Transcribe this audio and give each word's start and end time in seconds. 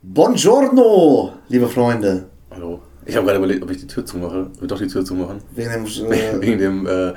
Buongiorno, 0.00 1.32
liebe 1.48 1.68
Freunde. 1.68 2.26
Hallo. 2.52 2.80
Ich 3.04 3.16
habe 3.16 3.26
gerade 3.26 3.38
überlegt, 3.38 3.64
ob 3.64 3.70
ich 3.72 3.78
die 3.78 3.86
Tür 3.88 4.06
zumache. 4.06 4.48
Ich 4.60 4.68
doch 4.68 4.78
die 4.78 4.86
Tür 4.86 5.04
zumachen. 5.04 5.40
Wegen 5.56 5.70
dem 5.72 5.86
äh, 6.12 6.40
Wegen 6.40 6.58
dem, 6.58 6.86
äh, 6.86 7.14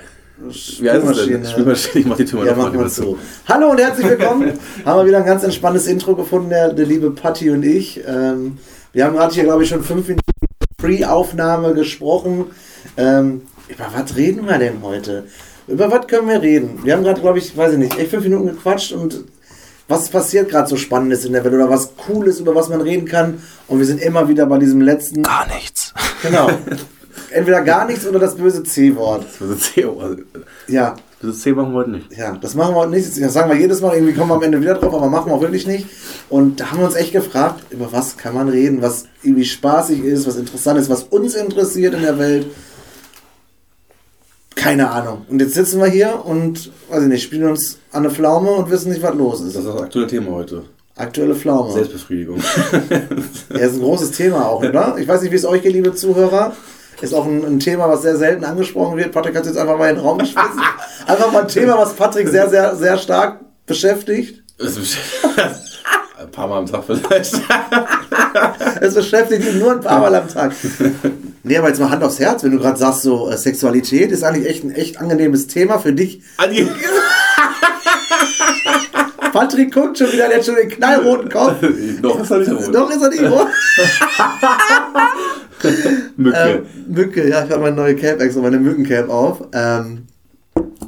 wie 0.79 0.89
heißt 0.89 1.05
es 1.05 1.28
denn? 1.28 1.46
Spülmaschine. 1.46 1.99
Ich 1.99 2.05
mach 2.07 2.17
die 2.17 2.25
Tür 2.25 2.39
mal 2.39 2.47
ja, 2.47 2.55
mach 2.55 2.73
mal 2.73 2.81
mal 2.81 2.89
zu. 2.89 3.20
Hallo 3.47 3.70
und 3.70 3.79
herzlich 3.79 4.09
willkommen. 4.09 4.54
haben 4.86 4.99
wir 4.99 5.05
wieder 5.05 5.20
ein 5.20 5.25
ganz 5.25 5.44
entspanntes 5.44 5.86
Intro 5.86 6.15
gefunden, 6.15 6.49
der, 6.49 6.73
der 6.73 6.88
liebe 6.88 7.12
Patti 7.12 7.52
und 7.52 7.62
ich. 7.62 8.02
Ähm, 8.07 8.58
wir 8.94 9.06
haben 9.06 9.16
gerade 9.16 9.32
hier, 9.32 9.44
glaube 9.44 9.62
ich, 9.62 9.70
schon 9.70 9.84
fünf 9.84 10.08
Minuten 10.08 10.26
Pre-Aufnahme 10.78 11.76
gesprochen. 11.76 12.46
Ähm, 12.98 13.44
über 13.68 13.90
was 13.94 14.16
reden 14.16 14.48
wir 14.48 14.58
denn 14.58 14.82
heute? 14.82 15.26
Über 15.68 15.92
was 15.92 16.08
können 16.08 16.27
wir 16.27 16.41
reden? 16.41 16.80
Wir 16.84 16.95
haben 16.95 17.04
gerade, 17.04 17.22
glaube 17.22 17.38
ich, 17.38 17.55
weiß 17.55 17.73
ich 17.73 17.77
nicht, 17.77 18.00
echt 18.00 18.09
fünf 18.09 18.23
Minuten 18.23 18.48
gequatscht 18.48 18.91
und 18.91 19.23
was 19.88 20.09
passiert 20.09 20.50
gerade 20.50 20.70
so 20.70 20.77
Spannendes 20.77 21.26
in 21.26 21.34
der 21.34 21.44
Welt 21.44 21.54
oder 21.54 21.70
was 21.70 21.95
Cooles, 21.98 22.40
über 22.40 22.55
was 22.55 22.70
man 22.70 22.81
reden 22.81 23.05
kann. 23.05 23.41
Und 23.68 23.80
wir 23.80 23.86
sind 23.86 24.02
immer 24.02 24.27
wieder 24.30 24.45
bei 24.45 24.58
diesem 24.58 24.81
letzten. 24.81 25.23
Gar 25.23 25.48
nichts. 25.48 25.94
Genau. 26.22 26.49
Entweder 27.31 27.62
gar 27.62 27.86
nichts 27.86 28.05
oder 28.08 28.20
das 28.20 28.36
böse 28.36 28.63
C-Wort. 28.63 29.25
Das 29.25 29.38
böse 29.38 29.58
C, 29.58 29.88
Ja, 30.67 30.95
das 30.95 31.20
böse 31.22 31.39
C 31.39 31.52
machen 31.53 31.72
wir 31.73 31.80
heute 31.80 31.91
nicht. 31.91 32.17
ja, 32.17 32.38
das 32.41 32.55
machen 32.55 32.73
wir 32.73 32.80
heute 32.80 32.91
nicht. 32.91 33.08
Das 33.22 33.34
sagen 33.34 33.49
wir 33.49 33.58
jedes 33.58 33.81
Mal, 33.81 33.95
irgendwie 33.95 34.13
kommen 34.13 34.30
wir 34.31 34.36
am 34.36 34.44
Ende 34.44 34.62
wieder 34.62 34.75
drauf, 34.75 34.94
aber 34.94 35.09
machen 35.09 35.30
wir 35.30 35.36
auch 35.36 35.41
wirklich 35.41 35.67
nicht. 35.67 35.88
Und 36.30 36.59
da 36.59 36.72
haben 36.72 36.80
wir 36.80 36.86
uns 36.86 36.95
echt 36.95 37.11
gefragt, 37.13 37.63
über 37.72 37.91
was 37.91 38.17
kann 38.17 38.34
man 38.34 38.50
reden, 38.50 38.81
was 38.81 39.05
irgendwie 39.23 39.45
spaßig 39.45 40.03
ist, 40.03 40.27
was 40.27 40.36
interessant 40.38 40.80
ist, 40.80 40.89
was 40.89 41.03
uns 41.03 41.36
interessiert 41.36 41.94
in 41.94 42.02
der 42.02 42.17
Welt. 42.17 42.48
Keine 44.61 44.89
Ahnung. 44.91 45.25
Und 45.29 45.39
jetzt 45.41 45.55
sitzen 45.55 45.79
wir 45.79 45.88
hier 45.88 46.23
und, 46.25 46.71
weiß 46.89 47.02
ich 47.03 47.07
nicht, 47.09 47.23
spielen 47.23 47.49
uns 47.49 47.79
an 47.91 48.03
eine 48.05 48.13
Pflaume 48.13 48.52
und 48.52 48.69
wissen 48.69 48.89
nicht, 48.91 49.02
was 49.02 49.15
los 49.15 49.39
Das 49.39 49.47
ist. 49.49 49.55
ist 49.55 49.67
das 49.67 49.81
aktuelle 49.81 50.07
Thema 50.07 50.31
heute. 50.31 50.63
Aktuelle 50.95 51.33
Pflaume. 51.35 51.71
Selbstbefriedigung. 51.73 52.39
Ja, 53.49 53.57
ist 53.59 53.73
ein 53.75 53.81
großes 53.81 54.11
Thema 54.11 54.45
auch, 54.47 54.63
oder? 54.63 54.95
Ich 54.99 55.07
weiß 55.07 55.21
nicht, 55.23 55.31
wie 55.31 55.35
es 55.35 55.45
euch 55.45 55.61
geht, 55.63 55.73
liebe 55.73 55.93
Zuhörer. 55.95 56.53
Ist 57.02 57.13
auch 57.16 57.25
ein, 57.25 57.44
ein 57.44 57.59
Thema, 57.59 57.89
was 57.89 58.03
sehr 58.03 58.16
selten 58.16 58.44
angesprochen 58.45 58.97
wird. 58.97 59.11
Patrick 59.11 59.36
hat 59.36 59.41
es 59.44 59.49
jetzt 59.49 59.58
einfach 59.58 59.77
mal 59.77 59.89
in 59.89 59.95
den 59.95 60.05
Raum 60.05 60.19
geschmissen. 60.19 60.61
Einfach 61.08 61.31
mal 61.31 61.41
ein 61.41 61.47
Thema, 61.47 61.77
was 61.80 61.93
Patrick 61.93 62.27
sehr, 62.30 62.47
sehr, 62.49 62.75
sehr 62.75 62.95
stark 62.97 63.39
beschäftigt. 63.66 64.43
Ist- 64.59 64.77
Ein 66.19 66.30
paar 66.31 66.47
Mal 66.47 66.59
am 66.59 66.66
Tag 66.67 66.83
vielleicht. 66.86 67.41
Es 68.80 68.93
beschäftigt 68.93 69.43
ihn 69.52 69.58
nur 69.58 69.71
ein 69.71 69.81
paar 69.81 69.99
Mal 69.99 70.14
am 70.14 70.27
Tag. 70.27 70.52
Nee, 71.44 71.58
aber 71.58 71.70
jetzt 71.70 71.80
mal 71.80 71.89
Hand 71.89 72.03
aufs 72.03 72.20
Herz, 72.20 72.44
wenn 72.44 72.52
du 72.52 72.59
gerade 72.59 72.78
sagst, 72.78 73.02
so 73.02 73.30
äh, 73.30 73.38
Sexualität 73.38 74.11
ist 74.11 74.23
eigentlich 74.23 74.47
echt 74.47 74.64
ein 74.64 74.72
echt 74.72 75.00
angenehmes 75.00 75.48
Thema 75.48 75.80
für 75.80 75.92
dich. 75.94 76.22
Ange- 76.38 76.67
Patrick 79.33 79.73
guckt 79.73 79.98
schon 79.98 80.11
wieder, 80.11 80.28
der 80.28 80.38
hat 80.39 80.45
schon 80.45 80.56
den 80.56 80.70
knallroten 80.70 81.30
Kopf. 81.30 81.56
Noch 82.02 82.20
ist 82.22 82.31
er 82.31 82.38
nicht 82.39 82.52
rot. 82.52 82.75
Doch 82.75 82.89
ist 82.92 83.02
er 83.02 83.09
nicht 83.09 83.23
rot. 83.23 83.48
Mücke. 86.17 86.38
Ähm, 86.38 86.66
Mücke, 86.94 87.30
ja, 87.30 87.44
ich 87.45 87.52
habe 87.52 87.61
meine 87.61 87.76
neue 87.76 87.95
Cap 87.95 88.20
extra, 88.20 88.42
meine 88.42 88.59
Mückencap 88.59 89.09
auf. 89.09 89.44
Ähm, 89.53 90.08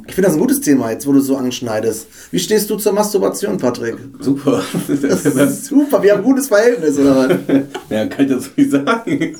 ich 0.06 0.14
finde 0.14 0.28
das 0.28 0.36
ein 0.36 0.40
gutes 0.40 0.60
Thema 0.60 0.90
jetzt, 0.90 1.06
wo 1.06 1.12
du 1.12 1.20
so 1.20 1.36
anschneidest. 1.36 2.06
Wie 2.30 2.38
stehst 2.38 2.68
du 2.68 2.76
zur 2.76 2.92
Masturbation, 2.92 3.56
Patrick? 3.58 3.96
Super. 4.20 4.62
Das 4.88 5.24
ist 5.24 5.66
super, 5.66 6.02
wir 6.02 6.12
haben 6.12 6.18
ein 6.18 6.24
gutes 6.24 6.48
Verhältnis, 6.48 6.98
oder 6.98 7.16
was? 7.16 7.36
Ja, 7.90 8.06
kann 8.06 8.26
ich 8.26 8.32
dazu 8.32 8.50
nicht 8.56 8.70
sagen. 8.70 9.36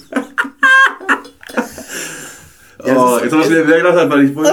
Ja, 2.86 2.96
oh, 2.96 3.14
das 3.14 3.22
jetzt 3.22 3.32
habe 3.32 3.42
ich 3.42 3.50
mir 3.50 3.64
gedacht 3.64 4.10
weil 4.10 4.24
ich 4.24 4.34
wollte. 4.36 4.52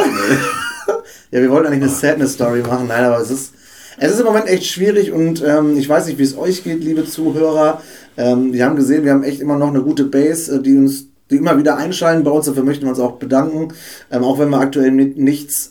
Ja, 1.31 1.41
wir 1.41 1.49
wollten 1.49 1.67
eigentlich 1.67 1.83
eine 1.83 1.91
Sadness-Story 1.91 2.61
machen, 2.61 2.87
nein, 2.87 3.03
aber 3.03 3.19
es 3.19 3.31
ist, 3.31 3.53
es 3.97 4.11
ist 4.11 4.19
im 4.19 4.25
Moment 4.25 4.47
echt 4.47 4.65
schwierig 4.65 5.11
und 5.11 5.43
ähm, 5.45 5.77
ich 5.77 5.87
weiß 5.87 6.07
nicht, 6.07 6.17
wie 6.17 6.23
es 6.23 6.37
euch 6.37 6.63
geht, 6.63 6.83
liebe 6.83 7.05
Zuhörer. 7.05 7.81
Ähm, 8.17 8.53
wir 8.53 8.65
haben 8.65 8.75
gesehen, 8.75 9.05
wir 9.05 9.11
haben 9.11 9.23
echt 9.23 9.41
immer 9.41 9.57
noch 9.57 9.69
eine 9.69 9.81
gute 9.81 10.05
Base, 10.05 10.55
äh, 10.55 10.61
die 10.61 10.75
uns 10.75 11.07
die 11.29 11.37
immer 11.37 11.57
wieder 11.57 11.77
einschalten 11.77 12.23
bei 12.23 12.31
uns. 12.31 12.45
Dafür 12.45 12.63
möchten 12.63 12.83
wir 12.83 12.89
uns 12.89 12.99
auch 12.99 13.13
bedanken, 13.13 13.69
ähm, 14.11 14.23
auch 14.23 14.37
wenn 14.37 14.49
wir 14.49 14.59
aktuell 14.59 14.91
mit 14.91 15.17
nichts 15.17 15.70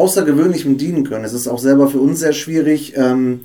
Außergewöhnlichem 0.00 0.78
dienen 0.78 1.04
können. 1.04 1.26
Es 1.26 1.34
ist 1.34 1.46
auch 1.46 1.58
selber 1.58 1.88
für 1.88 2.00
uns 2.00 2.20
sehr 2.20 2.32
schwierig, 2.32 2.94
ähm, 2.96 3.42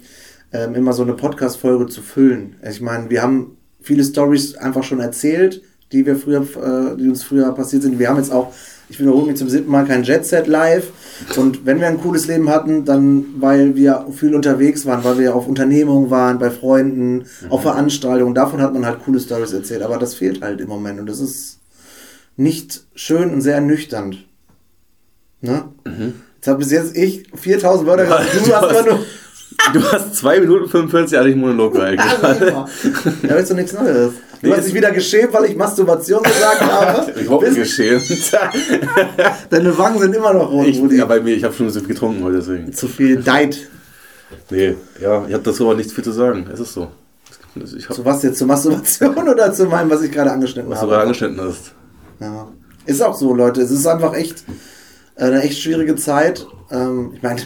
ähm, 0.53 0.73
immer 0.73 0.93
so 0.93 1.03
eine 1.03 1.13
Podcast-Folge 1.13 1.88
zu 1.88 2.01
füllen. 2.01 2.55
Ich 2.67 2.79
meine, 2.79 3.09
wir 3.09 3.21
haben 3.21 3.57
viele 3.81 4.05
Stories 4.05 4.55
einfach 4.55 4.83
schon 4.83 5.01
erzählt, 5.01 5.61
die 5.91 6.05
wir 6.05 6.15
früher, 6.15 6.41
äh, 6.41 6.97
die 6.97 7.09
uns 7.09 7.23
früher 7.23 7.51
passiert 7.51 7.83
sind. 7.83 7.99
Wir 7.99 8.07
haben 8.07 8.17
jetzt 8.17 8.31
auch, 8.31 8.53
ich 8.88 8.97
wiederhole 9.01 9.27
mich 9.27 9.35
zum 9.35 9.49
siebten 9.49 9.69
Mal, 9.69 9.85
kein 9.85 10.03
Jet 10.03 10.25
Set 10.25 10.47
live. 10.47 10.94
Und 11.35 11.65
wenn 11.65 11.81
wir 11.81 11.88
ein 11.88 11.99
cooles 11.99 12.27
Leben 12.27 12.49
hatten, 12.49 12.85
dann 12.85 13.25
weil 13.38 13.75
wir 13.75 14.07
viel 14.13 14.33
unterwegs 14.33 14.85
waren, 14.85 15.03
weil 15.03 15.19
wir 15.19 15.35
auf 15.35 15.47
Unternehmungen 15.47 16.09
waren, 16.09 16.39
bei 16.39 16.51
Freunden, 16.51 17.25
auf 17.49 17.63
Veranstaltungen. 17.63 18.33
Davon 18.33 18.61
hat 18.61 18.73
man 18.73 18.85
halt 18.85 19.03
coole 19.03 19.19
Stories 19.19 19.51
erzählt. 19.51 19.81
Aber 19.81 19.97
das 19.97 20.15
fehlt 20.15 20.41
halt 20.41 20.61
im 20.61 20.69
Moment 20.69 21.01
und 21.01 21.07
das 21.07 21.19
ist 21.19 21.59
nicht 22.38 22.85
schön 22.95 23.31
und 23.31 23.41
sehr 23.41 23.55
ernüchternd. 23.55 24.25
Ne? 25.41 25.65
Jetzt 26.45 26.51
habe 26.51 26.59
bis 26.59 26.72
jetzt 26.72 26.95
ich 26.95 27.23
4000 27.33 27.88
Wörter 27.88 28.03
gesagt. 28.03 28.25
Du 28.35 28.39
Du 28.45 28.53
hast 28.53 28.69
immer 28.72 28.83
nur. 28.83 29.06
Du 29.73 29.83
hast 29.91 30.16
2 30.17 30.39
Minuten 30.41 30.69
45 30.69 31.17
hatte 31.17 31.29
ich 31.29 31.35
Monolog 31.35 31.73
gehalten. 31.73 32.03
Ja, 32.22 32.66
aber 33.31 33.38
ist 33.39 33.50
doch 33.50 33.56
nichts 33.56 33.73
Neues. 33.73 34.11
Du 34.41 34.47
Nee, 34.50 34.53
hast 34.56 34.67
dich 34.67 34.73
wieder 34.75 34.91
geschämt, 34.91 35.33
weil 35.33 35.45
ich 35.45 35.56
Masturbation 35.56 36.22
gesagt 36.22 36.61
habe. 36.61 37.11
Ich 37.19 37.28
mich 37.28 37.39
Bist- 37.39 37.56
geschämt. 37.56 38.03
Deine 39.50 39.75
Wangen 39.75 40.00
sind 40.00 40.13
immer 40.16 40.33
noch 40.33 40.51
rot, 40.51 40.67
Ich, 40.67 40.79
Rudi. 40.79 40.97
ja, 40.97 41.06
bei 41.06 41.19
mir, 41.19 41.33
ich 41.35 41.44
habe 41.44 41.53
schon 41.56 41.67
so 41.72 41.79
viel 41.79 41.88
getrunken 41.89 42.23
heute, 42.23 42.38
deswegen. 42.38 42.72
Zu 42.73 42.88
viel 42.88 43.16
Diet. 43.23 43.69
Nee, 44.51 44.75
ja, 45.01 45.25
ich 45.27 45.33
habe 45.33 45.44
dazu 45.44 45.66
aber 45.66 45.75
nichts 45.75 45.94
viel 45.94 46.03
zu 46.03 46.12
sagen. 46.12 46.45
Es 46.53 46.59
ist 46.59 46.73
so. 46.73 46.91
Ich 47.75 47.88
Zu 47.88 48.06
was 48.06 48.22
jetzt? 48.22 48.38
Zur 48.38 48.45
Masturbation 48.47 49.16
oder 49.29 49.51
zu 49.51 49.66
meinem, 49.66 49.89
was 49.89 50.03
ich 50.03 50.12
gerade 50.12 50.31
angeschnitten 50.31 50.69
was 50.69 50.77
du 50.77 50.81
habe? 50.83 50.91
gerade 50.91 51.03
angeschnitten 51.03 51.41
hast. 51.41 51.72
Ja. 52.19 52.47
Ist 52.85 53.01
auch 53.01 53.16
so, 53.17 53.33
Leute. 53.33 53.62
Es 53.62 53.72
ist 53.72 53.88
einfach 53.88 54.13
echt 54.13 54.44
eine 55.15 55.41
echt 55.41 55.59
schwierige 55.59 55.95
Zeit. 55.95 56.45
Ähm, 56.71 57.11
ich 57.15 57.21
meine, 57.23 57.41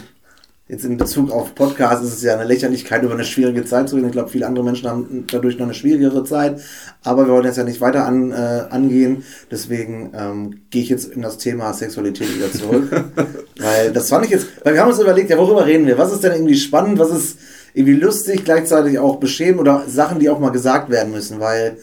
jetzt 0.68 0.84
in 0.84 0.96
Bezug 0.96 1.30
auf 1.32 1.54
Podcast 1.54 2.04
ist 2.04 2.14
es 2.14 2.22
ja 2.22 2.34
eine 2.34 2.44
Lächerlichkeit, 2.44 3.02
über 3.02 3.14
eine 3.14 3.24
schwierige 3.24 3.64
Zeit 3.64 3.88
zu 3.88 3.96
reden. 3.96 4.06
Ich 4.06 4.12
glaube, 4.12 4.30
viele 4.30 4.46
andere 4.46 4.64
Menschen 4.64 4.88
haben 4.88 5.24
dadurch 5.30 5.58
noch 5.58 5.64
eine 5.64 5.74
schwierigere 5.74 6.24
Zeit. 6.24 6.60
Aber 7.02 7.26
wir 7.26 7.32
wollen 7.32 7.44
jetzt 7.44 7.58
ja 7.58 7.64
nicht 7.64 7.80
weiter 7.80 8.06
an, 8.06 8.30
äh, 8.30 8.66
angehen. 8.70 9.24
Deswegen 9.50 10.12
ähm, 10.14 10.60
gehe 10.70 10.82
ich 10.82 10.88
jetzt 10.88 11.06
in 11.06 11.22
das 11.22 11.38
Thema 11.38 11.72
Sexualität 11.72 12.34
wieder 12.34 12.52
zurück. 12.52 12.90
weil 13.58 13.92
das 13.92 14.08
fand 14.08 14.24
ich 14.26 14.30
jetzt, 14.30 14.46
weil 14.64 14.74
wir 14.74 14.80
haben 14.80 14.90
uns 14.90 15.00
überlegt, 15.00 15.30
ja, 15.30 15.38
worüber 15.38 15.66
reden 15.66 15.86
wir? 15.86 15.98
Was 15.98 16.12
ist 16.12 16.22
denn 16.22 16.32
irgendwie 16.32 16.56
spannend? 16.56 16.98
Was 16.98 17.10
ist 17.10 17.38
irgendwie 17.74 17.94
lustig, 17.94 18.44
gleichzeitig 18.44 18.98
auch 18.98 19.16
beschämend 19.16 19.60
oder 19.60 19.84
Sachen, 19.88 20.18
die 20.20 20.30
auch 20.30 20.38
mal 20.38 20.50
gesagt 20.50 20.90
werden 20.90 21.12
müssen? 21.12 21.40
Weil 21.40 21.78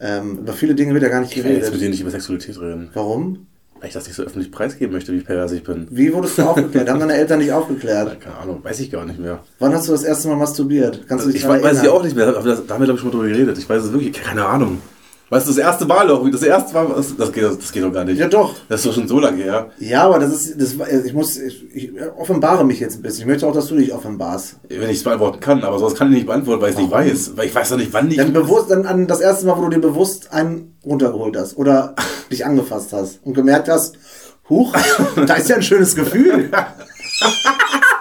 ähm, 0.00 0.38
über 0.38 0.52
viele 0.52 0.74
Dinge 0.74 0.94
wird 0.94 1.02
ja 1.02 1.10
gar 1.10 1.20
nicht 1.20 1.36
Ich 1.36 1.44
will 1.44 1.52
jetzt 1.52 1.64
mit 1.64 1.64
geredet. 1.64 1.82
dir 1.82 1.90
nicht 1.90 2.00
über 2.00 2.10
Sexualität 2.10 2.58
reden. 2.60 2.90
Warum? 2.94 3.46
Weil 3.82 3.88
ich 3.88 3.94
das 3.94 4.06
nicht 4.06 4.14
so 4.14 4.22
öffentlich 4.22 4.52
preisgeben 4.52 4.92
möchte, 4.92 5.12
wie 5.12 5.22
pervers 5.22 5.50
ich 5.50 5.64
bin. 5.64 5.88
Wie 5.90 6.14
wurdest 6.14 6.38
du 6.38 6.42
aufgeklärt? 6.44 6.88
Haben 6.88 7.00
deine 7.00 7.14
Eltern 7.14 7.40
nicht 7.40 7.50
aufgeklärt? 7.50 8.20
Keine 8.20 8.36
Ahnung, 8.36 8.60
weiß 8.62 8.78
ich 8.78 8.92
gar 8.92 9.04
nicht 9.04 9.18
mehr. 9.18 9.40
Wann 9.58 9.74
hast 9.74 9.88
du 9.88 9.92
das 9.92 10.04
erste 10.04 10.28
Mal 10.28 10.36
masturbiert? 10.36 11.00
Kannst 11.08 11.26
du 11.26 11.32
dich 11.32 11.40
Ich 11.42 11.48
weiß, 11.48 11.60
weiß 11.60 11.82
ich 11.82 11.88
auch 11.88 12.04
nicht 12.04 12.14
mehr, 12.14 12.28
aber 12.28 12.48
das, 12.48 12.64
da 12.64 12.74
haben 12.74 12.80
wir 12.80 12.84
glaube 12.84 12.98
ich 12.98 13.00
schon 13.00 13.08
mal 13.10 13.16
drüber 13.18 13.28
geredet. 13.28 13.58
Ich 13.58 13.68
weiß 13.68 13.82
es 13.82 13.92
wirklich, 13.92 14.12
keine 14.12 14.46
Ahnung. 14.46 14.80
Weißt 15.32 15.46
du, 15.46 15.50
das 15.50 15.56
erste 15.56 15.86
Mal 15.86 16.10
auch, 16.10 16.28
das 16.28 16.42
erste 16.42 16.74
Mal, 16.74 16.88
das, 16.94 17.16
das, 17.16 17.32
geht, 17.32 17.42
das 17.42 17.72
geht 17.72 17.82
doch 17.82 17.90
gar 17.90 18.04
nicht. 18.04 18.18
Ja, 18.18 18.28
doch. 18.28 18.54
Das 18.68 18.80
ist 18.80 18.86
doch 18.86 18.92
schon 18.92 19.08
so 19.08 19.18
lange 19.18 19.42
her. 19.42 19.70
Ja, 19.78 20.02
aber 20.02 20.18
das 20.18 20.30
ist, 20.30 20.60
das, 20.60 20.76
ich 21.06 21.14
muss, 21.14 21.38
ich, 21.38 21.74
ich 21.74 21.90
offenbare 22.18 22.66
mich 22.66 22.80
jetzt 22.80 22.96
ein 22.96 23.02
bisschen. 23.02 23.20
Ich 23.20 23.26
möchte 23.26 23.46
auch, 23.46 23.54
dass 23.54 23.68
du 23.68 23.76
dich 23.76 23.94
offenbarst. 23.94 24.56
Wenn 24.68 24.90
ich 24.90 24.98
es 24.98 25.04
beantworten 25.04 25.40
kann, 25.40 25.64
aber 25.64 25.78
sowas 25.78 25.94
kann 25.94 26.08
ich 26.08 26.16
nicht 26.16 26.26
beantworten, 26.26 26.60
weil 26.60 26.68
ich 26.68 26.76
es 26.76 26.82
nicht 26.82 26.92
weiß. 26.92 27.32
Weil 27.36 27.46
ich 27.46 27.54
weiß 27.54 27.70
doch 27.70 27.78
nicht, 27.78 27.94
wann 27.94 28.10
ich. 28.10 28.18
Dann 28.18 28.34
bewusst, 28.34 28.70
dann 28.70 28.84
an 28.84 29.06
das 29.06 29.20
erste 29.20 29.46
Mal, 29.46 29.56
wo 29.56 29.62
du 29.62 29.70
dir 29.70 29.78
bewusst 29.78 30.30
einen 30.34 30.76
runtergeholt 30.84 31.34
hast 31.38 31.56
oder 31.56 31.94
dich 32.30 32.44
angefasst 32.44 32.92
hast 32.92 33.20
und 33.24 33.32
gemerkt 33.32 33.70
hast, 33.70 33.96
huch, 34.50 34.74
da 35.16 35.32
ist 35.32 35.48
ja 35.48 35.56
ein 35.56 35.62
schönes 35.62 35.96
Gefühl. 35.96 36.50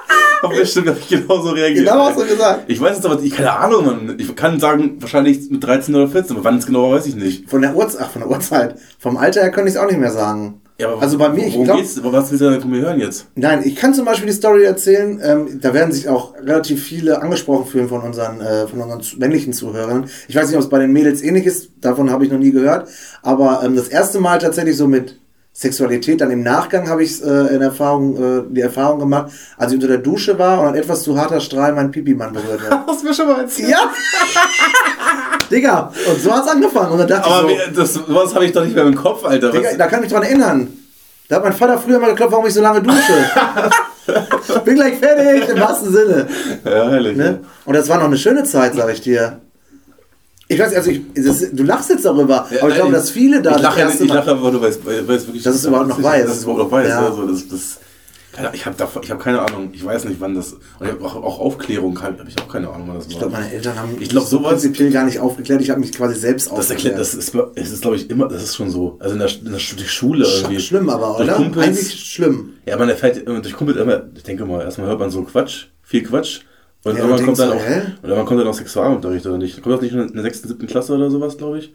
Aber 0.43 0.55
bestimmt 0.55 0.87
habe 0.87 0.97
ich 0.99 1.07
genauso 1.07 1.49
reagiert. 1.49 1.85
Genau 1.85 2.05
hast 2.05 2.19
du 2.19 2.25
gesagt. 2.25 2.63
Ich 2.67 2.81
weiß 2.81 2.99
es 2.99 3.05
aber, 3.05 3.21
ich 3.21 3.31
keine 3.31 3.53
Ahnung, 3.53 3.85
Mann. 3.85 4.15
Ich 4.17 4.35
kann 4.35 4.59
sagen, 4.59 4.97
wahrscheinlich 4.99 5.49
mit 5.49 5.63
13 5.63 5.93
oder 5.95 6.07
14, 6.07 6.35
aber 6.35 6.45
wann 6.45 6.57
es 6.57 6.65
genau 6.65 6.89
war, 6.89 6.97
weiß 6.97 7.07
ich 7.07 7.15
nicht. 7.15 7.49
Von 7.49 7.61
der 7.61 7.75
Uhrzeit, 7.75 8.01
ach, 8.03 8.11
von 8.11 8.21
der 8.21 8.31
Uhrzeit. 8.31 8.75
Vom 8.99 9.17
Alter 9.17 9.41
her 9.41 9.51
könnte 9.51 9.69
ich 9.69 9.75
es 9.75 9.81
auch 9.81 9.87
nicht 9.87 9.99
mehr 9.99 10.11
sagen. 10.11 10.61
Ja, 10.81 10.93
aber 10.93 11.01
also 11.03 11.19
bei 11.19 11.29
mir, 11.29 11.45
ich 11.45 11.63
glaube, 11.63 11.83
was 11.83 12.31
willst 12.31 12.41
du 12.41 12.49
denn 12.49 12.59
von 12.59 12.71
mir 12.71 12.81
hören 12.81 12.99
jetzt? 12.99 13.27
Nein, 13.35 13.61
ich 13.63 13.75
kann 13.75 13.93
zum 13.93 14.03
Beispiel 14.03 14.25
die 14.25 14.33
Story 14.33 14.63
erzählen. 14.63 15.21
Ähm, 15.23 15.59
da 15.61 15.75
werden 15.75 15.91
sich 15.91 16.09
auch 16.09 16.33
relativ 16.35 16.83
viele 16.83 17.21
angesprochen 17.21 17.67
fühlen 17.67 17.87
von 17.87 18.01
unseren, 18.01 18.41
äh, 18.41 18.65
von 18.65 18.81
unseren 18.81 19.19
männlichen 19.19 19.53
Zuhörern. 19.53 20.09
Ich 20.27 20.35
weiß 20.35 20.47
nicht, 20.47 20.55
ob 20.55 20.63
es 20.63 20.69
bei 20.69 20.79
den 20.79 20.91
Mädels 20.91 21.21
ähnlich 21.21 21.45
ist. 21.45 21.69
Davon 21.81 22.09
habe 22.09 22.25
ich 22.25 22.31
noch 22.31 22.39
nie 22.39 22.51
gehört. 22.51 22.87
Aber 23.21 23.61
ähm, 23.63 23.75
das 23.75 23.89
erste 23.89 24.19
Mal 24.19 24.39
tatsächlich 24.39 24.75
so 24.75 24.87
mit 24.87 25.20
Sexualität, 25.61 26.19
dann 26.19 26.31
im 26.31 26.41
Nachgang 26.41 26.89
habe 26.89 27.03
ich 27.03 27.23
äh, 27.23 27.55
in 27.55 27.61
Erfahrung, 27.61 28.15
äh, 28.17 28.43
die 28.49 28.61
Erfahrung 28.61 28.97
gemacht, 28.99 29.31
als 29.57 29.71
ich 29.71 29.75
unter 29.75 29.89
der 29.89 29.99
Dusche 29.99 30.39
war 30.39 30.61
und 30.61 30.69
ein 30.69 30.75
etwas 30.75 31.03
zu 31.03 31.15
harter 31.15 31.39
Strahl 31.39 31.73
meinen 31.73 31.91
Pipi-Mann 31.91 32.33
berührt 32.33 32.61
hat. 32.67 32.83
Hast 32.87 33.03
du 33.03 33.07
mir 33.07 33.13
schon 33.13 33.27
mal 33.27 33.41
erzählt? 33.41 33.69
ja! 33.69 33.91
Digga, 35.51 35.93
und 36.09 36.19
so 36.19 36.33
hat's 36.33 36.47
angefangen. 36.47 36.93
Und 36.93 36.97
dann 36.99 37.07
dachte 37.09 37.29
Aber 37.29 37.49
ich 37.49 37.59
so, 37.75 37.81
das, 37.81 37.93
sowas 37.93 38.33
habe 38.33 38.45
ich 38.45 38.53
doch 38.53 38.63
nicht 38.63 38.73
mehr 38.73 38.85
im 38.85 38.95
Kopf, 38.95 39.23
Alter. 39.23 39.51
Digga, 39.51 39.73
da 39.77 39.85
kann 39.85 39.99
ich 39.99 40.05
mich 40.05 40.13
dran 40.13 40.23
erinnern. 40.23 40.67
Da 41.27 41.35
hat 41.35 41.43
mein 41.43 41.53
Vater 41.53 41.77
früher 41.77 41.99
mal 41.99 42.07
geklopft, 42.07 42.31
warum 42.31 42.47
ich 42.47 42.53
so 42.53 42.61
lange 42.61 42.81
dusche. 42.81 43.13
Bin 44.65 44.75
gleich 44.75 44.97
fertig, 44.97 45.47
im 45.47 45.59
wahrsten 45.59 45.91
Sinne. 45.91 46.27
Ja, 46.65 46.89
herrlich. 46.89 47.17
Ne? 47.17 47.41
Und 47.65 47.75
das 47.75 47.87
war 47.87 47.97
noch 47.97 48.05
eine 48.05 48.17
schöne 48.17 48.45
Zeit, 48.45 48.73
sag 48.73 48.91
ich 48.91 49.01
dir. 49.01 49.41
Ich 50.53 50.59
weiß, 50.59 50.73
also 50.75 50.91
ich, 50.91 51.01
das, 51.15 51.45
du 51.51 51.63
lachst 51.63 51.89
jetzt 51.89 52.05
darüber, 52.05 52.45
aber 52.59 52.69
ich 52.69 52.75
glaube, 52.75 52.91
dass 52.91 53.09
viele 53.09 53.41
da 53.41 53.55
Ich 53.55 53.61
lache, 53.61 53.79
das 53.81 53.89
erste 53.91 54.03
ich 54.03 54.09
Mal- 54.09 54.15
lache 54.15 54.61
weil 54.61 54.69
es 54.69 54.79
weil 54.85 55.15
es 55.15 55.25
wirklich. 55.27 55.43
Dass 55.43 55.55
es 55.55 55.65
überhaupt 55.65 55.87
noch 55.89 55.99
ich- 55.99 56.03
weiß. 56.05 56.25
Dass 56.25 56.37
es 56.37 56.43
überhaupt 56.43 56.63
noch 56.63 56.71
weiß. 56.71 56.87
Ja. 56.89 57.01
Ja. 57.01 57.07
Also 57.07 57.27
das, 57.27 57.47
das, 57.47 57.79
ich 58.53 58.65
habe 58.65 58.75
ich 59.03 59.11
hab 59.11 59.19
keine 59.19 59.41
Ahnung. 59.41 59.69
Ich 59.73 59.83
weiß 59.83 60.05
nicht, 60.05 60.19
wann 60.21 60.35
das. 60.35 60.53
Und 60.53 60.87
ich 60.87 61.01
auch, 61.03 61.15
auch 61.15 61.39
Aufklärung 61.39 62.01
habe 62.01 62.15
ich 62.27 62.37
auch 62.41 62.47
keine 62.47 62.69
Ahnung, 62.69 62.87
wann 62.87 62.95
das 62.95 63.05
war. 63.05 63.11
Ich 63.11 63.17
glaube, 63.19 63.33
meine 63.33 63.51
Eltern 63.51 63.77
haben 63.79 63.97
Ich 63.99 64.09
glaub, 64.09 64.25
sowas- 64.25 64.49
prinzipiell 64.51 64.91
gar 64.91 65.05
nicht 65.05 65.19
aufgeklärt. 65.19 65.61
Ich 65.61 65.69
habe 65.69 65.79
mich 65.79 65.91
quasi 65.93 66.15
selbst 66.19 66.47
das 66.51 66.69
erklärt, 66.69 66.99
aufgeklärt. 66.99 66.99
das 66.99 67.13
ist, 67.13 67.35
es 67.55 67.71
ist 67.73 67.81
glaube 67.81 67.95
ich 67.97 68.09
immer, 68.09 68.27
das 68.27 68.43
ist 68.43 68.55
schon 68.55 68.69
so. 68.71 68.97
Also 68.99 69.13
in 69.13 69.19
der, 69.19 69.29
in 69.45 69.51
der 69.51 69.59
Schule 69.59 70.25
irgendwie. 70.25 70.59
Schlimm 70.59 70.89
aber, 70.89 71.19
oder? 71.19 71.33
Kumpels. 71.35 71.65
Eigentlich 71.65 71.99
schlimm. 72.11 72.53
Ja, 72.65 72.77
man 72.77 72.89
erfährt 72.89 73.17
immer 73.17 73.39
durch 73.39 73.53
Kumpel 73.55 73.75
immer, 73.77 74.03
ich 74.15 74.23
denke 74.23 74.45
mal, 74.45 74.61
erstmal 74.61 74.87
hört 74.87 74.99
man 74.99 75.09
so 75.11 75.23
Quatsch, 75.23 75.65
viel 75.83 76.03
Quatsch. 76.03 76.41
Und 76.83 76.97
Ja, 76.97 77.03
irgendwann 77.03 77.25
kommt 77.25 77.39
dann 77.39 77.51
auch, 77.51 77.61
irgendwann 78.01 78.25
kommt 78.25 78.39
dann 78.39 78.47
auch 78.47 78.53
Sexualunterricht 78.55 79.25
oder 79.27 79.37
nicht? 79.37 79.61
Kommt 79.61 79.75
das 79.75 79.81
nicht 79.81 79.93
in 79.93 80.13
der 80.13 80.23
6., 80.23 80.41
7. 80.43 80.67
Klasse 80.67 80.93
oder 80.93 81.11
sowas, 81.11 81.37
glaube 81.37 81.59
ich? 81.59 81.73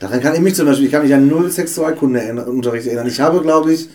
Daran 0.00 0.20
kann 0.20 0.34
ich 0.34 0.40
mich 0.40 0.56
zum 0.56 0.66
Beispiel, 0.66 0.86
ich 0.86 0.92
kann 0.92 1.02
mich 1.04 1.14
an 1.14 1.28
null 1.28 1.48
Sexualkundeunterricht 1.50 2.86
erinnern. 2.88 3.06
Ich 3.06 3.20
habe, 3.20 3.40
glaube 3.40 3.72
ich, 3.72 3.88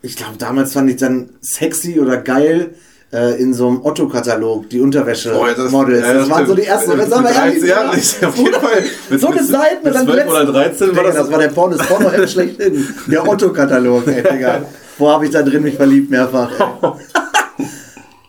ich 0.00 0.16
glaube, 0.16 0.38
damals 0.38 0.72
fand 0.72 0.88
ich 0.88 0.96
dann 0.96 1.30
sexy 1.42 2.00
oder 2.00 2.16
geil 2.16 2.74
äh, 3.12 3.38
in 3.40 3.52
so 3.52 3.68
einem 3.68 3.84
Otto-Katalog 3.84 4.70
die 4.70 4.80
Unterwäsche-Models. 4.80 5.56
das, 5.56 5.72
waren 6.30 6.46
so 6.46 6.54
die 6.54 6.62
ersten. 6.64 6.98
Jetzt 6.98 7.10
sagen 7.10 7.24
wir 7.24 7.30
ehrlich, 7.30 7.62
ja, 7.62 7.94
nicht, 7.94 8.24
auf 8.24 8.36
jeden 8.38 8.54
Fall. 8.54 8.84
Mit- 9.10 9.20
so 9.20 9.26
eine 9.28 9.36
mit- 9.42 9.50
Seite 9.50 9.76
mit 9.84 9.94
dann 9.94 10.06
12 10.06 10.28
oder 10.30 10.44
13 10.46 10.96
war 10.96 11.04
das, 11.04 11.14
das 11.16 11.30
war 11.30 11.38
der 11.38 11.48
Porno, 11.48 11.76
das 11.76 11.86
Porno 11.86 12.26
schlechthin. 12.26 12.88
Der 13.06 13.28
Otto-Katalog, 13.28 14.06
ey, 14.06 14.22
Digga. 14.22 14.62
Wo 14.98 15.10
habe 15.10 15.26
ich 15.26 15.30
da 15.30 15.42
drin 15.42 15.62
mich 15.62 15.74
verliebt 15.74 16.10
mehrfach? 16.10 16.50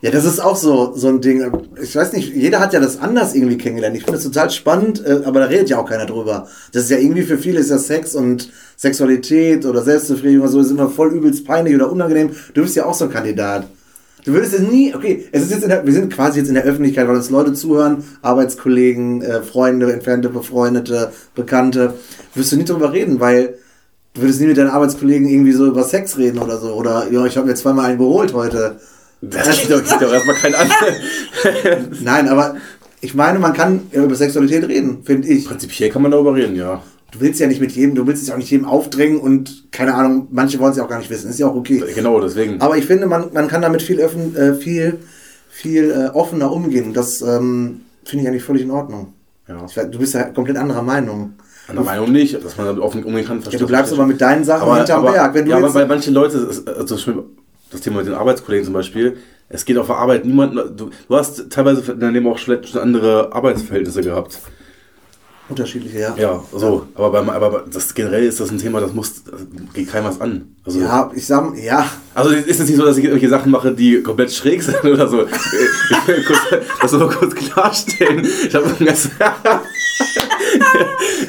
Ja, 0.01 0.12
das 0.12 0.25
ist 0.25 0.39
auch 0.39 0.56
so, 0.56 0.94
so 0.95 1.07
ein 1.07 1.21
Ding. 1.21 1.51
Ich 1.81 1.95
weiß 1.95 2.13
nicht, 2.13 2.33
jeder 2.33 2.59
hat 2.59 2.74
ja 2.74 2.80
das 2.80 3.00
anders 3.00 3.33
irgendwie 3.33 3.57
kennengelernt. 3.57 3.95
Ich 3.95 4.03
finde 4.03 4.18
es 4.18 4.24
total 4.24 4.51
spannend, 4.51 5.03
äh, 5.06 5.21
aber 5.24 5.39
da 5.39 5.45
redet 5.47 5.69
ja 5.69 5.80
auch 5.80 5.89
keiner 5.89 6.06
drüber. 6.06 6.47
Das 6.74 6.83
ist 6.83 6.92
ja 6.92 6.97
irgendwie 6.97 7.24
für 7.24 7.38
viele 7.38 7.59
ist 7.59 7.71
ja 7.71 7.77
Sex 7.77 8.13
und 8.13 8.51
Sexualität 8.77 9.65
oder 9.65 9.81
Selbstbefriedigung 9.81 10.44
oder 10.44 10.51
so, 10.51 10.59
ist 10.59 10.71
immer 10.71 10.89
voll 10.89 11.13
übelst 11.13 11.45
peinlich 11.45 11.75
oder 11.75 11.92
unangenehm. 11.92 12.31
Du 12.53 12.62
bist 12.62 12.75
ja 12.75 12.86
auch 12.86 12.94
so 12.94 13.06
ein 13.06 13.12
Kandidat. 13.12 13.68
Du 14.25 14.33
würdest 14.33 14.56
es 14.56 14.62
nie, 14.62 14.94
okay, 14.94 15.25
es 15.31 15.44
ist 15.44 15.51
jetzt 15.51 15.68
der, 15.68 15.86
wir 15.86 15.94
sind 15.94 16.12
quasi 16.12 16.39
jetzt 16.39 16.48
in 16.50 16.56
der 16.56 16.63
Öffentlichkeit, 16.63 17.07
weil 17.07 17.15
uns 17.15 17.30
Leute 17.30 17.53
zuhören, 17.53 18.03
Arbeitskollegen, 18.24 19.21
äh, 19.21 19.44
Freunde, 19.44 19.94
entfernte 19.94 20.30
Befreundete, 20.30 21.12
Bekannte. 21.36 21.94
Würdest 22.33 22.51
du 22.51 22.57
nicht 22.57 22.69
drüber 22.69 22.91
reden, 22.91 23.19
weil 23.19 23.59
du 24.15 24.21
würdest 24.21 24.41
nie 24.41 24.48
mit 24.48 24.57
deinen 24.57 24.71
Arbeitskollegen 24.71 25.27
irgendwie 25.27 25.51
so 25.51 25.68
über 25.68 25.83
Sex 25.83 26.18
reden 26.18 26.39
oder 26.39 26.57
so. 26.57 26.74
Oder, 26.74 27.12
ja, 27.12 27.25
ich 27.25 27.38
habe 27.38 27.48
mir 27.48 27.53
zweimal 27.53 27.86
einen 27.86 28.00
geholt 28.00 28.33
heute. 28.33 28.77
Das 29.30 29.60
geht 29.62 29.72
doch, 29.72 29.81
doch 30.00 30.13
erstmal 30.13 30.36
kein 30.36 30.56
an. 30.56 30.68
Nein, 32.01 32.27
aber 32.30 32.56
ich 33.01 33.13
meine, 33.13 33.39
man 33.39 33.54
kann 33.54 33.81
über 33.92 34.16
Sexualität 34.16 34.68
reden, 34.68 35.04
finde 35.04 35.27
ich. 35.27 35.45
Prinzipiell 35.45 35.89
kann 35.89 36.01
man 36.01 36.12
darüber 36.12 36.33
reden, 36.33 36.56
ja. 36.56 36.81
Du 37.12 37.22
willst 37.22 37.39
ja 37.39 37.48
nicht 37.48 37.62
mit 37.62 37.72
jedem, 37.72 37.95
du 37.95 38.06
willst 38.07 38.24
es 38.24 38.27
ja 38.27 38.33
auch 38.33 38.38
nicht 38.39 38.50
jedem 38.51 38.66
aufdrängen 38.66 39.19
und 39.19 39.72
keine 39.72 39.94
Ahnung, 39.94 40.27
manche 40.31 40.60
wollen 40.60 40.72
es 40.72 40.77
ja 40.77 40.83
auch 40.83 40.89
gar 40.89 40.98
nicht 40.98 41.10
wissen. 41.10 41.30
Ist 41.30 41.39
ja 41.39 41.48
auch 41.48 41.56
okay. 41.56 41.81
Genau, 41.94 42.19
deswegen. 42.19 42.60
Aber 42.62 42.77
ich 42.77 42.86
finde, 42.86 43.07
man, 43.07 43.31
man 43.33 43.48
kann 43.48 43.62
damit 43.62 43.81
viel, 43.81 44.00
öffn, 44.01 44.36
äh, 44.36 44.54
viel, 44.56 44.98
viel 45.50 45.92
äh, 45.92 46.10
offener 46.13 46.51
umgehen. 46.51 46.94
Das 46.94 47.22
ähm, 47.22 47.81
finde 48.04 48.24
ich 48.24 48.27
eigentlich 48.27 48.44
völlig 48.44 48.63
in 48.63 48.72
Ordnung. 48.72 49.13
Ja. 49.48 49.66
Ich, 49.66 49.75
du 49.75 50.00
bist 50.00 50.13
ja 50.13 50.24
komplett 50.24 50.57
anderer 50.57 50.81
Meinung. 50.81 51.36
Der 51.74 51.81
Meinung 51.81 52.12
nicht, 52.12 52.44
dass 52.44 52.57
man 52.57 52.68
damit 52.68 52.81
offen 52.81 53.04
umgehen 53.04 53.25
kann. 53.25 53.42
Ja, 53.50 53.57
du 53.57 53.66
bleibst 53.66 53.94
aber 53.94 54.06
mit 54.06 54.19
deinen 54.22 54.44
Sachen 54.44 54.75
hinterm 54.75 55.04
Berg. 55.04 55.33
Wenn 55.33 55.45
du 55.45 55.51
ja, 55.51 55.57
aber 55.57 55.86
manchen 55.88 56.13
Leuten, 56.13 56.50
ist- 56.50 56.68
also 56.68 56.98
das 57.71 57.81
Thema 57.81 57.97
mit 57.97 58.07
den 58.07 58.13
Arbeitskollegen 58.13 58.65
zum 58.65 58.73
Beispiel, 58.73 59.17
es 59.50 59.65
geht 59.65 59.77
auf 59.77 59.88
der 59.88 59.97
Arbeit 59.97 60.25
niemand, 60.25 60.56
du, 60.56 60.89
du 61.07 61.15
hast 61.15 61.50
teilweise 61.50 61.91
in 61.91 62.00
deinem 62.00 62.13
Leben 62.13 62.27
auch 62.27 62.38
schon 62.38 62.57
andere 62.81 63.31
Arbeitsverhältnisse 63.31 64.01
gehabt. 64.01 64.39
unterschiedliche, 65.50 66.00
ja. 66.00 66.15
Ja, 66.17 66.44
so. 66.51 66.88
Aber, 66.95 67.12
beim, 67.12 67.29
aber 67.29 67.65
das 67.71 67.94
generell 67.94 68.23
ist 68.23 68.39
das 68.39 68.50
ein 68.50 68.57
Thema, 68.57 68.79
das 68.81 68.94
muss, 68.94 69.23
das 69.23 69.41
geht 69.73 69.91
keinem 69.91 70.06
was 70.06 70.19
an. 70.19 70.56
Also, 70.65 70.79
Ja, 70.79 71.12
ich 71.13 71.27
sag, 71.27 71.56
ja, 71.57 71.88
also 72.15 72.31
ist 72.31 72.59
es 72.59 72.67
nicht 72.67 72.77
so, 72.77 72.85
dass 72.85 72.97
ich 72.97 73.03
irgendwelche 73.03 73.29
Sachen 73.29 73.51
mache, 73.51 73.71
die 73.71 74.01
komplett 74.01 74.31
schräg 74.31 74.63
sind 74.63 74.83
oder 74.83 75.07
so. 75.07 75.25
Ich 75.25 76.07
will 76.07 76.23
kurz, 76.25 76.39
das 76.81 76.91
nur 76.94 77.12
kurz 77.12 77.35
klarstellen. 77.35 78.25
Ich 78.47 78.56
habe 78.56 78.73
ganz, 78.83 79.09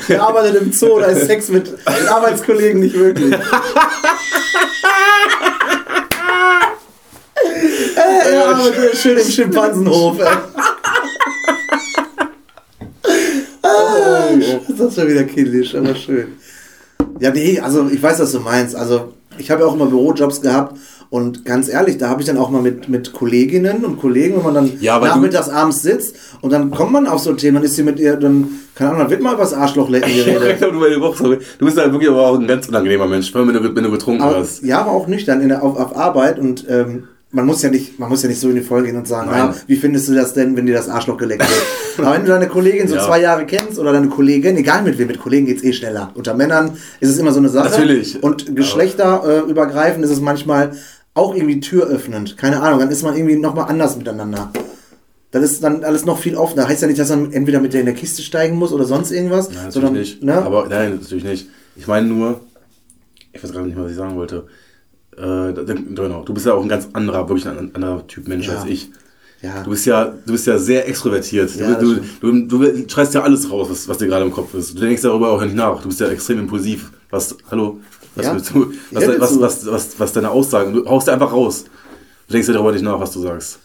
er 0.09 0.23
arbeitet 0.23 0.63
im 0.63 0.73
Zoo, 0.73 0.99
da 1.01 1.07
ist 1.07 1.27
Sex 1.27 1.49
mit 1.51 1.75
Arbeitskollegen 2.09 2.81
nicht 2.81 2.97
möglich. 2.97 3.35
äh, 8.59 8.63
er 8.63 8.67
arbeitet 8.75 8.97
schön 8.99 9.19
im 9.19 9.25
Schimpansenhof. 9.25 10.17
Ah, 13.63 14.29
das 14.69 14.81
ist 14.81 14.95
schon 14.95 15.09
wieder 15.09 15.25
kindisch, 15.25 15.75
aber 15.75 15.95
schön. 15.95 16.29
Ja, 17.21 17.31
nee, 17.31 17.59
also 17.61 17.89
ich 17.89 18.03
weiß, 18.03 18.21
was 18.21 18.33
du 18.33 18.41
meinst. 18.41 18.77
Also 18.77 19.13
ich 19.39 19.51
habe 19.51 19.63
ja 19.63 19.67
auch 19.69 19.75
immer 19.75 19.87
Bürojobs 19.87 20.41
gehabt 20.41 20.77
und 21.11 21.45
ganz 21.45 21.69
ehrlich, 21.69 21.99
da 21.99 22.09
habe 22.09 22.21
ich 22.21 22.27
dann 22.27 22.37
auch 22.39 22.51
mal 22.51 22.63
mit, 22.63 22.89
mit 22.89 23.13
Kolleginnen 23.13 23.85
und 23.85 23.99
Kollegen, 24.01 24.37
wenn 24.37 24.45
man 24.45 24.55
dann 24.55 24.73
Ja, 24.81 24.99
nachmittags 24.99 25.49
abends 25.49 25.83
sitzt 25.83 26.17
und 26.41 26.53
dann 26.53 26.71
kommt 26.71 26.93
man 26.93 27.07
auf 27.07 27.21
so 27.21 27.33
Themen, 27.33 27.57
dann 27.57 27.65
ist 27.65 27.77
sie 27.77 27.83
mit 27.83 27.99
ihr, 27.99 28.17
dann, 28.17 28.49
keine 28.75 28.91
Ahnung, 28.91 29.03
dann 29.03 29.11
wird 29.11 29.23
mal 29.23 29.35
über 29.35 29.43
das 29.43 29.55
Arschlochlecken 29.55 30.13
geredet. 30.15 30.61
du, 30.63 30.71
du 30.71 31.65
bist 31.65 31.79
halt 31.79 31.93
wirklich 31.93 32.11
aber 32.11 32.27
auch 32.29 32.39
ein 32.39 32.47
ganz 32.47 32.69
unangenehmer 32.69 33.07
Mensch, 33.07 33.33
wenn 33.35 33.47
du, 33.49 33.75
wenn 33.75 33.85
du 33.85 33.91
getrunken 33.91 34.23
Aber, 34.23 34.39
hast. 34.39 34.63
ja, 34.63 34.81
aber 34.81 34.91
auch 34.93 35.07
nüchtern 35.07 35.41
in 35.41 35.49
der, 35.49 35.63
auf, 35.63 35.77
auf 35.79 35.97
Arbeit 35.97 36.39
und 36.39 36.65
ähm, 36.69 37.05
man 37.31 37.45
muss 37.45 37.63
ja 37.63 37.71
nicht, 37.71 37.99
man 37.99 38.09
muss 38.09 38.23
ja 38.23 38.29
nicht 38.29 38.41
so 38.41 38.49
in 38.49 38.55
die 38.55 38.63
Folge 38.63 38.89
gehen 38.89 38.97
und 38.97 39.09
sagen, 39.09 39.31
Nein. 39.31 39.39
ja, 39.39 39.55
wie 39.67 39.77
findest 39.77 40.09
du 40.09 40.15
das 40.15 40.33
denn, 40.33 40.57
wenn 40.57 40.67
dir 40.67 40.75
das 40.75 40.89
Arschloch 40.89 41.17
geleckt 41.17 41.43
wird? 41.43 41.63
aber 42.07 42.15
wenn 42.17 42.23
du 42.25 42.29
deine 42.29 42.49
Kollegin 42.49 42.89
so 42.89 42.95
Ja. 42.95 43.05
zwei 43.05 43.21
Jahre 43.21 43.47
kennst 43.47 43.79
oder 43.79 43.93
deine 43.93 44.09
Kollegin, 44.09 44.57
egal 44.57 44.83
mit 44.83 44.97
wem, 44.99 45.09
mit 45.09 45.19
Kollegen 45.19 45.47
geht's 45.47 45.65
eh 45.65 45.73
schneller. 45.73 46.13
Unter 46.15 46.35
Männern 46.35 46.77
ist 47.01 47.11
es 47.11 47.19
immer 47.19 47.33
so 47.33 47.39
eine 47.39 47.49
Sache. 47.49 47.71
Natürlich. 47.71 48.23
Und 48.23 48.55
geschlechterübergreifend 48.55 50.05
ist 50.05 50.11
es 50.11 50.21
manchmal 50.21 50.73
auch 51.15 51.35
irgendwie 51.35 51.61
türöffnend. 51.61 52.37
Keine 52.37 52.63
Ahnung, 52.63 52.79
dann 52.79 52.91
ist 52.91 53.03
man 53.03 53.17
irgendwie 53.17 53.37
nochmal 53.37 53.69
anders 53.69 53.97
miteinander. 53.97 54.53
Das 55.33 55.43
ist 55.43 55.63
dann 55.65 55.83
alles 55.85 56.05
noch 56.05 56.19
viel 56.19 56.37
offener. 56.37 56.69
Heißt 56.69 56.83
ja 56.83 56.89
nicht, 56.89 57.01
dass 57.01 57.11
man 57.11 57.33
entweder 57.33 57.61
mit 57.61 57.73
der 57.73 57.81
in 57.81 57.87
der 57.87 57.95
Kiste 57.95 58.23
steigen 58.23 58.57
muss 58.57 58.73
oder 58.73 58.85
sonst 58.85 59.11
irgendwas. 59.11 59.49
Nein, 59.49 59.57
natürlich 59.57 59.75
sondern, 59.75 59.93
nicht. 59.95 60.23
Ne? 60.23 60.35
Aber 60.35 60.67
nein, 60.69 60.99
natürlich 61.01 61.25
nicht. 61.25 61.49
Ich 61.75 61.87
meine 61.87 62.07
nur, 62.07 62.41
ich 63.33 63.43
weiß 63.43 63.53
gerade 63.53 63.67
nicht 63.67 63.75
mehr, 63.77 63.85
was 63.85 63.91
ich 63.91 63.99
sagen 63.99 64.17
wollte. 64.17 64.47
Äh, 65.17 65.53
genau, 65.95 66.23
du 66.25 66.35
bist 66.35 66.47
ja 66.47 66.55
auch 66.55 66.63
ein 66.63 66.69
ganz 66.69 66.89
anderer, 66.93 67.29
wirklich 67.29 67.49
ein 67.49 67.75
anderer 67.75 68.07
Typ 68.07 68.29
Mensch 68.29 68.47
Ja. 68.49 68.57
als 68.59 68.67
ich. 68.67 68.91
ja. 69.43 69.63
Du 69.63 69.71
bist 69.71 69.87
ja, 69.87 70.05
du 70.27 70.33
bist 70.33 70.47
ja 70.47 70.59
sehr 70.59 70.87
extrovertiert. 70.89 71.55
Ja, 71.57 71.71
das 71.73 71.81
du, 71.81 71.95
du, 72.21 72.33
du, 72.47 72.59
du 72.59 72.89
schreist 72.89 73.15
ja 73.15 73.23
alles 73.23 73.51
raus, 73.51 73.69
was, 73.71 73.89
was 73.89 73.99
dir 73.99 74.07
gerade 74.09 74.25
im 74.27 74.33
Kopf 74.33 74.53
ist. 74.55 74.75
Du 74.77 74.81
denkst 74.81 75.03
darüber 75.03 75.31
auch 75.31 75.43
nicht 75.43 75.55
nach. 75.55 75.81
Du 75.81 75.89
bist 75.89 76.01
ja 76.01 76.09
extrem 76.09 76.41
impulsiv. 76.41 76.91
Was, 77.11 77.35
hallo, 77.51 77.79
was, 78.15 78.27
Ja. 78.27 78.35
willst 78.35 78.51
du, 78.55 78.73
was, 78.91 79.05
Ja, 79.05 79.21
was, 79.21 79.41
was, 79.41 79.67
was, 79.67 79.99
was 80.01 80.13
deine 80.13 80.31
Aussagen, 80.31 80.73
du 80.75 80.85
haust 80.87 81.07
ja 81.07 81.15
einfach 81.15 81.33
raus. 81.33 81.65
Du 82.29 82.33
denkst 82.33 82.49
ja 82.49 82.55
darüber 82.55 82.73
nicht 82.73 82.83
nach, 82.85 83.01
was 83.01 83.13
du 83.13 83.21
sagst. 83.23 83.59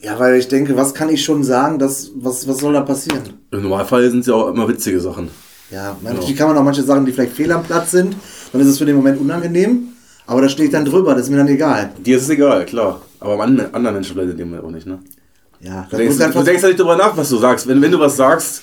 Ja, 0.00 0.18
weil 0.18 0.36
ich 0.36 0.48
denke, 0.48 0.76
was 0.76 0.94
kann 0.94 1.10
ich 1.10 1.22
schon 1.22 1.44
sagen, 1.44 1.78
dass, 1.78 2.10
was, 2.16 2.48
was 2.48 2.58
soll 2.58 2.72
da 2.72 2.80
passieren? 2.80 3.20
Im 3.52 3.62
Normalfall 3.62 4.10
sind 4.10 4.20
es 4.20 4.26
ja 4.26 4.34
auch 4.34 4.48
immer 4.48 4.66
witzige 4.66 4.98
Sachen. 4.98 5.28
Ja, 5.70 5.96
natürlich 6.02 6.34
kann 6.36 6.48
man 6.48 6.58
auch 6.58 6.64
manche 6.64 6.82
Sachen, 6.82 7.06
die 7.06 7.12
vielleicht 7.12 7.34
fehl 7.34 7.52
am 7.52 7.62
Platz 7.62 7.92
sind, 7.92 8.16
dann 8.52 8.60
ist 8.60 8.66
es 8.66 8.78
für 8.78 8.84
den 8.84 8.96
Moment 8.96 9.20
unangenehm, 9.20 9.88
aber 10.32 10.42
da 10.42 10.48
stehe 10.48 10.66
ich 10.66 10.72
dann 10.72 10.84
drüber, 10.84 11.14
das 11.14 11.24
ist 11.24 11.30
mir 11.30 11.36
dann 11.36 11.48
egal. 11.48 11.90
Dir 12.04 12.16
ist 12.16 12.24
es 12.24 12.30
egal, 12.30 12.64
klar. 12.66 13.00
Aber 13.20 13.40
anderen 13.42 13.94
Menschen 13.94 14.14
bleibt 14.14 14.38
dem 14.38 14.58
auch 14.58 14.70
nicht, 14.70 14.86
ne? 14.86 14.98
Ja, 15.60 15.82
Du 15.88 15.90
das 15.90 15.98
denkst, 15.98 16.14
muss 16.16 16.20
einfach 16.24 16.40
du 16.40 16.46
denkst 16.46 16.62
ja 16.62 16.68
nicht 16.68 16.80
drüber 16.80 16.96
nach, 16.96 17.16
was 17.16 17.28
du 17.28 17.36
sagst. 17.36 17.68
Wenn, 17.68 17.80
wenn 17.80 17.92
du 17.92 18.00
was 18.00 18.16
sagst. 18.16 18.62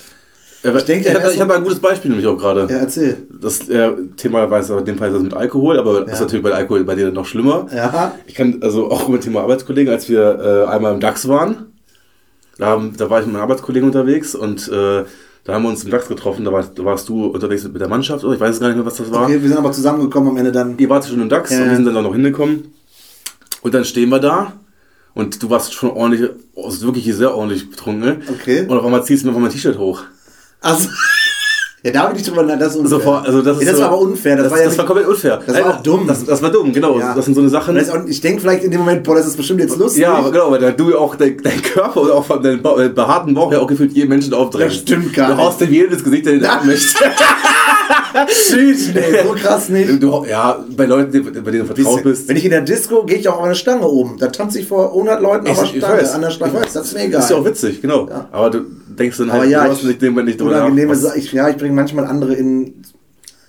Äh, 0.64 0.76
ich 0.78 0.84
denk 0.84 1.06
ja 1.06 1.12
ich 1.12 1.16
habe 1.16 1.24
erst- 1.26 1.36
ich 1.36 1.42
hab 1.42 1.50
ein 1.52 1.64
gutes 1.64 1.80
Beispiel 1.80 2.10
nämlich 2.12 2.28
auch 2.28 2.38
gerade. 2.38 2.68
Ja, 2.70 2.80
erzähl. 2.80 3.16
Das 3.42 3.70
äh, 3.70 3.92
Thema 4.18 4.52
weiß 4.52 4.72
in 4.72 4.84
dem 4.84 4.98
Fall 4.98 5.08
ist 5.08 5.14
das 5.16 5.24
mit 5.24 5.34
Alkohol, 5.34 5.80
aber 5.80 6.02
das 6.02 6.14
ist 6.14 6.20
Ja. 6.20 6.26
natürlich 6.26 6.44
bei 6.44 6.52
Alkohol 6.54 6.84
bei 6.84 6.96
dir 6.96 7.10
noch 7.12 7.26
schlimmer. 7.26 7.68
Ja. 7.74 8.14
Ich 8.28 8.36
kann 8.36 8.58
also 8.62 8.92
auch 8.92 9.08
mit 9.08 9.22
dem 9.22 9.26
Thema 9.32 9.42
Arbeitskollegen, 9.44 9.94
als 9.94 10.10
wir 10.10 10.66
äh, 10.68 10.70
einmal 10.70 10.94
im 10.94 11.00
DAX 11.00 11.28
waren, 11.30 11.68
da, 12.58 12.66
haben, 12.66 12.94
da 12.98 13.10
war 13.10 13.22
ich 13.22 13.26
mit 13.26 13.34
meinem 13.34 13.44
Arbeitskollegen 13.44 13.88
unterwegs 13.88 14.36
und 14.36 14.68
äh, 14.68 15.04
da 15.43 15.53
haben 15.53 15.63
wir 15.63 15.69
uns 15.69 15.84
im 15.84 15.91
DAX 15.91 16.08
getroffen, 16.08 16.46
da, 16.46 16.51
warst, 16.51 16.77
da 16.77 16.86
warst 16.86 17.10
du 17.10 17.25
unterwegs 17.27 17.63
mit 17.63 17.79
der 17.81 17.88
Mannschaft, 17.88 18.24
oder 18.24 18.34
ich 18.36 18.39
weiß 18.39 18.60
gar 18.60 18.67
nicht 18.67 18.77
mehr, 18.77 18.86
was 18.86 18.98
das 18.98 19.10
war. 19.12 19.24
Okay, 19.24 19.41
wir 19.41 19.48
sind 19.50 19.58
aber 19.58 19.72
zusammengekommen 19.72 20.29
am 20.29 20.38
Ende 20.38 20.51
dann. 20.51 20.77
Ihr 20.77 20.89
wart 20.89 21.05
schon 21.08 21.22
im 21.22 21.29
DAX 21.29 21.51
Ja. 21.51 21.63
und 21.63 21.69
wir 21.69 21.75
sind 21.75 21.86
dann 21.86 21.98
auch 21.98 22.03
noch 22.03 22.13
hingekommen. 22.13 22.74
Und 23.62 23.74
dann 23.74 23.84
stehen 23.86 24.10
wir 24.10 24.19
da 24.19 24.53
und 25.13 25.41
du 25.41 25.50
warst 25.50 25.74
schon 25.74 25.91
ordentlich, 25.91 26.29
also 26.55 26.86
wirklich 26.86 27.05
sehr 27.15 27.34
ordentlich 27.36 27.69
betrunken. 27.69 28.01
ne? 28.01 28.22
Okay. 28.29 28.65
Und 28.67 28.77
auf 28.77 28.86
einmal 28.86 29.03
ziehst 29.03 29.24
du 29.24 29.27
mir 29.29 29.36
auf 29.36 29.41
mein 29.41 29.51
T-Shirt 29.51 29.77
hoch. 29.77 30.03
Also, 30.62 30.89
ja, 31.83 31.91
da 31.91 32.00
habe 32.01 32.12
ich 32.13 32.19
nicht 32.19 32.29
drüber 32.29 32.43
das 32.43 32.71
ist 32.71 32.75
unfair. 32.75 32.89
Sofort, 33.00 33.25
also 33.25 33.41
das 33.41 33.57
ist 33.57 33.63
ja, 33.63 33.69
das 33.71 33.77
so- 33.77 33.83
war 33.83 33.91
aber 33.91 34.01
unfair. 34.01 34.36
Das, 34.36 34.43
Das, 34.45 34.51
war 34.51 34.59
ja 34.59 34.65
das 34.65 34.77
war 34.77 34.86
komplett 34.86 35.07
unfair. 35.07 35.39
Das 35.45 35.63
war 35.63 35.69
auch 35.77 35.81
dumm. 35.83 36.07
Das, 36.07 36.25
das 36.25 36.41
war 36.41 36.50
dumm, 36.51 36.74
genau. 36.74 37.00
Ja. 37.00 37.13
Das 37.15 37.25
sind 37.25 37.36
so 37.36 37.41
eine 37.41 37.50
Sachen. 37.50 37.77
Und 37.77 37.89
und 37.89 38.09
ich 38.09 38.19
denke 38.21 38.41
vielleicht 38.41 38.63
in 38.63 38.71
dem 38.71 38.81
Moment, 38.81 39.03
boah, 39.03 39.15
das 39.15 39.27
ist 39.27 39.38
bestimmt 39.38 39.62
jetzt 39.62 39.77
lustig. 39.77 40.01
Ja, 40.01 40.13
aber 40.15 40.31
genau, 40.31 40.51
weil 40.51 40.74
du 40.74 40.89
ja 40.91 40.98
auch 40.98 41.15
dein, 41.15 41.38
dein 41.41 41.62
Körper 41.62 42.01
oder 42.01 42.15
auch 42.15 42.25
von 42.25 42.41
deinem 42.43 42.62
ba 42.62 42.81
äh, 42.83 42.89
behaarten 42.89 43.33
Bauch 43.33 43.51
ja 43.51 43.59
auch 43.59 43.67
gefühlt 43.67 43.93
jeden 43.93 44.09
Menschen 44.09 44.33
aufdrängst. 44.33 44.75
Das 44.75 44.81
stimmt 44.81 45.13
gar 45.13 45.27
Du 45.29 45.36
nicht. 45.36 45.43
haust 45.45 45.62
dem 45.62 45.71
jeden 45.71 45.93
ins 45.93 46.03
Gesicht, 46.03 46.25
der 46.25 46.33
den 46.33 46.48
haben 46.50 46.67
möchte. 46.67 46.98
Süß, 48.28 48.94
nee, 48.94 49.01
so 49.24 49.32
krass 49.34 49.70
nicht. 49.70 50.01
Du, 50.01 50.25
ja, 50.30 50.63
bei 50.75 50.86
Leuten, 50.86 51.12
die- 51.12 51.20
bei 51.20 51.51
denen 51.51 51.68
du 51.68 51.74
vertraut 51.74 52.04
bist. 52.04 52.28
Wenn 52.28 52.38
ich 52.38 52.46
in 52.46 52.51
der 52.51 52.62
Disco 52.62 53.04
gehe 53.04 53.18
ich 53.18 53.28
auch 53.28 53.38
auf 53.39 53.44
eine 53.44 53.56
Stange 53.56 53.88
oben. 53.88 54.18
Da 54.20 54.28
tanze 54.28 54.60
ich 54.60 54.68
vor 54.68 54.92
100 54.94 55.22
Leuten 55.22 55.48
auf 55.48 55.54
Ich- 55.54 55.60
einer 55.60 55.72
ich 55.78 55.78
Stange, 55.84 56.01
weiß. 56.01 56.13
an 56.13 56.22
der 56.22 56.30
Stange. 56.32 56.62
Das 56.62 56.75
ist 56.75 56.94
mir 56.94 57.04
egal. 57.06 57.22
Ist 57.22 57.30
ja 57.30 57.36
auch 57.38 57.46
witzig, 57.46 57.82
genau. 57.82 58.08
Ja. 58.10 58.28
Aber 58.32 58.50
du 58.50 58.62
denkst 58.88 59.18
dann 59.18 59.30
Aber 59.30 59.39
halt, 59.42 59.50
ja, 59.51 59.63
du 59.66 59.72
hast 59.72 59.80
ich, 59.84 60.01
nicht, 60.01 60.01
nicht, 60.01 60.42
drüber 60.42 60.70
nach, 60.70 60.88
was- 60.89 61.16
ich, 61.16 61.32
ja, 61.34 61.50
ich 61.50 61.58
bringe 61.58 61.74
manchmal 61.74 62.06
andere 62.06 62.34
in 62.34 62.82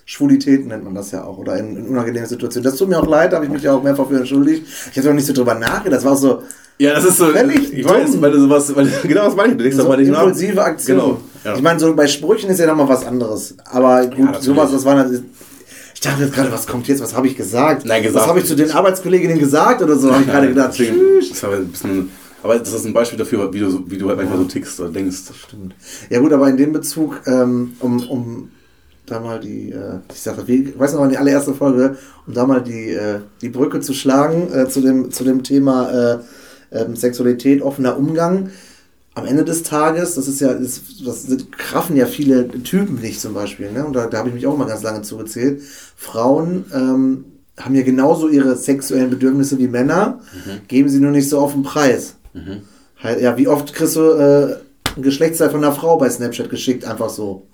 Schwulität, 0.05 0.67
nennt 0.67 0.83
man 0.83 0.93
das 0.95 1.11
ja 1.11 1.23
auch, 1.23 1.37
oder 1.37 1.57
in, 1.57 1.77
in 1.77 1.87
unangenehme 1.87 2.25
Situationen. 2.27 2.63
Das 2.69 2.75
tut 2.77 2.89
mir 2.89 2.99
auch 2.99 3.07
leid, 3.07 3.31
da 3.31 3.37
habe 3.37 3.45
ich 3.45 3.51
mich 3.51 3.63
ja 3.63 3.73
auch 3.73 3.81
mehrfach 3.83 4.07
für 4.07 4.17
entschuldigt. 4.17 4.65
Ich 4.91 4.97
habe 4.97 5.09
auch 5.09 5.13
nicht 5.13 5.25
so 5.27 5.33
drüber 5.33 5.55
nachgedacht, 5.55 5.97
das 5.99 6.05
war 6.05 6.17
so, 6.17 6.41
Ja, 6.77 6.93
das 6.95 7.05
ist 7.05 7.17
so. 7.17 7.27
Völlig 7.27 7.71
ich 7.73 7.83
dumm. 7.85 7.91
weiß, 7.95 8.21
weil 8.21 8.31
du 8.31 8.39
sowas, 8.41 8.75
weil, 8.75 8.87
genau 9.03 9.25
das 9.25 9.35
meine 9.35 9.51
ich. 9.53 9.57
Du 9.57 9.63
denkst 9.63 9.77
so 9.77 9.85
aber 9.85 9.97
nicht 9.97 10.11
nach. 10.11 10.23
impulsive 10.23 10.61
Aktion. 10.63 10.97
Genau. 10.97 11.17
Ja. 11.43 11.55
Ich 11.55 11.61
meine, 11.61 11.79
so 11.79 11.95
bei 11.95 12.07
Sprüchen 12.07 12.49
ist 12.49 12.59
ja 12.59 12.67
nochmal 12.67 12.87
was 12.89 13.05
anderes. 13.05 13.55
Aber 13.65 14.05
gut, 14.07 14.19
natürlich. 14.19 14.43
sowas, 14.45 14.71
das 14.71 14.85
war 14.85 14.95
natürlich- 14.95 15.23
ich 15.95 16.01
dachte 16.01 16.23
jetzt 16.23 16.33
gerade, 16.33 16.51
was 16.51 16.65
kommt 16.65 16.87
jetzt, 16.87 17.01
was 17.01 17.15
habe 17.15 17.27
ich 17.27 17.37
gesagt? 17.37 17.85
Nein, 17.85 18.01
gesagt. 18.03 18.23
Was 18.23 18.29
habe 18.29 18.39
ich 18.39 18.45
zu 18.45 18.55
den 18.55 18.71
Arbeitskolleginnen 18.71 19.37
gesagt 19.37 19.81
oder 19.83 19.95
so, 19.97 20.11
habe 20.11 20.23
ich 20.23 20.29
gerade 20.29 20.47
gedacht. 20.47 20.69
Das 20.69 20.79
ist 20.79 21.43
aber, 22.43 22.57
das 22.57 22.73
ist 22.73 22.85
ein 22.85 22.93
Beispiel 22.93 23.19
dafür, 23.19 23.53
wie 23.53 23.59
du, 23.59 23.83
wie 23.87 23.97
du 23.99 24.07
halt 24.07 24.17
manchmal 24.17 24.39
so 24.39 24.45
tickst 24.45 24.79
oder 24.79 24.89
denkst. 24.89 25.17
Stimmt. 25.47 25.75
Ja 26.09 26.19
gut, 26.19 26.33
aber 26.33 26.49
in 26.49 26.57
dem 26.57 26.73
Bezug, 26.73 27.21
ähm, 27.27 27.73
um, 27.79 27.99
um 28.09 28.49
da 29.05 29.19
mal 29.19 29.39
die, 29.39 29.71
äh, 29.71 29.99
ich 30.11 30.21
sage, 30.21 30.47
wie, 30.47 30.63
ich 30.69 30.79
weiß 30.79 30.93
noch 30.93 31.01
mal 31.01 31.09
die 31.09 31.17
allererste 31.17 31.53
Folge, 31.53 31.97
um 32.25 32.33
da 32.33 32.47
mal 32.47 32.61
die, 32.61 32.89
äh, 32.91 33.19
die 33.41 33.49
Brücke 33.49 33.79
zu 33.81 33.93
schlagen 33.93 34.51
äh, 34.51 34.67
zu, 34.67 34.81
dem, 34.81 35.11
zu 35.11 35.23
dem 35.23 35.43
Thema 35.43 35.91
äh, 35.91 36.17
ähm, 36.71 36.95
Sexualität, 36.95 37.61
offener 37.61 37.95
Umgang. 37.97 38.49
Am 39.13 39.25
Ende 39.25 39.43
des 39.43 39.63
Tages, 39.63 40.15
das 40.15 40.27
ist 40.29 40.39
ja, 40.39 40.53
das, 40.53 40.79
das 41.05 41.23
sind- 41.23 41.51
kraffen 41.57 41.97
ja 41.97 42.05
viele 42.05 42.47
Typen 42.63 42.99
nicht 43.01 43.19
zum 43.19 43.33
Beispiel, 43.33 43.69
ne? 43.71 43.85
Und 43.85 43.93
da, 43.93 44.07
da 44.07 44.19
habe 44.19 44.29
ich 44.29 44.35
mich 44.35 44.47
auch 44.47 44.57
mal 44.57 44.67
ganz 44.67 44.83
lange 44.83 45.01
zugezählt. 45.01 45.61
Frauen 45.97 46.63
ähm, 46.73 47.25
haben 47.59 47.75
ja 47.75 47.81
genauso 47.83 48.29
ihre 48.29 48.55
sexuellen 48.55 49.09
Bedürfnisse 49.09 49.59
wie 49.59 49.67
Männer, 49.67 50.19
geben 50.69 50.87
sie 50.87 50.99
nur 51.01 51.11
nicht 51.11 51.27
so 51.29 51.39
auf 51.39 51.51
den 51.51 51.63
Preis. 51.63 52.15
Halt, 53.03 53.19
ja, 53.21 53.37
wie 53.37 53.49
oft 53.49 53.73
kriegst 53.73 53.97
du 53.97 54.01
äh, 54.11 54.55
ein 54.95 55.01
Geschlechtsteil 55.03 55.49
von 55.49 55.61
einer 55.63 55.73
Frau 55.73 55.97
bei 55.97 56.09
Snapchat 56.09 56.49
geschickt, 56.49 56.85
einfach 56.85 57.09
so. 57.09 57.47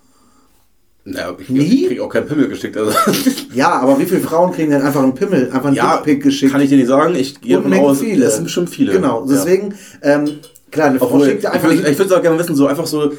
Ja, 1.05 1.33
ich, 1.39 1.49
Nie? 1.49 1.59
ich 1.63 1.87
krieg 1.87 1.99
auch 2.01 2.09
keinen 2.09 2.27
Pimmel 2.27 2.49
geschickt. 2.49 2.77
Also. 2.77 2.91
Ja, 3.53 3.71
aber 3.79 3.97
wie 3.97 4.05
viele 4.05 4.19
Frauen 4.21 4.51
kriegen 4.51 4.69
denn 4.71 4.81
einfach 4.83 5.01
einen 5.01 5.15
Pimmel, 5.15 5.45
einfach 5.51 5.67
einen 5.67 5.75
ja, 5.75 5.95
Dickpick 5.95 6.21
geschickt? 6.21 6.51
kann 6.51 6.61
ich 6.61 6.69
dir 6.69 6.77
nicht 6.77 6.87
sagen. 6.89 7.15
Ich 7.15 7.41
gehe 7.41 7.55
davon 7.55 7.73
aus, 7.73 7.99
viele. 8.01 8.25
das 8.25 8.35
sind 8.35 8.43
bestimmt 8.43 8.69
viele. 8.69 8.91
Genau, 8.93 9.21
Ja. 9.25 9.33
deswegen, 9.33 9.73
ähm, 10.03 10.25
klar, 10.71 10.87
eine 10.87 10.99
Frau 10.99 11.05
Obwohl, 11.07 11.25
schickt 11.29 11.45
einfach 11.45 11.71
ich, 11.71 11.83
ich 11.85 11.97
würde 11.97 12.17
auch 12.17 12.21
gerne 12.21 12.39
wissen, 12.39 12.55
so 12.55 12.67
einfach 12.67 12.87
so, 12.87 13.11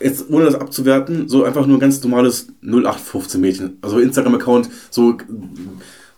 jetzt 0.00 0.26
ohne 0.30 0.44
das 0.44 0.54
abzuwerten, 0.54 1.28
so 1.28 1.44
einfach 1.44 1.66
nur 1.66 1.76
ein 1.76 1.80
ganz 1.80 2.02
normales 2.02 2.48
0815 2.62 3.40
Mädchen. 3.40 3.78
Also 3.82 3.98
Instagram-Account, 3.98 4.68
so, 4.90 5.16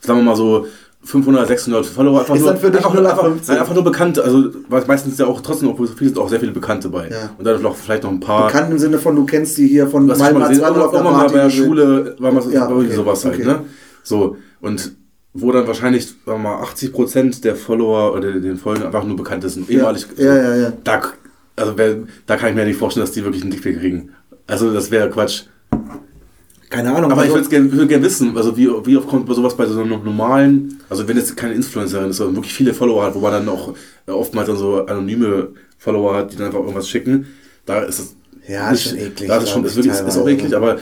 sagen 0.00 0.20
wir 0.20 0.24
mal 0.24 0.36
so 0.36 0.66
500, 1.04 1.46
600 1.46 1.86
Follower. 1.86 2.20
Einfach 2.20 2.34
Ist 2.34 2.42
nur, 2.42 2.50
dann 2.50 2.60
für 2.60 2.70
dich 2.70 2.84
einfach, 2.84 2.92
nur, 2.92 3.02
einfach, 3.02 3.22
0815? 3.22 3.54
nein, 3.54 3.60
einfach 3.62 3.74
nur 3.74 3.84
Bekannte. 3.84 4.24
Also 4.24 4.50
meistens 4.86 5.18
ja 5.18 5.26
auch 5.26 5.40
trotzdem, 5.40 5.68
obwohl 5.68 5.86
viele 5.86 6.10
sind 6.10 6.18
auch 6.18 6.28
sehr 6.28 6.40
viele 6.40 6.52
Bekannte 6.52 6.88
bei. 6.88 7.08
Ja. 7.08 7.30
Und 7.38 7.44
dann 7.46 7.62
noch, 7.62 7.76
vielleicht 7.76 8.02
noch 8.02 8.10
ein 8.10 8.20
paar. 8.20 8.48
bekannt 8.48 8.72
im 8.72 8.78
Sinne 8.78 8.98
von, 8.98 9.14
du 9.14 9.24
kennst 9.24 9.56
die 9.58 9.68
hier 9.68 9.86
von 9.86 10.06
Malmazwandel 10.06 10.58
irgendwann 10.58 11.04
mal 11.04 11.26
bei 11.28 11.32
der. 11.32 11.50
Schule 11.50 12.16
war 12.18 12.32
mal 12.32 12.42
so, 12.42 12.50
Ja, 12.50 12.68
irgendwie 12.68 12.88
okay, 12.88 12.96
sowas 12.96 13.24
halt, 13.24 13.34
okay. 13.36 13.44
ne? 13.44 13.60
So, 14.02 14.36
und 14.60 14.92
wo 15.40 15.52
dann 15.52 15.66
wahrscheinlich, 15.66 16.06
sagen 16.06 16.20
wir 16.26 16.38
mal, 16.38 16.62
80% 16.62 17.42
der 17.42 17.56
Follower 17.56 18.14
oder 18.14 18.32
den 18.32 18.56
Folgen 18.56 18.82
einfach 18.82 19.04
nur 19.04 19.16
Bekannte 19.16 19.48
sind. 19.48 19.68
Ehemalig. 19.70 20.06
ja, 20.16 20.36
ja, 20.36 20.56
ja. 20.56 20.72
Da, 20.84 21.02
also 21.56 21.72
wer, 21.76 21.96
da 22.26 22.36
kann 22.36 22.50
ich 22.50 22.54
mir 22.54 22.64
nicht 22.64 22.78
vorstellen, 22.78 23.04
dass 23.06 23.14
die 23.14 23.24
wirklich 23.24 23.42
einen 23.42 23.50
Dickpick 23.50 23.78
kriegen. 23.80 24.10
Also 24.46 24.72
das 24.72 24.90
wäre 24.90 25.10
Quatsch. 25.10 25.44
Keine 26.70 26.94
Ahnung. 26.94 27.10
Aber 27.10 27.22
ich 27.24 27.30
also- 27.30 27.36
würde 27.42 27.48
gerne 27.48 27.72
würd 27.72 27.88
gern 27.88 28.02
wissen, 28.02 28.36
also 28.36 28.56
wie, 28.56 28.68
wie 28.84 28.96
oft 28.96 29.08
kommt 29.08 29.32
sowas 29.34 29.56
bei 29.56 29.66
so 29.66 29.80
einem 29.80 30.04
normalen, 30.04 30.80
also 30.90 31.08
wenn 31.08 31.16
jetzt 31.16 31.36
keine 31.36 31.54
Influencerin 31.54 32.10
ist, 32.10 32.18
sondern 32.18 32.36
wirklich 32.36 32.52
viele 32.52 32.74
Follower 32.74 33.04
hat, 33.04 33.14
wo 33.14 33.20
man 33.20 33.32
dann 33.32 33.48
auch 33.48 33.74
oftmals 34.06 34.48
dann 34.48 34.56
so 34.58 34.84
anonyme 34.84 35.48
Follower 35.78 36.14
hat, 36.16 36.32
die 36.32 36.36
dann 36.36 36.46
einfach 36.46 36.60
irgendwas 36.60 36.88
schicken, 36.88 37.26
da 37.64 37.80
ist 37.80 37.98
es 37.98 38.16
Ja, 38.46 38.70
ist 38.70 38.84
schon 38.84 38.98
eklig, 38.98 39.28
Da 39.28 39.38
ist, 39.38 39.48
schon, 39.50 39.64
ist, 39.64 39.78
ich, 39.78 39.84
wirklich, 39.84 39.94
ist 39.94 40.18
auch 40.18 40.28
eklig, 40.28 40.54
aber 40.54 40.78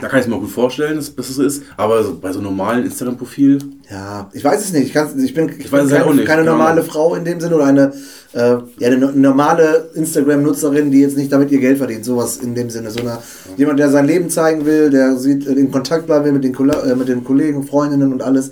da 0.00 0.08
kann 0.08 0.18
ich 0.18 0.26
es 0.26 0.28
mir 0.30 0.36
auch 0.36 0.40
gut 0.40 0.50
vorstellen, 0.50 0.96
dass, 0.96 1.14
dass 1.14 1.28
es 1.30 1.36
so 1.36 1.42
ist. 1.42 1.62
Aber 1.76 2.02
so, 2.04 2.18
bei 2.20 2.30
so 2.32 2.38
einem 2.38 2.48
normalen 2.48 2.84
Instagram-Profil, 2.84 3.58
Ja, 3.90 4.28
ich 4.32 4.44
weiß 4.44 4.62
es 4.64 4.72
nicht. 4.72 4.86
Ich, 4.86 4.92
kann's- 4.92 5.14
ich 5.16 5.32
bin, 5.34 5.48
ich 5.58 5.70
weiß 5.72 5.88
bin 5.88 5.92
halt 5.98 6.06
keine, 6.06 6.24
keine 6.24 6.44
normale. 6.44 6.82
Frau 6.82 7.14
in 7.14 7.24
dem 7.24 7.40
Sinne 7.40 7.54
oder 7.56 7.64
eine, 7.66 7.92
äh, 8.32 8.38
ja, 8.78 8.86
eine 8.88 8.98
no- 8.98 9.12
normale 9.12 9.90
Instagram-Nutzerin, 9.94 10.90
die 10.90 11.00
jetzt 11.00 11.16
nicht 11.16 11.32
damit 11.32 11.50
ihr 11.50 11.60
Geld 11.60 11.78
verdient. 11.78 12.04
Sowas 12.04 12.36
in 12.38 12.54
dem 12.54 12.68
Sinne. 12.70 12.90
So 12.90 13.00
eine, 13.00 13.18
jemand, 13.56 13.78
der 13.78 13.90
sein 13.90 14.06
Leben 14.06 14.28
zeigen 14.28 14.66
will, 14.66 14.90
der 14.90 15.16
sieht, 15.16 15.46
in 15.46 15.70
Kontakt 15.70 16.06
bleiben 16.06 16.24
will 16.26 16.32
mit 16.32 16.44
den, 16.44 16.54
äh, 16.70 16.94
mit 16.94 17.08
den 17.08 17.24
Kollegen, 17.24 17.64
Freundinnen 17.66 18.12
und 18.12 18.22
alles. 18.22 18.50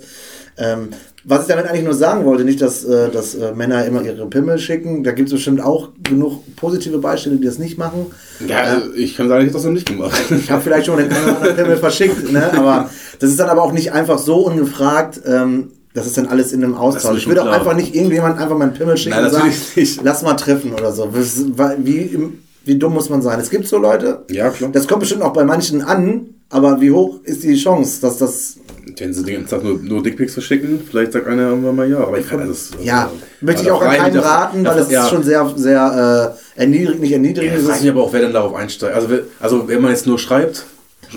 Ähm, 0.57 0.89
was 1.27 1.41
ich 1.41 1.47
damit 1.47 1.65
eigentlich 1.65 1.83
nur 1.83 1.93
sagen 1.95 2.23
wollte, 2.25 2.43
nicht, 2.45 2.61
dass, 2.61 2.83
äh, 2.83 3.09
dass 3.09 3.33
äh, 3.35 3.51
Männer 3.53 3.83
immer 3.85 4.03
ihre 4.03 4.27
Pimmel 4.27 4.59
schicken. 4.59 5.03
Da 5.03 5.11
gibt 5.11 5.29
es 5.29 5.33
bestimmt 5.33 5.59
auch 5.61 5.89
genug 6.03 6.43
positive 6.55 6.99
Beispiele, 6.99 7.37
die 7.37 7.45
das 7.45 7.57
nicht 7.57 7.77
machen. 7.79 8.07
ja, 8.47 8.57
also 8.59 8.93
ich 8.93 9.15
kann 9.17 9.27
sagen, 9.27 9.41
ich 9.41 9.47
habe 9.47 9.53
das 9.57 9.65
noch 9.65 9.71
nicht 9.71 9.87
gemacht. 9.87 10.21
Ich 10.29 10.51
habe 10.51 10.61
vielleicht 10.61 10.85
schon 10.85 10.97
den 10.97 11.11
anderen 11.11 11.55
Pimmel 11.55 11.77
verschickt, 11.77 12.31
ne? 12.31 12.51
aber 12.57 12.89
das 13.19 13.29
ist 13.31 13.39
dann 13.39 13.49
aber 13.49 13.63
auch 13.63 13.71
nicht 13.71 13.91
einfach 13.91 14.19
so 14.19 14.45
ungefragt. 14.45 15.21
Ähm, 15.25 15.71
das 15.95 16.05
ist 16.05 16.17
dann 16.17 16.27
alles 16.27 16.51
in 16.51 16.63
einem 16.63 16.75
Austausch. 16.75 17.19
Ich 17.19 17.27
würde 17.27 17.41
auch 17.41 17.47
einfach 17.47 17.73
nicht 17.73 17.95
irgendjemand 17.95 18.37
einfach 18.39 18.57
meinen 18.57 18.73
Pimmel 18.73 18.97
schicken 18.97 19.15
Nein, 19.15 19.25
und 19.25 19.31
sagen, 19.31 19.51
nicht. 19.75 20.03
lass 20.03 20.21
mal 20.23 20.33
treffen 20.35 20.73
oder 20.73 20.91
so. 20.91 21.09
Wie, 21.13 22.17
wie 22.65 22.77
dumm 22.77 22.93
muss 22.93 23.09
man 23.09 23.21
sein? 23.21 23.39
Es 23.39 23.49
gibt 23.49 23.67
so 23.67 23.77
Leute, 23.77 24.25
Ja, 24.29 24.49
klar. 24.49 24.71
das 24.73 24.87
kommt 24.87 24.99
bestimmt 24.99 25.21
auch 25.21 25.33
bei 25.33 25.45
manchen 25.45 25.81
an, 25.81 26.34
aber 26.49 26.79
wie 26.81 26.91
hoch 26.91 27.19
ist 27.23 27.43
die 27.43 27.55
Chance, 27.55 28.01
dass 28.01 28.17
das... 28.17 28.57
Wenn 28.97 29.13
sie 29.13 29.23
den 29.23 29.35
ganzen 29.37 29.49
Tag 29.49 29.63
nur, 29.63 29.79
nur 29.79 30.03
Dickpics 30.03 30.33
verschicken, 30.33 30.79
vielleicht 30.87 31.13
sagt 31.13 31.27
einer 31.27 31.49
irgendwann 31.49 31.75
mal 31.75 31.89
ja. 31.89 31.97
Aber 31.99 32.19
ich 32.19 32.29
kann 32.29 32.47
das. 32.47 32.69
Ja, 32.83 33.11
möchte 33.41 33.63
ich 33.63 33.71
auch 33.71 33.81
an 33.81 33.97
keinen 33.97 34.13
das- 34.15 34.23
raten, 34.25 34.63
weil 34.63 34.77
das 34.77 34.91
ja. 34.91 35.03
ist 35.03 35.09
schon 35.09 35.23
sehr, 35.23 35.51
sehr 35.55 36.35
äh, 36.55 36.59
erniedrigend, 36.61 37.01
nicht 37.01 37.11
erniedrigend. 37.13 37.53
Ja, 37.55 37.59
ich 37.59 37.65
frage 37.65 37.81
mich 37.81 37.89
aber 37.89 38.03
auch, 38.03 38.13
wer 38.13 38.21
denn 38.21 38.31
darauf 38.33 38.53
einsteigt. 38.53 38.93
Also, 38.93 39.07
also 39.39 39.67
wenn 39.67 39.81
man 39.81 39.89
jetzt 39.91 40.05
nur 40.05 40.19
schreibt, 40.19 40.65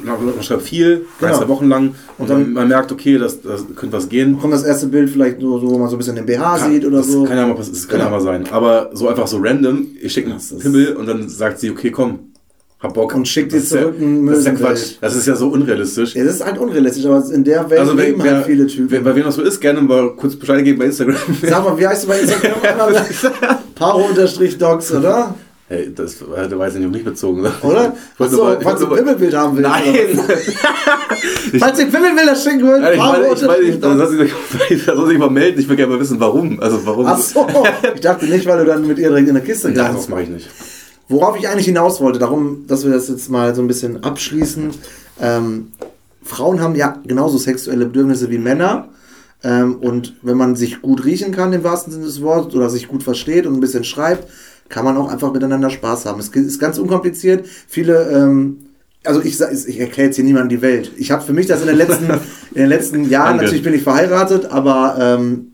man 0.02 0.42
schreibt 0.42 0.62
viel, 0.62 1.04
Genau. 1.20 1.36
zwei 1.38 1.48
Wochen 1.48 1.68
lang, 1.68 1.94
und 2.16 2.30
dann- 2.30 2.44
dann 2.44 2.52
man 2.54 2.68
merkt, 2.68 2.90
okay, 2.90 3.18
das, 3.18 3.42
das 3.42 3.64
könnte 3.76 3.96
was 3.96 4.08
gehen. 4.08 4.38
kommt 4.40 4.54
das 4.54 4.64
erste 4.64 4.86
Bild 4.86 5.10
vielleicht 5.10 5.40
so, 5.40 5.58
so 5.58 5.70
wo 5.70 5.78
man 5.78 5.88
so 5.90 5.96
ein 5.96 5.98
bisschen 5.98 6.16
den 6.16 6.24
BH 6.26 6.58
sieht 6.70 6.86
oder 6.86 6.98
das 6.98 7.08
so. 7.08 7.24
Kann 7.24 7.36
ja 7.36 7.46
mal, 7.46 7.54
das 7.54 7.86
kann 7.86 7.98
ja 8.00 8.06
Genau. 8.06 8.16
mal 8.16 8.22
sein. 8.24 8.44
Aber 8.50 8.90
so 8.94 9.08
einfach 9.08 9.26
so 9.26 9.38
random, 9.42 9.86
ich 10.00 10.10
schicke 10.12 10.30
einen 10.30 10.38
Das 10.38 10.58
Pimmel 10.58 10.96
und 10.96 11.06
dann 11.06 11.28
sagt 11.28 11.60
sie, 11.60 11.70
okay, 11.70 11.90
komm, 11.90 12.32
hab 12.80 12.94
Bock. 12.94 13.14
Und 13.14 13.26
schickt 13.26 13.52
dir 13.52 13.58
ja- 13.58 13.64
zurück 13.64 13.94
ein 14.00 14.26
Das 14.26 14.38
ist 14.38 14.46
ja. 14.46 14.52
Quatsch. 14.52 14.82
Das 15.00 15.16
ist 15.16 15.26
ja 15.26 15.34
so 15.34 15.48
unrealistisch. 15.48 16.14
Ja, 16.14 16.24
das 16.24 16.34
ist 16.36 16.44
halt 16.44 16.58
unrealistisch, 16.58 17.04
aber 17.06 17.24
in 17.32 17.42
der 17.44 17.68
Welt 17.68 17.80
Also 17.80 17.96
wer, 17.96 18.04
leben 18.06 18.22
wer, 18.22 18.36
halt 18.36 18.46
viele 18.46 18.66
Typen. 18.66 18.90
wer, 18.90 19.00
bei 19.00 19.14
wem 19.16 19.24
das 19.24 19.34
so 19.34 19.42
ist, 19.42 19.60
gerne 19.60 19.80
mal 19.80 20.14
kurz 20.16 20.36
Bescheid 20.36 20.64
geben 20.64 20.78
bei 20.78 20.84
Instagram. 20.86 21.16
Sag 21.42 21.64
mal, 21.64 21.76
wie 21.78 21.86
heißt 21.86 22.04
du 22.04 22.08
bei 22.08 22.20
Instagram? 22.20 22.52
Paro-Docs, 23.74 24.92
oder? 24.92 25.34
Hey, 25.70 25.92
das 25.94 26.22
äh, 26.22 26.48
da 26.48 26.58
weiß 26.58 26.72
ich 26.74 26.78
nicht, 26.78 26.86
ob 26.88 26.94
nicht 26.94 27.04
bezogen. 27.04 27.40
Oder? 27.62 27.92
Ich 28.18 28.24
Achso, 28.24 28.42
mal- 28.44 28.56
ich 28.58 28.64
falls 28.64 28.80
du 28.80 28.86
ein 28.86 28.96
Pimmelbild 28.96 29.34
haben 29.34 29.56
willst. 29.56 29.68
Nein! 29.68 30.20
Falls 31.58 31.78
ihr 31.78 31.86
Pimmelbilder 31.86 32.36
schicken 32.36 32.66
wollt, 32.66 32.80
Nein, 32.80 32.92
ich 32.94 32.98
meine, 32.98 33.26
ich 33.34 33.42
meine, 33.42 33.62
ich, 33.64 33.80
soll 33.80 34.08
sich 34.68 34.84
soll 34.84 35.08
sich 35.08 35.18
mal 35.18 35.28
melden. 35.28 35.60
Ich 35.60 35.68
will 35.68 35.76
gerne 35.76 35.92
mal 35.92 36.00
wissen, 36.00 36.18
warum. 36.20 36.58
Also 36.60 36.80
warum. 36.86 37.04
Ach 37.06 37.18
so, 37.18 37.46
ich 37.94 38.00
dachte 38.00 38.24
nicht, 38.26 38.46
weil 38.46 38.58
du 38.60 38.64
dann 38.64 38.86
mit 38.86 38.98
ihr 38.98 39.08
direkt 39.08 39.28
in 39.28 39.34
der 39.34 39.42
Kiste 39.42 39.68
Nein, 39.70 39.94
das 39.94 40.08
mache 40.08 40.22
ich 40.22 40.28
nicht. 40.30 40.48
Worauf 41.08 41.38
ich 41.38 41.48
eigentlich 41.48 41.66
hinaus 41.66 42.00
wollte, 42.00 42.18
darum, 42.18 42.66
dass 42.66 42.84
wir 42.84 42.92
das 42.92 43.08
jetzt 43.08 43.30
mal 43.30 43.54
so 43.54 43.62
ein 43.62 43.68
bisschen 43.68 44.04
abschließen. 44.04 44.70
Ähm, 45.20 45.72
Frauen 46.22 46.60
haben 46.60 46.74
ja 46.74 46.98
genauso 47.06 47.38
sexuelle 47.38 47.86
Bedürfnisse 47.86 48.30
wie 48.30 48.38
Männer. 48.38 48.88
Ähm, 49.42 49.76
und 49.76 50.16
wenn 50.22 50.36
man 50.36 50.56
sich 50.56 50.82
gut 50.82 51.04
riechen 51.04 51.32
kann, 51.32 51.52
im 51.52 51.64
wahrsten 51.64 51.92
Sinne 51.92 52.04
des 52.04 52.20
Wortes, 52.20 52.54
oder 52.54 52.68
sich 52.68 52.88
gut 52.88 53.02
versteht 53.02 53.46
und 53.46 53.54
ein 53.54 53.60
bisschen 53.60 53.84
schreibt, 53.84 54.28
kann 54.68 54.84
man 54.84 54.96
auch 54.96 55.10
einfach 55.10 55.32
miteinander 55.32 55.70
Spaß 55.70 56.04
haben. 56.06 56.20
Es 56.20 56.28
ist 56.28 56.58
ganz 56.58 56.78
unkompliziert. 56.78 57.46
Viele, 57.46 58.10
ähm, 58.10 58.58
also 59.04 59.22
ich, 59.22 59.40
ich 59.40 59.80
erkläre 59.80 60.08
jetzt 60.08 60.16
hier 60.16 60.24
niemandem 60.24 60.58
die 60.58 60.62
Welt. 60.62 60.92
Ich 60.98 61.10
habe 61.10 61.22
für 61.22 61.32
mich 61.32 61.46
das 61.46 61.62
in 61.62 61.68
den 61.68 61.76
letzten, 61.76 62.04
in 62.54 62.62
den 62.62 62.68
letzten 62.68 63.08
Jahren, 63.08 63.36
natürlich 63.36 63.62
bin 63.62 63.74
ich 63.74 63.82
verheiratet, 63.82 64.46
aber 64.46 64.96
ähm, 65.00 65.52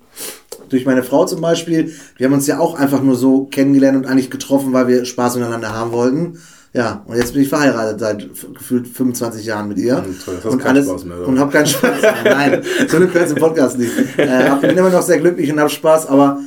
durch 0.68 0.84
meine 0.86 1.02
Frau 1.02 1.24
zum 1.26 1.40
Beispiel, 1.40 1.92
wir 2.16 2.26
haben 2.26 2.34
uns 2.34 2.46
ja 2.46 2.58
auch 2.58 2.74
einfach 2.78 3.02
nur 3.02 3.16
so 3.16 3.44
kennengelernt 3.44 3.96
und 3.96 4.06
eigentlich 4.06 4.30
getroffen, 4.30 4.72
weil 4.72 4.88
wir 4.88 5.04
Spaß 5.04 5.36
miteinander 5.36 5.74
haben 5.74 5.92
wollten. 5.92 6.38
Ja, 6.72 7.04
und 7.06 7.16
jetzt 7.16 7.34
bin 7.34 7.42
ich 7.42 7.48
verheiratet 7.48 8.00
seit 8.00 8.28
gefühlt 8.54 8.88
25 8.88 9.46
Jahren 9.46 9.68
mit 9.68 9.78
ihr. 9.78 9.98
Und 9.98 10.24
toll, 10.24 10.52
und 10.52 10.66
alles 10.66 10.86
Spaß 10.86 11.04
mehr, 11.04 11.18
oder? 11.18 11.28
und 11.28 11.38
hab 11.38 11.52
keinen 11.52 11.66
Spaß 11.66 12.02
mehr. 12.02 12.14
Nein, 12.24 12.62
so 12.88 12.96
eine 12.96 13.06
kurze 13.06 13.36
Podcast 13.36 13.78
nicht. 13.78 13.92
Äh, 14.16 14.48
hab- 14.50 14.60
bin 14.60 14.76
immer 14.76 14.90
noch 14.90 15.02
sehr 15.02 15.18
glücklich 15.20 15.52
und 15.52 15.60
habe 15.60 15.70
Spaß, 15.70 16.06
aber 16.08 16.40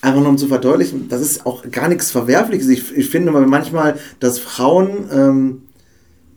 einfach 0.00 0.20
nur 0.20 0.30
um 0.30 0.38
zu 0.38 0.46
verdeutlichen, 0.46 1.08
das 1.10 1.20
ist 1.20 1.44
auch 1.44 1.62
gar 1.70 1.88
nichts 1.88 2.10
Verwerfliches. 2.10 2.68
Ich, 2.68 2.96
ich 2.96 3.10
finde 3.10 3.32
manchmal, 3.32 3.96
dass 4.20 4.38
Frauen 4.38 5.10
ähm, 5.12 5.62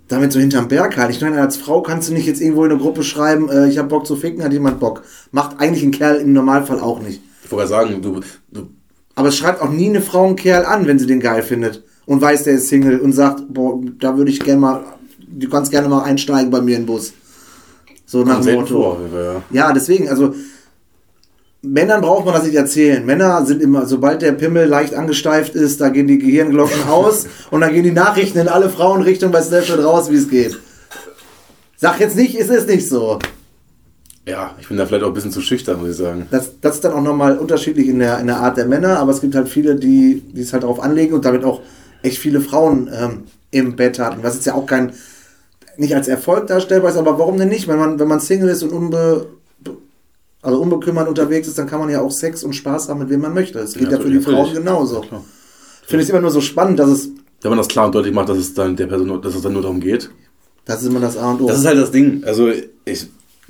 damit 0.10 0.34
so 0.34 0.40
hinterm 0.40 0.68
Berg 0.68 0.98
halten. 0.98 1.14
Ich 1.14 1.22
meine, 1.22 1.40
als 1.40 1.56
Frau 1.56 1.82
kannst 1.82 2.10
du 2.10 2.14
nicht 2.14 2.28
jetzt 2.28 2.42
irgendwo 2.42 2.66
in 2.66 2.72
eine 2.72 2.80
Gruppe 2.80 3.04
schreiben, 3.04 3.50
äh, 3.50 3.70
ich 3.70 3.78
habe 3.78 3.88
Bock 3.88 4.06
zu 4.06 4.18
ficken, 4.18 4.44
hat 4.44 4.52
jemand 4.52 4.82
Bock. 4.82 5.04
Macht 5.32 5.60
eigentlich 5.60 5.84
ein 5.84 5.92
Kerl 5.92 6.18
im 6.18 6.34
Normalfall 6.34 6.82
auch 6.82 7.02
nicht. 7.02 7.22
Ich 7.44 7.52
wollte 7.52 7.70
gerade 7.70 7.88
sagen, 7.88 8.02
du, 8.02 8.20
du 8.52 8.68
Aber 9.16 9.30
es 9.30 9.38
schreibt 9.38 9.62
auch 9.62 9.72
nie 9.72 9.90
eine 9.90 10.02
Frau 10.02 10.26
einen 10.26 10.36
Kerl 10.36 10.66
an, 10.66 10.86
wenn 10.86 11.00
sie 11.00 11.08
den 11.08 11.22
geil 11.22 11.44
findet 11.44 11.84
und 12.06 12.22
weiß, 12.22 12.44
der 12.44 12.56
ist 12.56 12.68
Single 12.68 13.00
und 13.00 13.14
sagt, 13.14 13.44
boah, 13.48 13.80
da 14.00 14.18
würde 14.18 14.32
ich 14.32 14.42
gerne 14.42 14.60
mal 14.60 14.84
du 15.30 15.50
kannst 15.50 15.72
gerne 15.72 15.88
mal 15.88 16.04
einsteigen 16.04 16.52
bei 16.52 16.62
mir 16.62 16.76
in 16.76 16.84
den 16.84 16.88
Bus. 16.88 17.14
So 18.06 18.24
nach 18.24 18.42
dem 18.42 18.56
Motto. 18.56 18.74
vor, 18.74 19.00
ja. 19.14 19.44
Ja, 19.52 19.74
deswegen, 19.74 20.10
also 20.10 20.34
Männern 21.62 22.02
braucht 22.02 22.26
man 22.26 22.34
das 22.34 22.44
nicht 22.44 22.56
erzählen. 22.56 23.06
Männer 23.06 23.46
sind 23.46 23.62
immer, 23.62 23.86
sobald 23.86 24.22
der 24.22 24.32
Pimmel 24.32 24.68
leicht 24.68 24.94
angesteift 24.94 25.56
ist, 25.56 25.82
da 25.82 25.90
gehen 25.90 26.08
die 26.08 26.18
Gehirnglocken 26.18 26.84
aus 26.90 27.28
und 27.52 27.62
dann 27.62 27.74
gehen 27.74 27.84
die 27.84 27.92
Nachrichten 27.92 28.40
in 28.40 28.48
alle 28.48 28.70
Frauenrichtungen 28.70 29.34
bei 29.34 29.42
Snapchat 29.42 29.84
raus, 29.84 30.10
wie 30.10 30.16
es 30.16 30.30
geht. 30.30 30.58
Sag 31.76 32.00
jetzt 32.00 32.16
nicht, 32.16 32.40
es 32.40 32.50
ist 32.50 32.68
nicht 32.68 32.88
so. 32.88 33.20
Ja, 34.26 34.56
ich 34.60 34.68
bin 34.68 34.78
da 34.78 34.86
vielleicht 34.86 35.04
auch 35.04 35.08
ein 35.08 35.14
bisschen 35.14 35.32
zu 35.32 35.42
schüchtern, 35.42 35.80
muss 35.80 35.92
ich 35.92 35.98
sagen. 35.98 36.28
Das, 36.30 36.52
das 36.62 36.76
ist 36.76 36.84
dann 36.84 36.94
auch 36.94 37.02
nochmal 37.02 37.38
unterschiedlich 37.38 37.88
in 37.88 38.00
der, 38.00 38.20
in 38.20 38.28
der 38.28 38.38
Art 38.38 38.58
der 38.58 38.66
Männer, 38.66 39.00
aber 39.00 39.12
es 39.12 39.22
gibt 39.22 39.36
halt 39.36 39.50
viele, 39.50 39.76
die, 39.76 40.22
die 40.34 40.42
es 40.42 40.54
halt 40.54 40.64
darauf 40.64 40.80
anlegen 40.80 41.14
und 41.14 41.26
damit 41.26 41.44
auch 41.44 41.62
echt 42.04 42.20
viele 42.20 42.40
Frauen 42.40 42.90
ähm, 42.94 43.24
im 43.52 43.76
Bett 43.76 44.00
hatten. 44.00 44.22
Was 44.22 44.36
jetzt 44.36 44.46
ja 44.46 44.54
auch 44.54 44.66
kein, 44.66 44.94
nicht 45.78 45.96
als 45.96 46.08
Erfolg 46.08 46.48
darstellbar 46.48 46.92
ist, 46.92 46.98
aber 46.98 47.18
warum 47.18 47.38
denn 47.38 47.50
nicht? 47.50 47.68
Wenn 47.68 47.80
man, 47.80 48.00
wenn 48.00 48.08
man 48.08 48.20
Single 48.20 48.50
ist 48.50 48.64
und 48.64 48.72
unbe, 48.72 49.28
also 50.42 50.62
unbekümmert 50.62 51.08
unterwegs 51.08 51.48
ist, 51.48 51.58
dann 51.58 51.68
kann 51.68 51.80
man 51.80 51.90
ja 51.90 52.02
auch 52.02 52.12
Sex 52.12 52.44
und 52.44 52.54
Spaß 52.54 52.90
haben, 52.90 53.00
mit 53.00 53.10
wem 53.10 53.22
man 53.22 53.34
möchte. 53.34 53.60
Das 53.60 53.74
geht 53.74 53.84
Ja, 53.92 53.98
ja, 53.98 54.00
für 54.00 54.10
die. 54.10 54.20
Frauen 54.20 54.54
genauso. 54.54 55.02
Klar. 55.02 55.24
Ich 55.84 55.88
finde 55.90 56.04
es 56.04 56.10
immer 56.10 56.22
nur 56.22 56.32
so 56.32 56.42
spannend, 56.42 56.80
dass 56.80 56.90
es, 56.90 57.10
Wenn 57.42 57.50
man 57.50 57.58
das 57.58 57.68
klar 57.68 57.86
und 57.88 57.96
deutlich 57.96 58.14
macht, 58.14 58.30
dass 58.30 58.38
es 58.38 58.54
dann 58.54 58.76
der 58.76 58.88
Person, 58.88 59.08
nur- 59.08 59.22
dass 59.22 59.36
es 59.36 59.42
dann 59.42 59.54
nur 59.54 59.62
darum 59.62 59.80
geht. 59.80 60.10
das 60.66 60.82
ist 60.82 60.88
immer 60.88 61.00
das 61.00 61.18
A 61.18 61.32
und 61.32 61.42
O. 61.42 61.48
Das 61.48 61.60
ist 61.60 61.66
halt 61.66 61.78
das 61.80 61.92
Ding. 61.92 62.24
Also 62.26 62.50
ich, 62.50 63.08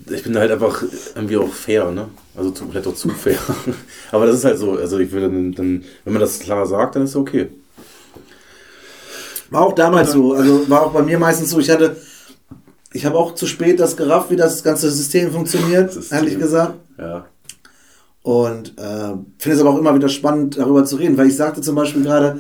ich 0.10 0.24
bin 0.24 0.38
halt 0.38 0.50
einfach 0.52 0.82
irgendwie 1.16 1.38
auch 1.38 1.50
fair, 1.52 1.92
ne? 1.92 2.08
Also 2.36 2.52
zu, 2.52 2.66
vielleicht 2.70 2.88
auch 2.88 2.96
zu 2.96 3.10
fair. 3.10 3.38
Aber 4.12 4.26
das 4.26 4.38
ist 4.38 4.46
halt 4.46 4.58
so. 4.58 4.72
Also 4.74 4.98
ich 5.00 5.12
würde 5.12 5.28
dann, 5.30 5.52
dann, 5.54 5.84
wenn 6.06 6.14
man 6.14 6.22
das 6.22 6.40
klar 6.40 6.66
sagt, 6.66 6.96
dann 6.96 7.04
ist 7.04 7.10
es 7.12 7.16
okay. 7.18 7.50
War 9.50 9.62
auch 9.64 9.74
damals 9.74 10.12
so. 10.12 10.34
Also 10.34 10.70
war 10.70 10.84
auch 10.84 10.92
bei 10.94 11.02
mir 11.02 11.18
meistens 11.20 11.50
so. 11.50 11.60
Ich 11.60 11.70
hatte, 11.70 11.98
ich 12.94 13.06
habe 13.06 13.18
auch 13.18 13.36
zu 13.36 13.46
spät 13.46 13.80
das 13.80 13.98
gerafft, 13.98 14.32
wie 14.32 14.36
das 14.36 14.64
ganze 14.64 14.90
System 14.90 15.32
funktioniert, 15.32 15.94
System. 15.94 16.18
ehrlich 16.18 16.40
gesagt. 16.40 16.76
Ja. 16.98 17.26
Und 18.22 18.78
äh, 18.78 19.16
finde 19.38 19.56
es 19.56 19.62
aber 19.62 19.70
auch 19.72 19.78
immer 19.78 19.96
wieder 19.96 20.10
spannend, 20.10 20.58
darüber 20.58 20.86
zu 20.86 20.98
reden, 20.98 21.18
weil 21.18 21.28
ich 21.28 21.36
sagte 21.36 21.62
zum 21.62 21.76
Beispiel 21.76 22.04
gerade 22.04 22.40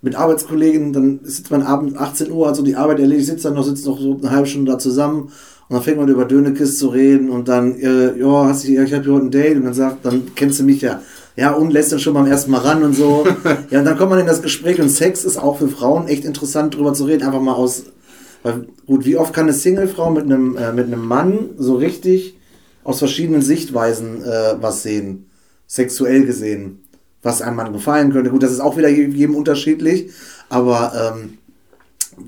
mit 0.00 0.14
Arbeitskollegen, 0.14 0.92
dann 0.92 1.20
sitzt 1.22 1.50
man 1.50 1.62
abends 1.62 1.96
18 1.96 2.30
Uhr, 2.30 2.48
hat 2.48 2.56
so 2.56 2.62
die 2.62 2.76
Arbeit 2.76 3.00
erledigt, 3.00 3.26
sitzt 3.26 3.44
dann 3.44 3.54
noch, 3.54 3.64
sitzt 3.64 3.86
noch 3.86 3.98
so 3.98 4.16
eine 4.20 4.30
halbe 4.30 4.46
Stunde 4.46 4.72
da 4.72 4.78
zusammen 4.78 5.32
und 5.68 5.74
dann 5.74 5.82
fängt 5.82 5.98
man 5.98 6.08
über 6.08 6.24
Dönekis 6.24 6.78
zu 6.78 6.88
reden 6.88 7.30
und 7.30 7.48
dann, 7.48 7.78
äh, 7.78 8.16
ja, 8.18 8.46
hast 8.46 8.64
du, 8.64 8.68
ich 8.68 8.92
habe 8.92 9.04
hier 9.04 9.12
heute 9.12 9.26
ein 9.26 9.30
Date 9.30 9.56
und 9.56 9.64
dann 9.64 9.74
sagt, 9.74 10.06
dann 10.06 10.34
kennst 10.34 10.60
du 10.60 10.64
mich 10.64 10.80
ja. 10.80 11.02
Ja, 11.36 11.52
und 11.52 11.72
lässt 11.72 11.92
dann 11.92 12.00
schon 12.00 12.14
beim 12.14 12.26
ersten 12.26 12.50
Mal 12.50 12.58
ran 12.58 12.82
und 12.82 12.94
so. 12.94 13.24
ja, 13.70 13.78
und 13.78 13.84
dann 13.84 13.96
kommt 13.96 14.10
man 14.10 14.18
in 14.18 14.26
das 14.26 14.42
Gespräch 14.42 14.80
und 14.80 14.88
Sex 14.88 15.24
ist 15.24 15.36
auch 15.36 15.58
für 15.58 15.68
Frauen 15.68 16.08
echt 16.08 16.24
interessant, 16.24 16.74
drüber 16.74 16.94
zu 16.94 17.04
reden, 17.04 17.22
einfach 17.22 17.40
mal 17.40 17.52
aus, 17.52 17.84
weil, 18.42 18.66
gut, 18.86 19.04
wie 19.04 19.16
oft 19.16 19.32
kann 19.34 19.44
eine 19.44 19.52
Singlefrau 19.52 20.10
mit 20.10 20.24
einem, 20.24 20.56
äh, 20.56 20.72
mit 20.72 20.86
einem 20.86 21.04
Mann 21.06 21.50
so 21.58 21.74
richtig 21.76 22.36
aus 22.84 22.98
verschiedenen 23.00 23.42
Sichtweisen 23.42 24.22
äh, 24.24 24.54
was 24.60 24.82
sehen, 24.82 25.26
sexuell 25.66 26.24
gesehen, 26.24 26.80
was 27.22 27.42
einem 27.42 27.56
Mann 27.56 27.72
gefallen 27.72 28.12
könnte. 28.12 28.30
Gut, 28.30 28.42
das 28.42 28.52
ist 28.52 28.60
auch 28.60 28.76
wieder 28.76 28.88
je- 28.88 29.08
jedem 29.08 29.34
unterschiedlich, 29.34 30.10
aber 30.48 30.92
ähm, 31.16 31.38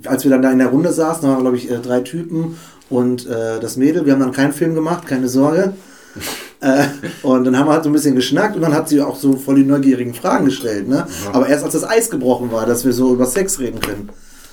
als 0.07 0.25
wir 0.25 0.31
dann 0.31 0.43
da 0.43 0.51
in 0.53 0.59
der 0.59 0.69
Runde 0.69 0.93
saßen, 0.93 1.23
da 1.23 1.29
waren 1.29 1.41
glaube 1.41 1.57
ich 1.57 1.71
äh, 1.71 1.79
drei 1.79 2.01
Typen 2.01 2.57
und 2.91 3.27
äh, 3.27 3.61
das 3.61 3.77
Mädel, 3.77 4.05
wir 4.05 4.13
haben 4.13 4.21
dann 4.21 4.33
keinen 4.33 4.53
Film 4.53 4.75
gemacht, 4.75 5.07
keine 5.07 5.29
Sorge. 5.29 5.75
äh, 6.61 6.87
und 7.23 7.45
dann 7.45 7.57
haben 7.57 7.69
wir 7.69 7.73
halt 7.73 7.85
so 7.85 7.89
ein 7.91 7.93
bisschen 7.93 8.17
geschnackt 8.17 8.57
und 8.57 8.63
dann 8.63 8.75
hat 8.75 8.89
sie 8.89 9.01
auch 9.01 9.17
so 9.17 9.37
voll 9.37 9.55
die 9.55 9.63
neugierigen 9.65 10.13
Fragen 10.13 10.45
gestellt, 10.47 10.89
ne? 10.89 11.07
Aber 11.33 11.47
erst 11.49 11.63
als 11.65 11.73
das 11.75 11.89
Eis 11.89 12.11
gebrochen 12.11 12.51
war, 12.53 12.67
dass 12.67 12.85
wir 12.85 12.93
so 12.93 13.15
über 13.15 13.27
Sex 13.27 13.61
reden 13.61 13.79
können. 13.81 14.09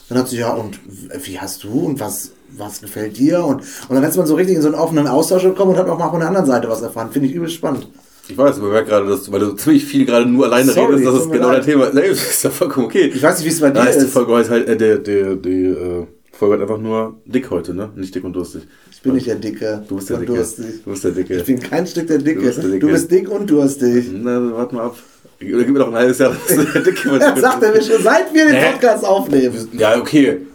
Dann 0.10 0.18
hat 0.18 0.30
sie, 0.30 0.38
ja, 0.38 0.52
und 0.54 0.80
wie 1.26 1.40
hast 1.40 1.64
du 1.64 1.70
und 1.70 2.00
was, 2.00 2.32
was 2.56 2.82
gefällt 2.82 3.18
dir? 3.18 3.44
Und, 3.44 3.62
und 3.90 3.96
dann 3.96 4.04
ist 4.04 4.16
man 4.16 4.26
so 4.26 4.36
richtig 4.36 4.56
in 4.56 4.62
so 4.62 4.70
einen 4.70 4.78
offenen 4.78 5.08
Austausch 5.08 5.44
gekommen 5.44 5.72
und 5.72 5.78
hat 5.78 5.90
auch 5.90 6.00
mal 6.00 6.10
von 6.10 6.20
der 6.20 6.30
anderen 6.30 6.48
Seite 6.48 6.70
was 6.70 6.82
erfahren. 6.82 7.12
Finde 7.12 7.28
ich 7.28 7.36
übel 7.36 7.50
spannend. 7.50 7.88
Ich 8.30 8.38
weiß, 8.38 8.58
aber 8.58 8.68
ich 8.68 8.74
merke 8.74 8.90
gerade, 8.90 9.08
dass 9.08 9.24
du, 9.24 9.32
weil 9.32 9.40
du 9.40 9.52
ziemlich 9.54 9.86
viel 9.86 10.06
gerade 10.06 10.26
nur 10.30 10.46
alleine 10.46 10.72
Sorry, 10.72 10.96
redest, 10.96 11.08
das 11.08 11.22
ist 11.24 11.32
genau 11.32 11.52
dein. 11.52 11.64
Thema. 11.64 11.90
Nee, 11.94 12.08
das 12.10 12.30
ist 12.30 12.44
ja 12.44 12.50
vollkommen 12.50 12.88
okay. 12.88 13.12
Ich 13.14 13.24
weiß 13.24 13.38
nicht, 13.38 13.46
wie 13.46 13.52
es 13.52 13.62
bei 13.62 13.70
dir 13.70 13.74
Da 13.76 13.86
ist 13.86 14.02
die. 14.02 14.08
Folge 14.08 14.34
heute 14.34 14.50
halt, 14.50 14.68
äh, 14.68 14.76
der, 14.78 14.98
der, 14.98 15.36
die 15.36 15.66
äh, 15.66 16.06
Folge 16.34 16.56
hat 16.56 16.62
einfach 16.62 16.78
nur 16.78 17.22
dick 17.26 17.50
heute, 17.50 17.74
ne? 17.74 17.90
Nicht 17.96 18.14
dick 18.14 18.24
und 18.24 18.34
durstig. 18.34 18.64
Ich 18.92 19.02
bin 19.02 19.14
nicht 19.14 19.28
der 19.28 19.36
Dicke. 19.36 19.84
Du 19.88 19.96
bist 19.96 20.10
der 20.10 20.18
Dicke. 20.18 20.34
durstig. 20.34 20.84
Du 20.84 20.92
bist 20.92 21.04
der 21.04 21.12
Dicke. 21.12 21.36
Ich 21.38 21.46
bin 21.46 21.60
kein 21.60 21.88
Stück 21.88 22.08
der 22.08 22.18
Dicke. 22.18 22.40
Du 22.42 22.46
bist 22.48 22.58
der 22.58 22.70
Dicke. 22.70 22.80
Du 22.80 22.92
bist 22.92 23.12
dick 23.12 23.30
und 23.30 23.50
durstig. 23.50 24.10
Na, 24.12 24.54
warte 24.54 24.76
mal 24.76 24.86
ab. 24.86 24.98
Oder 25.40 25.64
gib 25.64 25.70
mir 25.70 25.80
noch 25.80 25.88
ein 25.90 25.96
halbes 25.96 26.18
Jahr, 26.18 26.32
dass 26.32 26.56
du 26.56 26.64
der 26.64 26.82
Dicke 26.82 27.12
wird. 27.12 27.22
Das 27.22 27.40
sagt 27.40 27.64
er 27.64 27.72
mir 27.72 27.82
schon, 27.82 28.02
seit 28.02 28.34
wir 28.34 28.48
den? 28.48 28.74
Podcast 28.74 29.06
aufnehmen. 29.06 29.70
Ja, 29.74 29.98
okay. 29.98 30.48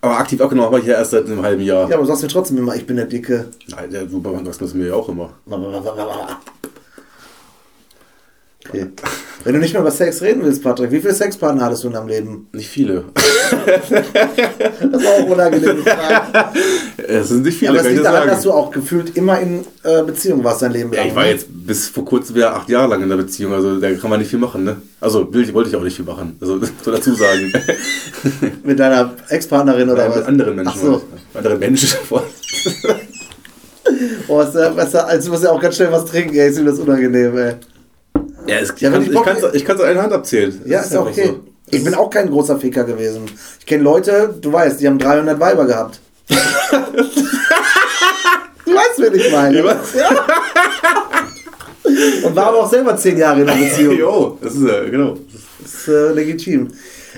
Aber 0.00 0.18
aktiv 0.18 0.40
abgenommen 0.40 0.70
habe 0.70 0.80
ich 0.80 0.86
ja 0.86 0.94
erst 0.94 1.12
seit 1.12 1.26
einem 1.26 1.42
halben 1.42 1.62
Jahr. 1.62 1.88
Ja, 1.88 1.96
aber 1.96 2.04
du 2.04 2.08
sagst 2.08 2.22
mir 2.22 2.28
trotzdem 2.28 2.58
immer, 2.58 2.74
ich 2.74 2.86
bin 2.86 2.96
der 2.96 3.06
Dicke. 3.06 3.46
Nein, 3.68 3.90
der, 3.90 4.04
du 4.04 4.22
sagst 4.44 4.74
mir 4.74 4.88
ja 4.88 4.94
auch 4.94 5.08
immer. 5.08 5.30
Okay. 8.68 8.86
Wenn 9.44 9.52
du 9.52 9.60
nicht 9.60 9.74
mehr 9.74 9.82
über 9.82 9.90
Sex 9.90 10.22
reden 10.22 10.42
willst, 10.42 10.62
Patrick, 10.62 10.90
wie 10.90 11.00
viele 11.00 11.12
Sexpartner 11.12 11.64
hattest 11.66 11.84
du 11.84 11.88
in 11.88 11.92
deinem 11.94 12.08
Leben? 12.08 12.48
Nicht 12.52 12.68
viele. 12.68 13.04
Das 13.54 15.02
war 15.04 15.12
auch 15.12 15.28
unangenehm. 15.30 15.84
Es 16.96 17.28
sind 17.28 17.42
nicht 17.42 17.60
Ja, 17.60 17.68
viele, 17.68 17.80
aber 17.80 17.88
es 17.88 17.94
liegt 17.94 18.04
daran, 18.04 18.28
dass 18.28 18.42
sagen. 18.42 18.44
du 18.44 18.52
auch 18.52 18.70
gefühlt 18.70 19.16
immer 19.16 19.38
in 19.40 19.60
äh, 19.82 20.02
Beziehung 20.02 20.42
warst 20.42 20.62
dein 20.62 20.72
Leben 20.72 20.92
Ja, 20.92 21.00
lang. 21.00 21.08
ich 21.08 21.14
war 21.14 21.24
ne? 21.24 21.30
jetzt 21.30 21.46
bis 21.50 21.88
vor 21.88 22.04
kurzem 22.04 22.36
wieder 22.36 22.54
acht 22.54 22.68
Jahre 22.68 22.88
lang 22.88 23.02
in 23.02 23.08
der 23.08 23.16
Beziehung, 23.16 23.52
also 23.52 23.78
da 23.78 23.92
kann 23.94 24.10
man 24.10 24.18
nicht 24.20 24.30
viel 24.30 24.38
machen, 24.38 24.64
ne? 24.64 24.76
Also 25.00 25.32
will, 25.32 25.52
wollte 25.54 25.68
ich 25.70 25.76
auch 25.76 25.82
nicht 25.82 25.96
viel 25.96 26.04
machen, 26.06 26.36
also 26.40 26.58
so 26.82 26.90
dazu 26.90 27.14
sagen. 27.14 27.52
Mit 28.64 28.78
deiner 28.78 29.12
Ex-Partnerin 29.28 29.88
oder 29.90 30.02
Nein, 30.02 30.10
was? 30.10 30.16
mit 30.18 30.26
anderen 30.26 30.56
Menschen. 30.56 30.72
Ach 30.74 30.80
so. 30.82 30.90
Mit 31.34 31.36
anderen 31.36 31.58
Menschen. 31.60 31.88
Oh, 34.28 34.40
ist 34.40 34.54
ja, 34.54 34.68
ist 34.68 34.94
ja, 34.94 35.00
also 35.04 35.26
du 35.26 35.32
musst 35.32 35.44
ja 35.44 35.50
auch 35.50 35.60
ganz 35.60 35.76
schnell 35.76 35.92
was 35.92 36.06
trinken, 36.06 36.34
ey. 36.34 36.48
Ist 36.48 36.58
mir 36.58 36.64
das 36.64 36.78
unangenehm, 36.78 37.36
ey. 37.36 37.54
Ja, 38.46 38.56
es, 38.58 38.68
Ja, 38.78 38.88
ich 38.88 38.92
kann 38.92 39.02
ich 39.02 39.08
es 39.08 39.14
Bock- 39.14 39.54
ich 39.54 39.70
an 39.70 39.80
einer 39.80 40.02
Hand 40.02 40.12
abzählen. 40.12 40.60
Ja, 40.64 40.78
Das 40.78 40.86
ist 40.86 40.92
ja 40.92 41.00
einfach 41.00 41.12
okay. 41.12 41.26
so. 41.26 41.40
Ich 41.70 41.82
bin 41.82 41.94
auch 41.94 42.10
kein 42.10 42.28
großer 42.30 42.58
Ficker 42.58 42.84
gewesen. 42.84 43.22
Ich 43.58 43.66
kenne 43.66 43.82
Leute, 43.82 44.34
du 44.40 44.52
weißt, 44.52 44.80
die 44.80 44.86
haben 44.86 44.98
300 44.98 45.40
Weiber 45.40 45.64
gehabt. 45.66 46.00
du 46.28 46.34
weißt, 48.74 48.98
wen 48.98 49.14
ich 49.14 49.32
meine. 49.32 49.58
Ja. 49.60 49.74
Und 52.24 52.34
war 52.36 52.46
aber 52.46 52.60
auch 52.64 52.70
selber 52.70 52.96
10 52.96 53.18
Jahre 53.18 53.42
in 53.42 53.48
einer 53.48 53.60
Beziehung. 53.62 53.96
Jo, 53.98 54.38
das 54.40 54.54
ist 54.54 54.66
ja, 54.66 54.84
genau. 54.84 55.16
Das 55.62 55.74
ist 55.74 55.88
äh, 55.88 56.12
legitim. 56.12 56.68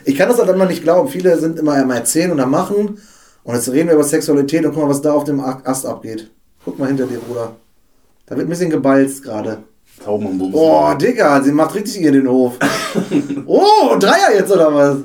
Ich 0.04 0.16
kann 0.16 0.28
das 0.28 0.38
halt 0.38 0.48
immer 0.50 0.66
nicht 0.66 0.82
glauben. 0.82 1.08
Viele 1.08 1.38
sind 1.38 1.58
immer 1.58 1.74
am 1.76 1.90
Erzählen 1.90 2.30
und 2.32 2.40
am 2.40 2.50
Machen. 2.50 3.00
Und 3.44 3.54
jetzt 3.54 3.70
reden 3.70 3.88
wir 3.88 3.94
über 3.94 4.04
Sexualität 4.04 4.64
und 4.64 4.72
guck 4.74 4.82
mal, 4.84 4.88
was 4.90 5.02
da 5.02 5.12
auf 5.12 5.24
dem 5.24 5.40
Ast 5.40 5.86
abgeht. 5.86 6.30
Guck 6.64 6.78
mal 6.78 6.86
hinter 6.88 7.06
dir, 7.06 7.18
Bruder. 7.18 7.56
Da 8.26 8.36
wird 8.36 8.46
ein 8.46 8.50
bisschen 8.50 8.70
gebalzt 8.70 9.22
gerade. 9.22 9.58
Tauben 10.04 10.26
und 10.26 10.38
Bums. 10.38 10.54
Oh, 10.54 10.92
Digga, 11.00 11.42
sie 11.42 11.52
macht 11.52 11.74
richtig 11.74 12.00
ihr 12.00 12.12
den 12.12 12.28
Hof. 12.28 12.54
oh, 13.46 13.96
Dreier 13.98 14.34
jetzt 14.34 14.52
oder 14.52 14.74
was? 14.74 14.96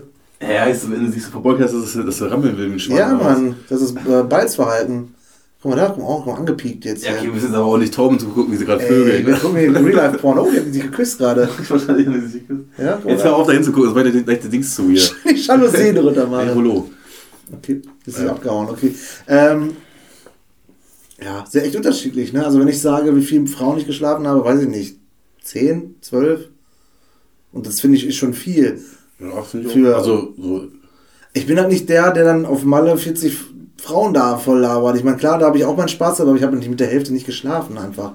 Ja, 0.42 0.66
ist, 0.66 0.90
wenn 0.92 1.06
du 1.06 1.12
sich 1.12 1.24
so 1.24 1.32
verbeugt 1.32 1.62
hast, 1.62 1.74
dass 1.74 2.18
du 2.18 2.26
rammeln 2.26 2.58
will, 2.58 2.70
mit 2.70 2.82
Ja, 2.88 3.14
Mann, 3.14 3.56
das 3.70 3.82
ist 3.82 3.96
äh, 4.08 4.24
Balzverhalten. 4.24 5.14
Guck 5.62 5.72
mal 5.72 5.78
da, 5.78 5.90
guck 5.90 6.00
mal, 6.00 6.16
guck 6.18 6.26
mal 6.26 6.34
angepiekt 6.38 6.86
jetzt. 6.86 7.04
Ja, 7.04 7.12
hier. 7.12 7.20
okay, 7.20 7.28
wir 7.28 7.34
müssen 7.34 7.54
aber 7.54 7.66
auch 7.66 7.78
nicht 7.78 7.94
Tauben 7.94 8.18
zu 8.18 8.28
gucken, 8.30 8.52
wie 8.52 8.58
sie 8.58 8.66
gerade 8.66 8.82
vögeln. 8.82 9.28
wir 9.28 9.36
gucken 9.36 9.58
hier 9.60 9.68
in 9.68 9.76
Real 9.76 9.96
Life 9.96 10.18
Porn. 10.18 10.40
Oh, 10.40 10.50
die 10.52 10.60
haben 10.60 10.74
sich 10.74 10.82
geküsst 10.82 11.20
gerade. 11.20 11.48
Wahrscheinlich 11.68 12.08
haben 12.08 12.22
sie 12.22 12.28
sich 12.28 12.48
geküsst. 12.48 12.68
Ja, 12.80 12.98
guck 13.00 13.12
Jetzt 13.12 13.24
hör 13.24 13.36
auf, 13.36 13.46
da 13.46 13.54
hinzugucken, 13.54 13.94
das 13.94 13.96
war 13.96 14.04
der 14.04 14.50
Dings 14.50 14.74
zu 14.76 14.90
hier. 14.90 15.04
Die 15.30 15.36
Jalousien 15.40 15.98
runter 15.98 16.22
Hey, 16.22 16.30
machen. 16.32 16.50
Rollo. 16.50 16.90
Okay, 17.54 17.82
ist 18.06 18.18
sie 18.18 18.26
Ja. 18.26 18.32
abgehauen, 18.32 18.70
okay. 18.70 18.96
Ähm, 19.28 19.72
ja, 21.24 21.46
sehr 21.50 21.66
echt 21.66 21.76
unterschiedlich, 21.76 22.34
ne? 22.34 22.46
Also 22.46 22.60
wenn 22.60 22.68
ich 22.68 22.82
sage, 22.82 23.16
wie 23.16 23.22
viele 23.24 23.48
Frauen 23.48 23.78
ich 23.78 23.86
geschlafen 23.88 24.28
habe, 24.28 24.44
weiß 24.44 24.62
ich 24.62 24.68
nicht. 24.70 24.98
Zehn, 25.44 25.96
zwölf? 26.02 26.50
Und 27.52 27.66
das 27.68 27.80
finde 27.82 27.98
ich 27.98 28.06
ist 28.08 28.16
schon 28.16 28.34
viel. 28.34 28.82
Ja, 29.20 29.42
finde 29.44 29.68
ich 29.68 29.74
Für- 29.74 29.94
auch. 29.96 30.00
Also, 30.00 30.34
so, 30.38 30.68
Ich 31.34 31.46
bin 31.48 31.58
halt 31.60 31.70
nicht 31.70 31.90
der, 31.90 32.12
der 32.12 32.24
dann 32.26 32.46
auf 32.46 32.64
Malle 32.64 32.96
40 32.98 33.38
Frauen 33.78 34.14
da 34.14 34.38
voll 34.38 34.60
labert. 34.60 34.98
Ich 34.98 35.04
meine, 35.04 35.18
klar, 35.18 35.40
da 35.40 35.48
habe 35.48 35.58
ich 35.58 35.66
auch 35.66 35.76
meinen 35.76 35.88
Spaß, 35.90 36.22
aber 36.22 36.36
ich 36.36 36.44
habe 36.44 36.56
mit 36.56 36.80
der 36.80 36.88
Hälfte 36.88 37.12
nicht 37.14 37.26
geschlafen 37.26 37.78
einfach. 37.78 38.14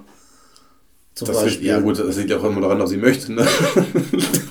Zum 1.14 1.28
das 1.28 1.42
Beispiel. 1.42 1.66
ja 1.68 1.80
gut, 1.80 1.98
das 1.98 2.16
liegt 2.16 2.30
ja 2.30 2.38
auch 2.38 2.44
immer 2.44 2.60
daran, 2.60 2.80
ob 2.80 2.88
sie 2.88 2.98
möchte. 2.98 3.32
Ne? 3.32 3.46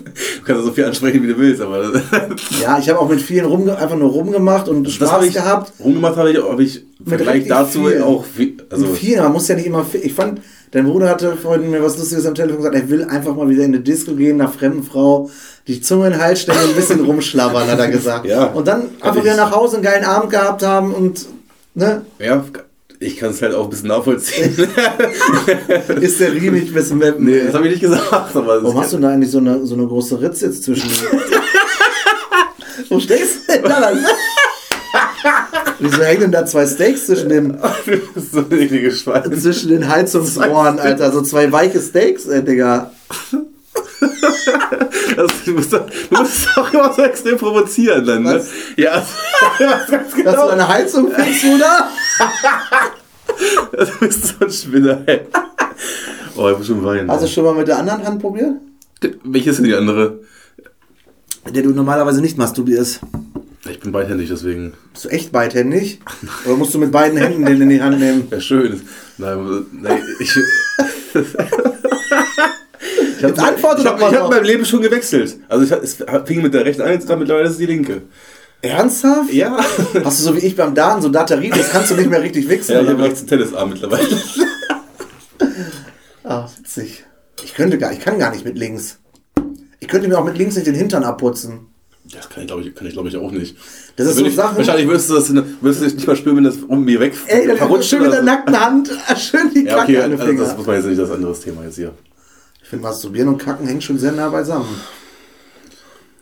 du 0.45 0.53
kannst 0.53 0.65
so 0.65 0.71
viel 0.71 0.85
ansprechen, 0.85 1.23
wie 1.23 1.27
du 1.27 1.37
willst, 1.37 1.61
aber 1.61 1.91
Ja, 2.61 2.77
ich 2.79 2.87
habe 2.89 2.99
auch 2.99 3.09
mit 3.09 3.21
vielen 3.21 3.45
rumge 3.45 3.77
einfach 3.77 3.97
nur 3.97 4.09
rumgemacht 4.11 4.67
und 4.67 4.89
Spaß 4.89 5.25
ich 5.25 5.33
gehabt. 5.33 5.73
rumgemacht 5.83 6.15
habe 6.17 6.31
ich, 6.31 6.37
habe 6.37 6.63
ich 6.63 6.77
im 6.77 6.83
Mit 6.99 7.07
Vergleich 7.21 7.47
dazu 7.47 7.85
viel. 7.85 8.01
auch 8.01 8.23
viel, 8.25 8.57
also 8.69 8.85
Also 8.85 8.95
viel, 8.95 9.17
man 9.21 9.31
muss 9.33 9.47
ja 9.47 9.55
nicht 9.55 9.65
immer. 9.65 9.83
fi- 9.83 9.97
Ich 9.97 10.13
fand, 10.13 10.41
dein 10.71 10.85
Bruder 10.85 11.09
hatte 11.09 11.35
vorhin 11.35 11.69
mir 11.71 11.81
was 11.83 11.97
Lustiges 11.97 12.25
am 12.25 12.35
Telefon 12.35 12.57
gesagt, 12.57 12.75
er 12.75 12.89
will 12.89 13.03
einfach 13.05 13.35
mal 13.35 13.49
wieder 13.49 13.63
in 13.63 13.73
eine 13.73 13.79
Disco 13.81 14.13
gehen, 14.13 14.37
nach 14.37 14.53
fremden 14.53 14.83
Frau, 14.83 15.29
die 15.67 15.81
Zunge 15.81 16.07
in 16.07 16.13
den 16.13 16.21
Hals 16.21 16.41
stecken 16.41 16.59
und 16.63 16.69
ein 16.69 16.75
bisschen 16.75 16.99
rumschlabbern, 17.03 17.67
hat 17.67 17.79
er 17.79 17.87
gesagt. 17.89 18.25
Ja. 18.25 18.45
Und 18.45 18.67
dann 18.67 18.83
einfach 19.01 19.23
wieder 19.23 19.35
nach 19.35 19.51
Hause 19.51 19.77
einen 19.77 19.83
geilen 19.85 20.03
Abend 20.05 20.29
gehabt 20.29 20.63
haben 20.63 20.93
und, 20.93 21.25
ne, 21.73 22.01
ja, 22.19 22.43
ich 22.99 23.17
kann 23.17 23.31
es 23.31 23.41
halt 23.41 23.53
auch 23.53 23.65
ein 23.65 23.69
bisschen 23.69 23.89
nachvollziehen. 23.89 24.55
ist 26.01 26.19
der 26.19 26.33
Riemig 26.33 26.73
bis 26.73 26.93
mit. 26.93 27.19
nee, 27.19 27.43
das 27.45 27.53
habe 27.53 27.67
ich 27.67 27.71
nicht 27.71 27.81
gesagt, 27.81 28.35
aber 28.35 28.63
Warum 28.63 28.79
hast 28.79 28.93
du 28.93 28.99
da 28.99 29.09
eigentlich 29.09 29.31
so 29.31 29.39
eine, 29.39 29.65
so 29.65 29.75
eine 29.75 29.87
große 29.87 30.21
Ritze 30.21 30.47
jetzt 30.47 30.63
zwischen. 30.63 30.89
Wo 32.89 32.99
stehst 32.99 33.47
du 33.47 33.53
denn 33.53 33.63
da? 33.63 33.91
Wieso 35.79 36.03
hängen 36.03 36.21
denn 36.21 36.31
da 36.31 36.45
zwei 36.45 36.65
Steaks 36.65 37.07
zwischen 37.07 37.29
ist 38.15 38.31
so 38.31 38.41
zwischen 39.41 39.69
den 39.69 39.89
Heizungsrohren, 39.89 40.79
Alter? 40.79 41.11
So 41.11 41.21
zwei 41.21 41.51
weiche 41.51 41.81
Steaks, 41.81 42.27
ey, 42.27 42.43
Digga. 42.43 42.91
Das, 45.15 45.31
du, 45.45 45.51
musst 45.51 45.71
doch, 45.71 45.85
du 45.89 46.17
musst 46.17 46.57
auch 46.57 46.73
immer 46.73 46.91
so 46.93 47.01
extrem 47.03 47.37
provozieren 47.37 48.05
dann, 48.05 48.23
ne? 48.23 48.35
Was? 48.35 48.49
Ja, 48.75 49.05
ganz 49.59 49.89
Dass 49.89 50.13
du 50.13 50.23
genau. 50.23 50.47
eine 50.47 50.67
Heizung 50.67 51.11
findest, 51.11 51.45
oder? 51.45 51.89
Du 53.71 53.99
bist 53.99 54.27
so 54.27 54.45
ein 54.45 54.51
Spinner, 54.51 55.01
ey. 55.07 55.21
Oh, 56.37 56.49
ich 56.49 56.57
muss 56.57 56.67
schon 56.67 56.83
weinen. 56.85 57.09
Hast 57.09 57.23
du 57.23 57.27
schon 57.27 57.43
mal 57.43 57.53
mit 57.53 57.67
der 57.67 57.77
anderen 57.79 58.05
Hand 58.05 58.21
probiert? 58.21 58.53
Welche 59.23 59.49
ist 59.49 59.57
denn 59.57 59.65
die 59.65 59.75
andere? 59.75 60.19
Der 61.53 61.63
du 61.63 61.71
normalerweise 61.71 62.21
nicht 62.21 62.37
masturbierst. 62.37 63.01
Ich 63.69 63.79
bin 63.79 63.91
beidhändig, 63.91 64.29
deswegen. 64.29 64.73
Bist 64.93 65.05
du 65.05 65.09
echt 65.09 65.31
beidhändig? 65.31 65.99
Oder 66.45 66.55
musst 66.55 66.73
du 66.73 66.79
mit 66.79 66.91
beiden 66.91 67.17
Händen 67.17 67.45
den 67.45 67.61
in 67.61 67.69
die 67.69 67.81
Hand 67.81 67.99
nehmen? 67.99 68.27
Ja, 68.31 68.39
schön. 68.39 68.81
Nein, 69.17 69.65
nein 69.71 70.03
ich. 70.19 70.37
Ich 73.17 73.21
Jetzt 73.21 73.39
habe 73.39 73.49
antworte 73.49 73.83
doch 73.83 73.91
hab, 73.93 73.99
mal 73.99 74.09
ich 74.11 74.15
hab 74.17 74.23
noch. 74.23 74.29
mein 74.31 74.43
Leben 74.45 74.65
schon 74.65 74.81
gewechselt. 74.81 75.37
Also 75.47 75.63
ich, 75.65 75.71
es 75.83 75.97
fing 76.25 76.41
mit 76.41 76.53
der 76.53 76.65
rechten 76.65 76.81
an, 76.81 76.91
jetzt 76.91 77.07
mittlerweile 77.07 77.45
ist 77.45 77.51
es 77.51 77.57
die 77.57 77.65
linke. 77.65 78.01
Ernsthaft? 78.61 79.31
Ja. 79.31 79.57
Hast 80.03 80.19
du 80.19 80.23
so 80.23 80.35
wie 80.35 80.39
ich 80.39 80.55
beim 80.55 80.73
Daten 80.73 81.01
so 81.01 81.09
Daterie, 81.09 81.49
das 81.51 81.69
kannst 81.71 81.91
du 81.91 81.95
nicht 81.95 82.09
mehr 82.09 82.21
richtig 82.21 82.45
Ja, 82.45 82.49
wechseln. 82.49 82.85
ich 82.85 82.89
habe 82.91 83.03
rechts 83.03 83.19
einen 83.19 83.27
Tennisarm 83.29 83.69
mittlerweile. 83.69 84.07
ah, 86.23 86.47
witzig. 86.57 87.03
Ich 87.43 87.53
könnte 87.53 87.77
gar, 87.77 87.91
ich 87.91 87.99
kann 87.99 88.19
gar 88.19 88.31
nicht 88.31 88.45
mit 88.45 88.57
links. 88.57 88.99
Ich 89.79 89.87
könnte 89.87 90.07
mir 90.07 90.17
auch 90.17 90.25
mit 90.25 90.37
links 90.37 90.55
nicht 90.55 90.67
den 90.67 90.75
Hintern 90.75 91.03
abputzen. 91.03 91.67
Das 92.13 92.29
kann 92.29 92.41
ich, 92.43 92.47
glaube 92.47 92.61
ich, 92.63 92.75
kann 92.75 92.85
ich, 92.87 92.93
glaube 92.93 93.09
ich, 93.09 93.17
auch 93.17 93.31
nicht. 93.31 93.57
Das 93.95 94.07
ist 94.07 94.17
so 94.17 94.25
ich, 94.25 94.35
Sachen- 94.35 94.57
Wahrscheinlich 94.57 94.87
würdest 94.87 95.09
du 95.09 95.15
das 95.15 95.33
würdest 95.33 95.81
du 95.81 95.85
nicht 95.85 96.07
mal 96.07 96.15
spüren, 96.15 96.37
wenn 96.37 96.43
das 96.43 96.57
um 96.57 96.83
mir 96.85 96.99
weg 96.99 97.13
Ey, 97.27 97.47
dann 97.47 97.57
verrutscht 97.57 97.89
schön 97.89 98.03
mit 98.03 98.13
der 98.13 98.21
nackten 98.23 98.59
Hand, 98.59 98.91
schön 99.17 99.51
die 99.53 99.63
Ja, 99.65 99.77
Kacke 99.77 99.83
okay, 99.93 100.01
an 100.01 100.11
den 100.11 100.19
also 100.19 100.31
Finger. 100.31 100.43
das 100.43 100.57
muss 100.57 100.65
man 100.67 100.75
jetzt 100.75 100.85
nicht 100.85 100.99
das 100.99 101.05
ist 101.05 101.11
ein 101.11 101.15
anderes 101.17 101.39
Thema 101.41 101.63
jetzt 101.63 101.75
hier. 101.75 101.91
Finde, 102.75 102.87
Masturbieren 102.87 103.29
und 103.29 103.37
Kacken 103.37 103.67
hängen 103.67 103.81
schon 103.81 103.97
sehr 103.97 104.11
nah 104.11 104.29
beisammen. 104.29 104.75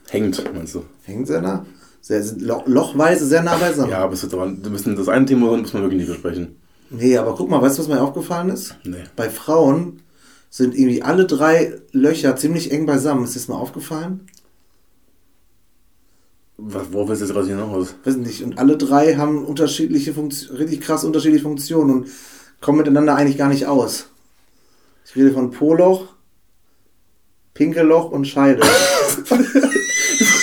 Hängt, 0.09 0.43
meinst 0.53 0.75
du? 0.75 0.83
Hängen 1.03 1.25
sehr 1.25 1.41
nah? 1.41 1.65
Sehr, 2.01 2.23
lo 2.37 2.63
lochweise 2.65 3.25
sehr 3.25 3.43
nah 3.43 3.55
beisammen. 3.55 3.91
Ja, 3.91 4.05
bist 4.07 4.23
du 4.23 4.27
dran. 4.27 4.59
Wir 4.61 4.69
müssen 4.69 4.95
das 4.95 5.07
eine 5.07 5.25
Thema 5.25 5.55
muss 5.57 5.73
man 5.73 5.83
wirklich 5.83 6.01
nicht 6.01 6.11
besprechen. 6.11 6.55
Nee, 6.89 7.17
aber 7.17 7.35
guck 7.35 7.49
mal, 7.49 7.61
weißt 7.61 7.77
du, 7.77 7.81
was 7.81 7.87
mir 7.87 8.01
aufgefallen 8.01 8.49
ist? 8.49 8.75
Nee. 8.83 9.03
Bei 9.15 9.29
Frauen 9.29 10.01
sind 10.49 10.75
irgendwie 10.75 11.01
alle 11.01 11.25
drei 11.25 11.81
Löcher 11.91 12.35
ziemlich 12.35 12.71
eng 12.71 12.85
beisammen. 12.85 13.23
Ist 13.23 13.35
das 13.35 13.47
mal 13.47 13.55
aufgefallen? 13.55 14.27
Was, 16.57 16.93
worauf 16.93 17.07
du 17.07 17.15
jetzt 17.15 17.33
gerade 17.33 17.47
hinaus? 17.47 17.95
Weiß 18.03 18.17
nicht. 18.17 18.43
Und 18.43 18.59
alle 18.59 18.77
drei 18.77 19.15
haben 19.15 19.43
unterschiedliche 19.43 20.13
Funktionen, 20.13 20.57
richtig 20.57 20.81
krass 20.81 21.03
unterschiedliche 21.03 21.43
Funktionen 21.43 21.91
und 21.91 22.07
kommen 22.61 22.77
miteinander 22.77 23.15
eigentlich 23.15 23.37
gar 23.37 23.49
nicht 23.49 23.65
aus. 23.65 24.07
Ich 25.05 25.15
rede 25.15 25.31
von 25.31 25.51
Po-Loch, 25.51 26.12
Pinkelloch 27.53 28.11
und 28.11 28.25
Scheide. 28.25 28.61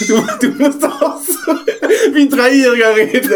Du, 0.06 0.22
du 0.40 0.48
musst 0.62 0.84
auch 0.84 1.20
so 1.20 1.52
wie 2.14 2.22
ein 2.22 2.30
Dreijähriger 2.30 2.96
reden. 2.96 3.30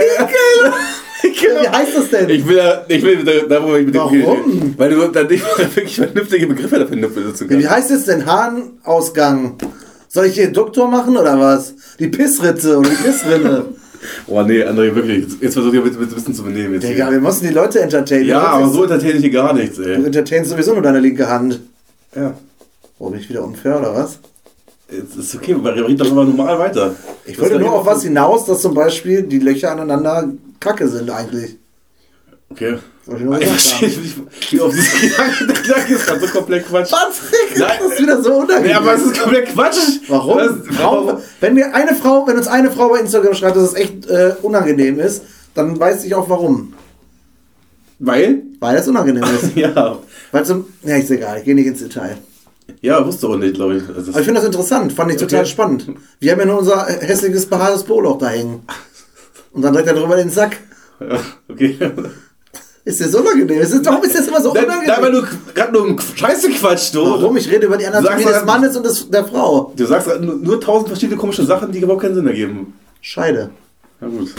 Wie 1.23 1.69
heißt 1.69 1.97
das 1.97 2.11
denn? 2.11 2.29
Ich 2.31 2.47
will 2.47 2.57
da, 2.57 2.85
ich 2.89 3.03
will 3.03 3.25
da, 3.25 3.33
da 3.49 3.63
wo 3.67 3.75
ich 3.77 3.87
mit 3.87 3.95
dem 3.95 4.01
Warum? 4.01 4.75
Weil 4.77 4.91
du 4.91 5.07
dann 5.09 5.27
nicht 5.27 5.45
wirklich 5.59 5.97
vernünftige 5.97 6.47
Begriffe 6.47 6.79
dafür 6.79 6.97
benutzen 7.09 7.49
Wie 7.49 7.55
kannst. 7.55 7.71
heißt 7.71 7.91
es 7.93 8.05
denn? 8.05 8.25
Harnausgang. 8.27 9.57
Soll 10.09 10.27
ich 10.27 10.35
hier 10.35 10.53
Doktor 10.53 10.89
machen 10.89 11.17
oder 11.17 11.39
was? 11.39 11.75
Die 11.99 12.09
Pissritze 12.09 12.79
oder 12.79 12.91
die 12.91 12.97
Pissrinne. 12.97 13.65
Oh 14.27 14.43
nee, 14.43 14.63
André, 14.63 14.95
wirklich. 14.95 15.25
Jetzt 15.41 15.55
versuch 15.55 15.73
ich 15.73 15.81
ein 15.81 15.97
bisschen 15.97 16.35
zu 16.35 16.43
benehmen. 16.43 16.75
Jetzt 16.75 16.87
Digga, 16.87 17.11
wir 17.11 17.21
müssen 17.23 17.47
die 17.47 17.55
Leute 17.55 17.81
entertainen. 17.81 18.27
Ja, 18.27 18.41
Du 18.41 18.47
aber 18.65 18.69
so 18.69 18.83
entertaine 18.83 19.15
ich 19.15 19.21
hier 19.23 19.31
gar 19.31 19.55
nichts, 19.55 19.77
Du 19.79 19.83
ey. 19.83 19.95
entertainst 19.95 20.51
sowieso 20.51 20.75
nur 20.75 20.83
deine 20.83 21.01
linke 21.01 21.27
Hand. 21.27 21.61
Ja. 22.15 22.35
Oh, 22.99 23.11
bin 23.11 23.21
ich 23.21 23.29
wieder 23.29 23.43
unfair 23.45 23.79
oder 23.79 23.95
was? 23.95 24.19
Jetzt 24.91 25.17
ist 25.17 25.35
okay, 25.35 25.57
wir 25.61 25.75
reden 25.75 25.97
doch 25.97 26.11
immer 26.11 26.25
normal 26.25 26.59
weiter. 26.59 26.95
Ich 27.25 27.41
wollte 27.41 27.59
nur 27.59 27.73
auf 27.73 27.87
was 27.87 28.03
hinaus, 28.03 28.45
dass 28.45 28.61
zum 28.61 28.75
Beispiel 28.75 29.23
die 29.23 29.39
Löcher 29.39 29.73
aneinander 29.73 30.29
kacke 30.61 30.87
sind 30.89 31.11
eigentlich. 31.11 31.57
Okay. 32.51 32.79
Ich 33.07 33.47
verstehe 33.47 33.89
nicht, 33.89 34.17
wie 34.53 34.61
auf 34.61 34.73
diesen 34.73 35.01
Gedanken, 35.11 35.47
der 35.49 35.63
Gedanke 35.63 35.95
ist 35.95 36.07
gerade 36.07 36.21
so 36.21 36.27
komplett 36.27 36.67
Quatsch. 36.67 36.91
Patrick, 36.91 37.59
Nein. 37.59 37.71
das 37.79 37.93
ist 37.93 38.01
wieder 38.01 38.23
so 38.23 38.33
unangenehm. 38.35 38.63
Nee, 38.63 38.73
aber 38.73 38.95
es 38.95 39.03
ist 39.03 39.21
komplett 39.21 39.49
Quatsch. 39.53 39.77
Warum? 40.09 40.39
Was? 40.39 40.77
Frau, 40.77 41.21
wenn 41.41 41.55
mir 41.55 41.75
eine 41.75 41.95
Frau, 41.95 42.27
wenn 42.27 42.37
uns 42.39 42.47
eine 42.47 42.71
Frau 42.71 42.89
bei 42.89 43.01
Instagram 43.01 43.35
schreibt, 43.35 43.57
dass 43.57 43.73
es 43.73 43.75
echt 43.75 44.07
äh, 44.07 44.35
unangenehm 44.41 44.99
ist, 45.01 45.23
dann 45.55 45.79
weiß 45.79 46.05
ich 46.05 46.15
auch 46.15 46.31
warum. 46.31 46.73
Weil? 47.99 48.43
Weil 48.61 48.77
es 48.77 48.89
unangenehm 48.89 49.25
ist. 49.25 49.55
Ja. 49.57 49.99
Weil 50.33 50.45
zum, 50.47 50.67
ja, 50.83 50.97
ist 50.97 51.11
egal, 51.11 51.39
ich 51.39 51.45
gehe 51.45 51.55
nicht 51.55 51.67
ins 51.67 51.81
Detail. 51.81 52.17
Ja, 52.81 53.05
wusste 53.07 53.29
auch 53.29 53.37
nicht, 53.37 53.55
glaube 53.55 53.77
ich. 53.77 53.83
Also 53.95 54.11
Aber 54.11 54.21
ich 54.21 54.25
finde 54.27 54.41
das 54.41 54.45
interessant, 54.47 54.93
fand 54.93 55.11
ich 55.13 55.19
total 55.19 55.41
Okay. 55.41 55.49
spannend. 55.49 55.87
Wir 56.21 56.33
haben 56.33 56.41
ja 56.41 56.47
nur 56.47 56.59
unser 56.59 56.87
hässliches, 56.87 57.47
behaartes 57.47 57.83
Poloch 57.85 58.19
da 58.19 58.29
hängen. 58.29 58.63
Und 59.53 59.63
dann 59.63 59.73
direkt 59.73 59.91
darüber 59.97 60.17
den 60.17 60.31
Sack. 60.31 60.57
ja, 61.01 61.19
okay. 61.49 61.77
Ist 62.87 63.01
das 63.01 63.15
unangenehm? 63.15 63.61
Ist 63.63 63.73
das, 63.73 63.85
warum 63.87 64.03
ist 64.05 64.15
das 64.15 64.29
immer 64.29 64.43
so 64.43 64.53
Da, 64.53 64.63
unangenehm? 64.63 64.95
da 64.95 65.03
weil 65.03 65.13
du 65.13 65.23
gerade 65.55 65.73
nur 65.73 65.83
um 65.85 65.99
Scheiße 65.99 66.51
quatscht, 66.51 66.95
du. 66.95 67.03
Warum? 67.05 67.37
Ich 67.39 67.51
rede 67.51 67.67
über 67.67 67.77
die 67.79 67.87
Anatomie 67.87 68.25
des 68.25 68.45
Mannes 68.45 68.77
und 68.77 68.85
des, 68.85 69.09
der 69.09 69.25
Frau. 69.25 69.73
Du 69.77 69.87
sagst 69.87 70.09
nur, 70.21 70.35
nur 70.37 70.61
tausend 70.61 70.89
verschiedene 70.89 71.19
komische 71.19 71.45
Sachen, 71.47 71.73
die 71.73 71.79
überhaupt 71.81 72.03
keinen 72.03 72.15
Sinn 72.15 72.27
ergeben. 72.27 72.75
Scheide. 73.01 73.51
Na 74.01 74.09
gut. 74.09 74.35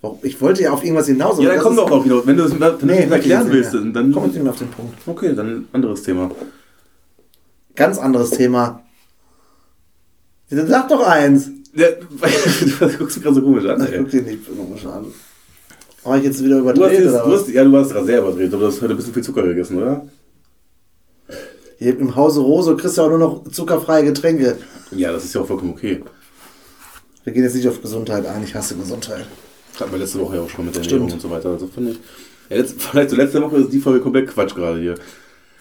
Warum? 0.00 0.18
Ich 0.22 0.40
wollte 0.40 0.62
ja 0.62 0.70
auf 0.72 0.82
irgendwas 0.82 1.06
hinaus. 1.06 1.38
Ja, 1.40 1.50
dann 1.50 1.58
komm 1.60 1.76
doch 1.76 1.90
auch 1.90 2.04
wieder. 2.04 2.26
Wenn 2.26 2.36
du 2.36 2.44
es 2.44 2.52
Nee, 2.82 3.04
erklären 3.10 3.46
willst, 3.50 3.74
dann. 3.74 4.12
Komm 4.12 4.24
jetzt 4.24 4.34
nicht 4.34 4.42
mehr 4.42 4.52
auf 4.52 4.58
den 4.58 4.68
Punkt. 4.68 4.94
Okay, 5.06 5.34
dann 5.34 5.66
anderes 5.72 6.02
Thema. 6.02 6.30
Ganz 7.76 7.98
anderes 7.98 8.30
Thema. 8.30 8.82
Sag 10.48 10.88
doch 10.88 11.06
eins. 11.06 11.50
Ja, 11.74 11.88
du 12.80 12.88
guckst 12.98 13.16
mich 13.16 13.22
gerade 13.24 13.34
so 13.34 13.42
komisch 13.42 13.66
an. 13.66 13.84
Ich 13.84 13.98
guck 13.98 14.10
dir 14.10 14.22
nicht 14.22 14.46
komisch 14.46 14.86
an. 14.86 15.06
War 16.04 16.18
ich 16.18 16.24
jetzt 16.24 16.44
wieder 16.44 16.56
Du 16.56 16.62
überdreht 16.62 17.00
jetzt, 17.00 17.14
oder 17.14 17.24
du 17.24 17.32
hast, 17.32 17.48
ja, 17.48 17.64
du 17.64 17.76
hast 17.76 17.92
gerade 17.92 18.06
sehr 18.06 18.18
überdreht, 18.18 18.52
aber 18.52 18.62
du 18.62 18.68
hast 18.68 18.80
heute 18.82 18.92
ein 18.92 18.96
bisschen 18.96 19.14
viel 19.14 19.24
Zucker 19.24 19.42
gegessen, 19.42 19.78
oder? 19.78 20.06
Hier 21.78 21.98
im 21.98 22.14
Hause 22.14 22.40
Rose 22.40 22.76
kriegst 22.76 22.98
du 22.98 23.02
auch 23.02 23.08
nur 23.08 23.18
noch 23.18 23.50
zuckerfreie 23.50 24.04
Getränke. 24.04 24.58
Ja, 24.92 25.12
das 25.12 25.24
ist 25.24 25.34
ja 25.34 25.40
auch 25.40 25.46
vollkommen 25.46 25.72
okay. 25.72 26.02
Wir 27.24 27.32
gehen 27.32 27.42
jetzt 27.42 27.54
nicht 27.54 27.66
auf 27.66 27.80
Gesundheit 27.80 28.26
ein. 28.26 28.44
Ich 28.44 28.54
hasse 28.54 28.76
Gesundheit. 28.76 29.26
Hatten 29.80 29.90
wir 29.90 29.98
letzte 29.98 30.20
Woche 30.20 30.36
ja 30.36 30.42
auch 30.42 30.50
schon 30.50 30.66
mit 30.66 30.76
der. 30.76 30.82
Ernährung 30.82 31.10
und 31.10 31.20
so 31.20 31.30
weiter. 31.30 31.50
Also 31.50 31.66
finde 31.66 31.92
ich. 31.92 31.98
Ja, 32.50 32.58
letzt, 32.58 32.80
vielleicht 32.90 33.10
so 33.10 33.16
letzte 33.16 33.42
Woche 33.42 33.56
ist 33.56 33.72
die 33.72 33.80
Folge 33.80 34.00
komplett 34.00 34.28
Quatsch 34.28 34.54
gerade 34.54 34.78
hier. 34.78 34.94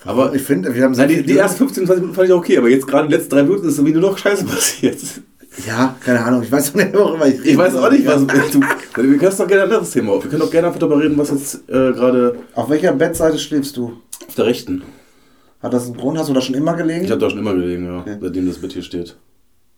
Aber 0.05 0.33
ich 0.35 0.41
finde, 0.41 0.73
wir 0.75 0.83
haben 0.83 0.93
so 0.95 1.01
Nein, 1.01 1.09
die, 1.09 1.23
die 1.23 1.37
ersten 1.37 1.57
15, 1.59 1.85
20 1.85 2.01
Minuten 2.01 2.15
fand 2.15 2.27
ich 2.27 2.33
okay, 2.33 2.57
aber 2.57 2.69
jetzt 2.69 2.87
gerade 2.87 3.07
die 3.07 3.13
letzten 3.13 3.29
drei 3.29 3.43
Minuten 3.43 3.67
ist 3.67 3.77
irgendwie 3.77 3.93
nur 3.99 4.09
noch 4.11 4.17
Scheiße 4.17 4.43
passiert. 4.45 4.97
Ja, 5.67 5.95
keine 6.03 6.19
Ahnung. 6.25 6.41
Ich 6.43 6.51
weiß 6.51 6.71
auch 6.71 6.75
nicht, 6.75 6.93
worüber 6.93 7.27
ich 7.27 7.35
rede. 7.39 7.49
Ich 7.49 7.57
weiß 7.57 7.75
auch 7.75 7.91
nicht, 7.91 8.05
was. 8.07 8.25
Du, 8.25 8.59
wir 8.59 9.17
können 9.17 9.19
doch 9.37 9.47
gerne 9.47 9.61
ein 9.63 9.69
anderes 9.69 9.91
Thema 9.91 10.13
auf. 10.13 10.23
Wir 10.23 10.31
können 10.31 10.41
auch 10.41 10.49
gerne 10.51 10.67
einfach 10.67 10.79
darüber 10.79 10.99
reden, 10.99 11.15
was 11.17 11.29
jetzt 11.29 11.55
äh, 11.69 11.93
gerade 11.93 12.37
Auf 12.55 12.69
welcher 12.69 12.91
Bettseite 12.93 13.37
schläfst 13.37 13.77
du? 13.77 13.93
auf 14.27 14.35
der 14.35 14.45
rechten. 14.45 14.81
Hat 15.61 15.71
das 15.73 15.85
einen 15.85 15.95
Grund? 15.97 16.17
Hast 16.17 16.27
du 16.29 16.33
da 16.33 16.41
schon 16.41 16.55
immer 16.55 16.73
gelegen? 16.73 17.05
Ich 17.05 17.11
habe 17.11 17.21
da 17.21 17.29
schon 17.29 17.39
immer 17.39 17.53
gelegen, 17.53 17.85
ja, 17.85 17.99
Okay. 17.99 18.17
seitdem 18.19 18.47
das 18.47 18.57
Bett 18.57 18.73
hier 18.73 18.81
steht. 18.81 19.15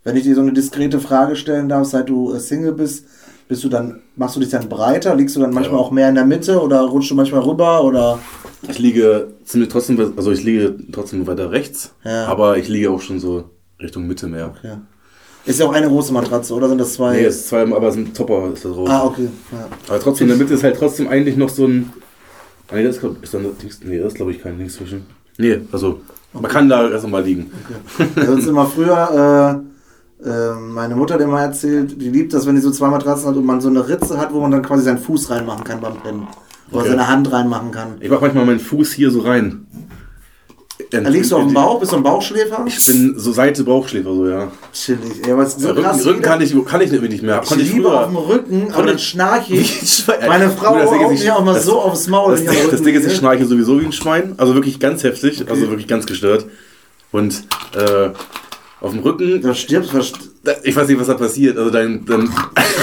Wenn 0.04 0.16
ich 0.16 0.24
dir 0.24 0.34
so 0.36 0.42
eine 0.42 0.54
diskrete 0.54 1.00
Frage 1.00 1.36
stellen 1.36 1.68
darf, 1.68 1.88
seit 1.88 2.10
du 2.10 2.34
äh, 2.34 2.40
Single 2.40 2.72
bist, 2.72 3.06
bist 3.48 3.64
du 3.64 3.70
dann, 3.70 4.02
machst 4.16 4.36
du 4.36 4.40
dich 4.40 4.50
dann 4.50 4.68
breiter? 4.70 5.16
Liegst 5.16 5.36
du 5.36 5.40
dann 5.40 5.54
manchmal 5.54 5.76
Ja. 5.80 5.82
auch 5.86 5.92
mehr 5.92 6.10
in 6.10 6.16
der 6.16 6.26
Mitte 6.26 6.60
oder 6.62 6.82
rutschst 6.82 7.12
du 7.12 7.16
manchmal 7.16 7.42
rüber 7.42 7.84
oder? 7.84 8.20
Ich 8.68 8.80
liege 8.80 9.28
ziemlich 9.44 9.70
trotzdem, 9.70 10.00
also 10.18 10.32
ich 10.32 10.44
liege 10.44 10.76
trotzdem 10.92 11.26
weiter 11.28 11.52
rechts, 11.52 11.94
Ja. 12.04 12.26
aber 12.26 12.58
ich 12.58 12.68
liege 12.68 12.90
auch 12.90 13.02
schon 13.02 13.20
so 13.20 13.44
Richtung 13.80 14.08
Mitte 14.08 14.28
mehr. 14.28 14.54
Ja. 14.64 14.82
Ist 15.46 15.60
ja 15.60 15.68
auch 15.68 15.74
eine 15.74 15.88
große 15.88 16.12
Matratze, 16.12 16.56
oder 16.56 16.68
sind 16.70 16.80
das 16.80 16.94
zwei? 16.94 17.18
Nee, 17.18 17.26
es 17.26 17.36
ist 17.36 17.50
zwei, 17.50 17.62
aber 17.62 17.88
es 17.88 17.96
ist 17.96 18.02
ein 18.08 18.14
Topper 18.16 18.52
ist 18.52 18.66
da 18.66 18.70
drauf. 18.70 18.90
ah, 18.90 19.04
okay. 19.06 19.28
Ja. 19.52 19.68
Aber 19.90 20.00
trotzdem, 20.00 20.26
in 20.26 20.30
der 20.30 20.38
Mitte 20.40 20.56
ist 20.56 20.64
halt 20.64 20.76
trotzdem 20.78 21.08
eigentlich 21.08 21.38
noch 21.38 21.50
so 21.50 21.66
ein. 21.68 21.94
Ah, 22.72 22.76
nee, 22.78 22.84
das 22.84 22.96
ist, 22.96 23.02
glaub- 23.02 23.22
ist 23.24 23.32
da 23.32 23.38
ein 23.38 23.46
Dings, 23.62 23.80
nee, 23.84 24.00
das 24.00 24.08
ist 24.08 24.16
glaube 24.16 24.32
ich 24.32 24.42
kein 24.42 24.58
Dings 24.58 24.74
zwischen. 24.76 25.06
Nee, 25.38 25.60
also 25.72 26.00
man 26.34 26.50
kann 26.52 26.68
da 26.68 26.90
erst 26.90 27.08
mal 27.08 27.24
liegen. 27.24 27.52
Ja, 28.16 28.26
Sonst 28.26 28.48
immer 28.48 28.66
früher, 28.66 29.62
äh, 29.64 29.75
meine 30.20 30.96
Mutter 30.96 31.16
hat 31.16 31.22
immer 31.22 31.42
erzählt, 31.42 32.02
die 32.02 32.10
liebt 32.10 32.34
das, 32.34 32.46
wenn 32.48 32.56
die 32.56 32.62
so 32.62 32.72
zwei 32.72 32.88
Matratzen 32.88 33.28
hat 33.30 33.36
und 33.36 33.46
man 33.46 33.60
so 33.62 33.70
eine 33.70 33.88
Ritze 33.88 34.18
hat, 34.18 34.34
wo 34.34 34.40
man 34.40 34.52
dann 34.52 34.62
quasi 34.64 34.84
seinen 34.84 34.98
Fuß 35.00 35.30
reinmachen 35.30 35.64
kann 35.64 35.82
beim 35.82 35.98
Pennen. 36.02 36.28
Oder 36.72 36.80
Okay. 36.82 36.90
seine 36.90 37.08
Hand 37.08 37.32
reinmachen 37.32 37.72
kann. 37.72 37.96
Ich 38.00 38.10
mach 38.10 38.22
manchmal 38.22 38.46
meinen 38.46 38.60
Fuß 38.60 38.92
hier 38.94 39.12
so 39.12 39.20
rein. 39.22 39.68
Da 40.92 41.00
liegst 41.10 41.32
du 41.32 41.38
auf 41.38 41.44
dem 41.44 41.54
Bauch, 41.54 41.80
bist 41.80 41.92
du 41.94 41.98
ein 41.98 42.04
Bauchschläfer? 42.04 42.64
Ich 42.68 42.86
bin 42.86 43.14
so 43.18 43.32
Seite 43.32 43.64
Bauchschläfer, 43.64 44.14
so 44.14 44.28
ja. 44.28 44.48
Chillig. 44.74 45.26
Ey, 45.26 45.42
ist 45.44 45.60
so 45.60 45.70
Rücken, 45.70 45.84
krass. 45.84 46.06
Rücken 46.06 46.22
kann 46.22 46.42
ich, 46.42 46.66
kann 46.66 46.82
ich 46.82 46.92
irgendwie 46.92 47.14
nicht 47.14 47.24
mehr. 47.24 47.40
ich 47.44 47.48
Konnte 47.50 47.64
ich 47.64 47.72
liebe 47.74 47.84
früher. 47.88 48.00
auf 48.02 48.08
dem 48.08 48.18
Rücken, 48.18 48.74
aber 48.74 48.88
dann 48.88 49.00
schnarche 49.00 49.54
ich. 49.54 50.06
Meine 50.28 50.50
Frau 50.50 50.78
das 50.78 50.90
haut 50.92 51.12
mir 51.12 51.36
auch 51.36 51.46
mal 51.46 51.54
das- 51.54 51.66
so 51.66 51.80
aufs 51.80 52.08
Maul. 52.08 52.32
Das, 52.34 52.44
das 52.46 52.56
Rücken 52.74 52.84
Ding 52.84 52.96
ist, 52.96 53.08
ich 53.08 53.16
schnarche 53.18 53.46
sowieso 53.46 53.80
wie 53.80 53.86
ein 53.86 53.92
Schwein. 53.94 54.34
Also 54.38 54.54
wirklich 54.54 54.80
ganz 54.80 55.04
heftig. 55.04 55.46
Also 55.50 55.62
wirklich 55.70 55.88
ganz 55.88 56.06
gestört. 56.08 56.46
Und 57.12 57.44
äh, 57.76 58.10
auf 58.82 58.92
dem 58.92 59.00
Rücken. 59.00 59.42
Da 59.42 59.54
stirbst, 59.54 59.94
ich 60.64 60.76
weiß 60.76 60.88
nicht, 60.88 61.00
was 61.00 61.08
da 61.08 61.14
passiert. 61.16 61.58
Also 61.58 61.70
dein, 61.70 62.06
dein 62.06 62.30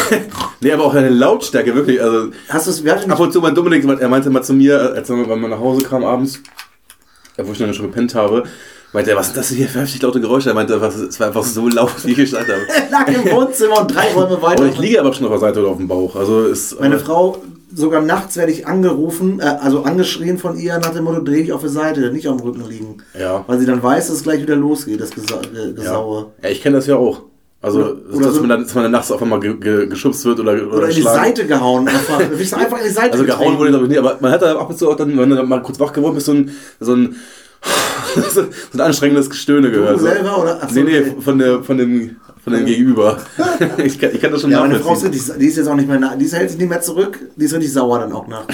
nee, 0.60 0.72
aber 0.72 0.84
auch 0.84 0.94
deine 0.94 1.10
Lautstärke, 1.10 1.74
wirklich. 1.74 2.02
Also, 2.02 2.30
Hast 2.48 2.66
du 2.66 2.70
es, 2.70 2.86
ab 3.10 3.20
und 3.20 3.32
zu 3.32 3.40
mein 3.40 3.54
Dominik, 3.54 3.84
er 4.00 4.08
meinte 4.08 4.30
mal 4.30 4.42
zu 4.42 4.54
mir, 4.54 4.92
als 4.94 5.08
er 5.10 5.16
mal 5.16 5.48
nach 5.48 5.58
Hause 5.60 5.84
kam 5.84 6.04
abends, 6.04 6.40
wo 7.36 7.52
ich 7.52 7.58
dann 7.58 7.72
schon 7.74 7.86
gepennt 7.86 8.14
habe, 8.14 8.44
meinte 8.92 9.10
er, 9.10 9.16
was 9.16 9.26
sind 9.26 9.36
das 9.36 9.48
hier 9.48 9.68
für 9.68 9.80
heftig 9.80 10.02
laute 10.02 10.20
Geräusche? 10.20 10.50
Er 10.50 10.54
meinte, 10.54 10.80
was, 10.80 10.96
es 10.96 11.18
war 11.20 11.28
einfach 11.28 11.44
so 11.44 11.68
laut, 11.68 11.92
wie 12.04 12.12
ich 12.12 12.16
gesagt 12.16 12.48
habe. 12.52 12.62
lag 12.90 13.08
im 13.08 13.30
Wohnzimmer 13.30 13.80
und 13.80 13.94
drei 13.94 14.12
Räume 14.12 14.40
weiter. 14.42 14.62
Aber 14.62 14.72
ich 14.72 14.78
liege 14.78 15.00
aber 15.00 15.12
schon 15.12 15.26
auf 15.26 15.32
der 15.32 15.40
Seite 15.40 15.60
oder 15.60 15.70
auf 15.70 15.78
dem 15.78 15.88
Bauch. 15.88 16.16
Also 16.16 16.44
ist, 16.46 16.78
Meine 16.80 16.98
Frau, 16.98 17.42
sogar 17.74 18.00
nachts 18.02 18.36
werde 18.36 18.52
ich 18.52 18.66
angerufen, 18.66 19.40
äh, 19.40 19.44
also 19.44 19.82
angeschrien 19.82 20.38
von 20.38 20.58
ihr 20.58 20.78
nach 20.78 20.92
dem 20.92 21.04
Motto, 21.04 21.20
dreh 21.22 21.42
dich 21.42 21.52
auf 21.52 21.62
die 21.62 21.68
Seite, 21.68 22.12
nicht 22.12 22.28
auf 22.28 22.36
dem 22.36 22.46
Rücken 22.46 22.68
liegen. 22.68 22.98
Ja. 23.18 23.44
Weil 23.46 23.58
sie 23.58 23.66
dann 23.66 23.82
weiß, 23.82 24.08
dass 24.08 24.16
es 24.16 24.22
gleich 24.22 24.42
wieder 24.42 24.56
losgeht, 24.56 25.00
das 25.00 25.10
Gesa 25.10 25.40
äh, 25.54 25.72
Gesaue. 25.72 26.26
Ja, 26.42 26.48
ich 26.50 26.62
kenne 26.62 26.76
das 26.76 26.86
ja 26.86 26.96
auch. 26.96 27.22
Also, 27.60 27.78
Oder- 27.78 27.94
dass, 27.94 28.16
oder 28.16 28.32
so- 28.32 28.40
man 28.40 28.48
dann, 28.48 28.62
dass 28.64 28.74
man 28.74 28.82
dann 28.84 28.92
nachts 28.92 29.12
auf 29.12 29.22
einmal 29.22 29.38
ge, 29.38 29.54
ge, 29.56 29.86
geschubst 29.86 30.24
wird 30.24 30.40
oder, 30.40 30.52
oder, 30.54 30.78
Oder 30.78 30.88
in 30.88 30.96
die. 30.96 31.02
Seite 31.02 31.46
gehauen. 31.46 31.86
Einfach, 31.86 32.18
du 32.18 32.56
einfach 32.56 32.78
in 32.78 32.84
die 32.84 32.90
Seite 32.90 33.12
Also 33.12 33.24
gehauen 33.24 33.56
wurde 33.56 33.68
ich 33.68 33.72
glaube 33.72 33.84
ich 33.84 33.90
nicht, 33.90 33.98
aber 34.00 34.16
man 34.20 34.32
hat 34.32 34.42
da 34.42 34.56
ab 34.58 34.68
und 34.70 34.76
zu 34.78 34.90
auch 34.90 34.96
dann, 34.96 35.16
wenn 35.16 35.30
du 35.30 35.36
dann 35.36 35.48
mal 35.48 35.62
kurz 35.62 35.78
wach 35.78 35.92
geworden 35.92 36.14
bist, 36.16 36.26
so 36.26 36.32
ein, 36.32 36.50
so 36.80 36.94
ein, 36.94 37.14
so 38.30 38.40
ein 38.74 38.80
anstrengendes 38.80 39.30
Gestöhne 39.30 39.70
gehört. 39.70 40.00
So. 40.00 40.06
selber 40.06 40.40
oder- 40.42 40.58
ach 40.60 40.68
so, 40.68 40.74
nee, 40.74 40.82
nee, 40.82 40.98
okay. 41.00 41.14
von, 41.20 41.38
der, 41.38 41.62
von 41.62 41.78
dem, 41.78 42.16
von 42.44 42.52
dem 42.52 42.66
Gegenüber. 42.66 43.18
ich, 43.78 44.00
kann, 44.00 44.10
ich 44.12 44.20
kann 44.20 44.32
das 44.32 44.40
schon 44.40 44.50
Ja, 44.50 44.60
meine 44.60 44.80
Frau 44.80 44.94
ist 44.94 45.04
richtig, 45.04 45.22
die 45.38 45.46
ist 45.46 45.56
jetzt 45.56 45.68
auch 45.68 45.76
nicht 45.76 45.88
mehr, 45.88 45.98
na- 46.00 46.16
die 46.16 46.24
ist- 46.24 46.34
hält 46.34 46.50
sich 46.50 46.58
nicht 46.58 46.68
mehr 46.68 46.80
zurück, 46.80 47.18
die 47.36 47.44
ist 47.44 47.54
richtig 47.54 47.72
sauer 47.72 48.00
dann 48.00 48.12
auch 48.12 48.26
nach. 48.26 48.46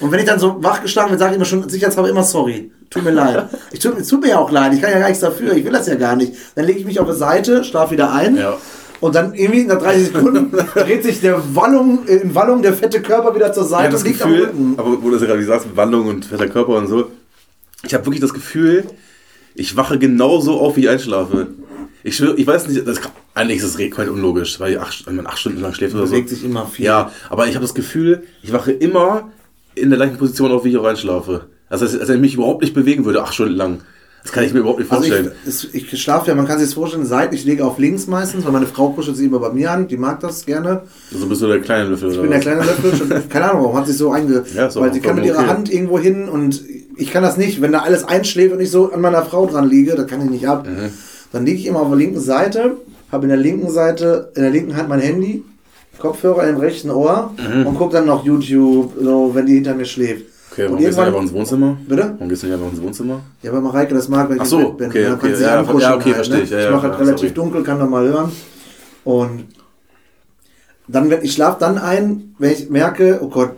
Und 0.00 0.10
wenn 0.10 0.18
ich 0.18 0.26
dann 0.26 0.38
so 0.38 0.56
wachgeschlagen 0.62 1.10
bin, 1.10 1.18
sage 1.18 1.30
ich 1.32 1.36
immer 1.36 1.44
schon 1.44 1.68
sicherheitshalber 1.68 2.10
immer 2.10 2.24
sorry. 2.24 2.70
Tut 2.90 3.04
mir 3.04 3.10
leid. 3.12 3.48
Ich 3.72 3.78
tut, 3.80 4.08
tut 4.08 4.20
mir 4.20 4.30
ja 4.30 4.38
auch 4.38 4.50
leid, 4.50 4.72
ich 4.74 4.80
kann 4.80 4.90
ja 4.92 4.98
gar 4.98 5.08
nichts 5.08 5.20
dafür, 5.20 5.52
ich 5.54 5.64
will 5.64 5.72
das 5.72 5.86
ja 5.86 5.94
gar 5.96 6.16
nicht. 6.16 6.32
Dann 6.54 6.64
lege 6.66 6.78
ich 6.80 6.84
mich 6.86 6.98
auf 7.00 7.08
die 7.08 7.16
Seite, 7.16 7.62
schlafe 7.64 7.92
wieder 7.92 8.12
ein. 8.12 8.36
Ja. 8.36 8.56
Und 9.00 9.14
dann 9.14 9.34
irgendwie 9.34 9.64
nach 9.64 9.78
30 9.78 10.06
Sekunden 10.12 10.50
dreht 10.74 11.02
sich 11.04 11.20
der 11.20 11.40
Wallung, 11.54 12.06
in 12.06 12.34
Wallung 12.34 12.62
der 12.62 12.72
fette 12.72 13.02
Körper 13.02 13.34
wieder 13.34 13.52
zur 13.52 13.64
Seite 13.64 13.94
und 13.96 14.04
liegt 14.04 14.22
am 14.22 14.30
Gefühl, 14.30 14.46
Rücken. 14.46 14.74
aber 14.78 15.02
wo 15.02 15.10
du 15.10 15.18
gerade 15.18 15.44
sagst, 15.44 15.66
mit 15.66 15.76
Wandlung 15.76 16.06
und 16.08 16.24
fetter 16.24 16.48
Körper 16.48 16.72
und 16.78 16.86
so, 16.86 17.10
ich 17.84 17.92
habe 17.94 18.06
wirklich 18.06 18.20
das 18.22 18.32
Gefühl, 18.32 18.84
ich 19.54 19.76
wache 19.76 19.98
genauso 19.98 20.58
auf, 20.60 20.76
wie 20.76 20.82
ich 20.82 20.88
einschlafe. 20.88 21.48
Ich 22.06 22.20
ich 22.20 22.46
weiß 22.46 22.68
nicht, 22.68 22.86
das, 22.86 23.00
kann- 23.00 23.10
eigentlich 23.34 23.58
ist 23.58 23.64
es 23.64 23.76
komplett 23.76 24.08
unlogisch, 24.10 24.60
weil, 24.60 24.72
ich 24.74 24.78
acht, 24.80 25.06
wenn 25.06 25.16
man 25.16 25.26
acht 25.26 25.38
Stunden 25.38 25.60
lang 25.60 25.74
schläft 25.74 25.94
oder 25.94 26.06
so. 26.06 26.12
Bewegt 26.12 26.28
sich 26.28 26.44
immer 26.44 26.66
viel. 26.66 26.84
Ja, 26.86 27.10
aber 27.30 27.48
ich 27.48 27.54
habe 27.56 27.64
das 27.64 27.74
Gefühl, 27.74 28.22
ich 28.42 28.52
wache 28.52 28.70
immer 28.70 29.30
in 29.74 29.90
der 29.90 29.96
gleichen 29.98 30.16
Position 30.16 30.52
auf, 30.52 30.64
wie 30.64 30.68
ich 30.70 30.76
auch 30.78 30.84
einschlafe. 30.84 31.46
Also, 31.68 31.84
als, 31.84 31.98
als 31.98 32.08
wenn 32.08 32.16
ich 32.16 32.20
mich 32.20 32.34
überhaupt 32.34 32.62
nicht 32.62 32.74
bewegen 32.74 33.04
würde, 33.04 33.22
acht 33.24 33.34
Stunden 33.34 33.54
lang. 33.56 33.80
Das 34.22 34.32
kann 34.32 34.44
ich 34.44 34.52
mir 34.52 34.60
überhaupt 34.60 34.78
nicht 34.80 34.90
Also 34.90 35.02
vorstellen. 35.04 35.32
ich, 35.42 35.48
es- 35.48 35.68
ich 35.72 36.00
schlafe 36.02 36.28
ja, 36.28 36.34
man 36.36 36.46
kann 36.46 36.58
sich 36.58 36.68
das 36.68 36.74
vorstellen, 36.74 37.06
seitlich, 37.06 37.40
ich 37.40 37.46
lege 37.46 37.64
auf 37.64 37.78
links 37.78 38.06
meistens, 38.06 38.44
weil 38.44 38.52
meine 38.52 38.66
Frau 38.66 38.90
kuschelt 38.90 39.16
sich 39.16 39.26
immer 39.26 39.40
bei 39.40 39.50
mir 39.50 39.70
an, 39.72 39.88
die 39.88 39.96
mag 39.96 40.20
das 40.20 40.46
gerne. 40.46 40.82
so 41.12 41.26
bist 41.26 41.42
du 41.42 41.48
der 41.48 41.60
kleine 41.60 41.88
Löffel. 41.90 42.12
Ich 42.12 42.20
bin 42.20 42.30
der 42.30 42.40
kleine 42.40 42.60
Löffel, 42.64 42.94
schon, 42.96 43.08
keine 43.28 43.50
Ahnung, 43.50 43.62
warum 43.64 43.76
hat 43.76 43.86
sich 43.88 43.96
so 43.96 44.12
einge... 44.12 44.44
Ja, 44.54 44.72
weil 44.76 44.92
sie 44.94 45.00
kann 45.00 45.16
mit 45.16 45.24
ihrer 45.26 45.38
okay. 45.40 45.48
Hand 45.48 45.72
irgendwo 45.72 45.98
hin 45.98 46.28
und 46.28 46.62
ich 46.96 47.10
kann 47.12 47.22
das 47.24 47.36
nicht. 47.36 47.60
Wenn 47.60 47.72
da 47.72 47.80
alles 47.80 48.04
einschläft 48.04 48.52
und 48.54 48.60
ich 48.60 48.70
so 48.70 48.92
an 48.92 49.00
meiner 49.00 49.22
Frau 49.24 49.46
dran 49.46 49.68
liege, 49.68 49.94
da 49.96 50.04
kann 50.04 50.20
ich 50.24 50.30
nicht 50.30 50.48
ab. 50.48 50.66
Mhm. 50.68 50.90
Dann 51.32 51.44
liege 51.44 51.58
ich 51.58 51.66
immer 51.66 51.80
auf 51.80 51.88
der 51.88 51.96
linken 51.96 52.20
Seite, 52.20 52.76
habe 53.12 53.24
in 53.24 53.28
der 53.28 53.38
linken 53.38 53.70
Seite, 53.70 54.30
in 54.34 54.42
der 54.42 54.50
linken 54.50 54.76
Hand 54.76 54.88
mein 54.88 55.00
Handy, 55.00 55.42
Kopfhörer 55.98 56.46
im 56.48 56.56
rechten 56.58 56.90
Ohr 56.90 57.32
Mhm. 57.38 57.66
und 57.66 57.74
gucke 57.78 57.94
dann 57.94 58.06
noch 58.06 58.24
YouTube, 58.24 58.92
so, 59.00 59.30
wenn 59.34 59.46
die 59.46 59.54
hinter 59.54 59.74
mir 59.74 59.86
schläft. 59.86 60.26
Okay, 60.52 60.66
und 60.66 60.72
warum 60.72 60.84
gehst 60.84 60.96
du 60.96 61.00
nicht 61.02 61.08
einfach 61.08 61.22
ins 61.22 61.32
Wohnzimmer? 61.32 61.76
Bitte? 61.88 62.14
Warum 62.16 62.28
gehst 62.28 62.42
du 62.42 62.46
nicht 62.46 62.54
einfach 62.56 62.70
ins 62.72 62.82
Wohnzimmer? 62.82 63.20
ja, 63.42 63.52
weil 63.52 63.60
Mareike 63.60 63.94
das 63.94 64.08
mag, 64.08 64.28
wenn 64.28 64.36
ich 64.36 64.42
Ach 64.42 64.46
so, 64.46 64.72
bin. 64.72 64.88
okay, 64.88 65.02
dann 65.04 65.14
okay, 65.14 65.32
ja, 65.32 65.62
ja, 65.62 65.94
okay, 65.96 66.12
verstehe 66.14 66.36
ne? 66.38 66.42
ich, 66.44 66.50
ja, 66.50 66.64
ich 66.66 66.70
mache 66.70 66.82
halt 66.82 66.92
ja, 66.94 66.98
relativ 66.98 67.20
sorry. 67.20 67.32
dunkel, 67.34 67.62
kann 67.62 67.78
da 67.78 67.86
mal 67.86 68.06
hören. 68.06 68.32
Und 69.04 69.46
dann, 70.88 71.10
wenn 71.10 71.22
ich 71.24 71.32
schlafe 71.32 71.58
dann 71.60 71.78
ein, 71.78 72.34
wenn 72.38 72.52
ich 72.52 72.70
merke, 72.70 73.18
oh 73.22 73.28
Gott, 73.28 73.50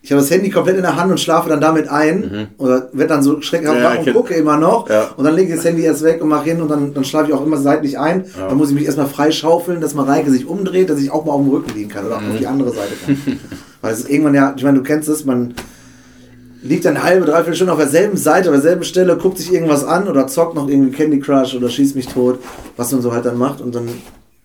ich 0.00 0.12
habe 0.12 0.20
das 0.22 0.30
Handy 0.30 0.48
komplett 0.50 0.76
in 0.76 0.82
der 0.82 0.96
Hand 0.96 1.10
und 1.10 1.18
schlafe 1.18 1.48
dann 1.48 1.60
damit 1.60 1.88
ein. 1.88 2.48
Oder 2.58 2.88
werde 2.92 3.14
dann 3.14 3.22
so 3.22 3.40
schreckhaft 3.40 3.76
Mhm. 3.78 3.82
Ja, 3.82 3.90
wach 3.96 4.06
und 4.06 4.12
gucke 4.14 4.34
immer 4.34 4.56
noch. 4.56 4.88
Ja. 4.88 5.08
Und 5.16 5.24
dann 5.24 5.34
lege 5.34 5.50
ich 5.50 5.56
das 5.56 5.64
Handy 5.64 5.82
erst 5.82 6.02
weg 6.04 6.22
und 6.22 6.28
mache 6.28 6.44
hin 6.44 6.62
und 6.62 6.68
dann, 6.68 6.94
dann 6.94 7.04
schlafe 7.04 7.28
ich 7.28 7.34
auch 7.34 7.44
immer 7.44 7.56
seitlich 7.56 7.98
ein. 7.98 8.24
Dann 8.38 8.56
muss 8.56 8.68
ich 8.70 8.74
mich 8.74 8.84
erstmal 8.84 9.06
frei 9.08 9.30
schaufeln, 9.32 9.80
dass 9.80 9.94
Mareike 9.94 10.30
sich 10.30 10.46
umdreht, 10.46 10.88
dass 10.88 11.00
ich 11.00 11.10
auch 11.10 11.24
mal 11.24 11.32
auf 11.32 11.42
dem 11.42 11.50
Rücken 11.50 11.74
liegen 11.74 11.88
kann 11.90 12.06
oder 12.06 12.16
auch 12.16 12.20
Mhm. 12.20 12.30
auf 12.32 12.38
die 12.38 12.46
andere 12.46 12.70
Seite 12.70 12.92
kann. 13.04 13.16
Weil 13.80 13.92
es 13.92 14.00
ist 14.00 14.10
irgendwann 14.10 14.34
ja, 14.34 14.54
ich 14.56 14.62
meine, 14.62 14.78
du 14.78 14.84
kennst 14.84 15.08
es, 15.08 15.24
man 15.24 15.54
liegt 16.62 16.84
dann 16.84 16.96
eine 16.96 17.04
halbe, 17.04 17.26
dreiviertel 17.26 17.54
Stunde 17.54 17.72
auf 17.72 17.78
derselben 17.78 18.16
Seite, 18.16 18.48
auf 18.48 18.54
derselben 18.54 18.82
Stelle, 18.84 19.16
guckt 19.16 19.38
sich 19.38 19.52
irgendwas 19.52 19.84
an 19.84 20.08
oder 20.08 20.26
zockt 20.26 20.54
noch 20.56 20.68
irgendwie 20.68 20.90
Candy 20.90 21.20
Crush 21.20 21.54
oder 21.54 21.68
schießt 21.68 21.94
mich 21.96 22.06
tot, 22.08 22.38
was 22.76 22.90
man 22.92 23.00
so 23.02 23.12
halt 23.12 23.24
dann 23.26 23.38
macht 23.38 23.60
und 23.60 23.74
dann 23.74 23.88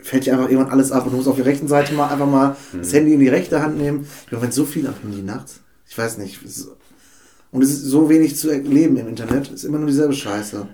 fällt 0.03 0.25
dir 0.25 0.33
einfach 0.33 0.49
irgendwann 0.49 0.71
alles 0.71 0.91
ab 0.91 1.05
und 1.05 1.11
du 1.11 1.17
musst 1.17 1.29
auf 1.29 1.37
der 1.37 1.45
rechten 1.45 1.67
Seite 1.67 1.93
mal 1.93 2.09
einfach 2.09 2.27
mal 2.27 2.55
das 2.73 2.93
Handy 2.93 3.13
in 3.13 3.19
die 3.19 3.29
rechte 3.29 3.61
Hand 3.61 3.77
nehmen. 3.77 4.07
Im 4.29 4.37
Moment 4.37 4.53
so 4.53 4.65
viel 4.65 4.85
am 4.85 4.93
Handy 5.01 5.21
nachts. 5.21 5.61
Ich 5.89 5.97
weiß 5.97 6.17
nicht. 6.17 6.39
Und 7.51 7.61
es 7.61 7.71
ist 7.71 7.83
so 7.83 8.09
wenig 8.09 8.35
zu 8.35 8.49
erleben 8.49 8.97
im 8.97 9.07
Internet. 9.07 9.49
Ist 9.49 9.63
immer 9.63 9.77
nur 9.77 9.87
dieselbe 9.87 10.13
Scheiße. 10.13 10.67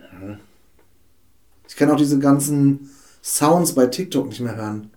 Ich 1.68 1.76
kann 1.76 1.92
auch 1.92 1.98
diese 1.98 2.20
ganzen 2.20 2.90
Sounds 3.22 3.74
bei 3.74 3.86
TikTok 3.86 4.30
nicht 4.30 4.40
mehr 4.40 4.56
hören. 4.56 4.90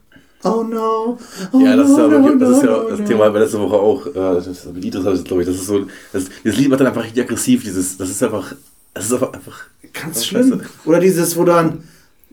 Oh 0.45 0.63
no. 0.63 1.19
Oh 1.53 1.61
Ja, 1.61 1.77
das 1.77 1.91
ist 1.91 1.99
ja, 1.99 2.09
no, 2.09 2.35
das, 2.37 2.51
ist 2.51 2.63
ja 2.63 2.71
no, 2.71 2.89
das 2.89 2.99
no. 2.99 3.07
Thema 3.07 3.31
bei 3.31 3.39
letzte 3.39 3.61
Woche 3.61 3.77
auch. 3.77 4.07
Äh, 4.07 4.13
das 4.15 4.47
ist, 4.49 4.67
habe 4.67 4.79
ich 4.81 5.25
glaube 5.25 5.43
ich. 5.43 5.49
Das 5.49 5.57
ist 5.57 5.67
so. 5.67 5.87
Das, 6.13 6.25
dieses 6.43 6.59
Lied 6.59 6.69
macht 6.69 6.81
dann 6.81 6.89
einfach 6.89 7.05
richtig 7.05 7.23
aggressiv. 7.23 7.63
Dieses, 7.63 7.97
das 7.97 8.11
ist 8.11 8.23
einfach. 8.23 8.55
Das 8.95 9.05
ist 9.05 9.13
einfach. 9.13 9.33
einfach 9.33 9.67
Ganz 9.93 10.25
schlimm. 10.25 10.51
Scheiße. 10.51 10.71
Oder 10.85 11.01
dieses, 11.01 11.37
wo 11.37 11.45
dann 11.45 11.85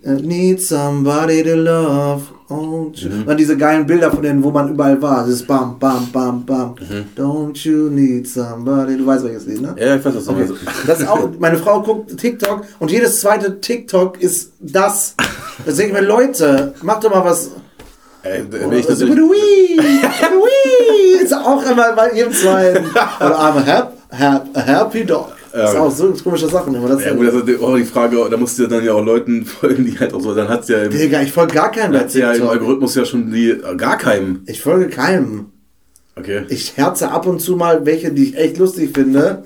Need 0.03 0.61
somebody 0.61 1.43
to 1.43 1.55
love. 1.55 2.23
Oh, 2.49 2.91
Mhm. 2.95 3.37
Diese 3.37 3.57
geilen 3.57 3.85
Bilder 3.85 4.09
von 4.11 4.23
denen, 4.23 4.43
wo 4.43 4.49
man 4.49 4.69
überall 4.69 4.99
war. 5.01 5.23
Dieses 5.25 5.45
Bam, 5.45 5.77
Bam, 5.77 6.07
Bam, 6.11 6.45
Bam. 6.45 6.75
Mhm. 6.79 7.05
Don't 7.15 7.57
you 7.67 7.89
need 7.89 8.27
somebody. 8.27 8.97
Du 8.97 9.05
weißt, 9.05 9.23
welches 9.23 9.45
Lied, 9.45 9.61
ne? 9.61 9.75
ja, 9.77 9.95
ich 9.97 10.03
weiß, 10.03 10.15
was 10.15 10.27
Okay. 10.27 10.47
Das 10.87 10.99
ist 11.01 11.07
auch, 11.07 11.29
meine 11.37 11.57
Frau 11.57 11.81
guckt 11.81 12.17
TikTok 12.17 12.63
und 12.79 12.89
jedes 12.91 13.19
zweite 13.21 13.59
TikTok 13.59 14.19
ist 14.21 14.53
das. 14.59 15.15
Da 15.65 15.71
denke 15.71 15.87
ich 15.87 15.93
mir, 15.93 16.01
Leute, 16.07 16.73
macht 16.81 17.03
doch 17.03 17.11
mal 17.11 17.23
was. 17.25 17.51
Ey, 18.23 18.43
wenn 18.49 18.71
ich 18.73 18.87
Wii, 18.87 19.79
ist 21.23 21.33
auch 21.33 21.63
immer 21.69 21.93
bei 21.93 22.13
jedem 22.13 22.33
zweiten. 22.33 22.85
Oder 23.19 23.39
I'm 23.39 23.57
a, 23.57 23.65
hap, 23.65 23.93
hap, 24.11 24.57
a 24.57 24.61
happy 24.61 25.05
dog. 25.05 25.29
Das 25.53 25.71
ist 25.73 25.77
auch 25.79 25.91
so 25.91 26.13
komische 26.23 26.47
Sachen 26.47 26.75
immer. 26.75 26.87
Das 26.87 27.03
ja, 27.03 27.13
gut, 27.13 27.27
das 27.27 27.35
ist 27.35 27.61
auch 27.61 27.75
die 27.75 27.83
Frage, 27.85 28.17
da 28.29 28.37
musst 28.37 28.59
du 28.59 28.67
dann 28.67 28.83
ja 28.83 28.93
auch 28.93 29.03
Leuten 29.03 29.45
folgen, 29.45 29.85
die 29.85 29.97
halt 29.99 30.13
auch 30.13 30.21
so, 30.21 30.33
dann 30.35 30.47
hat 30.49 30.67
ja 30.69 30.83
im, 30.83 30.91
Digga, 30.91 31.21
ich 31.21 31.31
folge 31.31 31.53
gar 31.55 31.71
keinem 31.71 31.93
bei 31.93 31.99
hat's 31.99 32.13
ja 32.13 32.27
im 32.27 32.33
TikTok. 32.33 32.51
Algorithmus 32.51 32.95
ja 32.95 33.05
schon 33.05 33.31
die, 33.31 33.49
äh, 33.51 33.75
gar 33.75 33.97
keinem. 33.97 34.41
Ich 34.45 34.61
folge 34.61 34.87
keinem. 34.89 35.47
Okay. 36.15 36.43
Ich 36.49 36.75
herze 36.77 37.11
ab 37.11 37.25
und 37.27 37.39
zu 37.39 37.55
mal 37.55 37.85
welche, 37.85 38.11
die 38.11 38.29
ich 38.29 38.37
echt 38.37 38.57
lustig 38.57 38.91
finde. 38.93 39.43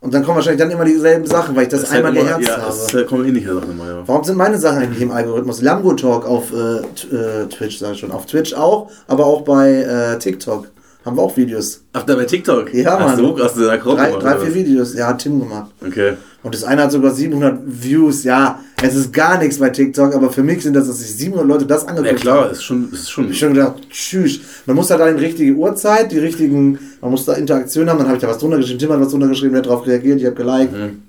Und 0.00 0.14
dann 0.14 0.22
kommen 0.24 0.36
wahrscheinlich 0.36 0.60
dann 0.60 0.70
immer 0.70 0.84
dieselben 0.84 1.26
Sachen, 1.26 1.56
weil 1.56 1.64
ich 1.64 1.68
das, 1.68 1.82
ist 1.84 1.90
halt 1.90 2.04
einmal 2.04 2.12
immer- 2.22 2.38
geherzt 2.38 2.48
ja, 2.48 2.56
habe. 2.62 2.66
das 2.66 2.94
halt, 2.94 3.06
kommen 3.08 3.26
ähnliche 3.26 3.52
Sachen 3.54 3.70
immer, 3.72 3.86
ja. 3.88 4.02
Warum 4.06 4.24
sind 4.24 4.36
meine 4.36 4.58
Sachen 4.58 4.78
eigentlich 4.78 5.02
im 5.02 5.10
Algorithmus? 5.10 5.62
Lambo 5.62 5.94
Talk 5.94 6.26
auf 6.26 6.52
äh, 6.52 6.76
äh, 7.14 7.46
Twitch, 7.48 7.78
sag 7.78 7.92
ich 7.92 8.00
schon. 8.00 8.12
Auf 8.12 8.26
Twitch 8.26 8.54
auch, 8.54 8.90
aber 9.08 9.26
auch 9.26 9.42
bei 9.42 9.72
äh, 9.82 10.18
TikTok. 10.18 10.68
Haben 11.06 11.16
wir 11.16 11.22
auch 11.22 11.36
Videos. 11.36 11.82
Ach, 11.92 12.02
da 12.02 12.16
bei 12.16 12.24
TikTok? 12.24 12.74
Ja, 12.74 12.96
Ach 12.98 13.06
Mann. 13.06 13.16
so, 13.16 13.38
hast 13.38 13.56
du 13.56 13.60
den 13.60 13.70
Account 13.70 13.98
Drei, 14.00 14.10
drei 14.10 14.38
vier? 14.40 14.54
Videos. 14.56 14.92
Ja, 14.94 15.06
hat 15.06 15.20
Tim 15.20 15.38
gemacht. 15.38 15.70
Okay. 15.86 16.14
Und 16.42 16.52
das 16.52 16.64
eine 16.64 16.82
hat 16.82 16.90
sogar 16.90 17.12
700 17.12 17.60
Views. 17.64 18.24
Ja, 18.24 18.58
es 18.82 18.96
ist 18.96 19.12
gar 19.12 19.38
nichts 19.38 19.58
bei 19.58 19.70
TikTok, 19.70 20.14
aber 20.16 20.30
für 20.30 20.42
mich 20.42 20.64
sind 20.64 20.74
das, 20.74 20.88
dass 20.88 20.98
sich 20.98 21.16
700 21.16 21.46
Leute 21.46 21.66
das 21.66 21.86
angeguckt 21.86 22.10
Ja 22.12 22.16
klar, 22.18 22.40
haben. 22.46 22.50
ist 22.50 22.64
schon, 22.64 22.92
ist 22.92 23.08
schon. 23.08 23.30
Ich 23.30 23.38
schon 23.38 23.54
gedacht, 23.54 23.74
tschüss. 23.88 24.40
Man 24.66 24.74
muss 24.74 24.88
da 24.88 24.96
die 25.12 25.24
richtige 25.24 25.52
Uhrzeit, 25.54 26.10
die 26.10 26.18
richtigen, 26.18 26.76
man 27.00 27.12
muss 27.12 27.24
da 27.24 27.34
Interaktion 27.34 27.88
haben. 27.88 27.98
Dann 27.98 28.08
habe 28.08 28.16
ich 28.16 28.22
da 28.22 28.28
was 28.28 28.38
drunter 28.38 28.56
geschrieben, 28.56 28.80
Tim 28.80 28.90
hat 28.90 29.00
was 29.00 29.10
drunter 29.10 29.28
geschrieben, 29.28 29.52
der 29.52 29.62
hat 29.62 29.66
darauf 29.66 29.86
reagiert, 29.86 30.18
ich 30.20 30.26
habe 30.26 30.34
geliked. 30.34 30.72
Mhm. 30.72 31.02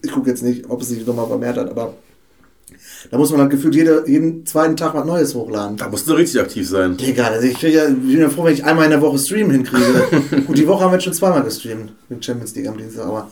Ich 0.00 0.10
gucke 0.12 0.30
jetzt 0.30 0.42
nicht, 0.42 0.64
ob 0.70 0.80
es 0.80 0.88
sich 0.88 1.06
nochmal 1.06 1.26
vermehrt 1.26 1.58
hat, 1.58 1.70
aber 1.70 1.92
da 3.10 3.18
muss 3.18 3.30
man 3.30 3.40
halt 3.40 3.50
gefühlt 3.50 3.74
jede, 3.74 4.04
jeden 4.06 4.44
zweiten 4.44 4.76
Tag 4.76 4.94
was 4.94 5.04
Neues 5.04 5.34
hochladen. 5.34 5.76
Da 5.76 5.88
musst 5.88 6.08
du 6.08 6.14
richtig 6.14 6.40
aktiv 6.40 6.68
sein. 6.68 6.96
Digga, 6.96 7.28
also 7.28 7.46
ich, 7.46 7.58
krieg 7.58 7.74
ja, 7.74 7.86
bin 7.86 8.18
ja 8.18 8.28
froh, 8.28 8.44
wenn 8.44 8.54
ich 8.54 8.64
einmal 8.64 8.84
in 8.86 8.90
der 8.90 9.00
Woche 9.00 9.18
streamen 9.18 9.52
hinkriege. 9.52 10.42
Gut, 10.46 10.58
die 10.58 10.66
Woche 10.66 10.84
haben 10.84 10.90
wir 10.90 10.96
jetzt 10.96 11.04
schon 11.04 11.12
zweimal 11.12 11.42
gestreamt 11.42 11.92
mit 12.08 12.24
Champions 12.24 12.54
League 12.54 12.68
am 12.68 12.76
Dienstag, 12.76 13.06
aber 13.06 13.30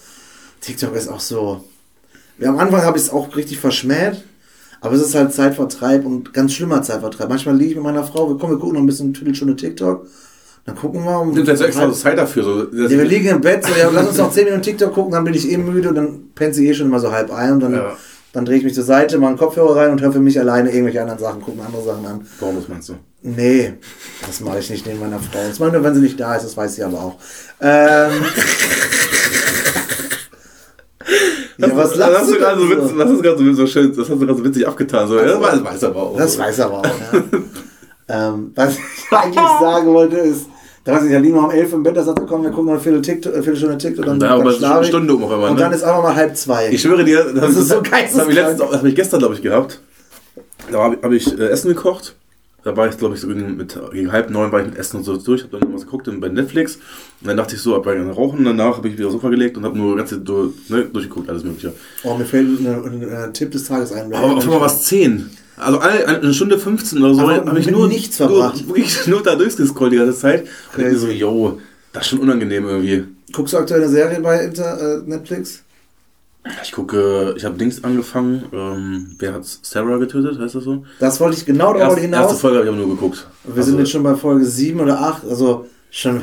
TikTok 0.60 0.94
ist 0.96 1.08
auch 1.08 1.20
so. 1.20 1.64
Ja, 2.38 2.50
am 2.50 2.58
Anfang 2.58 2.82
habe 2.82 2.96
ich 2.98 3.04
es 3.04 3.10
auch 3.10 3.34
richtig 3.34 3.58
verschmäht, 3.58 4.22
aber 4.80 4.94
es 4.94 5.02
ist 5.02 5.14
halt 5.14 5.32
Zeitvertreib 5.32 6.04
und 6.04 6.32
ganz 6.32 6.52
schlimmer 6.52 6.82
Zeitvertreib. 6.82 7.28
Manchmal 7.28 7.56
liege 7.56 7.70
ich 7.70 7.76
mit 7.76 7.84
meiner 7.84 8.04
Frau, 8.04 8.28
wir 8.28 8.36
kommen, 8.38 8.52
wir 8.52 8.58
gucken 8.58 8.74
noch 8.74 8.82
ein 8.82 8.86
bisschen 8.86 9.14
Viertelstunde 9.14 9.56
TikTok, 9.56 10.06
dann 10.64 10.76
gucken 10.76 11.04
wir. 11.04 11.20
Und 11.20 11.34
Nimmt 11.34 11.48
jetzt 11.48 11.62
extra 11.62 11.86
so 11.88 11.92
Zeit 11.94 12.18
dafür. 12.18 12.42
So. 12.44 12.58
Ja, 12.72 12.90
wir 12.90 13.04
liegen 13.04 13.28
im 13.28 13.40
Bett, 13.40 13.64
so, 13.64 13.72
ja, 13.78 13.88
lass 13.92 14.08
uns 14.08 14.18
noch 14.18 14.30
10 14.30 14.44
Minuten 14.44 14.62
TikTok 14.62 14.92
gucken, 14.92 15.12
dann 15.12 15.24
bin 15.24 15.34
ich 15.34 15.50
eh 15.50 15.56
müde 15.56 15.88
und 15.88 15.94
dann 15.94 16.30
pennt 16.34 16.54
sie 16.54 16.68
eh 16.68 16.74
schon 16.74 16.86
immer 16.88 17.00
so 17.00 17.10
halb 17.10 17.32
ein 17.32 17.52
und 17.54 17.60
dann, 17.60 17.72
Ja. 17.72 17.96
Dann 18.36 18.44
drehe 18.44 18.58
ich 18.58 18.64
mich 18.64 18.74
zur 18.74 18.84
Seite, 18.84 19.16
mache 19.16 19.30
einen 19.30 19.38
Kopfhörer 19.38 19.76
rein 19.76 19.92
und 19.92 20.02
höre 20.02 20.12
für 20.12 20.20
mich 20.20 20.38
alleine 20.38 20.68
irgendwelche 20.68 21.00
anderen 21.00 21.18
Sachen, 21.18 21.40
gucken 21.40 21.62
andere 21.64 21.82
Sachen 21.82 22.04
an. 22.04 22.26
Warum 22.38 22.56
das 22.56 22.68
meinst 22.68 22.90
du? 22.90 22.96
Nee, 23.22 23.72
das 24.26 24.40
mache 24.40 24.58
ich 24.58 24.68
nicht 24.68 24.86
neben 24.86 25.00
meiner 25.00 25.18
Frau. 25.18 25.38
Das 25.48 25.58
mache 25.58 25.70
ich 25.70 25.72
nur, 25.72 25.82
wenn 25.82 25.94
sie 25.94 26.02
nicht 26.02 26.20
da 26.20 26.36
ist, 26.36 26.44
das 26.44 26.54
weiß 26.54 26.74
sie 26.74 26.84
aber 26.84 26.98
auch. 26.98 27.16
Ähm, 27.62 28.10
Ja, 31.58 31.74
was 31.74 31.90
das, 31.90 31.98
lachst 31.98 32.18
hast 32.18 32.30
du 32.30 32.38
gerade 32.38 32.60
so, 32.60 32.66
so? 32.66 32.98
das 32.98 33.08
du 33.08 33.22
gerade 33.22 33.38
so, 33.38 33.52
so 33.54 33.66
schön, 33.66 33.88
das 33.88 34.00
hast 34.00 34.10
du 34.10 34.18
gerade 34.18 34.38
so 34.38 34.44
witzig 34.44 34.68
abgetan. 34.68 35.08
So, 35.08 35.16
das 35.16 35.40
weiß 35.64 35.84
aber 35.84 36.02
auch. 36.02 36.18
Das 36.18 36.38
weiß 36.38 36.58
er 36.58 36.66
aber 36.66 36.80
auch, 36.80 36.84
ja. 36.84 37.22
ähm, 38.28 38.52
was 38.54 38.74
ich 38.74 39.16
eigentlich 39.16 39.48
sagen 39.60 39.86
wollte 39.86 40.18
ist, 40.18 40.46
da 40.86 40.92
weiß 40.92 41.04
ich, 41.04 41.10
ja, 41.10 41.18
liegen 41.18 41.34
wir 41.34 41.42
um 41.42 41.50
elf 41.50 41.72
im 41.72 41.82
Bett, 41.82 41.96
da 41.96 42.04
sagt 42.04 42.20
er, 42.20 42.26
komm, 42.26 42.44
wir 42.44 42.50
gucken 42.50 42.66
noch 42.66 42.74
eine 42.74 42.80
Viertel 42.80 43.02
Viertelstunde 43.02 43.76
TikTok, 43.76 44.06
und 44.06 44.20
dann, 44.22 44.44
Ja, 44.44 44.52
dann 44.52 44.72
eine. 44.72 44.84
Stunde 44.84 45.14
um 45.16 45.24
auf 45.24 45.32
einmal, 45.32 45.50
Und 45.50 45.56
ne? 45.56 45.62
dann 45.62 45.72
ist 45.72 45.82
einfach 45.82 46.02
mal 46.04 46.14
halb 46.14 46.36
zwei. 46.36 46.68
Ich 46.70 46.80
schwöre 46.80 47.04
dir, 47.04 47.24
das, 47.34 47.56
ist 47.56 47.68
so 47.68 47.80
das, 47.80 47.90
das 47.90 48.20
habe 48.20 48.30
ich, 48.30 48.36
letztens, 48.36 48.60
das 48.60 48.78
hab 48.78 48.84
ich 48.84 48.94
gestern, 48.94 49.18
glaube 49.18 49.34
ich, 49.34 49.42
gehabt. 49.42 49.80
Da 50.70 50.78
habe 50.84 50.96
hab 51.02 51.10
ich 51.10 51.36
äh, 51.36 51.48
Essen 51.48 51.70
gekocht. 51.70 52.14
Da 52.62 52.76
war 52.76 52.88
ich, 52.88 52.96
glaube 52.98 53.16
ich, 53.16 53.20
so 53.20 53.26
mit, 53.26 53.76
gegen 53.92 54.12
halb 54.12 54.30
neun 54.30 54.52
war 54.52 54.60
ich 54.60 54.66
mit 54.66 54.78
Essen 54.78 54.98
und 54.98 55.02
so 55.02 55.16
durch. 55.16 55.42
Habe 55.42 55.58
dann 55.58 55.74
was 55.74 55.86
geguckt 55.86 56.08
bei 56.20 56.28
Netflix. 56.28 56.76
Und 57.20 57.26
dann 57.26 57.36
dachte 57.36 57.56
ich 57.56 57.60
so, 57.60 57.74
hab 57.74 57.82
dann 57.82 58.08
rauchen. 58.10 58.44
Danach 58.44 58.76
habe 58.76 58.86
ich 58.86 58.96
wieder 58.96 59.06
aufs 59.06 59.14
Sofa 59.14 59.28
gelegt 59.28 59.56
und 59.56 59.64
habe 59.64 59.76
nur 59.76 59.96
ganz 59.96 60.14
durch, 60.16 60.52
ne, 60.68 60.84
durchgeguckt, 60.84 61.28
alles 61.28 61.42
Mögliche. 61.42 61.72
oh, 62.04 62.14
mir 62.14 62.24
fällt 62.24 62.60
ein, 62.60 62.66
ein, 62.66 63.12
ein 63.12 63.34
Tipp 63.34 63.50
des 63.50 63.64
Tages 63.64 63.92
ein. 63.92 64.12
Aber 64.14 64.36
auf 64.36 64.44
einmal 64.44 64.60
war 64.60 64.66
es 64.66 64.82
10. 64.82 65.30
Also 65.56 65.78
eine, 65.78 66.06
eine 66.06 66.34
Stunde 66.34 66.58
15 66.58 67.02
oder 67.02 67.14
so 67.14 67.28
habe 67.30 67.58
ich 67.58 67.70
nur, 67.70 67.88
nichts 67.88 68.18
nur, 68.18 68.28
verbracht. 68.28 68.66
wirklich 68.68 68.94
nur 69.06 69.22
da 69.22 69.34
durchgescrollt 69.36 69.92
die 69.92 69.96
ganze 69.96 70.18
Zeit. 70.18 70.46
Und 70.76 70.84
ich 70.86 70.98
so, 70.98 71.08
yo, 71.08 71.60
das 71.92 72.02
ist 72.04 72.08
schon 72.10 72.18
unangenehm 72.20 72.66
irgendwie. 72.68 73.04
Guckst 73.32 73.54
du 73.54 73.58
aktuell 73.58 73.82
eine 73.82 73.90
Serie 73.90 74.20
bei 74.20 74.44
Inter, 74.44 74.98
äh, 74.98 75.02
Netflix? 75.08 75.62
Ich 76.62 76.70
gucke, 76.72 77.34
ich 77.36 77.44
habe 77.44 77.56
Dings 77.58 77.82
angefangen. 77.82 78.44
Ähm, 78.52 79.16
wer 79.18 79.34
hat 79.34 79.44
Sarah 79.44 79.96
getötet, 79.96 80.38
heißt 80.38 80.54
das 80.54 80.64
so? 80.64 80.84
Das 81.00 81.18
wollte 81.18 81.36
ich 81.36 81.44
genau 81.44 81.72
darauf 81.72 81.94
Erst, 81.94 82.02
hinaus. 82.02 82.20
erste 82.26 82.36
Folge 82.36 82.58
habe 82.58 82.66
ich 82.68 82.72
aber 82.72 82.86
nur 82.86 82.94
geguckt. 82.94 83.26
Wir 83.44 83.62
sind 83.62 83.78
jetzt 83.78 83.90
schon 83.90 84.02
bei 84.04 84.14
Folge 84.14 84.44
7 84.44 84.78
oder 84.78 85.00
8, 85.00 85.24
also 85.28 85.66
schon, 85.90 86.22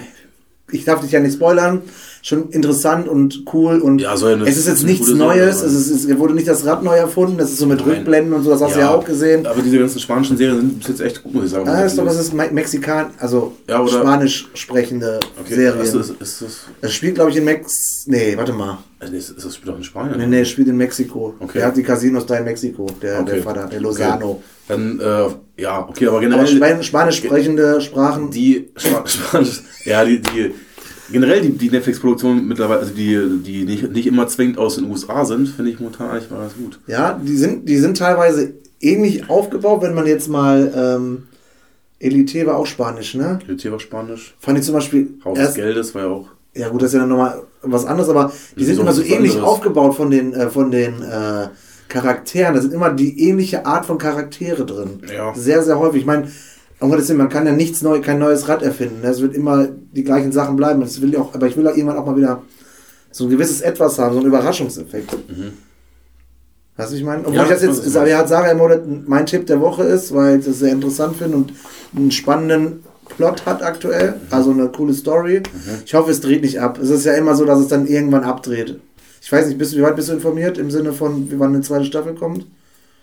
ich 0.71 0.85
darf 0.85 1.01
dich 1.01 1.11
ja 1.11 1.19
nicht 1.19 1.33
spoilern, 1.33 1.81
schon 2.25 2.49
interessant 2.51 3.09
und 3.09 3.43
cool 3.51 3.79
und 3.81 3.99
Ja, 3.99 4.13
eine- 4.15 4.47
es 4.47 4.55
ist 4.55 4.67
jetzt 4.69 4.83
nichts 4.85 5.07
Serie 5.07 5.19
Neues, 5.21 5.59
sein. 5.59 5.67
es, 5.67 5.89
ist, 5.89 6.05
es 6.09 6.17
wurde 6.17 6.33
nicht 6.33 6.47
das 6.47 6.65
Rad 6.65 6.81
neu 6.81 6.95
erfunden, 6.95 7.37
das 7.37 7.51
ist 7.51 7.57
so 7.59 7.65
mit 7.65 7.79
Nein. 7.85 7.97
Rückblenden 7.97 8.31
und 8.31 8.43
so, 8.43 8.49
das 8.49 8.61
hast 8.61 8.75
du 8.75 8.79
ja 8.79 8.91
auch 8.95 9.03
gesehen. 9.03 9.45
Aber 9.45 9.61
diese 9.61 9.77
ganzen 9.77 9.99
spanischen 9.99 10.37
Serien 10.37 10.55
sind 10.61 10.79
bis 10.79 10.87
jetzt 10.87 11.01
echt 11.01 11.21
gut, 11.21 11.33
muss 11.33 11.43
ich 11.45 11.51
sagen. 11.51 11.67
Ah, 11.67 11.85
ich 11.85 11.93
glaube, 11.93 12.07
das 12.07 12.19
ist 12.19 12.33
Me 12.33 12.47
Mexikan, 12.49 13.07
also 13.19 13.51
Ja, 13.67 13.85
spanisch 13.85 14.47
sprechende 14.53 15.19
okay, 15.43 15.53
Serien. 15.53 15.81
Ist, 15.83 15.95
das- 15.95 16.09
ist 16.11 16.41
das, 16.41 16.55
Es 16.79 16.93
spielt, 16.93 17.15
glaube 17.15 17.29
ich, 17.31 17.35
in 17.35 17.43
Mex... 17.43 18.05
Nee, 18.07 18.37
warte 18.37 18.53
mal. 18.53 18.77
ist, 19.01 19.31
ist 19.31 19.45
das 19.45 19.55
Spiel 19.55 19.69
doch 19.69 19.77
in 19.77 19.83
Spanien? 19.83 20.17
Nee, 20.17 20.25
nee, 20.27 20.39
es 20.41 20.47
spielt 20.49 20.69
in 20.69 20.77
Mexiko. 20.77 21.33
Okay. 21.41 21.57
Der 21.57 21.67
hat 21.67 21.75
die 21.75 21.83
Casinos 21.83 22.25
da 22.25 22.37
in 22.37 22.45
Mexiko, 22.45 22.87
der, 23.01 23.19
Okay. 23.19 23.31
der 23.33 23.43
Vater, 23.43 23.67
der 23.67 23.81
Lozano. 23.81 24.41
Dann, 24.69 24.97
äh, 25.01 25.61
ja, 25.61 25.85
okay, 25.89 26.07
aber 26.07 26.21
generell. 26.21 26.45
Aber 26.45 26.47
Span 26.47 26.81
spanisch 26.83 27.17
sprechende 27.17 27.81
Sprachen... 27.81 28.31
die 28.31 28.69
Spa- 28.77 29.03
Spanisch, 29.05 29.61
ja, 29.83 30.05
die, 30.05 30.21
die 30.21 30.53
generell 31.11 31.41
die, 31.41 31.51
die 31.51 31.69
Netflix-Produktionen 31.69 32.47
mittlerweile, 32.47 32.79
also 32.81 32.93
die, 32.93 33.19
die 33.43 33.65
nicht, 33.65 33.91
nicht 33.91 34.07
immer 34.07 34.27
zwingend 34.27 34.57
aus 34.57 34.75
den 34.75 34.89
USA 34.89 35.25
sind, 35.25 35.47
finde 35.49 35.71
ich 35.71 35.79
momentan 35.79 36.09
eigentlich 36.09 36.29
mal 36.31 36.39
ganz 36.39 36.55
gut. 36.55 36.79
Ja, 36.87 37.19
die 37.21 37.35
sind, 37.35 37.67
die 37.67 37.77
sind 37.77 37.97
teilweise 37.97 38.53
ähnlich 38.79 39.29
aufgebaut, 39.29 39.81
wenn 39.81 39.93
man 39.93 40.07
jetzt 40.07 40.27
mal. 40.29 40.71
Ähm, 40.75 41.23
Elite 41.99 42.45
war 42.45 42.57
auch 42.57 42.65
Spanisch, 42.65 43.15
ne? 43.15 43.39
GT 43.47 43.71
war 43.71 43.79
Spanisch, 43.79 44.35
Fand 44.39 44.59
ich 44.59 44.65
zum 44.65 44.73
Beispiel. 44.73 45.09
Haus 45.23 45.37
des 45.37 45.53
Geldes 45.53 45.95
war 45.95 46.01
ja 46.01 46.07
auch. 46.09 46.27
ja, 46.53 46.67
gut, 46.67 46.81
das 46.81 46.89
ist 46.89 46.95
ja 46.95 46.99
dann 46.99 47.09
nochmal 47.09 47.43
was 47.61 47.85
anderes, 47.85 48.09
aber 48.09 48.29
die 48.55 48.59
Wieso 48.59 48.73
sind 48.73 48.81
immer 48.81 48.91
so 48.91 49.01
ähnlich 49.03 49.31
anderes? 49.35 49.47
aufgebaut 49.49 49.95
von 49.95 50.11
den, 50.11 50.33
äh, 50.33 50.49
von 50.49 50.69
den 50.69 51.01
äh, 51.01 51.47
Charakteren. 51.87 52.55
Da 52.55 52.61
sind 52.61 52.73
immer 52.73 52.89
die 52.91 53.29
ähnliche 53.29 53.65
Art 53.65 53.85
von 53.85 53.97
Charaktere 53.97 54.65
drin. 54.65 54.99
Ja. 55.13 55.33
Sehr, 55.33 55.63
sehr 55.63 55.79
häufig. 55.79 56.01
Ich 56.01 56.05
meine, 56.05 56.27
um 56.83 56.89
Gottes 56.91 57.07
Willen, 57.09 57.17
man 57.19 57.29
kann 57.29 57.45
ja 57.45 57.53
nichts 57.53 57.81
neu, 57.81 58.01
kein 58.01 58.19
neues 58.19 58.47
Rad 58.47 58.61
erfinden. 58.63 59.01
ne? 59.01 59.07
Es 59.07 59.21
wird 59.21 59.35
immer 59.35 59.67
die 59.91 60.03
gleichen 60.03 60.31
Sachen 60.31 60.55
bleiben. 60.55 60.81
Das 60.81 61.01
will 61.01 61.09
ich 61.13 61.17
auch, 61.17 61.33
aber 61.33 61.47
ich 61.47 61.55
will 61.57 61.67
auch 61.67 61.75
irgendwann 61.75 61.97
auch 61.97 62.05
mal 62.05 62.15
wieder 62.17 62.41
so 63.11 63.25
ein 63.25 63.29
gewisses 63.29 63.61
Etwas 63.61 63.97
haben, 63.99 64.13
so 64.13 64.19
einen 64.19 64.27
Überraschungseffekt. 64.27 65.15
Weißt 66.75 66.91
du, 66.91 66.95
ich 66.97 67.03
meine? 67.03 67.21
Obwohl 67.21 67.35
Ja, 67.35 67.43
ich 67.43 67.49
das 67.49 67.61
jetzt, 67.61 67.83
Sarah 67.85 68.17
hat 68.17 68.29
Sarah 68.29 68.53
Monat 68.55 68.81
mein 69.07 69.25
Tipp 69.25 69.45
der 69.45 69.61
Woche 69.61 69.83
ist, 69.83 70.13
weil 70.13 70.39
ich 70.39 70.45
das 70.45 70.59
sehr 70.59 70.71
interessant 70.71 71.15
finde 71.17 71.37
und 71.37 71.53
einen 71.95 72.09
spannenden 72.11 72.79
Plot 73.15 73.45
hat 73.45 73.61
aktuell. 73.61 74.15
Also 74.31 74.51
eine 74.51 74.69
coole 74.69 74.93
Story. 74.93 75.43
Ich 75.85 75.93
hoffe, 75.93 76.09
es 76.11 76.21
dreht 76.21 76.41
nicht 76.41 76.59
ab. 76.59 76.79
Es 76.81 76.89
ist 76.89 77.05
ja 77.05 77.13
immer 77.13 77.35
so, 77.35 77.45
dass 77.45 77.59
es 77.59 77.67
dann 77.67 77.85
irgendwann 77.85 78.23
abdreht. 78.23 78.79
Ich 79.21 79.31
weiß 79.31 79.47
nicht, 79.47 79.57
bist 79.57 79.73
du, 79.73 79.77
wie 79.77 79.83
weit 79.83 79.95
bist 79.95 80.09
du 80.09 80.13
informiert 80.13 80.57
im 80.57 80.71
Sinne 80.71 80.93
von, 80.93 81.29
wie 81.31 81.39
wann 81.39 81.53
eine 81.53 81.61
zweite 81.61 81.85
Staffel 81.85 82.15
kommt? 82.15 82.47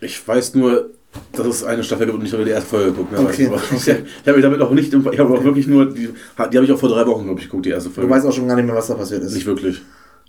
Ich 0.01 0.27
weiß 0.27 0.55
nur, 0.55 0.91
dass 1.33 1.47
es 1.47 1.65
eine 1.65 1.83
Staffel 1.83 2.11
und 2.11 2.25
ich 2.25 2.33
habe 2.33 2.45
die 2.45 2.51
erste 2.51 2.69
Folge 2.71 2.91
geguckt. 2.93 3.13
Mehr 3.13 3.21
Okay, 3.23 3.47
aber 3.47 3.57
okay. 3.73 3.75
ich, 3.77 3.89
ich 3.89 4.27
habe 4.27 4.33
mich 4.35 4.43
damit 4.43 4.61
auch 4.61 4.71
nicht, 4.71 4.93
ich 4.93 5.19
habe 5.19 5.35
auch 5.35 5.45
wirklich 5.45 5.67
nur, 5.67 5.87
die, 5.93 6.09
die 6.53 6.57
habe 6.57 6.65
ich 6.65 6.73
auch 6.73 6.79
vor 6.79 6.89
drei 6.89 7.07
Wochen, 7.07 7.25
glaube 7.25 7.41
ich, 7.41 7.47
geguckt, 7.47 7.67
die 7.67 7.71
erste 7.71 7.89
Du 7.91 7.95
Folge. 7.97 8.11
weißt 8.11 8.27
auch 8.27 8.33
schon 8.33 8.47
gar 8.49 8.57
nicht 8.57 8.67
mehr, 8.67 8.75
was 8.77 8.87
da 8.89 8.95
passiert 8.95 9.23
ist. 9.23 9.35
nicht 9.35 9.47
wirklich. 9.47 9.81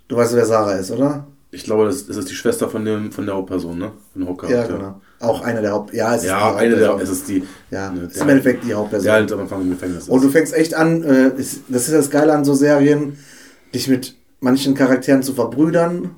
Du 0.08 0.16
weißt, 0.16 0.34
wer 0.34 0.44
Sarah 0.46 0.74
ist, 0.74 0.90
oder? 0.90 1.26
Ich 1.54 1.64
glaube, 1.64 1.84
das, 1.84 2.06
das 2.06 2.16
ist 2.16 2.30
die 2.30 2.34
Schwester 2.34 2.68
von, 2.68 2.84
dem, 2.84 3.12
von 3.12 3.26
der 3.26 3.34
Hauptperson, 3.34 3.78
ne? 3.78 3.92
Von 4.14 4.22
Ja, 4.22 4.28
Hauptcharakter. 4.28 4.74
genau. 4.76 5.00
Auch 5.20 5.42
eine 5.42 5.60
der 5.60 5.72
Haupt... 5.72 5.92
Ja, 5.94 6.14
es 6.14 6.22
ist 6.22 6.28
Ja, 6.28 6.52
die 6.52 6.58
eine 6.58 6.76
der, 6.76 6.96
es 6.96 7.10
ist 7.10 7.28
die, 7.28 7.44
Ja, 7.70 7.90
ne, 7.90 8.04
ist 8.10 8.16
im 8.20 8.28
Endeffekt 8.28 8.64
die 8.64 8.72
Hauptperson. 8.74 9.04
der 9.04 9.12
halt 9.12 9.32
am 9.32 9.40
Anfang 9.40 9.60
im 9.60 9.70
Gefängnis 9.70 10.04
ist. 10.04 10.08
Und 10.08 10.24
du 10.24 10.30
fängst 10.30 10.54
echt 10.54 10.74
an, 10.74 11.02
äh, 11.04 11.28
ist, 11.36 11.60
das 11.68 11.84
ist 11.88 11.92
das 11.94 12.10
Geile 12.10 12.32
an 12.32 12.44
so 12.44 12.54
Serien, 12.54 13.18
dich 13.74 13.86
mit 13.88 14.16
manchen 14.40 14.74
Charakteren 14.74 15.22
zu 15.22 15.34
verbrüdern, 15.34 16.10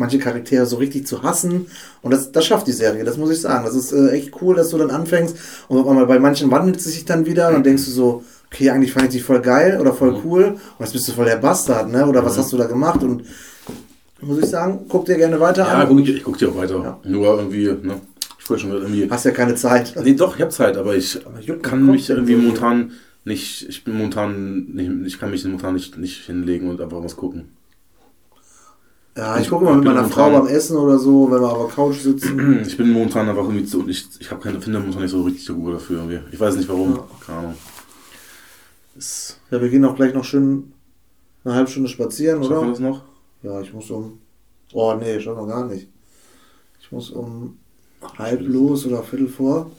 manche 0.00 0.18
Charaktere 0.18 0.66
so 0.66 0.76
richtig 0.76 1.06
zu 1.06 1.22
hassen. 1.22 1.66
Und 2.02 2.10
das, 2.10 2.32
das 2.32 2.44
schafft 2.44 2.66
die 2.66 2.72
Serie, 2.72 3.04
das 3.04 3.16
muss 3.16 3.30
ich 3.30 3.40
sagen. 3.40 3.64
Das 3.64 3.76
ist 3.76 3.92
äh, 3.92 4.10
echt 4.10 4.32
cool, 4.42 4.56
dass 4.56 4.70
du 4.70 4.78
dann 4.78 4.90
anfängst 4.90 5.36
und 5.68 5.78
auf 5.78 5.86
einmal 5.86 6.06
bei 6.06 6.18
manchen 6.18 6.50
wandelt 6.50 6.78
es 6.78 6.84
sich 6.84 7.04
dann 7.04 7.26
wieder 7.26 7.48
und 7.48 7.54
dann 7.54 7.62
denkst 7.62 7.84
du 7.84 7.90
so, 7.92 8.24
okay, 8.46 8.70
eigentlich 8.70 8.92
fand 8.92 9.06
ich 9.06 9.12
dich 9.12 9.22
voll 9.22 9.40
geil 9.40 9.78
oder 9.80 9.92
voll 9.92 10.20
cool 10.24 10.44
und 10.44 10.80
jetzt 10.80 10.92
bist 10.92 11.06
du 11.06 11.12
voll 11.12 11.26
der 11.26 11.36
Bastard, 11.36 11.90
ne? 11.90 12.06
Oder 12.06 12.24
was 12.24 12.36
hast 12.36 12.52
du 12.52 12.56
da 12.56 12.66
gemacht? 12.66 13.02
Und 13.02 13.24
muss 14.22 14.38
ich 14.38 14.46
sagen, 14.46 14.86
guck 14.88 15.04
dir 15.04 15.16
gerne 15.16 15.38
weiter 15.38 15.62
ja, 15.62 15.74
an. 15.74 15.88
guck, 15.88 16.00
ich, 16.00 16.16
ich 16.16 16.24
gucke 16.24 16.38
dir 16.38 16.48
auch 16.48 16.56
weiter. 16.56 16.74
Ja. 16.82 16.98
Nur 17.04 17.36
irgendwie, 17.36 17.66
ne? 17.66 18.00
Ich 18.38 18.50
wollte 18.50 18.62
schon 18.62 18.72
irgendwie. 18.72 19.08
Hast 19.08 19.24
ja 19.24 19.30
keine 19.30 19.54
Zeit. 19.54 19.94
Nee, 20.02 20.14
doch, 20.14 20.34
ich 20.34 20.40
habe 20.42 20.50
Zeit, 20.50 20.76
aber 20.76 20.96
ich 20.96 21.20
juckt 21.42 21.62
kann 21.62 21.80
den 21.80 21.86
Kopf 21.86 21.96
mich 21.96 22.10
irgendwie 22.10 22.32
irgendwie. 22.32 22.46
momentan 22.46 22.92
nicht, 23.24 23.68
ich 23.68 23.84
bin 23.84 23.94
momentan 23.94 24.64
nicht, 24.72 24.90
ich 25.06 25.20
kann 25.20 25.30
mich 25.30 25.44
momentan 25.44 25.74
nicht, 25.74 25.98
nicht 25.98 26.24
hinlegen 26.26 26.68
und 26.68 26.80
einfach 26.80 27.04
was 27.04 27.16
gucken. 27.16 27.59
Ja, 29.16 29.38
ich 29.38 29.48
gucke 29.50 29.64
mal 29.64 29.74
mit 29.74 29.84
meiner 29.84 30.04
Frau 30.08 30.30
beim 30.30 30.46
Essen 30.46 30.76
oder 30.76 30.98
so, 30.98 31.30
wenn 31.30 31.40
wir 31.40 31.50
auf 31.52 31.66
der 31.66 31.74
Couch 31.74 31.98
sitzen. 31.98 32.62
Ich 32.66 32.76
bin 32.76 32.90
momentan 32.90 33.28
einfach 33.28 33.42
irgendwie 33.44 33.64
zu, 33.64 33.86
ich, 33.88 34.08
ich 34.18 34.30
habe 34.30 34.40
keine, 34.40 34.60
finde 34.60 34.78
momentan 34.78 35.02
nicht 35.02 35.10
so 35.10 35.22
richtig 35.22 35.44
so 35.44 35.54
gut 35.56 35.74
dafür 35.74 35.98
irgendwie. 36.04 36.20
Ich 36.32 36.38
weiß 36.40 36.56
nicht 36.56 36.68
warum, 36.68 36.94
Ja. 36.94 37.04
keine 37.26 37.38
Ahnung. 37.38 37.54
Ist, 38.96 39.38
Ja, 39.50 39.60
wir 39.60 39.68
gehen 39.68 39.84
auch 39.84 39.96
gleich 39.96 40.14
noch 40.14 40.24
schön 40.24 40.72
eine 41.44 41.54
halbe 41.54 41.70
Stunde 41.70 41.88
spazieren, 41.88 42.42
schaffen 42.42 42.54
wir 42.54 42.60
oder? 42.60 42.70
das 42.70 42.80
noch? 42.80 43.02
Ja, 43.42 43.60
ich 43.60 43.72
muss 43.72 43.90
um. 43.90 44.18
Oh, 44.72 44.94
nee, 44.94 45.18
schon 45.20 45.36
noch 45.36 45.46
gar 45.48 45.66
nicht. 45.66 45.88
Ich 46.80 46.92
muss 46.92 47.10
um 47.10 47.56
halb 48.18 48.40
los 48.42 48.86
oder 48.86 49.02
Viertel 49.02 49.28
vor. 49.28 49.70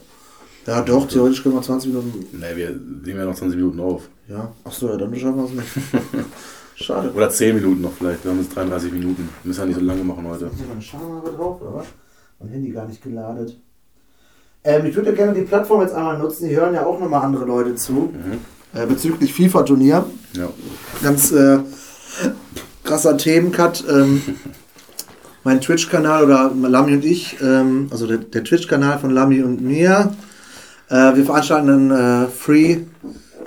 Ja, 0.67 0.82
doch, 0.82 1.08
theoretisch 1.08 1.41
können 1.41 1.56
wir 1.56 1.62
20 1.62 1.91
Minuten. 1.94 2.26
Nee, 2.34 2.56
wir 2.56 2.70
nehmen 2.72 3.20
ja 3.20 3.26
noch 3.26 3.36
20 3.36 3.58
Minuten 3.58 3.80
auf. 3.80 4.04
Ja, 4.28 4.52
achso, 4.63 4.89
ja, 4.89 4.98
dann 4.98 5.15
schaffen 5.15 5.38
wir 5.38 5.46
es 5.46 5.52
nicht. 5.52 5.67
Schade. 6.82 7.12
Oder 7.13 7.30
10 7.30 7.56
Minuten 7.56 7.82
noch 7.82 7.94
vielleicht. 7.94 8.24
Wir 8.24 8.32
haben 8.32 8.39
jetzt 8.39 8.56
33 8.56 8.91
Minuten. 8.91 9.30
Wir 9.44 9.48
müssen 9.48 9.60
ja 9.60 9.65
nicht 9.67 9.80
so 9.80 9.86
lange 9.86 10.04
machen 10.04 10.28
heute. 10.28 10.46
Ist 10.46 10.58
hier 10.58 10.67
meine 10.67 10.82
Schamhaare 10.82 11.32
drauf, 11.32 11.62
oder 11.62 11.76
was? 11.76 11.86
Mein 12.39 12.50
Handy 12.50 12.72
gar 12.72 12.88
nicht 12.88 13.02
geladet. 13.02 13.58
Ähm, 14.63 14.86
ich 14.86 14.96
würde 14.96 15.13
gerne 15.13 15.34
die 15.34 15.41
Plattform 15.41 15.82
jetzt 15.82 15.94
einmal 15.94 16.17
nutzen. 16.17 16.48
Die 16.48 16.56
hören 16.56 16.74
ja 16.74 16.86
auch 16.86 17.00
nochmal 17.00 17.24
andere 17.24 17.46
Leute 17.46 17.76
zu. 17.76 18.13
Äh, 18.74 18.86
bezüglich 18.86 19.34
FIFA-Turnier. 19.34 20.06
Ja. 20.34 20.50
ganz 21.04 21.32
äh, 21.32 21.60
krasser 22.84 23.17
Themencut. 23.17 23.84
Ähm, 23.89 24.22
mein 25.44 25.62
Twitch-Kanal 25.62 26.24
oder 26.24 26.52
Lami 26.56 26.94
und 26.94 27.06
ich, 27.06 27.38
ähm, 27.41 27.88
also 27.91 28.08
der, 28.08 28.17
der 28.17 28.44
Twitch-Kanal 28.44 29.00
von 29.00 29.12
Lami 29.12 29.41
und 29.41 29.62
mir, 29.62 30.13
äh, 30.89 31.15
wir 31.15 31.26
veranstalten 31.26 31.91
ein 31.91 32.26
äh, 32.26 32.28
Free 32.28 32.78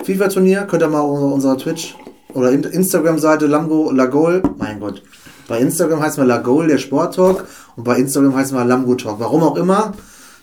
FIFA-Turnier. 0.03 0.63
Könnt 0.63 0.83
ihr 0.83 0.89
mal 0.89 0.99
auf 0.99 1.33
unserer 1.33 1.57
Twitch 1.57 1.95
oder 2.35 2.51
In- 2.51 2.63
Instagram-Seite 2.63 3.47
Lamgo 3.47 3.91
Lagol, 3.91 4.43
mein 4.57 4.79
Gott. 4.79 5.01
Bei 5.47 5.59
Instagram 5.59 6.01
heißt 6.01 6.17
man 6.17 6.27
Lagol, 6.27 6.67
der 6.67 6.77
Sport-Talk, 6.77 7.45
und 7.75 7.83
bei 7.83 7.97
Instagram 7.97 8.35
heißt 8.35 8.53
man 8.53 8.67
Lamgo 8.67 8.95
Talk. 8.95 9.19
Warum 9.19 9.41
auch 9.43 9.55
immer. 9.57 9.93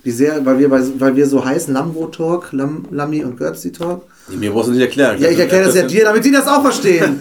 Die 0.05 0.11
Serie, 0.11 0.44
weil 0.44 0.59
wir, 0.59 0.70
weil 0.70 1.14
wir 1.14 1.26
so 1.28 1.44
heißen, 1.44 1.72
Lambo 1.72 2.07
Talk, 2.07 2.52
Lam, 2.52 2.87
Lami 2.90 3.22
und 3.24 3.37
Götzi 3.37 3.70
Talk. 3.70 4.02
Mir 4.28 4.50
brauchst 4.50 4.68
du 4.68 4.72
nicht 4.72 4.81
erklären. 4.81 5.20
Ja, 5.20 5.28
ich 5.28 5.38
erkläre 5.38 5.66
das 5.66 5.76
ja 5.76 5.87
dir, 5.87 6.05
damit 6.05 6.24
die 6.24 6.33
das 6.33 6.48
auch 6.48 6.62
verstehen. 6.62 7.20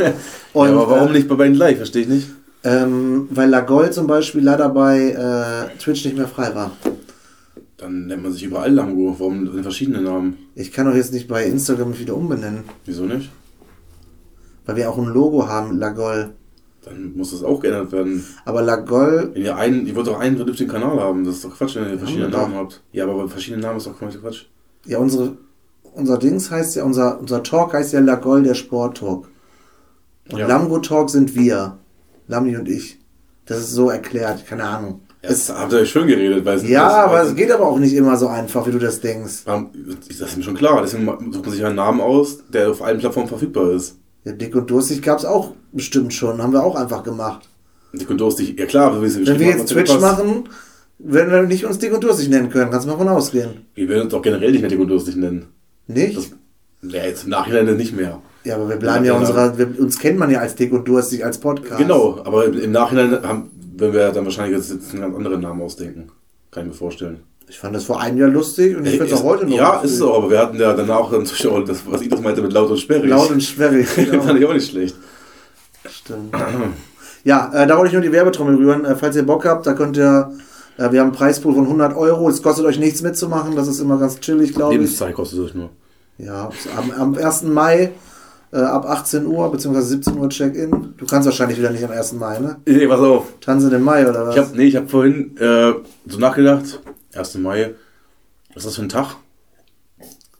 Und, 0.53 0.67
ja, 0.69 0.73
aber 0.73 0.89
warum 0.89 1.09
äh, 1.09 1.17
nicht 1.17 1.27
bei 1.27 1.35
beiden 1.35 1.55
gleich? 1.55 1.77
Verstehe 1.77 2.03
ich 2.03 2.07
nicht. 2.07 2.27
Ähm, 2.63 3.27
weil 3.31 3.49
Lagol 3.49 3.91
zum 3.91 4.07
Beispiel 4.07 4.43
leider 4.43 4.69
bei 4.69 5.09
äh, 5.11 5.77
Twitch 5.79 6.05
nicht 6.05 6.17
mehr 6.17 6.27
frei 6.27 6.53
war. 6.55 6.71
Dann 7.77 8.05
nennt 8.07 8.21
man 8.23 8.31
sich 8.31 8.43
überall 8.43 8.71
Lamgo. 8.71 9.15
Warum 9.17 9.51
sind 9.51 9.63
verschiedene 9.63 10.01
Namen? 10.01 10.37
Ich 10.55 10.71
kann 10.71 10.85
doch 10.85 10.95
jetzt 10.95 11.13
nicht 11.13 11.27
bei 11.27 11.45
Instagram 11.45 11.97
wieder 11.97 12.15
umbenennen, 12.15 12.63
Wieso 12.85 13.05
nicht? 13.05 13.29
Weil 14.65 14.75
wir 14.75 14.89
auch 14.89 14.97
ein 14.97 15.05
Logo 15.05 15.47
haben, 15.47 15.77
Lagol. 15.79 16.31
Dann 16.83 17.13
muss 17.15 17.31
das 17.31 17.43
auch 17.43 17.59
geändert 17.59 17.91
werden. 17.91 18.25
Aber 18.45 18.61
Lagol, 18.63 19.29
Wenn 19.33 19.43
ihr 19.43 19.55
einen, 19.55 19.85
ihr 19.85 19.95
wollt 19.95 20.07
doch 20.07 20.19
einen 20.19 20.35
vernünftigen 20.37 20.71
Kanal 20.71 20.99
haben. 20.99 21.23
Das 21.23 21.35
ist 21.35 21.45
doch 21.45 21.55
Quatsch, 21.55 21.75
wenn 21.75 21.89
ihr 21.91 21.99
verschiedene 21.99 22.25
wir 22.27 22.31
doch. 22.31 22.41
Namen 22.41 22.55
habt. 22.55 22.81
Ja, 22.91 23.03
aber 23.05 23.27
verschiedene 23.29 23.61
Namen 23.61 23.77
ist 23.77 23.85
doch 23.87 23.97
Quatsch. 23.97 24.45
ja, 24.85 24.97
unsere, 24.97 25.37
unser 25.93 26.17
Dings 26.17 26.49
heißt 26.49 26.75
ja, 26.77 26.83
unser, 26.83 27.19
unser 27.19 27.43
Talk 27.43 27.73
heißt 27.73 27.93
ja 27.93 27.99
Lagol, 27.99 28.41
der 28.43 28.55
Sport 28.55 28.97
Talk. 28.97 29.29
Und 30.31 30.39
Ja. 30.39 30.47
Lamgo 30.47 30.79
Talk 30.79 31.09
sind 31.11 31.35
wir. 31.35 31.77
Lami 32.27 32.55
und 32.57 32.67
ich. 32.69 32.97
Das 33.45 33.59
ist 33.59 33.71
so 33.71 33.89
erklärt, 33.89 34.45
keine 34.47 34.63
Ahnung. 34.63 35.01
Das 35.21 35.49
habt 35.53 35.71
ihr 35.73 35.79
euch 35.79 35.89
schön 35.91 36.07
geredet. 36.07 36.45
Weil 36.45 36.57
es- 36.57 36.67
Ja, 36.67 36.85
das- 36.85 36.93
aber 36.95 37.21
es 37.23 37.35
geht 37.35 37.51
aber 37.51 37.67
auch 37.67 37.77
nicht 37.77 37.93
immer 37.93 38.17
so 38.17 38.27
einfach, 38.27 38.65
wie 38.65 38.71
du 38.71 38.79
das 38.79 39.01
denkst. 39.01 39.43
Das 39.45 40.19
ist 40.29 40.37
mir 40.37 40.41
schon 40.43 40.55
klar. 40.55 40.81
Deswegen 40.81 41.05
sucht 41.31 41.45
man 41.45 41.51
sich 41.53 41.63
einen 41.63 41.75
Namen 41.75 42.01
aus, 42.01 42.39
der 42.49 42.71
auf 42.71 42.81
allen 42.81 42.97
Plattformen 42.99 43.27
verfügbar 43.27 43.71
ist. 43.71 43.97
Ja, 44.23 44.33
dick 44.33 44.55
und 44.55 44.69
durstig 44.69 45.01
gab's 45.01 45.25
auch 45.25 45.53
bestimmt 45.71 46.13
schon, 46.13 46.41
haben 46.41 46.53
wir 46.53 46.63
auch 46.63 46.75
einfach 46.75 47.03
gemacht. 47.03 47.49
Dick 47.93 48.09
und 48.09 48.21
durstig, 48.21 48.57
ja 48.57 48.65
klar, 48.65 49.01
wie 49.01 49.05
es 49.05 49.25
Wenn 49.25 49.39
wir 49.39 49.47
jetzt 49.47 49.69
Twitch 49.69 49.99
machen, 49.99 50.49
werden 50.99 51.31
wir 51.31 51.41
nicht 51.43 51.65
uns 51.65 51.79
dick 51.79 51.93
und 51.93 52.03
durstig 52.03 52.29
nennen 52.29 52.49
können, 52.49 52.71
kannst 52.71 52.85
du 52.85 52.91
mal 52.91 52.97
von 52.97 53.07
ausgehen. 53.09 53.65
Wir 53.73 53.89
werden 53.89 54.03
uns 54.03 54.11
doch 54.11 54.21
generell 54.21 54.51
nicht 54.51 54.61
mehr 54.61 54.69
dick 54.69 54.79
und 54.79 54.87
durstig 54.87 55.15
nennen. 55.15 55.47
Nicht? 55.87 56.17
Das, 56.17 56.31
ja, 56.83 57.03
jetzt 57.03 57.23
im 57.23 57.31
Nachhinein 57.31 57.75
nicht 57.75 57.95
mehr. 57.95 58.21
ja, 58.43 58.55
aber 58.55 58.69
wir 58.69 58.77
bleiben 58.77 59.05
ja, 59.05 59.13
unserer, 59.13 59.57
wir, 59.57 59.79
uns 59.79 59.99
kennt 59.99 60.19
man 60.19 60.29
ja 60.29 60.39
als 60.39 60.55
dick 60.55 60.71
und 60.71 60.87
durstig 60.87 61.25
als 61.25 61.39
Podcast. 61.39 61.79
Genau, 61.79 62.21
aber 62.23 62.45
im 62.45 62.71
Nachhinein 62.71 63.23
haben, 63.23 63.49
werden 63.75 63.93
wir 63.93 64.11
dann 64.11 64.25
wahrscheinlich 64.25 64.57
jetzt 64.57 64.71
einen 64.91 65.01
ganz 65.01 65.15
anderen 65.15 65.41
Namen 65.41 65.61
ausdenken. 65.61 66.11
Kann 66.51 66.63
ich 66.63 66.69
mir 66.69 66.75
vorstellen. 66.75 67.21
Ich 67.51 67.59
fand 67.59 67.75
das 67.75 67.83
vor 67.83 67.99
einem 67.99 68.17
Jahr 68.17 68.29
lustig 68.29 68.77
und 68.77 68.85
ich 68.85 68.91
finde 68.97 69.13
es 69.13 69.19
auch 69.19 69.25
heute 69.25 69.45
noch 69.45 69.57
Ja, 69.57 69.73
lustig. 69.73 69.89
ist 69.91 69.95
es 69.97 70.01
auch, 70.01 70.19
aber 70.19 70.29
wir 70.29 70.39
hatten 70.39 70.57
ja 70.57 70.71
danach 70.71 71.11
dann 71.11 71.23
auch 71.23 71.65
das, 71.65 71.81
was 71.85 72.01
ich 72.01 72.07
das 72.07 72.21
meinte 72.21 72.41
mit 72.41 72.53
laut 72.53 72.69
und 72.69 72.77
sperrig. 72.77 73.09
Laut 73.09 73.29
und 73.29 73.43
sperrig. 73.43 73.93
Den 73.95 74.21
fand 74.21 74.39
ich 74.39 74.45
auch 74.45 74.53
nicht 74.53 74.71
schlecht. 74.71 74.95
Stimmt. 75.89 76.33
Ja, 77.25 77.51
äh, 77.53 77.67
da 77.67 77.75
wollte 77.75 77.87
ich 77.87 77.93
nur 77.93 78.01
die 78.03 78.13
Werbetrommel 78.13 78.55
rühren. 78.55 78.85
Äh, 78.85 78.95
falls 78.95 79.17
ihr 79.17 79.23
Bock 79.23 79.45
habt, 79.45 79.67
da 79.67 79.73
könnt 79.73 79.97
ihr, 79.97 80.31
äh, 80.77 80.93
wir 80.93 81.01
haben 81.01 81.07
einen 81.07 81.11
Preispool 81.11 81.53
von 81.53 81.65
100 81.65 81.93
Euro. 81.93 82.29
Es 82.29 82.41
kostet 82.41 82.63
euch 82.63 82.79
nichts 82.79 83.01
mitzumachen. 83.01 83.53
Das 83.57 83.67
ist 83.67 83.81
immer 83.81 83.97
ganz 83.97 84.21
chillig, 84.21 84.53
glaube 84.53 84.75
ich. 84.75 84.79
Lebenszeit 84.79 85.13
kostet 85.13 85.49
es 85.49 85.53
nur. 85.53 85.71
Ja, 86.19 86.51
am, 86.77 86.91
am 86.91 87.17
1. 87.17 87.43
Mai 87.43 87.91
äh, 88.53 88.59
ab 88.59 88.85
18 88.89 89.25
Uhr 89.25 89.51
bzw. 89.51 89.81
17 89.81 90.17
Uhr 90.17 90.29
Check-in. 90.29 90.93
Du 90.95 91.05
kannst 91.05 91.25
wahrscheinlich 91.25 91.57
wieder 91.59 91.71
nicht 91.71 91.83
am 91.83 91.91
1. 91.91 92.13
Mai, 92.13 92.39
ne? 92.39 92.55
Nee, 92.65 92.87
pass 92.87 93.01
auf. 93.01 93.25
Tanzen 93.41 93.73
im 93.73 93.83
Mai 93.83 94.09
oder 94.09 94.27
was? 94.27 94.35
Ich 94.37 94.41
hab, 94.41 94.55
nee, 94.55 94.67
ich 94.67 94.75
habe 94.77 94.87
vorhin 94.87 95.35
äh, 95.37 95.73
so 96.07 96.17
nachgedacht. 96.17 96.79
1. 97.15 97.35
Mai. 97.35 97.75
Was 98.53 98.57
ist 98.63 98.67
das 98.67 98.75
für 98.75 98.81
ein 98.83 98.89
Tag? 98.89 99.15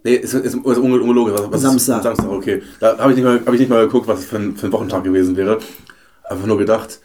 Nee, 0.03 0.15
ist, 0.15 0.33
ist, 0.33 0.55
ist 0.55 0.55
unge- 0.55 0.99
ungelogen. 0.99 1.33
Was, 1.33 1.41
was 1.51 1.55
ist- 1.57 1.61
Samstag. 1.85 2.03
Samstag, 2.03 2.29
okay. 2.29 2.63
Da 2.79 2.97
habe 2.97 3.11
ich, 3.11 3.17
nicht 3.17 3.25
mal- 3.25 3.41
hab 3.45 3.53
ich 3.53 3.59
nicht 3.59 3.69
mal 3.69 3.85
geguckt, 3.85 4.07
was 4.07 4.19
es 4.19 4.25
für 4.25 4.37
ein, 4.37 4.55
für 4.55 4.67
ein 4.67 4.71
Wochentag 4.71 5.03
gewesen 5.03 5.35
wäre. 5.37 5.59
Einfach 6.23 6.45
nur 6.47 6.57
gedacht, 6.57 6.99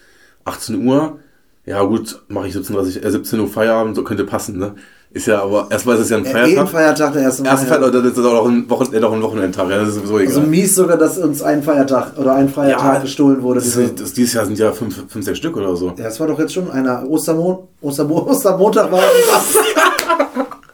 18 0.45 0.87
Uhr, 0.87 1.19
ja 1.65 1.83
gut, 1.83 2.23
mache 2.29 2.47
ich 2.49 2.53
17, 2.55 2.77
äh, 2.77 3.11
17 3.11 3.41
Uhr 3.41 3.49
Feierabend, 3.49 3.97
so 3.97 4.05
könnte 4.05 4.25
passen, 4.25 4.59
ne? 4.59 4.77
Ist 5.17 5.29
ja 5.29 5.43
aber, 5.43 5.67
erstmal 5.71 5.97
ist 5.97 6.03
es 6.03 6.11
ja 6.11 6.19
ein 6.19 6.25
ja, 6.27 6.31
eh 6.31 6.35
ein 6.35 6.45
Feiertag. 6.67 6.69
Feiertag, 6.69 7.13
der 7.15 7.25
1. 7.25 7.41
Mai. 7.41 7.49
Erster 7.49 7.67
Feiertag, 7.69 7.93
das 7.93 8.05
ist 8.05 8.19
auch 8.19 8.47
ein, 8.47 8.69
Wochen, 8.69 8.93
äh, 8.93 9.01
noch 9.01 9.13
ein 9.15 9.23
Wochenendtag, 9.23 9.71
ja, 9.71 9.79
das 9.79 9.89
ist 9.89 9.95
sowieso 9.95 10.19
egal. 10.19 10.37
Also 10.37 10.41
mies 10.43 10.75
sogar, 10.75 10.99
dass 10.99 11.17
uns 11.17 11.41
ein 11.41 11.63
Feiertag 11.63 12.19
oder 12.19 12.35
ein 12.35 12.51
Feiertag 12.51 12.95
Ja, 12.97 12.99
gestohlen 12.99 13.43
wurde. 13.43 13.61
das, 13.61 13.79
das, 13.97 14.13
dieses 14.13 14.35
Jahr 14.35 14.45
sind 14.45 14.59
ja 14.59 14.73
fünf, 14.73 15.05
fünf, 15.09 15.25
sechs 15.25 15.39
Stück 15.39 15.57
oder 15.57 15.75
so. 15.75 15.95
ja, 15.97 16.05
das 16.05 16.21
war 16.21 16.27
doch 16.27 16.39
jetzt 16.39 16.53
schon 16.53 16.71
einer. 16.71 17.09
Ostermon 17.09 17.61
Ostermo 17.81 18.27
Ostermontag 18.29 18.93
war 18.93 19.01
irgendwas. 19.01 19.57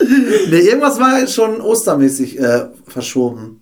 nee, 0.51 0.59
irgendwas 0.59 0.99
war 0.99 1.21
jetzt 1.21 1.35
schon 1.35 1.61
ostermäßig 1.61 2.41
äh, 2.41 2.65
verschoben. 2.89 3.62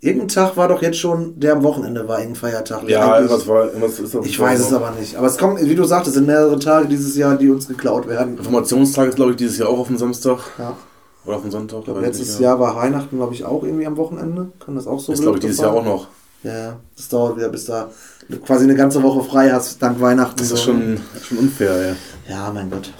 Irgendein 0.00 0.28
Tag 0.28 0.56
war 0.56 0.68
doch 0.68 0.80
jetzt 0.80 0.98
schon, 0.98 1.40
der 1.40 1.54
am 1.54 1.64
Wochenende 1.64 2.06
war, 2.06 2.18
irgendein 2.20 2.40
Feiertag. 2.40 2.88
Ja, 2.88 3.00
Eigentlich- 3.14 3.30
irgendwas 3.30 3.48
war, 3.48 3.64
irgendwas 3.66 3.98
ist 3.98 4.14
Ich 4.14 4.38
weiß 4.38 4.60
es 4.60 4.72
aber 4.72 4.92
nicht. 4.92 5.16
Aber 5.16 5.26
es 5.26 5.36
kommt, 5.36 5.60
wie 5.60 5.74
du 5.74 5.84
sagtest, 5.84 6.10
es 6.10 6.14
sind 6.14 6.26
mehrere 6.26 6.58
Tage 6.58 6.86
dieses 6.86 7.16
Jahr, 7.16 7.36
die 7.36 7.50
uns 7.50 7.66
geklaut 7.66 8.06
werden. 8.06 8.38
Informationstag 8.38 9.08
ist, 9.08 9.16
glaube 9.16 9.32
ich, 9.32 9.36
dieses 9.38 9.58
Jahr 9.58 9.68
auch 9.68 9.78
auf 9.78 9.88
dem 9.88 9.98
Samstag. 9.98 10.38
Ja. 10.58 10.76
Oder 11.24 11.36
auf 11.36 11.42
dem 11.42 11.50
Sonntag. 11.50 11.84
Glaub, 11.84 12.00
letztes 12.00 12.28
nicht 12.28 12.40
mehr. 12.40 12.50
Jahr 12.50 12.60
war 12.60 12.76
Weihnachten, 12.76 13.16
glaube 13.16 13.34
ich, 13.34 13.44
auch 13.44 13.62
irgendwie 13.62 13.86
am 13.86 13.96
Wochenende. 13.96 14.52
Kann 14.64 14.76
das 14.76 14.86
auch 14.86 15.00
so 15.00 15.12
Ist, 15.12 15.20
glaube 15.20 15.38
ich, 15.38 15.42
dieses 15.44 15.58
Jahr 15.58 15.72
auch 15.72 15.84
noch. 15.84 16.06
Ja, 16.42 16.56
ja. 16.56 16.76
Das 16.96 17.08
dauert 17.08 17.36
wieder, 17.36 17.48
bis 17.48 17.64
da 17.64 17.90
du 18.28 18.38
quasi 18.38 18.64
eine 18.64 18.76
ganze 18.76 19.02
Woche 19.02 19.22
frei 19.28 19.50
hast, 19.50 19.82
dank 19.82 20.00
Weihnachten. 20.00 20.36
Das 20.38 20.48
so. 20.48 20.54
ist 20.54 20.62
schon, 20.62 21.00
schon 21.22 21.38
unfair, 21.38 21.96
ja. 22.28 22.34
Ja, 22.34 22.50
mein 22.54 22.70
Gott. 22.70 22.92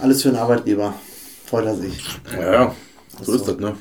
Alles 0.00 0.22
für 0.22 0.28
einen 0.28 0.38
Arbeitgeber. 0.38 0.94
Freut 1.46 1.66
er 1.66 1.74
sich. 1.74 2.02
Ja, 2.34 2.52
ja. 2.52 2.74
So 3.20 3.32
ist 3.34 3.44
so. 3.44 3.52
das, 3.52 3.60
ne? 3.60 3.74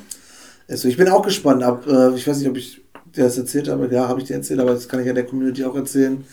Also 0.70 0.88
ich 0.88 0.97
bin 0.97 1.09
auch 1.09 1.24
gespannt. 1.24 1.63
Ab, 1.63 1.86
äh, 1.88 2.15
ich 2.15 2.28
weiß 2.28 2.38
nicht, 2.39 2.49
ob 2.49 2.57
ich 2.57 2.82
dir 3.15 3.24
das 3.24 3.38
erzählt 3.38 3.67
habe. 3.67 3.89
Ja, 3.91 4.07
habe 4.07 4.22
ich 4.22 4.28
dir 4.28 4.36
erzählt, 4.36 4.59
aber 4.59 4.74
das 4.74 4.88
kann 4.88 4.99
ich 4.99 5.07
ja 5.07 5.13
der 5.13 5.26
Community 5.26 5.65
auch 5.65 5.76
erzählen. 5.76 6.24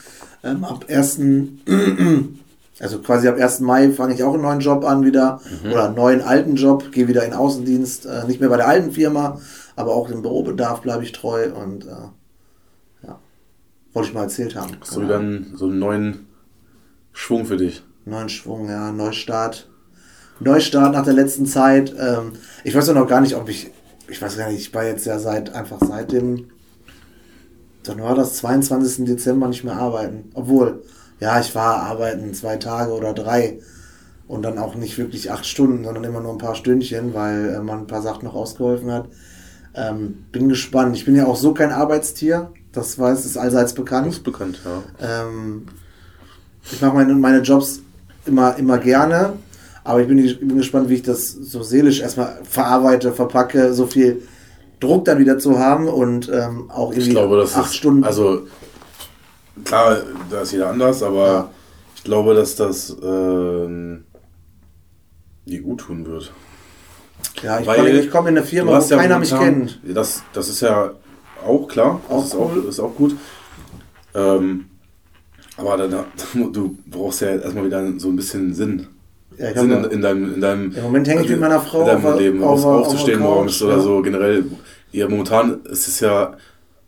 Ähm, 0.45 0.65
ab 0.65 0.85
1. 0.89 1.21
Also 2.79 2.99
quasi 2.99 3.27
ab 3.27 3.41
1. 3.41 3.61
Mai 3.61 3.91
fange 3.91 4.13
ich 4.13 4.23
auch 4.23 4.35
einen 4.35 4.43
neuen 4.43 4.61
Job 4.61 4.85
an 4.85 5.03
wieder. 5.03 5.41
Oder 5.71 5.87
einen 5.87 5.95
neuen 5.95 6.21
alten 6.21 6.57
Job. 6.57 6.93
Gehe 6.93 7.09
wieder 7.09 7.25
in 7.25 7.33
Außendienst. 7.33 8.05
Äh, 8.05 8.25
nicht 8.27 8.41
mehr 8.41 8.51
bei 8.51 8.59
der 8.59 8.69
alten 8.69 8.93
Firma, 8.93 9.41
aber 9.77 9.95
auch 9.95 10.09
dem 10.09 10.21
Bürobedarf 10.21 10.83
bleibe 10.83 11.03
ich 11.03 11.13
treu. 11.13 11.53
Und 11.55 11.87
äh, 11.87 13.07
ja, 13.07 13.19
wollte 13.95 14.09
ich 14.11 14.15
mal 14.15 14.25
erzählt 14.25 14.57
haben. 14.57 14.73
Hast 14.79 14.95
du 14.95 15.03
wieder 15.03 15.19
einen, 15.19 15.55
so 15.57 15.65
einen 15.65 15.79
neuen 15.79 16.27
Schwung 17.13 17.47
für 17.47 17.57
dich? 17.57 17.83
Neuen 18.05 18.29
Schwung, 18.29 18.69
ja, 18.69 18.93
Neustart. 18.93 19.71
Neustart 20.39 20.93
nach 20.93 21.05
der 21.05 21.15
letzten 21.15 21.47
Zeit. 21.47 21.95
Ähm, 21.99 22.33
ich 22.63 22.75
weiß 22.75 22.91
auch 22.91 22.95
noch 22.95 23.09
gar 23.09 23.23
nicht, 23.23 23.37
ob 23.37 23.49
ich, 23.49 23.71
ich 24.09 24.21
weiß 24.21 24.37
gar 24.37 24.51
nicht, 24.51 24.61
ich 24.61 24.75
war 24.75 24.85
jetzt 24.85 25.07
ja 25.07 25.19
seit, 25.19 25.55
einfach 25.55 25.81
seit 25.81 26.13
dem, 26.13 26.47
dann 27.83 28.01
war 28.01 28.15
das 28.15 28.37
22. 28.37 29.05
Dezember 29.05 29.49
nicht 29.49 29.65
mehr 29.65 29.77
arbeiten. 29.77 30.31
Obwohl, 30.35 30.83
ja, 31.21 31.41
ich 31.41 31.55
war 31.55 31.83
arbeiten 31.83 32.35
zwei 32.35 32.57
Tage 32.57 32.93
oder 32.93 33.13
drei 33.13 33.61
und 34.29 34.43
dann 34.43 34.59
auch 34.59 34.75
nicht 34.75 34.99
wirklich 34.99 35.31
acht 35.31 35.47
Stunden, 35.47 35.85
sondern 35.85 36.05
immer 36.05 36.21
nur 36.21 36.33
ein 36.33 36.39
paar 36.39 36.55
Stündchen, 36.55 37.15
weil 37.15 37.55
äh, 37.55 37.61
man 37.61 37.81
ein 37.81 37.87
paar 37.87 38.03
Sachen 38.03 38.25
noch 38.25 38.35
ausgeholfen 38.35 38.91
hat. 38.91 39.09
Ähm, 39.75 40.25
bin 40.33 40.49
gespannt. 40.49 40.97
Ich 40.97 41.05
bin 41.05 41.15
ja 41.15 41.27
auch 41.27 41.37
so 41.37 41.55
kein 41.55 41.71
Arbeitstier. 41.71 42.51
Das 42.73 42.99
weiß, 42.99 43.25
ist 43.25 43.37
allseits 43.37 43.75
bekannt. 43.75 44.09
ist 44.09 44.25
bekannt, 44.25 44.61
ja. 44.65 44.83
Ähm, 45.01 45.67
ich 46.71 46.81
mache 46.81 46.95
meine, 46.95 47.15
meine 47.15 47.41
Jobs 47.41 47.81
immer, 48.25 48.57
immer 48.57 48.79
gerne, 48.79 49.35
aber 49.87 50.01
ich 50.03 50.09
bin, 50.09 50.19
ich 50.19 50.39
bin 50.41 50.57
gespannt, 50.57 50.89
wie 50.89 50.95
ich 50.95 51.03
das 51.03 51.31
so 51.33 51.63
seelisch 51.63 52.01
erstmal 52.01 52.39
verarbeite, 52.45 53.13
verpacke, 53.13 53.73
so 53.73 53.87
viel 53.87 54.23
Druck 54.81 55.05
dann 55.07 55.19
wieder 55.19 55.39
zu 55.39 55.59
haben 55.59 55.89
und 55.89 56.29
ähm, 56.29 56.71
auch 56.71 56.91
irgendwie 56.91 57.09
Ich 57.09 57.11
glaube, 57.11 57.37
das 57.39 57.55
acht 57.55 57.67
ist, 57.71 57.77
Stunden. 57.77 58.05
also 58.05 58.43
klar, 59.65 59.99
da 60.31 60.43
ist 60.43 60.53
jeder 60.53 60.71
anders, 60.71 61.03
aber 61.03 61.27
Ja. 61.27 61.51
ich 61.97 62.05
glaube, 62.05 62.35
dass 62.35 62.57
das 62.57 62.95
ähm, 63.03 64.05
dir 65.47 65.63
gut 65.63 65.81
tun 65.81 66.05
wird. 66.07 66.33
ja, 67.43 67.61
ich 67.61 67.67
komme 67.67 68.07
komm 68.11 68.27
in 68.27 68.37
eine 68.37 68.47
Firma, 68.47 68.73
wo 68.79 68.85
ja 68.85 68.97
keiner 68.97 69.19
mich 69.19 69.31
kennt. 69.31 69.81
Das, 69.85 70.23
das 70.33 70.49
ist 70.49 70.61
ja 70.61 70.93
auch 71.47 71.69
klar, 71.69 72.01
Auch 72.09 72.23
das 72.23 72.29
ist, 72.29 72.35
auch, 72.35 72.51
cool. 72.55 72.67
ist 72.69 72.81
auch 72.81 72.95
gut. 72.97 73.17
Ähm, 74.15 74.67
aber 75.57 75.77
dann, 75.79 76.05
du 76.53 76.77
brauchst 76.87 77.21
ja 77.23 77.29
erstmal 77.29 77.65
wieder 77.67 77.99
so 77.99 78.09
ein 78.09 78.17
bisschen 78.17 78.53
Sinn. 78.55 78.89
Ja, 79.39 79.53
Sinn 79.61 79.71
in, 79.71 79.85
in 79.85 80.03
deinem, 80.03 80.35
in 80.35 80.41
deinem 80.41 80.73
Im 80.73 80.83
Moment 80.83 81.09
hänge 81.09 81.23
ich 81.23 81.29
mit 81.31 81.41
meiner 81.41 81.61
Frau 81.61 81.81
in 81.81 81.87
deinem 81.87 82.07
auf 82.07 82.19
Leben, 82.19 82.43
auf 82.43 82.59
auf, 82.59 82.65
auf 82.65 82.87
aufzustehen 82.87 83.19
Couch, 83.21 83.29
morgens 83.29 83.63
oder 83.63 83.77
ja. 83.77 83.81
so 83.83 84.03
generell. 84.03 84.45
Ja, 84.93 85.09
momentan 85.09 85.61
ist 85.65 85.89
es 85.89 86.01
ja, 86.01 86.33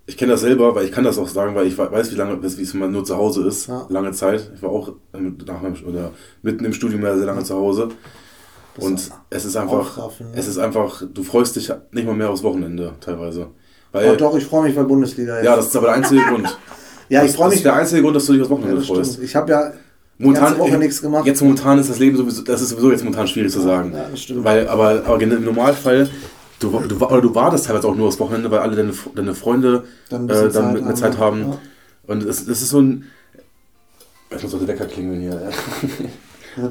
ich 0.07 0.16
kenne 0.16 0.32
das 0.32 0.40
selber, 0.40 0.74
weil 0.74 0.84
ich 0.86 0.92
kann 0.92 1.05
das 1.05 1.18
auch 1.18 1.28
sagen, 1.28 1.55
weil 1.55 1.66
ich 1.66 1.76
we- 1.76 1.90
weiß, 1.92 2.11
wie 2.12 2.16
lange, 2.16 2.42
wie 2.42 2.46
es 2.62 2.72
immer 2.74 2.88
nur 2.88 3.05
zu 3.05 3.16
Hause 3.16 3.46
ist, 3.46 3.66
Ja. 3.68 3.84
lange 3.90 4.12
Zeit. 4.12 4.51
Ich 4.55 4.62
war 4.62 4.70
auch 4.70 4.92
nach 5.12 5.61
meinem, 5.62 5.74
oder 5.86 6.12
mitten 6.42 6.64
im 6.64 6.72
Studium 6.72 7.03
ja 7.03 7.16
sehr 7.16 7.26
lange 7.26 7.44
zu 7.44 7.55
Hause. 7.55 7.88
Das 8.76 8.84
Und 8.84 8.94
ist 8.94 9.12
es 9.30 9.44
ist 9.44 9.57
einfach, 9.57 9.99
es 10.34 10.46
ist 10.49 10.59
einfach, 10.59 11.03
du 11.12 11.22
freust 11.22 11.57
dich 11.57 11.70
nicht 11.90 12.07
mal 12.07 12.14
mehr 12.14 12.30
aufs 12.30 12.42
Wochenende 12.42 12.92
teilweise. 13.01 13.49
oh, 13.49 13.53
Weil, 13.92 14.16
doch, 14.16 14.36
ich 14.36 14.44
freue 14.46 14.62
mich 14.62 14.74
bei 14.76 14.84
Bundesliga 14.84 15.36
jetzt. 15.36 15.44
ja, 15.44 15.57
das 15.57 15.66
ist 15.66 15.76
aber 15.76 15.88
der 15.88 15.96
einzige 15.96 16.22
Grund. 16.22 16.46
ja, 17.11 17.22
ich 17.22 17.26
Das- 17.32 17.36
freue 17.36 17.44
Das 17.46 17.51
mich. 17.51 17.57
ist 17.59 17.64
der 17.64 17.74
einzige 17.74 18.03
Grund, 18.03 18.16
dass 18.16 18.24
du 18.26 18.32
dich 18.32 18.40
aufs 18.42 18.51
Ja, 18.51 18.57
Wochenende 18.57 18.76
das 18.76 18.86
freust. 18.86 19.18
Ich 19.22 19.36
habe 19.36 19.51
ja 19.51 19.72
Momentan, 20.19 20.45
ganze 20.45 20.59
Woche 20.59 20.79
nichts 20.79 21.01
gemacht. 21.01 21.27
Jetzt 21.27 21.41
momentan 21.41 21.79
ist 21.79 21.89
das 21.89 21.99
Leben 22.01 22.16
sowieso, 22.16 22.43
das 22.43 22.61
ist 22.61 22.71
sowieso 22.71 22.91
jetzt 22.91 23.05
momentan 23.05 23.29
schwierig 23.29 23.53
zu 23.53 23.61
sagen. 23.61 23.93
Ja, 23.95 24.09
das 24.11 24.23
stimmt. 24.23 24.45
Weil, 24.45 24.69
aber, 24.69 25.03
aber 25.07 25.21
im 25.21 25.45
Normalfall, 25.45 26.11
du, 26.59 26.71
du, 26.89 26.97
oder 26.97 27.21
du 27.21 27.35
wartest 27.35 27.66
teilweise 27.66 27.87
auch 27.87 27.95
nur 27.95 28.09
aufs 28.09 28.19
Wochenende, 28.19 28.51
weil 28.51 28.59
alle 28.59 28.75
deine, 28.75 28.93
deine 29.14 29.35
Freunde 29.35 29.85
Dann 30.09 30.29
ein 30.29 30.29
äh, 30.29 30.51
dann 30.51 30.53
Zeit 30.53 30.62
haben, 30.62 30.97
Zeit 30.97 31.14
ja. 31.14 31.21
haben. 31.21 31.41
Ja. 31.41 31.59
Und 32.09 32.25
es, 32.25 32.41
es 32.41 32.62
ist 32.62 32.71
so 32.71 32.81
ein. 32.81 33.05
Ich 34.35 34.43
muss 34.43 34.55
auch 34.55 34.59
der 34.59 34.69
Wecker 34.69 34.87
klingeln 34.87 35.21
hier. 35.21 35.51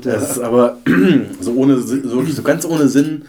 Es 0.03 0.31
ist 0.31 0.39
aber 0.39 0.79
so 1.39 1.53
ohne 1.53 1.79
so, 1.79 2.25
so 2.25 2.43
ganz 2.43 2.65
ohne 2.65 2.89
Sinn, 2.89 3.23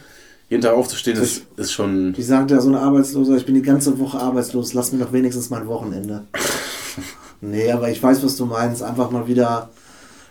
jeden 0.48 0.62
Tag 0.62 0.72
aufzustehen, 0.72 1.16
ist, 1.16 1.42
ist 1.56 1.72
schon. 1.72 2.16
Wie 2.16 2.22
sagt 2.22 2.50
ja 2.50 2.60
so 2.60 2.68
eine 2.68 2.80
Arbeitslose, 2.80 3.36
ich 3.36 3.46
bin 3.46 3.54
die 3.54 3.62
ganze 3.62 3.98
Woche 3.98 4.18
arbeitslos, 4.18 4.74
lass 4.74 4.92
mir 4.92 4.98
doch 4.98 5.12
wenigstens 5.12 5.50
mein 5.50 5.66
Wochenende. 5.68 6.24
nee, 7.40 7.70
aber 7.70 7.90
ich 7.90 8.02
weiß, 8.02 8.24
was 8.24 8.36
du 8.36 8.46
meinst. 8.46 8.82
Einfach 8.82 9.10
mal 9.10 9.28
wieder. 9.28 9.70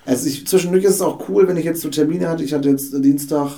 Also 0.08 0.28
ich, 0.28 0.48
zwischendurch 0.48 0.86
ist 0.86 0.96
es 0.96 1.02
auch 1.02 1.28
cool, 1.28 1.50
wenn 1.50 1.58
ich 1.58 1.66
jetzt 1.66 1.82
so 1.82 1.90
Termine 1.90 2.30
hatte. 2.30 2.42
Ich 2.42 2.54
hatte 2.54 2.70
jetzt 2.70 2.94
Dienstag, 3.04 3.52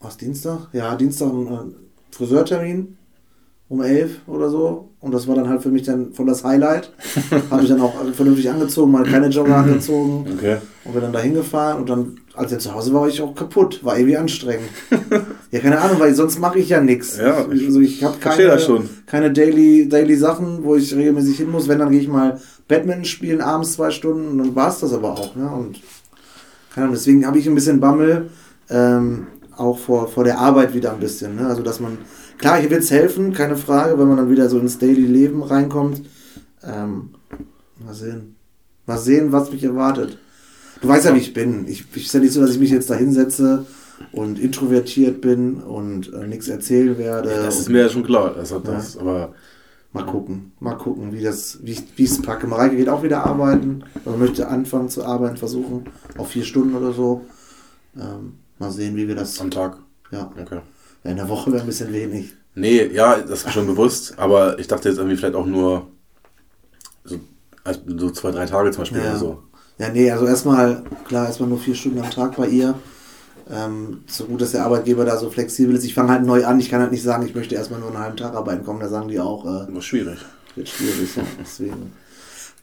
was 0.00 0.18
Dienstag? 0.18 0.68
Ja, 0.74 0.94
Dienstag 0.94 1.30
einen 1.30 1.46
äh, 1.46 2.14
Friseurtermin 2.14 2.98
um 3.70 3.80
11 3.80 4.28
oder 4.28 4.50
so. 4.50 4.90
Und 5.00 5.12
das 5.12 5.26
war 5.26 5.36
dann 5.36 5.48
halt 5.48 5.62
für 5.62 5.70
mich 5.70 5.84
dann 5.84 6.12
voll 6.12 6.26
das 6.26 6.44
Highlight. 6.44 6.92
Habe 7.50 7.62
ich 7.62 7.70
dann 7.70 7.80
auch 7.80 7.94
vernünftig 8.12 8.50
angezogen, 8.50 8.92
mal 8.92 9.04
keine 9.04 9.28
Jogger 9.28 9.56
angezogen. 9.56 10.26
Okay. 10.36 10.58
Und 10.84 10.92
bin 10.92 11.00
dann 11.00 11.14
da 11.14 11.20
hingefahren 11.20 11.80
und 11.80 11.88
dann, 11.88 12.18
als 12.40 12.52
er 12.52 12.58
zu 12.58 12.74
Hause 12.74 12.92
war, 12.92 13.02
war 13.02 13.08
ich 13.08 13.20
auch 13.20 13.34
kaputt. 13.34 13.84
War 13.84 13.98
irgendwie 13.98 14.16
anstrengend. 14.16 14.68
Ja, 15.50 15.60
keine 15.60 15.80
Ahnung, 15.80 16.00
weil 16.00 16.14
sonst 16.14 16.38
mache 16.38 16.58
ich 16.58 16.70
ja 16.70 16.80
nichts. 16.80 17.18
Ja, 17.18 17.46
ich, 17.52 17.66
also 17.66 17.80
ich 17.80 18.02
habe 18.02 18.18
keine, 18.18 18.60
keine 19.06 19.32
Daily, 19.32 19.88
Daily 19.88 20.16
Sachen, 20.16 20.64
wo 20.64 20.76
ich 20.76 20.94
regelmäßig 20.94 21.36
hin 21.38 21.50
muss. 21.50 21.68
Wenn, 21.68 21.80
dann 21.80 21.90
gehe 21.90 22.00
ich 22.00 22.08
mal 22.08 22.40
Badminton 22.68 23.04
spielen, 23.04 23.40
abends 23.40 23.72
zwei 23.72 23.90
Stunden 23.90 24.28
und 24.28 24.38
dann 24.38 24.54
war 24.54 24.68
es 24.68 24.80
das 24.80 24.92
aber 24.92 25.12
auch. 25.12 25.36
Ne? 25.36 25.50
Und 25.50 25.80
keine 26.72 26.84
Ahnung, 26.84 26.94
deswegen 26.94 27.26
habe 27.26 27.38
ich 27.38 27.48
ein 27.48 27.54
bisschen 27.54 27.80
Bammel, 27.80 28.30
ähm, 28.68 29.26
auch 29.56 29.78
vor, 29.78 30.08
vor 30.08 30.24
der 30.24 30.38
Arbeit 30.38 30.72
wieder 30.72 30.92
ein 30.92 31.00
bisschen. 31.00 31.36
Ne? 31.36 31.46
Also, 31.46 31.62
dass 31.62 31.80
man, 31.80 31.98
klar, 32.38 32.58
hier 32.58 32.70
wird 32.70 32.82
es 32.82 32.90
helfen, 32.90 33.32
keine 33.32 33.56
Frage, 33.56 33.98
wenn 33.98 34.08
man 34.08 34.16
dann 34.16 34.30
wieder 34.30 34.48
so 34.48 34.58
ins 34.58 34.78
Daily 34.78 35.06
Leben 35.06 35.42
reinkommt. 35.42 36.02
Ähm, 36.62 37.10
mal 37.84 37.94
sehen. 37.94 38.36
Mal 38.86 38.98
sehen, 38.98 39.32
was 39.32 39.52
mich 39.52 39.64
erwartet. 39.64 40.18
Du 40.80 40.88
weißt 40.88 41.04
ja, 41.06 41.14
wie 41.14 41.18
ich 41.18 41.32
bin. 41.34 41.66
Ich, 41.68 41.84
ich 41.94 42.06
ist 42.06 42.14
ja 42.14 42.20
nicht 42.20 42.32
so, 42.32 42.40
dass 42.40 42.50
ich 42.52 42.58
mich 42.58 42.70
jetzt 42.70 42.88
da 42.90 42.94
hinsetze 42.94 43.66
und 44.12 44.38
introvertiert 44.38 45.20
bin 45.20 45.62
und 45.62 46.12
äh, 46.12 46.26
nichts 46.26 46.48
erzählen 46.48 46.96
werde. 46.96 47.28
Das 47.28 47.58
ist 47.58 47.68
mir 47.68 47.82
ja 47.82 47.88
schon 47.88 48.02
klar. 48.04 48.34
Das 48.34 48.52
hat 48.52 48.66
das, 48.66 48.96
aber 48.96 49.34
mal 49.92 50.06
gucken. 50.06 50.52
Mal 50.58 50.74
gucken, 50.76 51.12
wie 51.12 51.22
das, 51.22 51.58
wie 51.62 51.72
ich 51.72 52.10
es 52.10 52.22
packe. 52.22 52.46
Mareike 52.46 52.76
geht 52.76 52.88
auch 52.88 53.02
wieder 53.02 53.26
arbeiten. 53.26 53.84
Also 54.04 54.16
möchte 54.18 54.48
anfangen 54.48 54.88
zu 54.88 55.04
arbeiten, 55.04 55.36
versuchen. 55.36 55.84
Auf 56.16 56.28
vier 56.28 56.44
Stunden 56.44 56.74
oder 56.74 56.92
so. 56.92 57.26
Ähm, 57.96 58.34
mal 58.58 58.70
sehen, 58.70 58.96
wie 58.96 59.06
wir 59.06 59.16
das. 59.16 59.38
am 59.40 59.50
Tag. 59.50 59.78
Ja. 60.10 60.32
Okay. 60.40 60.60
ja 61.04 61.10
in 61.10 61.16
der 61.16 61.28
Woche 61.28 61.52
wäre 61.52 61.62
ein 61.62 61.66
bisschen 61.66 61.92
wenig. 61.92 62.32
Nee, 62.54 62.86
ja, 62.86 63.18
das 63.20 63.44
ist 63.44 63.52
schon 63.52 63.66
bewusst, 63.66 64.14
aber 64.18 64.58
ich 64.58 64.66
dachte 64.66 64.88
jetzt 64.88 64.98
irgendwie 64.98 65.16
vielleicht 65.16 65.36
auch 65.36 65.46
nur 65.46 65.86
so, 67.04 67.20
also 67.62 67.80
so 67.86 68.10
zwei, 68.10 68.32
drei 68.32 68.46
Tage 68.46 68.70
zum 68.72 68.82
Beispiel 68.82 68.98
Ja. 69.02 69.10
oder 69.10 69.18
so. 69.18 69.42
Ja, 69.80 69.88
nee, 69.88 70.10
also 70.10 70.26
erstmal, 70.26 70.82
klar, 71.08 71.26
erstmal 71.26 71.48
nur 71.48 71.58
vier 71.58 71.74
Stunden 71.74 72.00
am 72.00 72.10
Tag 72.10 72.36
bei 72.36 72.46
ihr. 72.48 72.74
Ähm, 73.50 74.02
so 74.06 74.26
gut, 74.26 74.42
dass 74.42 74.52
der 74.52 74.66
Arbeitgeber 74.66 75.06
da 75.06 75.16
so 75.16 75.30
flexibel 75.30 75.74
ist. 75.74 75.84
Ich 75.84 75.94
fange 75.94 76.10
halt 76.10 76.22
neu 76.22 76.44
an. 76.44 76.60
Ich 76.60 76.68
kann 76.68 76.82
halt 76.82 76.92
nicht 76.92 77.02
sagen, 77.02 77.24
ich 77.24 77.34
möchte 77.34 77.54
erstmal 77.54 77.80
nur 77.80 77.88
einen 77.88 77.98
halben 77.98 78.16
Tag 78.18 78.34
arbeiten 78.34 78.62
kommen. 78.62 78.80
Da 78.80 78.90
sagen 78.90 79.08
die 79.08 79.18
auch, 79.18 79.46
äh, 79.46 79.66
Das 79.68 79.78
ist 79.78 79.84
schwierig. 79.86 80.18
wird 80.54 80.68
schwierig. 80.68 81.16
ja, 81.16 81.22
deswegen. 81.40 81.92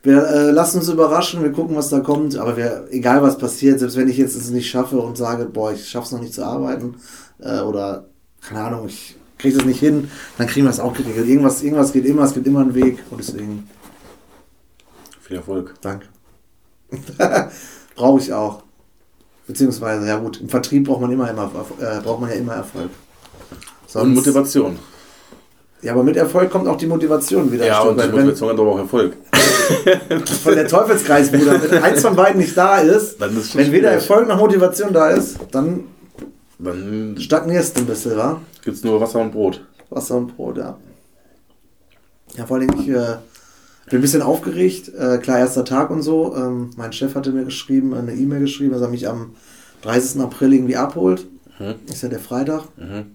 Wir 0.04 0.28
äh, 0.28 0.52
lassen 0.52 0.78
uns 0.78 0.90
überraschen, 0.90 1.42
wir 1.42 1.52
gucken, 1.52 1.76
was 1.76 1.90
da 1.90 2.02
kommt. 2.02 2.38
Aber 2.38 2.56
wir, 2.56 2.86
egal 2.92 3.24
was 3.24 3.40
passiert, 3.40 3.80
selbst 3.80 3.98
wenn 3.98 4.08
ich 4.08 4.18
jetzt 4.18 4.36
es 4.36 4.52
nicht 4.52 4.70
schaffe 4.70 5.00
und 5.00 5.18
sage, 5.18 5.46
boah, 5.46 5.74
ich 5.74 5.90
schaff's 5.90 6.12
noch 6.12 6.22
nicht 6.22 6.36
zu 6.36 6.46
arbeiten 6.46 6.98
äh, 7.40 7.62
oder 7.62 8.06
keine 8.48 8.62
Ahnung, 8.62 8.86
ich 8.86 9.16
kriege 9.40 9.58
das 9.58 9.66
nicht 9.66 9.80
hin, 9.80 10.12
dann 10.38 10.46
kriegen 10.46 10.68
wir 10.68 10.72
es 10.72 10.80
auch 10.80 10.94
geregelt. 10.94 11.28
Irgendwas, 11.28 11.64
irgendwas 11.64 11.94
geht 11.94 12.06
immer, 12.06 12.26
es 12.26 12.36
gibt 12.36 12.46
immer 12.46 12.62
einen 12.62 12.76
Weg 12.76 13.00
und 13.10 13.18
deswegen 13.18 13.68
Viel 15.20 15.38
Erfolg. 15.38 15.74
Danke. 15.82 16.06
Brauche 17.96 18.20
ich 18.20 18.34
auch. 18.34 18.64
Beziehungsweise, 19.48 20.08
ja 20.08 20.18
gut, 20.18 20.42
im 20.42 20.50
Vertrieb 20.50 20.86
braucht 20.86 21.02
man 21.02 21.12
immer, 21.12 21.30
immer 21.30 21.50
äh, 21.80 22.02
braucht 22.02 22.22
man 22.22 22.30
ja 22.30 22.36
immer 22.36 22.54
Erfolg. 22.56 22.90
Und 23.94 24.14
Motivation. 24.14 24.78
Ja, 25.82 25.94
aber 25.94 26.04
mit 26.04 26.18
Erfolg 26.18 26.50
kommt 26.50 26.68
auch 26.68 26.78
die 26.78 26.88
Motivation 26.88 27.52
wieder. 27.52 27.66
Ja, 27.66 27.82
und 27.82 28.02
die. 28.02 28.08
Motivation 28.08 28.50
hat 28.50 28.60
aber 28.60 28.72
auch 28.72 28.80
Erfolg. 28.80 29.16
Von 30.44 30.56
der 30.56 30.68
Teufelskreis, 30.68 31.32
Bruder, 31.32 31.62
wenn 31.62 31.84
eins 31.84 32.02
von 32.02 32.16
beiden 32.16 32.40
nicht 32.42 32.56
da 32.58 32.78
ist, 32.80 33.22
Dann 33.22 33.38
ist 33.38 33.56
wenn 33.56 33.72
weder 33.72 33.90
schwierig. 33.90 34.10
Erfolg 34.10 34.28
noch 34.28 34.38
Motivation 34.38 34.94
da 34.94 35.10
ist, 35.10 35.38
dann 35.52 35.84
Dann 36.58 37.16
stagnierst 37.20 37.78
du 37.78 37.82
ein 37.82 37.86
bisschen, 37.88 38.18
wa? 38.18 38.42
gibt 38.64 38.78
es 38.78 38.84
nur 38.84 39.00
Wasser 39.00 39.20
und 39.20 39.32
Brot. 39.32 39.64
Wasser 39.90 40.16
und 40.16 40.36
Brot, 40.36 40.58
ja. 40.58 40.78
Ja, 42.36 42.46
vor 42.46 42.58
allem, 42.58 42.70
ich 42.80 42.90
äh, 42.90 43.16
bin 43.88 44.00
ein 44.00 44.02
bisschen 44.02 44.22
aufgeregt. 44.22 44.92
Äh, 44.98 45.18
klar, 45.18 45.40
erster 45.40 45.66
Tag 45.66 45.90
und 45.90 46.02
so. 46.02 46.36
Ähm, 46.36 46.72
mein 46.78 46.94
Chef 46.94 47.16
hatte 47.16 47.32
mir 47.32 47.46
geschrieben, 47.46 47.94
eine 47.94 48.14
E-Mail 48.14 48.42
geschrieben, 48.42 48.72
dass 48.72 48.82
er 48.82 48.90
mich 48.90 49.08
am 49.08 49.32
30. 49.82 50.22
April 50.22 50.54
irgendwie 50.54 50.76
abholt. 50.78 51.28
Mhm. 51.60 51.76
Ist 51.92 52.04
ja 52.04 52.10
der 52.10 52.20
Freitag. 52.20 52.64
Mhm. 52.78 53.12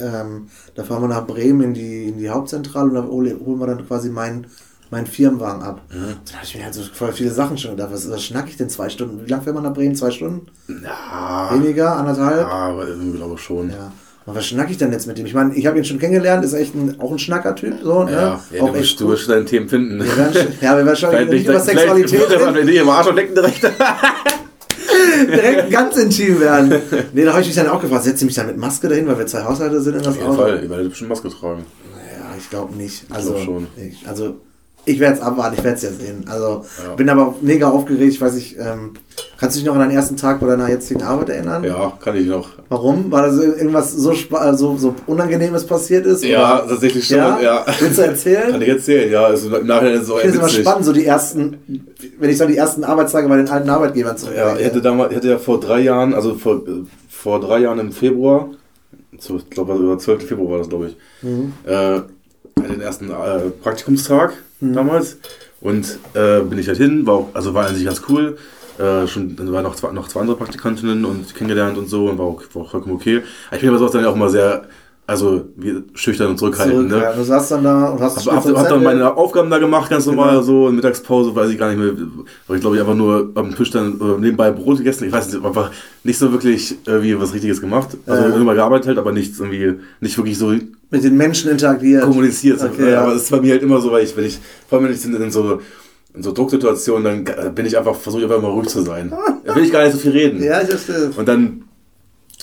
Ähm, 0.00 0.48
da 0.74 0.82
fahren 0.82 1.02
wir 1.02 1.08
nach 1.08 1.26
Bremen 1.26 1.60
in 1.62 1.74
die, 1.74 2.08
in 2.08 2.18
die 2.18 2.28
Hauptzentrale 2.28 2.88
und 2.88 2.94
da 2.94 3.02
hol- 3.04 3.38
holen 3.44 3.60
wir 3.60 3.66
dann 3.68 3.86
quasi 3.86 4.10
meinen 4.10 4.46
meinen 4.90 5.06
Firmenwagen 5.06 5.62
ab. 5.62 5.80
Mhm. 5.90 6.16
Dann 6.26 6.34
habe 6.36 6.44
ich 6.44 6.56
mir 6.56 6.64
halt 6.64 6.74
so 6.74 6.82
voll 6.82 7.12
viele 7.12 7.30
Sachen 7.30 7.58
schon 7.58 7.72
gedacht. 7.72 7.90
Was, 7.92 8.08
was 8.10 8.22
schnack 8.22 8.48
ich 8.48 8.56
denn 8.56 8.68
zwei 8.68 8.88
Stunden? 8.88 9.24
Wie 9.24 9.30
lange 9.30 9.42
fährt 9.42 9.54
man 9.54 9.64
nach 9.64 9.72
Bremen? 9.74 9.96
Zwei 9.96 10.10
Stunden? 10.10 10.46
Ja, 10.68 11.50
Weniger? 11.52 11.96
Anderthalb? 11.96 12.40
ja, 12.42 12.48
aber 12.48 12.86
irgendwie 12.88 13.16
glaube 13.16 13.34
ich 13.34 13.40
schon. 13.40 13.70
Ja. 13.70 13.92
Was 14.26 14.46
schnack 14.46 14.70
ich 14.70 14.78
denn 14.78 14.90
jetzt 14.90 15.06
mit 15.06 15.18
dem? 15.18 15.26
Ich 15.26 15.34
meine, 15.34 15.54
ich 15.54 15.66
habe 15.66 15.76
ihn 15.76 15.84
schon 15.84 15.98
kennengelernt, 15.98 16.42
ist 16.44 16.54
echt 16.54 16.74
ein, 16.74 16.98
auch 16.98 17.12
ein 17.12 17.18
Schnackertyp. 17.18 17.74
So, 17.82 18.04
ne? 18.04 18.12
Ja, 18.12 18.40
ja 18.52 18.62
auch 18.62 18.68
du, 18.70 18.74
echt 18.74 18.82
wirst, 18.82 19.00
du 19.00 19.08
wirst 19.08 19.28
deine 19.28 19.44
Themen 19.44 19.68
finden. 19.68 19.98
Wir 20.02 20.16
werden, 20.16 20.46
ja, 20.62 20.76
wir 20.78 20.86
werden 20.86 20.96
schon 20.96 21.28
nicht 21.28 21.46
über 21.46 21.60
Sexualität 21.60 22.30
reden, 22.30 22.54
vielleicht- 22.54 22.80
im 22.80 22.88
Arsch 22.88 23.06
und 23.08 23.16
lecken 23.16 23.34
direkt. 23.34 23.62
direkt 25.28 25.70
ganz 25.70 25.96
intim 25.96 26.40
werden. 26.40 26.74
Nee, 27.12 27.24
da 27.24 27.32
habe 27.32 27.42
ich 27.42 27.48
mich 27.48 27.56
dann 27.56 27.68
auch 27.68 27.80
gefragt, 27.80 28.04
setze 28.04 28.18
ich 28.24 28.26
mich 28.26 28.34
dann 28.34 28.46
mit 28.46 28.56
Maske 28.56 28.88
dahin, 28.88 29.06
weil 29.06 29.18
wir 29.18 29.26
zwei 29.26 29.42
Haushalte 29.44 29.80
sind 29.80 29.96
in 29.96 30.02
das 30.02 30.08
Auf 30.08 30.16
jeden 30.16 30.28
Auto? 30.30 30.40
Fall, 30.42 30.60
ihr 30.62 30.70
werdet 30.70 30.88
bestimmt 30.88 31.10
Maske 31.10 31.28
tragen. 31.28 31.64
Ja, 31.94 32.34
ich 32.38 32.48
glaube 32.50 32.74
nicht. 32.74 33.04
Also, 33.10 33.32
glaub 33.32 33.44
schon. 33.44 33.66
Ich, 33.76 34.08
also 34.08 34.36
ich 34.86 35.00
werde 35.00 35.16
es 35.16 35.22
abwarten, 35.22 35.54
ich 35.56 35.64
werde 35.64 35.76
es 35.76 35.82
ja 35.82 35.90
sehen. 35.90 36.24
Also 36.28 36.64
Ja. 36.86 36.94
bin 36.94 37.08
aber 37.08 37.34
mega 37.40 37.68
aufgeregt. 37.70 38.12
Ich 38.14 38.20
weiß 38.20 38.34
nicht, 38.34 38.56
ähm, 38.58 38.92
kannst 39.38 39.56
du 39.56 39.60
dich 39.60 39.66
noch 39.66 39.74
an 39.74 39.80
deinen 39.80 39.92
ersten 39.92 40.16
Tag 40.16 40.40
bei 40.40 40.46
deiner 40.46 40.68
jetzigen 40.68 41.02
Arbeit 41.02 41.30
erinnern? 41.30 41.64
Ja, 41.64 41.92
kann 42.02 42.16
ich 42.16 42.26
noch. 42.26 42.48
Warum? 42.68 43.10
War 43.10 43.26
das 43.26 43.38
irgendwas 43.38 43.92
so, 43.92 44.12
so, 44.12 44.76
so 44.76 44.94
Unangenehmes 45.06 45.66
passiert 45.66 46.06
ist? 46.06 46.24
Ja, 46.24 46.60
Oder? 46.60 46.68
tatsächlich 46.70 47.06
schon, 47.06 47.16
Ja? 47.18 47.40
ja. 47.40 47.66
Willst 47.80 47.98
du 47.98 48.02
erzählen? 48.02 48.50
Kann 48.50 48.62
ich 48.62 48.68
erzählen, 48.68 49.10
ja. 49.12 49.24
Also 49.24 49.54
im 49.56 49.66
Nachhinein 49.66 50.00
ist 50.00 50.10
auch 50.10 50.16
Ich 50.16 50.22
finde 50.22 50.38
es 50.38 50.54
immer 50.54 50.62
spannend, 50.62 50.84
so 50.84 50.92
die 50.92 51.06
ersten, 51.06 51.56
wenn 52.18 52.30
ich 52.30 52.38
so 52.38 52.46
die 52.46 52.56
ersten 52.56 52.84
Arbeitstage 52.84 53.28
bei 53.28 53.36
den 53.36 53.48
alten 53.48 53.70
Arbeitgebern 53.70 54.16
zu 54.16 54.26
Ja, 54.34 54.56
ich 54.56 54.66
hatte 54.66 54.82
damals, 54.82 55.10
ich 55.12 55.16
hatte 55.16 55.28
ja 55.28 55.38
vor 55.38 55.60
drei 55.60 55.80
Jahren, 55.80 56.14
also 56.14 56.34
vor, 56.34 56.62
vor 57.08 57.40
drei 57.40 57.60
Jahren 57.60 57.78
im 57.78 57.92
Februar, 57.92 58.50
so, 59.18 59.36
ich 59.36 59.48
glaube, 59.48 59.74
über 59.74 59.96
12. 59.98 60.26
Februar 60.26 60.50
war 60.52 60.58
das, 60.58 60.68
glaube 60.68 60.88
ich, 60.88 60.96
Mhm. 61.22 61.52
äh, 61.64 62.00
den 62.68 62.80
ersten 62.80 63.10
äh, 63.10 63.50
Praktikumstag 63.62 64.32
damals. 64.72 65.18
Und 65.60 65.98
äh, 66.14 66.40
bin 66.40 66.58
ich 66.58 66.68
halt 66.68 66.78
hin, 66.78 67.06
war 67.06 67.14
auch, 67.14 67.28
also 67.34 67.54
war 67.54 67.66
an 67.66 67.74
sich 67.74 67.84
ganz 67.84 68.02
cool. 68.08 68.36
Äh, 68.78 69.06
schon, 69.06 69.36
dann 69.36 69.52
waren 69.52 69.62
noch 69.62 69.76
zwei, 69.76 69.92
noch 69.92 70.08
zwei 70.08 70.20
andere 70.20 70.36
Praktikantinnen 70.36 71.04
und 71.04 71.34
kennengelernt 71.34 71.78
und 71.78 71.88
so 71.88 72.08
und 72.08 72.18
war 72.18 72.26
auch, 72.26 72.42
war 72.52 72.62
auch 72.62 72.70
vollkommen 72.70 72.94
okay. 72.96 73.22
Ich 73.52 73.60
bin 73.60 73.68
aber 73.68 73.78
sonst 73.78 73.94
dann 73.94 74.04
auch 74.04 74.16
immer 74.16 74.28
sehr, 74.28 74.62
also 75.06 75.44
wie, 75.56 75.82
schüchtern 75.94 76.30
und 76.30 76.38
zurückhaltend. 76.38 76.90
Zurück, 76.90 77.02
ne? 77.02 77.02
ja, 77.08 77.12
du 77.12 77.22
saßt 77.22 77.52
dann 77.52 77.62
da 77.64 77.88
und 77.90 78.00
hast 78.00 78.26
Hab, 78.26 78.44
hab, 78.44 78.56
hab 78.56 78.68
dann 78.68 78.82
meine 78.82 79.16
Aufgaben 79.16 79.48
da 79.48 79.58
gemacht, 79.58 79.90
ganz 79.90 80.06
normal, 80.06 80.30
Genau. 80.32 80.42
so 80.42 80.68
in 80.68 80.74
Mittagspause, 80.76 81.34
weiß 81.36 81.50
ich 81.50 81.58
gar 81.58 81.68
nicht 81.72 81.78
mehr. 81.78 81.92
Aber 82.46 82.54
ich 82.56 82.60
glaube, 82.60 82.76
ich 82.76 82.82
einfach 82.82 82.96
nur 82.96 83.30
am 83.36 83.54
Tisch 83.54 83.70
dann 83.70 83.92
äh, 84.00 84.20
nebenbei 84.20 84.50
Brot 84.50 84.78
gegessen. 84.78 85.04
Ich 85.06 85.12
weiß 85.12 85.32
nicht, 85.32 85.44
einfach 85.44 85.70
nicht 86.02 86.18
so 86.18 86.32
wirklich 86.32 86.76
irgendwie 86.84 87.18
was 87.20 87.32
Richtiges 87.32 87.60
gemacht. 87.60 87.96
Also 88.06 88.28
Ja. 88.28 88.34
immer 88.34 88.54
gearbeitet 88.54 88.88
halt, 88.88 88.98
aber 88.98 89.12
nichts 89.12 89.38
irgendwie, 89.38 89.74
nicht 90.00 90.16
wirklich 90.18 90.36
so 90.36 90.52
mit 90.94 91.04
den 91.04 91.16
Menschen 91.16 91.50
interagiert. 91.50 92.02
kommuniziert. 92.04 92.60
Okay, 92.62 92.92
ja. 92.92 93.02
Aber 93.02 93.14
es 93.14 93.22
ist 93.24 93.30
bei 93.30 93.40
mir 93.40 93.52
halt 93.52 93.62
immer 93.62 93.80
so, 93.80 93.90
weil 93.92 94.04
ich, 94.04 94.16
wenn 94.16 94.24
ich, 94.24 94.38
vor 94.68 94.78
allem 94.78 94.88
wenn 94.88 94.94
ich 94.94 95.04
in, 95.04 95.14
in 95.14 95.30
so 95.30 95.60
in 96.14 96.22
so 96.22 96.30
Drucksituationen, 96.32 97.24
dann 97.24 97.54
bin 97.56 97.66
ich 97.66 97.76
einfach, 97.76 97.96
versuche 97.96 98.22
ich 98.22 98.28
einfach 98.30 98.40
mal 98.40 98.52
ruhig 98.52 98.68
zu 98.68 98.82
sein. 98.82 99.12
Da 99.44 99.54
will 99.56 99.64
ich 99.64 99.72
gar 99.72 99.82
nicht 99.82 99.92
so 99.94 99.98
viel 99.98 100.12
reden. 100.12 100.40
Ja, 100.42 100.60
ich 100.62 100.68
verstehe. 100.68 101.10
Und 101.16 101.26
dann 101.26 101.64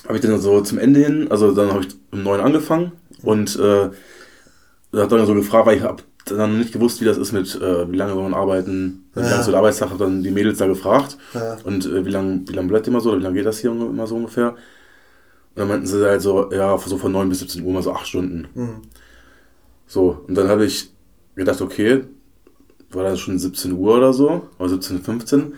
habe 0.05 0.15
ich 0.17 0.21
dann 0.21 0.37
so 0.41 0.59
zum 0.61 0.77
Ende 0.77 0.99
hin, 0.99 1.27
also 1.29 1.51
dann 1.53 1.71
habe 1.71 1.83
ich 1.85 1.87
um 2.11 2.21
neun 2.23 2.41
angefangen 2.41 2.91
und 3.23 3.55
äh, 3.57 3.89
da 4.91 5.01
hat 5.03 5.11
dann 5.11 5.25
so 5.25 5.33
gefragt, 5.33 5.67
weil 5.67 5.77
ich 5.77 5.83
habe 5.83 6.03
dann 6.25 6.59
nicht 6.59 6.73
gewusst, 6.73 6.99
wie 6.99 7.05
das 7.05 7.17
ist 7.17 7.31
mit, 7.31 7.55
äh, 7.61 7.89
wie 7.89 7.95
lange 7.95 8.13
soll 8.13 8.23
man 8.23 8.33
arbeiten, 8.33 9.05
wie 9.13 9.21
Ja. 9.21 9.27
lange 9.27 9.39
ist 9.39 9.45
so 9.45 9.51
der 9.51 9.59
Arbeitstag, 9.59 9.89
habe 9.91 10.03
dann 10.03 10.21
die 10.21 10.31
Mädels 10.31 10.57
da 10.57 10.67
gefragt 10.67 11.17
Ja. 11.33 11.57
und 11.63 11.85
äh, 11.85 12.05
wie 12.05 12.09
lange 12.09 12.41
wie 12.47 12.53
lang 12.53 12.67
bleibt 12.67 12.87
immer 12.89 12.99
so, 12.99 13.17
wie 13.17 13.21
lange 13.23 13.35
geht 13.35 13.45
das 13.45 13.59
hier 13.59 13.71
immer 13.71 14.05
so 14.05 14.15
ungefähr. 14.15 14.55
Und 15.53 15.59
dann 15.59 15.67
meinten 15.67 15.85
sie 15.85 16.05
halt 16.05 16.21
so, 16.21 16.51
ja, 16.51 16.77
so 16.77 16.97
von 16.97 17.11
9 17.11 17.29
bis 17.29 17.39
17 17.39 17.63
Uhr, 17.63 17.73
mal 17.73 17.83
so 17.83 17.91
8 17.93 18.07
Stunden. 18.07 18.47
Mhm. 18.53 18.81
So, 19.87 20.23
und 20.27 20.35
dann 20.35 20.47
habe 20.47 20.65
ich 20.65 20.91
gedacht, 21.35 21.61
okay, 21.61 22.03
war 22.91 23.03
das 23.03 23.19
schon 23.19 23.37
17 23.37 23.73
Uhr 23.73 23.97
oder 23.97 24.13
so, 24.13 24.47
oder 24.57 24.73
17.15 24.73 25.51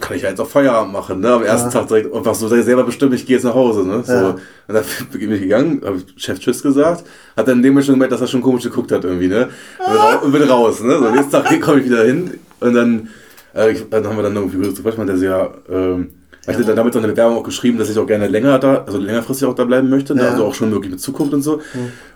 kann 0.00 0.16
ich 0.16 0.22
ja 0.22 0.30
jetzt 0.30 0.40
auch 0.40 0.48
Feierabend 0.48 0.92
machen, 0.92 1.20
ne? 1.20 1.30
Am 1.32 1.42
ersten 1.42 1.68
Ja. 1.68 1.72
Tag 1.72 1.88
direkt 1.88 2.12
einfach 2.14 2.34
so 2.34 2.48
selber 2.48 2.84
bestimmt, 2.84 3.14
ich 3.14 3.26
gehe 3.26 3.36
jetzt 3.36 3.44
nach 3.44 3.54
Hause, 3.54 3.86
ne? 3.86 4.02
So. 4.04 4.12
Ja. 4.12 4.28
Und 4.30 4.74
dann 4.74 4.84
bin 5.12 5.32
ich 5.32 5.42
gegangen, 5.42 5.82
habe 5.84 5.98
Chef 6.16 6.38
Tschüss 6.38 6.62
gesagt, 6.62 7.04
hat 7.36 7.46
dann 7.48 7.58
in 7.58 7.62
dem 7.62 7.72
Moment 7.74 7.86
schon 7.86 7.94
gemerkt, 7.96 8.12
dass 8.12 8.20
er 8.20 8.26
schon 8.26 8.40
komisch 8.40 8.64
geguckt 8.64 8.90
hat 8.92 9.04
irgendwie, 9.04 9.28
ne? 9.28 9.50
Und, 10.22 10.32
bin 10.32 10.42
raus, 10.42 10.82
ne? 10.82 10.98
So, 10.98 11.10
nächsten 11.10 11.30
Tag 11.30 11.60
komme 11.60 11.80
ich 11.80 11.86
wieder 11.86 12.04
hin 12.04 12.38
und 12.60 12.74
dann, 12.74 13.08
äh, 13.54 13.72
ich, 13.72 13.88
dann 13.90 14.06
haben 14.06 14.16
wir 14.16 14.22
dann 14.22 14.36
irgendwie 14.36 14.58
grüßt, 14.58 14.82
was 14.82 14.96
man 14.96 15.06
der 15.06 15.16
sehr, 15.16 15.54
ähm, 15.68 16.10
ich 16.50 16.56
hatte 16.56 16.66
dann 16.66 16.76
damit 16.76 16.92
so 16.92 16.98
eine 16.98 17.08
Bewerbung 17.08 17.38
auch 17.38 17.42
geschrieben, 17.44 17.78
dass 17.78 17.88
ich 17.90 17.98
auch 17.98 18.06
gerne 18.06 18.28
länger 18.28 18.58
da, 18.58 18.84
also 18.84 18.98
längerfristig 18.98 19.46
auch 19.48 19.54
da 19.54 19.64
bleiben 19.64 19.88
möchte, 19.90 20.14
ne? 20.14 20.22
Ja. 20.22 20.30
also 20.30 20.44
auch 20.44 20.54
schon 20.54 20.70
wirklich 20.72 20.90
mit 20.92 21.00
Zukunft 21.00 21.32
und 21.34 21.42
so. 21.42 21.60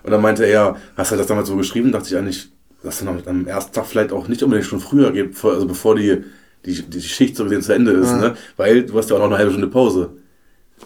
Und 0.03 0.11
dann 0.11 0.21
meinte 0.21 0.45
er, 0.45 0.75
hast 0.95 1.11
du 1.11 1.15
das 1.15 1.27
damals 1.27 1.47
so 1.47 1.55
geschrieben? 1.55 1.91
Dachte 1.91 2.07
ich 2.09 2.17
eigentlich, 2.17 2.49
dass 2.83 2.99
dann 2.99 3.21
am 3.25 3.47
ersten 3.47 3.73
Tag 3.73 3.85
vielleicht 3.85 4.11
auch 4.11 4.27
nicht 4.27 4.43
unbedingt 4.43 4.67
schon 4.67 4.79
früher 4.79 5.11
geht, 5.11 5.35
also 5.43 5.65
bevor 5.65 5.95
die, 5.95 6.23
die, 6.65 6.81
die 6.83 7.01
Schicht 7.01 7.35
so 7.35 7.43
gesehen 7.45 7.61
zu 7.61 7.73
Ende 7.73 7.91
ist, 7.91 8.09
Ja. 8.11 8.17
ne? 8.17 8.33
Weil 8.57 8.83
du 8.83 8.97
hast 8.97 9.09
ja 9.09 9.15
auch 9.15 9.19
noch 9.19 9.27
eine 9.27 9.37
halbe 9.37 9.51
Stunde 9.51 9.67
Pause. 9.67 10.09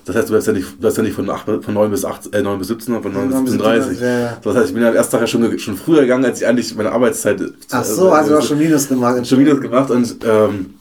Das 0.06 0.16
heißt, 0.16 0.30
du 0.30 0.36
hast 0.36 0.46
ja 0.46 0.54
nicht, 0.54 0.68
du 0.80 0.88
hast 0.88 0.98
ja 0.98 1.04
nicht 1.04 1.16
von, 1.16 1.30
8, 1.30 1.64
von 1.64 1.74
9 1.74 1.90
bis 1.92 2.06
8, 2.06 2.34
äh, 2.34 2.42
9 2.44 2.60
bis 2.60 2.68
17, 2.68 2.94
sondern 2.94 3.04
von 3.12 3.30
9 3.30 3.44
bis 3.46 3.54
17.30 3.56 4.02
Ja, 4.02 4.20
ja. 4.20 4.38
Das 4.42 4.56
heißt, 4.56 4.68
ich 4.70 4.74
bin 4.76 4.84
am 4.84 4.96
ersten 4.96 5.12
Tag 5.12 5.22
ja 5.22 5.28
schon, 5.28 5.60
schon 5.60 5.76
früher 5.78 6.02
gegangen, 6.02 6.24
als 6.26 6.40
ich 6.42 6.48
eigentlich 6.48 6.74
meine 6.76 6.92
Arbeitszeit. 6.92 7.42
Ach 7.72 7.84
so, 7.84 8.10
also 8.12 8.32
du 8.32 8.38
hast 8.38 8.48
schon 8.48 8.60
Minus 8.60 8.88
gemacht. 8.88 9.26
schon 9.28 9.40
Minus 9.40 9.60
gemacht 9.60 9.90
und 9.92 10.16
ähm, 10.24 10.76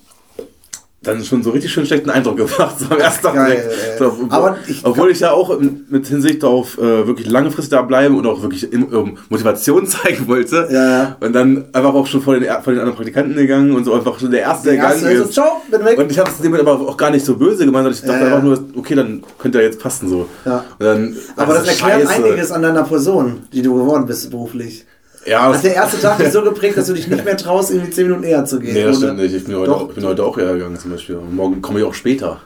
dann 1.01 1.23
schon 1.23 1.45
so 1.45 1.51
richtig 1.51 1.73
schön 1.73 1.87
schlechten 1.87 2.11
Eindruck 2.11 2.37
gemacht, 2.39 2.75
so 2.81 2.87
am 2.91 2.99
ersten 2.99 3.23
Tag 3.23 3.35
Geil. 3.35 3.71
So, 3.99 4.07
obwohl, 4.07 4.27
Aber 4.31 4.57
ich- 4.67 4.85
obwohl 4.85 5.11
ich 5.13 5.21
ja 5.21 5.31
auch 5.31 5.57
mit 5.89 6.07
Hinsicht 6.09 6.43
auf 6.43 6.77
äh, 6.77 7.07
wirklich 7.07 7.29
langfristig 7.31 7.71
da 7.71 7.83
bleiben 7.83 8.19
und 8.19 8.27
auch 8.27 8.43
wirklich 8.43 8.73
im, 8.73 8.93
ähm, 8.93 9.19
Motivation 9.29 9.87
zeigen 9.87 10.27
wollte. 10.27 10.69
Ja, 10.71 10.91
ja. 10.91 11.17
Und 11.21 11.33
dann 11.35 11.67
einfach 11.73 11.95
auch 11.95 12.07
schon 12.07 12.21
vor 12.21 12.35
den, 12.35 12.43
vor 12.63 12.73
den 12.73 12.81
anderen 12.81 12.97
Praktikanten 12.97 13.37
gegangen 13.37 13.77
und 13.77 13.85
so 13.85 13.95
einfach 13.95 14.19
schon 14.19 14.33
der 14.33 14.41
Erste, 14.41 14.71
der 14.71 14.77
gegangen 14.77 14.99
so, 15.01 15.07
ist. 15.25 15.33
ciao, 15.35 15.63
bin 15.71 15.85
weg. 15.85 15.99
Und 15.99 16.11
ich 16.11 16.19
habe 16.19 16.31
es 16.31 16.39
dem 16.39 16.53
aber 16.55 16.73
auch 16.73 16.97
gar 16.97 17.11
nicht 17.13 17.25
so 17.25 17.37
böse 17.37 17.65
gemeint, 17.65 17.85
sondern 17.85 17.93
ich 17.93 18.01
dachte 18.01 18.19
Ja, 18.21 18.27
einfach 18.37 18.43
nur, 18.43 18.65
okay, 18.77 18.95
dann 18.97 19.23
könnte 19.39 19.59
er 19.59 19.65
jetzt 19.67 19.79
passen 19.81 20.09
so. 20.09 20.27
Ja. 20.45 20.65
Dann, 20.81 21.17
Aber 21.37 21.55
das 21.55 21.63
ist 21.63 21.81
erklärt 21.81 22.09
scheiße. 22.09 22.25
einiges 22.25 22.51
an 22.51 22.63
deiner 22.63 22.83
Person, 22.83 23.45
die 23.53 23.63
du 23.63 23.75
geworden 23.75 24.05
bist 24.07 24.29
beruflich. 24.33 24.85
Ja, 25.29 25.43
Hat 25.45 25.55
das, 25.57 25.63
der 25.63 25.75
erste 25.75 26.01
Tag 26.01 26.19
dich 26.19 26.31
so 26.33 26.43
geprägt, 26.43 26.77
dass 26.77 26.87
du 26.87 26.95
dich 26.95 27.07
nicht 27.09 27.25
mehr 27.25 27.37
traust, 27.37 27.71
irgendwie 27.71 27.91
10 27.91 28.05
Minuten 28.07 28.25
eher 28.25 28.45
zu 28.45 28.59
gehen? 28.59 28.75
nee, 28.75 28.83
das 28.85 28.99
oder? 28.99 29.09
stimmt 29.09 29.21
nicht. 29.21 29.35
Ich 29.35 29.45
bin 29.45 29.57
heute, 29.57 29.71
Doch. 29.71 29.83
auch, 29.83 29.93
bin 29.93 30.05
heute 30.05 30.25
auch 30.25 30.39
eher 30.39 30.55
gegangen 30.55 30.79
zum 30.79 30.91
Beispiel. 30.93 31.17
Und 31.17 31.35
morgen 31.35 31.61
komme 31.61 31.81
ich 31.81 31.85
auch 31.85 31.95
später. 31.95 32.41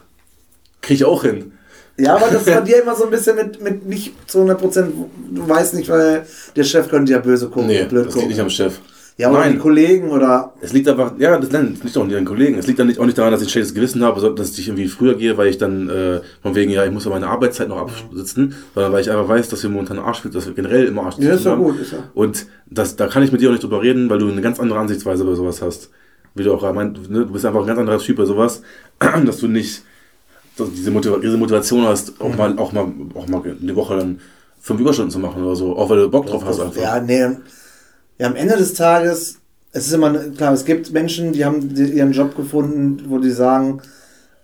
Kriege 0.81 0.95
ich 0.95 1.05
auch 1.05 1.23
hin. 1.23 1.53
Ja, 1.99 2.17
aber 2.17 2.27
das 2.31 2.47
ist 2.47 2.55
bei 2.55 2.61
dir 2.63 2.83
immer 2.83 2.97
so 2.97 3.05
ein 3.05 3.11
bisschen 3.11 3.37
mit, 3.37 3.61
mit 3.63 3.87
nicht 3.87 4.15
zu 4.29 4.39
100 4.39 4.59
Prozent, 4.59 4.95
du 5.31 5.49
weißt 5.49 5.75
nicht, 5.75 5.89
weil 5.91 6.27
der 6.57 6.65
Chef 6.65 6.89
könnte 6.89 7.13
ja 7.13 7.19
böse 7.19 7.49
gucken, 7.49 7.67
Nee, 7.67 7.85
blöd 7.85 8.07
das 8.07 8.15
gucken. 8.15 8.29
liegt 8.29 8.31
nicht 8.31 8.41
am 8.41 8.51
Chef. 8.51 8.79
Ja, 9.23 9.31
oder 9.31 9.43
die 9.45 9.51
Nein, 9.51 9.59
Kollegen 9.59 10.11
oder. 10.11 10.53
es 10.61 10.73
liegt 10.73 10.89
einfach, 10.89 11.13
ja, 11.19 11.39
das, 11.39 11.51
nein, 11.51 11.75
das 11.75 11.85
liegt 11.85 11.97
auch 11.97 12.05
nicht 12.05 12.15
an 12.15 12.23
den 12.23 12.27
Kollegen. 12.27 12.59
Es 12.59 12.67
liegt 12.67 12.79
dann 12.79 12.89
nicht, 12.89 12.99
auch 12.99 13.07
nicht 13.07 13.17
daran, 13.17 13.33
dass 13.33 13.41
ich 13.41 13.49
ein 13.49 13.51
schlechtes 13.51 13.75
Gewissen 13.75 14.03
habe, 14.03 14.21
sondern 14.21 14.37
dass 14.37 14.59
ich 14.59 14.69
irgendwie 14.69 14.89
früher 14.89 15.15
gehe, 15.15 15.37
weil 15.37 15.49
ich 15.49 15.59
dann 15.59 15.89
äh, 15.89 16.21
von 16.43 16.55
wegen, 16.55 16.71
ja, 16.71 16.85
ich 16.85 16.91
muss 16.91 17.05
ja 17.05 17.11
meine 17.11 17.29
Arbeitszeit 17.29 17.69
noch 17.69 17.79
absitzen, 17.79 18.55
sondern 18.75 18.93
weil 18.93 19.01
ich 19.01 19.11
einfach 19.11 19.29
weiß, 19.29 19.49
dass 19.49 19.63
wir 19.63 19.71
momentan 19.71 19.99
Arsch 19.99 20.23
dass 20.33 20.47
wir 20.47 20.55
generell 20.55 20.87
immer 20.87 21.05
Arsch 21.05 21.19
Ja, 21.19 21.35
ist 21.35 21.45
ja 21.45 21.55
gut, 21.55 21.81
ist 21.81 21.93
ja. 21.93 21.99
Und 22.15 22.47
das, 22.67 22.97
da 22.97 23.07
kann 23.07 23.23
ich 23.23 23.33
mit 23.33 23.41
dir 23.41 23.49
auch 23.49 23.53
nicht 23.53 23.63
drüber 23.63 23.81
reden, 23.81 24.11
weil 24.11 24.19
du 24.19 24.29
eine 24.29 24.41
ganz 24.41 24.59
andere 24.59 24.79
Ansichtsweise 24.79 25.25
bei 25.25 25.35
sowas 25.35 25.63
hast. 25.63 25.91
Wie 26.35 26.43
du 26.43 26.53
auch 26.53 26.73
meint, 26.73 27.11
ne, 27.11 27.27
du 27.27 27.33
bist 27.33 27.47
einfach 27.47 27.61
ein 27.61 27.67
ganz 27.67 27.79
anderer 27.79 27.99
Typ 27.99 28.17
bei 28.17 28.25
sowas, 28.25 28.63
dass 29.25 29.39
du 29.39 29.49
nicht 29.49 29.83
so 30.57 30.67
diese, 30.67 30.91
Motiva 30.91 31.19
diese 31.19 31.37
Motivation 31.37 31.85
hast, 31.85 32.21
auch 32.21 32.37
mal, 32.37 32.59
auch 32.59 32.73
mal, 32.73 32.93
auch 33.15 33.29
mal 33.29 33.43
eine 33.45 33.77
Woche 33.77 33.97
dann 33.97 34.21
fünf 34.61 34.81
Überstunden 34.81 35.11
zu 35.11 35.19
machen 35.19 35.43
oder 35.43 35.57
so, 35.57 35.77
auch 35.77 35.89
weil 35.91 35.99
du 35.99 36.11
Bock 36.11 36.27
drauf 36.27 36.45
hast 36.45 36.61
einfach. 36.61 36.81
Ja, 36.81 37.01
nee. 37.01 37.37
Ja, 38.19 38.27
am 38.27 38.37
Ende 38.37 38.57
des 38.57 38.75
Tages, 38.75 39.39
es 39.73 39.87
ist 39.87 39.93
immer, 39.93 40.13
klar, 40.13 40.53
es 40.53 40.65
gibt 40.65 40.93
Menschen, 40.93 41.33
die 41.33 41.45
haben 41.45 41.75
ihren 41.75 42.13
Job 42.13 42.37
gefunden, 42.37 43.05
wo 43.09 43.19
die 43.19 43.31
sagen, 43.31 43.81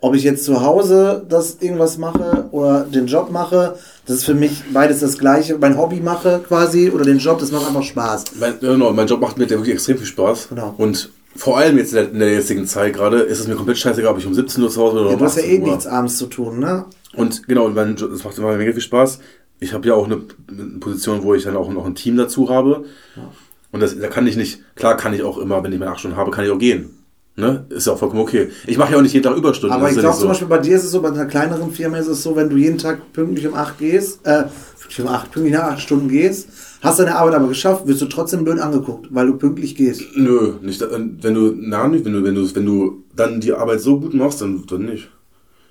ob 0.01 0.15
ich 0.15 0.23
jetzt 0.23 0.45
zu 0.45 0.63
Hause 0.63 1.27
das 1.29 1.59
irgendwas 1.61 1.99
mache 1.99 2.49
oder 2.53 2.85
den 2.85 3.07
Job 3.07 3.31
mache, 3.31 3.75
das 4.07 4.19
ist 4.19 4.25
für 4.25 4.35
mich 4.35 4.63
beides 4.73 5.01
das 5.01 5.19
Gleiche. 5.19 5.59
Mein 5.59 5.77
Hobby 5.77 6.01
mache 6.01 6.41
quasi 6.47 6.91
oder 6.91 7.05
den 7.05 7.19
Job, 7.19 7.41
das 7.41 7.51
macht 7.51 7.67
einfach 7.67 7.83
Spaß. 7.83 8.25
Mein, 8.39 8.61
genau, 8.61 8.93
mein 8.93 9.09
Job 9.09 9.21
macht 9.21 9.39
mir 9.39 9.51
wirklich 9.51 9.75
extrem 9.75 9.99
viel 9.99 10.07
Spaß. 10.07 10.49
Genau. 10.51 10.75
Und 10.79 11.11
vor 11.35 11.59
allem 11.59 11.79
jetzt 11.79 11.95
in 11.95 12.19
der, 12.19 12.33
jetzigen 12.33 12.67
Zeit 12.67 12.95
gerade 12.95 13.21
ist 13.21 13.41
es 13.41 13.49
mir 13.49 13.57
komplett 13.57 13.79
scheißegal, 13.79 14.13
ob 14.13 14.19
ich 14.19 14.27
um 14.27 14.35
17 14.35 14.63
Uhr 14.63 14.71
zu 14.71 14.81
Hause 14.81 14.95
bin 14.95 15.01
oder 15.03 15.11
Ja, 15.11 15.15
um 15.15 15.21
du 15.21 15.25
hast 15.25 15.37
ja 15.37 15.43
18 15.43 15.55
eh 15.55 15.61
Uhr. 15.61 15.69
nichts 15.69 15.87
abends 15.87 16.17
zu 16.17 16.27
tun, 16.27 16.59
ne? 16.61 16.85
Und 17.15 17.49
genau, 17.49 17.69
mein 17.69 17.97
Job, 17.97 18.11
das 18.11 18.25
macht 18.25 18.39
immer 18.39 18.57
mega 18.57 18.73
viel 18.73 18.81
Spaß. 18.81 19.19
Ich 19.61 19.73
habe 19.73 19.89
ja 19.89 19.95
auch 19.95 20.07
eine, 20.07 20.23
eine 20.49 20.79
Position, 20.79 21.23
wo 21.23 21.35
ich 21.35 21.43
dann 21.43 21.57
auch 21.57 21.71
noch 21.71 21.85
ein 21.85 21.97
Team 21.97 22.17
dazu 22.17 22.49
habe. 22.49 22.85
Und 23.71 23.81
das, 23.81 23.99
da 23.99 24.09
kann 24.09 24.27
ich 24.27 24.37
nicht, 24.37 24.63
klar 24.77 24.97
kann 24.97 25.13
ich 25.13 25.23
auch 25.23 25.39
immer, 25.39 25.63
wenn 25.63 25.73
ich 25.73 25.79
meine 25.79 25.91
acht 25.91 26.01
Stunden 26.01 26.17
habe, 26.17 26.31
kann 26.31 26.45
ich 26.45 26.51
auch 26.51 26.59
gehen. 26.59 26.91
Ne? 27.37 27.67
Ist 27.69 27.87
ja 27.87 27.93
auch 27.93 27.99
vollkommen 27.99 28.23
okay. 28.23 28.49
Ich 28.67 28.79
mache 28.79 28.93
ja 28.93 28.99
auch 28.99 29.03
nicht 29.03 29.13
jeden 29.13 29.23
Tag 29.23 29.37
Überstunden. 29.37 29.77
Aber 29.77 29.89
ich 29.89 29.95
glaube 29.95 30.09
nicht 30.09 30.19
zum 30.19 30.29
Beispiel 30.29 30.49
bei 30.49 30.59
dir 30.59 30.75
ist 30.75 30.85
es 30.85 30.91
so, 30.91 31.01
bei 31.01 31.09
einer 31.09 31.27
kleineren 31.27 31.71
Firma 31.71 31.99
ist 31.99 32.09
es 32.09 32.23
so, 32.23 32.35
wenn 32.35 32.51
du 32.51 32.57
jeden 32.57 32.79
Tag 32.79 33.13
pünktlich 33.13 33.47
um 33.47 33.55
8 33.55 33.79
gehst, 33.79 34.27
äh, 34.27 34.45
pünktlich 34.81 35.07
um 35.07 35.09
8, 35.09 35.31
pünktlich 35.31 35.55
nach 35.55 35.71
8 35.71 35.81
Stunden 35.81 36.09
gehst, 36.09 36.49
hast 36.81 36.99
deine 36.99 37.15
Arbeit 37.15 37.35
aber 37.35 37.47
geschafft, 37.47 37.87
wirst 37.87 38.03
du 38.03 38.07
trotzdem 38.07 38.43
blöd 38.43 38.59
angeguckt, 38.59 39.07
weil 39.11 39.29
du 39.29 39.37
pünktlich 39.37 39.77
gehst. 39.77 40.03
Nö, 40.17 40.55
nicht, 40.63 40.81
wenn 40.81 41.35
du, 41.35 41.55
na, 41.57 41.87
nicht, 41.87 42.05
wenn 42.05 42.15
du, 42.15 42.25
wenn 42.25 42.35
du, 42.35 42.55
wenn 42.57 42.67
du 42.67 43.05
dann 43.15 43.41
die 43.41 43.53
Arbeit 43.53 43.83
so 43.83 44.01
gut 44.01 44.15
machst, 44.15 44.41
dann, 44.41 44.65
dann 44.67 44.87
nicht. 44.87 45.09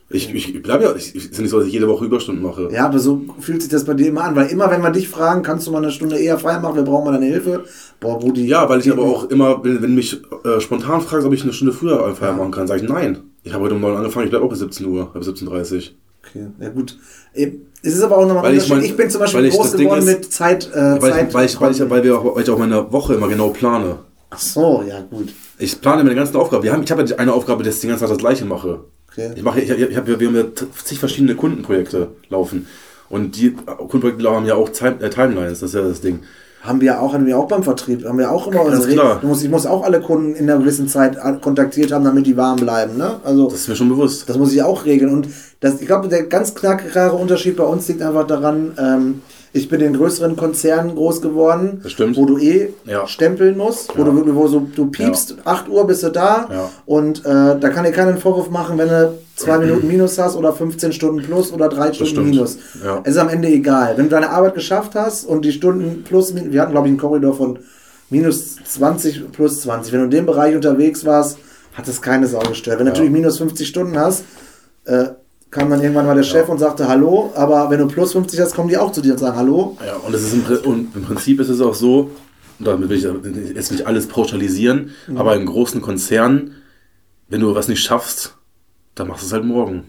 Ich, 0.10 0.34
ich 0.34 0.62
bleib 0.64 0.82
ja, 0.82 0.96
ich, 0.96 1.14
ich, 1.16 1.26
ist 1.32 1.36
ja 1.36 1.42
nicht 1.42 1.52
so, 1.52 1.58
dass 1.60 1.68
ich 1.68 1.74
jede 1.74 1.88
Woche 1.90 2.06
Überstunden 2.06 2.42
mache. 2.42 2.70
Ja, 2.72 2.86
aber 2.86 2.98
so 2.98 3.22
fühlt 3.42 3.62
sich 3.62 3.70
das 3.70 3.84
bei 3.84 3.94
dir 3.94 4.08
immer 4.08 4.24
an, 4.24 4.38
weil 4.38 4.48
immer, 4.48 4.72
wenn 4.72 4.82
wir 4.82 4.90
dich 4.92 5.10
fragen, 5.10 5.44
kannst 5.44 5.68
du 5.68 5.72
mal 5.72 5.80
eine 5.84 5.92
Stunde 5.92 6.18
eher 6.18 6.40
frei 6.40 6.60
machen, 6.60 6.76
wir 6.78 6.84
brauchen 6.84 7.04
mal 7.06 7.12
deine 7.12 7.26
Hilfe. 7.26 7.66
Boah, 8.00 8.18
Brudi. 8.18 8.46
Ja, 8.48 8.70
weil 8.70 8.80
ich 8.80 8.90
aber 8.90 9.04
auch 9.04 9.30
immer, 9.30 9.62
wenn, 9.66 9.82
wenn 9.82 9.96
mich 9.96 10.22
äh, 10.46 10.62
spontan 10.62 11.02
fragst, 11.02 11.28
ob 11.28 11.34
ich 11.34 11.44
eine 11.44 11.52
Stunde 11.52 11.74
früher 11.74 11.98
Feierabend 12.16 12.40
machen 12.40 12.52
kann, 12.52 12.68
sage 12.68 12.84
ich 12.84 12.90
nein. 12.90 13.20
Ich 13.44 13.54
habe 13.54 13.66
heute 13.66 13.76
um 13.76 13.82
9 13.82 13.98
angefangen, 13.98 14.26
ich 14.26 14.30
bleibe 14.30 14.46
auch 14.46 14.50
bis 14.50 14.60
17 14.60 14.86
Uhr, 14.86 15.12
bis 15.14 15.28
17.30 15.28 15.46
Uhr. 15.76 15.82
Okay, 16.26 16.48
ja 16.60 16.70
gut. 16.70 16.98
Es 17.34 17.94
ist 17.94 18.02
aber 18.02 18.18
auch 18.18 18.28
nochmal 18.28 18.54
ich 18.56 18.68
mein- 18.70 18.84
Ich 18.84 18.96
bin 18.96 19.10
zum 19.10 19.20
Beispiel 19.22 19.50
groß 19.50 19.74
geworden 19.74 20.00
ist- 20.00 20.06
mit 20.06 20.32
Zeit. 20.32 20.70
Äh, 20.74 21.02
Weil, 21.02 21.10
ich, 21.10 21.16
Zeit 21.16 21.34
weil, 21.34 21.46
ich, 21.46 21.62
weil, 21.62 21.72
ich, 21.72 21.90
weil, 21.90 22.04
wir 22.04 22.18
auch, 22.20 22.36
weil 22.36 22.44
ich 22.44 22.50
auch 22.50 22.58
meine 22.58 22.92
Woche 22.94 23.16
immer 23.16 23.28
genau 23.28 23.50
plane. 23.50 24.00
Ach 24.30 24.40
so, 24.40 24.84
ja 24.88 25.02
gut. 25.10 25.34
Ich 25.60 25.80
plane 25.82 26.04
meine 26.04 26.16
ganzen 26.16 26.36
Aufgaben. 26.38 26.64
Wir 26.64 26.72
haben, 26.74 26.84
ich 26.84 26.92
habe 26.92 27.04
ja 27.04 27.16
eine 27.18 27.34
Aufgabe, 27.34 27.64
dass 27.64 27.76
ich 27.76 27.82
den 27.82 27.90
ganzen 27.90 28.04
Tag 28.04 28.10
das 28.10 28.18
gleiche 28.18 28.46
mache. 28.46 28.82
Okay. 29.18 29.32
Ich 29.36 29.44
mache, 29.44 29.60
ich, 29.62 29.70
ich, 29.70 29.98
hab, 29.98 30.06
wir 30.08 30.16
haben 30.28 30.36
ja 30.36 30.44
zig 30.84 31.00
verschiedene 31.00 31.36
Kundenprojekte 31.36 32.10
laufen. 32.30 32.68
Und 33.10 33.36
die 33.38 33.52
Kundenprojekte 33.52 34.30
haben 34.30 34.46
ja 34.46 34.56
auch 34.56 34.70
Time, 34.70 34.98
äh, 35.02 35.10
Timelines, 35.10 35.62
das 35.62 35.70
ist 35.70 35.76
ja 35.76 35.82
das 35.82 36.02
Ding. 36.02 36.20
Haben 36.62 36.82
wir 36.82 37.02
auch, 37.02 37.14
haben 37.14 37.26
wir 37.26 37.38
auch 37.38 37.48
beim 37.48 37.64
Vertrieb, 37.64 38.04
haben 38.06 38.18
wir 38.18 38.30
auch 38.32 38.48
immer 38.48 38.64
Ganz 38.66 38.76
unsere 38.78 38.94
klar. 38.94 39.20
Du 39.22 39.28
musst, 39.28 39.44
ich 39.44 39.50
muss 39.50 39.66
auch 39.66 39.84
alle 39.84 40.02
Kunden 40.02 40.36
in 40.36 40.50
einer 40.50 40.60
gewissen 40.60 40.88
Zeit 40.88 41.18
an- 41.18 41.40
kontaktiert 41.40 41.92
haben, 41.92 42.04
damit 42.04 42.26
die 42.26 42.36
warm 42.36 42.58
bleiben. 42.58 42.98
Ne? 42.98 43.16
Also 43.24 43.46
Das 43.50 43.62
ist 43.62 43.70
mir 43.70 43.76
schon 43.76 43.90
bewusst. 43.90 44.28
das 44.28 44.38
muss 44.38 44.52
ich 44.52 44.62
auch 44.64 44.84
regeln. 44.86 45.12
Und 45.14 45.30
das, 45.62 45.80
ich 45.80 45.88
glaube, 45.88 46.10
der 46.10 46.24
ganz 46.24 46.54
klare 46.56 47.14
Unterschied 47.16 47.56
bei 47.56 47.64
uns 47.64 47.88
liegt 47.88 48.02
einfach 48.02 48.28
daran, 48.28 48.74
ähm, 48.78 49.22
ich 49.54 49.70
bin 49.70 49.82
in 49.82 49.94
größeren 49.94 50.36
Konzernen 50.36 50.96
groß 50.96 51.22
geworden, 51.22 51.82
wo 52.16 52.26
du 52.26 52.38
eh 52.38 52.74
Ja. 52.86 53.08
stempeln 53.08 53.58
musst, 53.58 53.96
wo 53.98 54.02
Ja. 54.02 54.06
du 54.10 54.16
wirklich, 54.16 54.36
wo 54.36 54.48
so, 54.48 54.60
du 54.60 54.88
piepst, 54.88 55.36
8 55.46 55.70
Uhr 55.70 55.88
bist 55.88 56.04
du 56.04 56.10
da 56.10 56.48
Ja. 56.52 56.70
und 56.86 57.20
äh, 57.26 57.58
da 57.60 57.70
kann 57.70 57.86
dir 57.86 57.92
keiner 57.92 58.10
einen 58.12 58.20
Vorwurf 58.20 58.50
machen, 58.50 58.78
wenn 58.78 58.90
du 58.90 59.14
zwei 59.36 59.58
Minuten 59.66 59.88
Minus 59.88 60.18
hast 60.20 60.36
oder 60.36 60.54
15 60.54 60.92
Stunden 60.94 61.22
plus 61.24 61.52
oder 61.52 61.70
drei 61.70 61.94
Stunden 61.94 62.12
stimmt. 62.12 62.30
Minus. 62.32 62.58
Ja. 62.84 63.02
Es 63.04 63.12
ist 63.12 63.18
am 63.18 63.30
Ende 63.30 63.48
egal. 63.48 63.94
Wenn 63.98 64.06
du 64.06 64.12
deine 64.12 64.30
Arbeit 64.30 64.54
geschafft 64.56 64.96
hast 64.96 65.26
und 65.26 65.44
die 65.46 65.52
Stunden 65.52 66.04
plus, 66.04 66.34
wir 66.36 66.62
hatten 66.62 66.72
glaube 66.72 66.88
ich 66.88 66.92
einen 66.92 67.00
Korridor 67.00 67.34
von 67.36 67.60
minus 68.10 68.56
20 68.64 69.32
plus 69.32 69.62
20. 69.62 69.92
Wenn 69.94 70.00
du 70.00 70.06
in 70.06 70.12
dem 70.12 70.26
Bereich 70.26 70.56
unterwegs 70.56 71.06
warst, 71.06 71.38
hat 71.74 71.88
das 71.88 72.02
keine 72.02 72.28
Sau 72.28 72.40
gestört. 72.40 72.80
Wenn 72.80 72.86
du 72.86 72.92
Ja. 72.92 72.96
natürlich 72.96 73.12
minus 73.12 73.38
50 73.38 73.68
Stunden 73.68 73.98
hast, 74.00 74.24
äh, 74.86 75.06
kam 75.52 75.70
dann 75.70 75.82
irgendwann 75.82 76.06
mal 76.06 76.16
der 76.16 76.24
Chef 76.24 76.50
und 76.50 76.58
sagte 76.58 76.88
Hallo, 76.88 77.32
aber 77.36 77.70
wenn 77.70 77.80
du 77.80 77.88
plus 77.88 78.12
50 78.14 78.40
hast, 78.40 78.56
kommen 78.56 78.70
die 78.70 78.78
auch 78.78 78.92
zu 78.92 79.02
dir 79.02 79.14
und 79.14 79.20
sagen 79.20 79.38
Hallo. 79.38 79.78
Ja, 79.86 79.96
und, 79.96 80.14
das 80.14 80.22
ist 80.22 80.34
im, 80.34 80.44
und 80.70 80.96
im 80.96 81.04
Prinzip 81.04 81.40
ist 81.40 81.50
es 81.50 81.62
auch 81.62 81.74
so, 81.74 82.12
und 82.60 82.68
damit 82.68 82.90
will 82.90 82.98
ich 82.98 83.56
jetzt 83.56 83.72
nicht 83.72 83.86
alles 83.86 84.08
pauschalisieren, 84.08 84.92
aber 85.16 85.36
in 85.36 85.46
großen 85.46 85.82
Konzernen, 85.82 86.56
wenn 87.30 87.42
du 87.42 87.54
was 87.56 87.68
nicht 87.68 87.82
schaffst, 87.82 88.36
dann 88.96 89.08
machst 89.08 89.24
du 89.24 89.28
es 89.28 89.34
halt 89.34 89.46
morgen. 89.46 89.84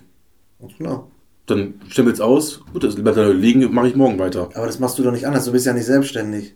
Genau. 0.76 1.10
Dann 1.46 1.74
stempelst 1.88 2.20
aus, 2.20 2.60
gut, 2.72 2.84
das 2.84 2.96
bleibt 2.96 3.16
da 3.16 3.26
liegen, 3.28 3.72
mache 3.72 3.88
ich 3.88 3.96
morgen 3.96 4.18
weiter. 4.18 4.50
Aber 4.54 4.66
das 4.66 4.78
machst 4.78 4.98
du 4.98 5.02
doch 5.02 5.12
nicht 5.12 5.26
anders. 5.26 5.46
Du 5.46 5.52
bist 5.52 5.64
ja 5.64 5.72
nicht 5.72 5.86
selbstständig. 5.86 6.54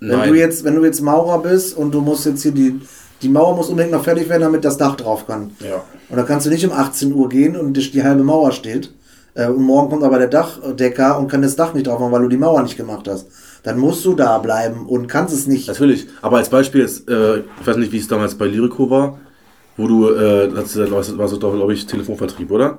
Wenn 0.00 0.10
Nein. 0.10 0.28
du 0.28 0.38
jetzt, 0.38 0.62
wenn 0.62 0.76
du 0.76 0.84
jetzt 0.84 1.00
Maurer 1.00 1.42
bist 1.42 1.76
und 1.76 1.92
du 1.92 2.00
musst 2.00 2.24
jetzt 2.24 2.42
hier 2.42 2.52
die, 2.52 2.80
die 3.22 3.28
Mauer 3.28 3.56
muss 3.56 3.68
unbedingt 3.68 3.92
noch 3.92 4.04
fertig 4.04 4.28
werden, 4.28 4.42
damit 4.42 4.64
das 4.64 4.76
Dach 4.76 4.96
drauf 4.96 5.26
kann. 5.26 5.50
Ja. 5.60 5.82
Und 6.08 6.16
dann 6.16 6.26
kannst 6.26 6.46
du 6.46 6.50
nicht 6.50 6.64
um 6.66 6.72
18 6.72 7.12
Uhr 7.12 7.28
gehen 7.28 7.56
und 7.56 7.74
die, 7.74 8.02
halbe 8.02 8.22
Mauer 8.22 8.52
steht. 8.52 8.92
Äh, 9.34 9.48
und 9.48 9.62
morgen 9.62 9.90
kommt 9.90 10.02
aber 10.04 10.18
der 10.18 10.28
Dachdecker 10.28 11.18
und 11.18 11.28
kann 11.28 11.42
das 11.42 11.56
Dach 11.56 11.74
nicht 11.74 11.86
drauf 11.86 11.98
machen, 12.00 12.12
weil 12.12 12.22
du 12.22 12.28
die 12.28 12.36
Mauer 12.36 12.62
nicht 12.62 12.76
gemacht 12.76 13.08
hast. 13.08 13.26
Dann 13.64 13.78
musst 13.78 14.04
du 14.04 14.14
da 14.14 14.38
bleiben 14.38 14.86
und 14.86 15.08
kannst 15.08 15.34
es 15.34 15.46
nicht. 15.46 15.68
Natürlich, 15.68 16.06
aber 16.22 16.38
als 16.38 16.48
Beispiel 16.48 16.82
jetzt, 16.82 17.08
äh, 17.10 17.38
ich 17.38 17.66
weiß 17.66 17.76
nicht, 17.76 17.92
wie 17.92 17.98
es 17.98 18.08
damals 18.08 18.36
bei 18.36 18.46
Lyrico 18.46 18.88
war, 18.88 19.18
wo 19.76 19.86
du, 19.86 20.10
äh, 20.10 20.48
das 20.48 20.76
war 20.78 21.28
so, 21.28 21.38
glaube 21.38 21.72
ich, 21.74 21.86
Telefonvertrieb, 21.86 22.50
oder? 22.50 22.78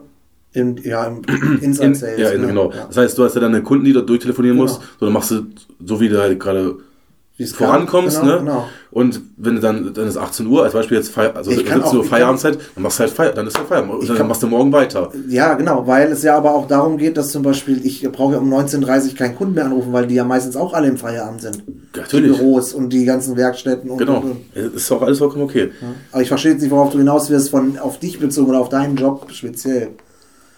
Im, 0.51 0.77
ja, 0.77 1.05
im 1.05 1.21
Inside 1.61 1.85
In, 1.87 1.95
Sales. 1.95 2.19
ja, 2.19 2.29
in, 2.31 2.47
genau. 2.47 2.71
Ja. 2.71 2.85
Das 2.87 2.97
heißt, 2.97 3.17
du 3.17 3.23
hast 3.23 3.35
ja 3.35 3.41
dann 3.41 3.53
eine 3.53 3.63
Kunden, 3.63 3.85
die 3.85 3.93
du 3.93 4.01
durchtelefonieren 4.01 4.57
Genau. 4.57 4.69
musst, 4.69 4.81
so, 4.99 5.05
dann 5.05 5.13
machst 5.13 5.31
du, 5.31 5.43
so 5.85 5.99
wie 5.99 6.09
du 6.09 6.19
halt 6.19 6.39
gerade. 6.39 6.75
Vorankommst, 7.47 8.19
genau, 8.21 8.33
ne? 8.33 8.39
Genau. 8.39 8.65
Und 8.91 9.21
wenn 9.37 9.55
du 9.55 9.61
dann, 9.61 9.93
dann 9.93 10.07
ist 10.07 10.17
18 10.17 10.47
Uhr, 10.47 10.63
als 10.63 10.73
Beispiel 10.73 10.97
jetzt 10.97 11.09
Feier, 11.11 11.35
also 11.35 11.51
Ich 11.51 11.63
kann 11.65 11.81
17 11.81 11.99
Uhr 11.99 12.03
Feierabendzeit, 12.03 12.57
dann 12.73 12.83
machst 12.83 12.97
du 12.99 13.03
halt 13.03 13.11
Feier, 13.13 13.31
dann 13.33 13.45
ist 13.47 13.55
halt 13.57 13.67
Feierabend. 13.67 13.93
Und 13.93 14.09
dann 14.09 14.17
kann- 14.17 14.27
machst 14.27 14.41
du 14.43 14.47
morgen 14.47 14.71
weiter. 14.73 15.11
Ja, 15.27 15.53
genau, 15.53 15.85
weil 15.87 16.11
es 16.11 16.23
ja 16.23 16.35
aber 16.35 16.53
auch 16.55 16.67
darum 16.67 16.97
geht, 16.97 17.15
dass 17.15 17.31
zum 17.31 17.43
Beispiel, 17.43 17.85
ich 17.85 18.01
brauche 18.11 18.33
ja 18.33 18.39
um 18.39 18.51
19.30 18.51 19.09
Uhr 19.11 19.15
keinen 19.17 19.35
Kunden 19.35 19.53
mehr 19.53 19.65
anrufen, 19.65 19.93
weil 19.93 20.07
die 20.07 20.15
ja 20.15 20.23
meistens 20.23 20.55
auch 20.55 20.73
alle 20.73 20.87
im 20.87 20.97
Feierabend 20.97 21.41
sind. 21.41 21.63
Natürlich. 21.95 22.31
Die 22.37 22.37
Büros 22.43 22.73
und 22.73 22.91
die 22.91 23.05
ganzen 23.05 23.37
Werkstätten 23.37 23.89
und, 23.89 23.99
Genau. 23.99 24.17
und, 24.21 24.31
und. 24.55 24.75
Ist 24.75 24.91
auch 24.91 25.01
alles 25.03 25.19
vollkommen 25.19 25.43
okay. 25.43 25.69
Aber 26.11 26.21
ich 26.21 26.27
verstehe 26.27 26.53
jetzt 26.53 26.61
nicht, 26.61 26.71
worauf 26.71 26.91
du 26.91 26.97
hinaus 26.97 27.29
wirst, 27.29 27.49
von 27.51 27.77
auf 27.77 27.99
dich 27.99 28.19
bezogen 28.19 28.49
oder 28.49 28.59
auf 28.59 28.69
deinen 28.69 28.95
Job 28.95 29.27
speziell. 29.31 29.89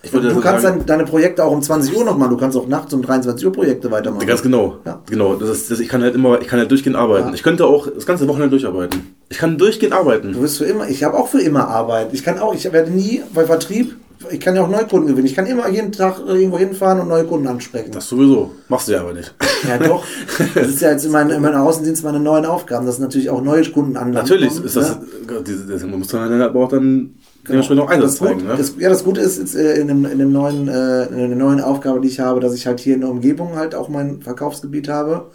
Du 0.10 0.20
das 0.20 0.42
kannst 0.42 0.64
sagen, 0.64 0.80
dann 0.80 0.88
deine 0.88 1.06
Projekte 1.06 1.44
auch 1.44 1.52
um 1.52 1.62
20 1.62 1.96
Uhr 1.96 2.04
noch 2.04 2.18
machen, 2.18 2.32
du 2.32 2.38
kannst 2.38 2.58
auch 2.58 2.68
nachts 2.68 2.92
um 2.94 3.04
23 3.04 3.46
Uhr 3.46 3.54
Projekte 3.54 3.92
weitermachen. 3.92 4.26
Ganz 4.26 4.42
genau. 4.42 4.78
Ja. 4.84 5.00
Genau. 5.08 5.36
Das 5.36 5.50
ist, 5.50 5.70
das, 5.70 5.80
ich 5.80 5.90
kann 5.90 6.02
halt 6.02 6.16
immer, 6.16 6.42
ich 6.42 6.48
kann 6.48 6.60
halt 6.60 6.72
durchgehend 6.72 6.96
arbeiten. 6.96 7.28
Ja. 7.28 7.34
Ich 7.36 7.44
könnte 7.44 7.68
auch 7.68 7.88
das 7.88 8.08
ganze 8.08 8.28
Wochenende 8.28 8.50
durcharbeiten. 8.50 9.16
Ich 9.30 9.38
kann 9.38 9.60
durchgehend 9.60 9.94
arbeiten. 9.94 10.34
Du 10.34 10.42
wirst 10.42 10.58
für 10.58 10.66
immer, 10.66 10.90
ich 10.90 11.04
habe 11.04 11.18
auch 11.18 11.28
für 11.28 11.42
immer 11.42 11.68
Arbeit. 11.68 12.10
Ich 12.14 12.24
kann 12.24 12.40
auch, 12.40 12.56
ich 12.56 12.72
werde 12.72 12.90
nie 12.90 13.22
bei 13.34 13.46
Vertrieb, 13.46 13.96
ich 14.30 14.40
kann 14.40 14.56
ja 14.56 14.64
auch 14.64 14.70
Neukunden 14.70 15.08
gewinnen. 15.08 15.26
Ich 15.26 15.36
kann 15.36 15.46
immer 15.46 15.68
jeden 15.70 15.92
Tag 15.92 16.20
irgendwo 16.26 16.58
hinfahren 16.58 17.00
und 17.00 17.08
neue 17.08 17.24
Kunden 17.26 17.48
ansprechen. 17.48 17.92
Das 17.92 18.08
sowieso. 18.08 18.52
Machst 18.70 18.88
du 18.88 18.94
ja 18.94 19.02
aber 19.02 19.14
nicht. 19.14 19.34
Ja, 19.68 19.78
doch. 19.78 20.04
Das 20.56 20.68
ist 20.68 20.82
ja 20.82 20.92
jetzt 20.92 21.06
in 21.06 21.12
meinem, 21.12 21.32
in 21.32 21.42
meinem 21.42 21.62
Außendienst 21.62 22.04
meine 22.04 22.20
neuen 22.20 22.46
Aufgaben, 22.46 22.86
dass 22.86 23.00
natürlich 23.00 23.30
auch 23.30 23.42
neue 23.42 23.64
Kunden 23.70 23.98
anlanden. 23.98 24.16
Natürlich 24.16 24.64
ist 24.64 24.76
das, 24.76 25.00
ne? 25.00 25.44
diese, 25.46 25.66
das 25.68 25.84
muss 25.84 26.12
man 26.14 26.30
dann 26.30 26.42
aber 26.42 26.60
auch 26.60 26.70
dann 26.70 27.16
dementsprechend 27.48 27.84
auch 27.84 27.90
Einsatz 27.90 28.12
das, 28.12 28.20
Gut, 28.20 28.28
zeigen. 28.28 28.48
Ne? 28.48 28.56
das, 28.58 28.74
ja, 28.78 28.90
das 28.90 29.04
Gute 29.04 29.22
ist 29.22 29.40
jetzt 29.40 29.56
äh, 29.56 29.80
in, 29.80 29.88
dem, 29.88 30.06
in, 30.06 30.20
dem 30.20 30.32
neuen, 30.32 30.68
äh, 30.68 31.06
in 31.06 31.18
der 31.18 31.38
neuen 31.38 31.62
Aufgabe, 31.62 32.02
die 32.02 32.08
ich 32.08 32.20
habe, 32.20 32.40
dass 32.40 32.54
ich 32.54 32.68
halt 32.68 32.80
hier 32.80 32.96
in 32.96 33.02
der 33.02 33.10
Umgebung 33.10 33.56
halt 33.56 33.76
auch 33.76 33.90
mein 33.90 34.22
Verkaufsgebiet 34.22 34.88
habe 34.90 35.32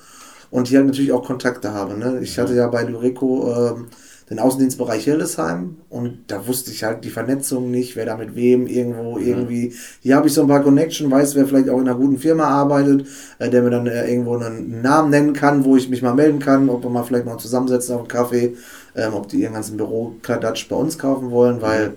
und 0.50 0.68
hier 0.68 0.78
halt 0.78 0.88
natürlich 0.88 1.12
auch 1.12 1.24
Kontakte 1.24 1.72
habe. 1.72 1.98
Ne? 1.98 2.20
Ich 2.22 2.38
hatte 2.38 2.54
ja 2.54 2.68
bei 2.68 2.82
Lureco 2.84 3.52
ähm, 3.52 3.86
den 4.28 4.40
Außendienstbereich 4.40 5.04
Hildesheim 5.04 5.76
und 5.88 6.24
da 6.26 6.48
wusste 6.48 6.72
ich 6.72 6.82
halt 6.82 7.04
die 7.04 7.10
Vernetzung 7.10 7.70
nicht, 7.70 7.94
wer 7.94 8.06
da 8.06 8.16
mit 8.16 8.34
wem 8.34 8.66
irgendwo 8.66 9.18
irgendwie. 9.18 9.72
Hier 10.00 10.16
habe 10.16 10.26
ich 10.26 10.34
so 10.34 10.42
ein 10.42 10.48
paar 10.48 10.64
Connection, 10.64 11.10
weiß, 11.10 11.36
wer 11.36 11.46
vielleicht 11.46 11.68
auch 11.68 11.78
in 11.78 11.88
einer 11.88 11.96
guten 11.96 12.18
Firma 12.18 12.44
arbeitet, 12.44 13.06
äh, 13.38 13.48
der 13.48 13.62
mir 13.62 13.70
dann 13.70 13.86
äh, 13.86 14.10
irgendwo 14.10 14.36
einen 14.36 14.82
Namen 14.82 15.10
nennen 15.10 15.32
kann, 15.32 15.64
wo 15.64 15.76
ich 15.76 15.88
mich 15.88 16.02
mal 16.02 16.14
melden 16.14 16.40
kann, 16.40 16.68
ob 16.68 16.82
wir 16.82 16.90
mal 16.90 17.04
vielleicht 17.04 17.26
mal 17.26 17.38
zusammensetzen 17.38 17.94
auf 17.94 18.00
einen 18.00 18.08
Kaffee, 18.08 18.56
ähm, 18.96 19.14
ob 19.14 19.28
die 19.28 19.42
ihren 19.42 19.54
ganzen 19.54 19.76
Büro-Kladatsch 19.76 20.68
bei 20.68 20.76
uns 20.76 20.98
kaufen 20.98 21.30
wollen, 21.30 21.60
weil 21.62 21.94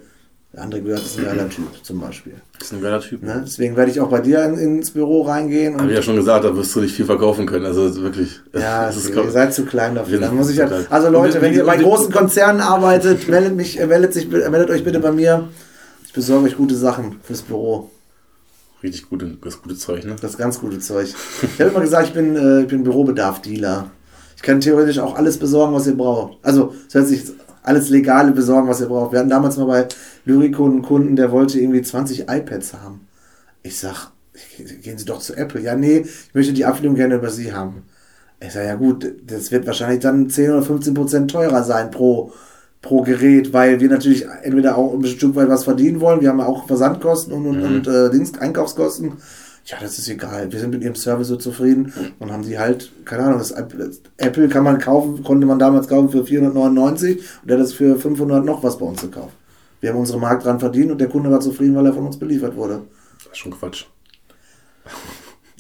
der 0.54 0.64
andere 0.64 0.82
gehört 0.82 1.02
ist 1.06 1.18
ein 1.20 1.26
geiler 1.26 1.48
Typ 1.48 1.68
zum 1.84 2.00
Beispiel. 2.02 2.34
Ist 2.60 2.74
ein 2.74 2.82
geiler 2.82 3.00
Typ. 3.02 3.22
Ne? 3.22 3.44
Deswegen 3.46 3.76
werde 3.76 3.92
ich 3.92 4.00
auch 4.02 4.10
bei 4.10 4.20
dir 4.20 4.44
in, 4.46 4.58
ins 4.58 4.90
Büro 4.92 5.22
reingehen. 5.22 5.80
Habe 5.80 5.90
ich 5.92 5.96
ja 5.96 6.02
schon 6.02 6.16
gesagt, 6.16 6.44
da 6.44 6.56
wirst 6.56 6.76
du 6.76 6.82
nicht 6.82 6.96
viel 6.96 7.06
verkaufen 7.06 7.46
können. 7.46 7.66
Also 7.66 7.96
wirklich. 8.02 8.40
ja, 8.54 8.90
ist 8.90 9.10
ihr 9.10 9.32
seid 9.32 9.54
zu 9.54 9.66
klein 9.66 9.94
dafür. 9.94 10.20
Dann 10.20 10.36
muss 10.36 10.50
ich 10.50 10.60
halt, 10.60 10.92
also 10.92 11.10
Leute, 11.10 11.38
Und- 11.38 11.44
wenn 11.44 11.54
ihr 11.54 11.66
bei 11.66 11.78
großen 11.78 12.12
Konzernen 12.12 12.62
arbeitet, 12.62 13.28
meldet 13.30 13.56
mich, 13.56 13.80
äh, 13.80 13.86
meldet 13.86 14.14
sich, 14.14 14.28
meldet 14.30 14.72
euch 14.72 14.84
bitte 14.84 15.00
bei 15.00 15.12
mir. 15.12 15.48
Ich 16.06 16.14
besorge 16.14 16.48
euch 16.48 16.58
gute 16.58 16.76
Sachen 16.76 17.20
fürs 17.24 17.44
Büro. 17.44 17.92
richtig 18.82 19.08
gute, 19.08 19.38
das 19.44 19.62
gute 19.62 19.76
Zeug, 19.78 20.04
ne? 20.06 20.16
Das 20.20 20.36
ganz 20.36 20.60
gute 20.60 20.80
Zeug. 20.80 21.10
Ich 21.44 21.60
habe 21.62 21.70
immer 21.70 21.82
gesagt, 21.82 22.08
ich 22.08 22.14
bin, 22.16 22.36
äh, 22.36 22.62
ich 22.62 22.68
bin 22.68 22.84
Bürobedarf-Dealer. 22.84 23.92
Ich 24.40 24.44
kann 24.44 24.62
theoretisch 24.62 25.00
auch 25.00 25.18
alles 25.18 25.38
besorgen, 25.38 25.76
was 25.76 25.86
ihr 25.86 25.98
braucht. 25.98 26.38
Also, 26.44 26.74
das 26.86 26.94
hört 26.94 27.08
sich 27.08 27.24
alles 27.62 27.90
Legale 27.90 28.32
besorgen, 28.32 28.70
was 28.70 28.80
ihr 28.80 28.88
braucht. 28.88 29.12
Wir 29.12 29.20
hatten 29.20 29.30
damals 29.30 29.58
mal 29.58 29.66
bei 29.66 29.88
Lyrico 30.24 30.64
einen 30.64 30.82
Kunden, 30.82 31.18
der 31.18 31.34
wollte 31.34 31.60
irgendwie 31.60 31.82
20 31.82 32.30
iPads 32.30 32.74
haben. 32.76 33.02
Ich 33.64 33.78
sag, 33.78 34.12
gehen 34.82 34.98
Sie 34.98 35.04
doch 35.04 35.20
zu 35.20 35.36
Apple. 35.36 35.60
Ja, 35.60 35.76
nee, 35.76 36.06
ich 36.06 36.34
möchte 36.34 36.54
die 36.54 36.64
Abwicklung 36.64 36.96
gerne 36.96 37.16
über 37.16 37.30
Sie 37.30 37.52
haben. 37.52 37.84
Ich 38.40 38.54
sag, 38.54 38.64
ja 38.64 38.76
gut, 38.76 39.14
das 39.26 39.52
wird 39.52 39.68
wahrscheinlich 39.68 40.00
dann 40.00 40.30
10 40.30 40.52
oder 40.52 40.62
15 40.62 40.94
Prozent 40.94 41.32
teurer 41.32 41.66
sein 41.66 41.92
pro, 41.92 42.32
pro 42.82 43.02
Gerät, 43.02 43.52
weil 43.52 43.82
wir 43.82 43.90
natürlich 43.90 44.26
entweder 44.44 44.78
auch 44.78 44.94
ein 44.94 45.04
Stück 45.04 45.36
weit 45.36 45.50
was 45.50 45.66
verdienen 45.66 46.00
wollen. 46.00 46.22
Wir 46.22 46.30
haben 46.30 46.40
ja 46.40 46.46
auch 46.46 46.66
Versandkosten 46.66 47.34
und, 47.34 47.46
und, 47.46 47.62
und 47.62 47.88
äh, 47.90 48.10
Dings, 48.10 48.40
Einkaufskosten. 48.40 49.18
Ja, 49.70 49.78
das 49.80 50.00
ist 50.00 50.08
egal. 50.10 50.52
Wir 50.52 50.60
sind 50.60 50.72
mit 50.72 50.84
ihrem 50.84 50.96
Service 50.96 51.28
so 51.28 51.36
zufrieden 51.36 51.94
und 52.18 52.32
haben 52.32 52.42
die 52.42 52.58
halt, 52.58 52.92
keine 53.06 53.24
Ahnung, 53.24 53.38
das 53.38 53.52
Apple 53.52 54.50
kann 54.50 54.64
man 54.64 54.80
kaufen, 54.80 55.24
konnte 55.24 55.46
man 55.46 55.60
damals 55.60 55.88
kaufen 55.88 56.10
für 56.10 56.26
499 56.26 57.18
und 57.18 57.50
der 57.50 57.58
hat 57.58 57.64
das 57.64 57.74
für 57.74 58.00
500 58.00 58.44
noch 58.44 58.64
was 58.64 58.80
bei 58.80 58.86
uns 58.86 59.02
gekauft. 59.02 59.36
Wir 59.80 59.92
haben 59.92 60.00
unsere 60.00 60.20
Markt 60.20 60.44
dran 60.46 60.60
verdient 60.60 60.92
und 60.92 61.00
der 61.00 61.08
Kunde 61.08 61.30
war 61.30 61.40
zufrieden, 61.40 61.76
weil 61.76 61.86
er 61.86 61.94
von 61.94 62.06
uns 62.06 62.18
beliefert 62.18 62.56
wurde. 62.56 62.82
Das 63.20 63.34
ist 63.34 63.38
schon 63.38 63.52
Quatsch. 63.52 63.86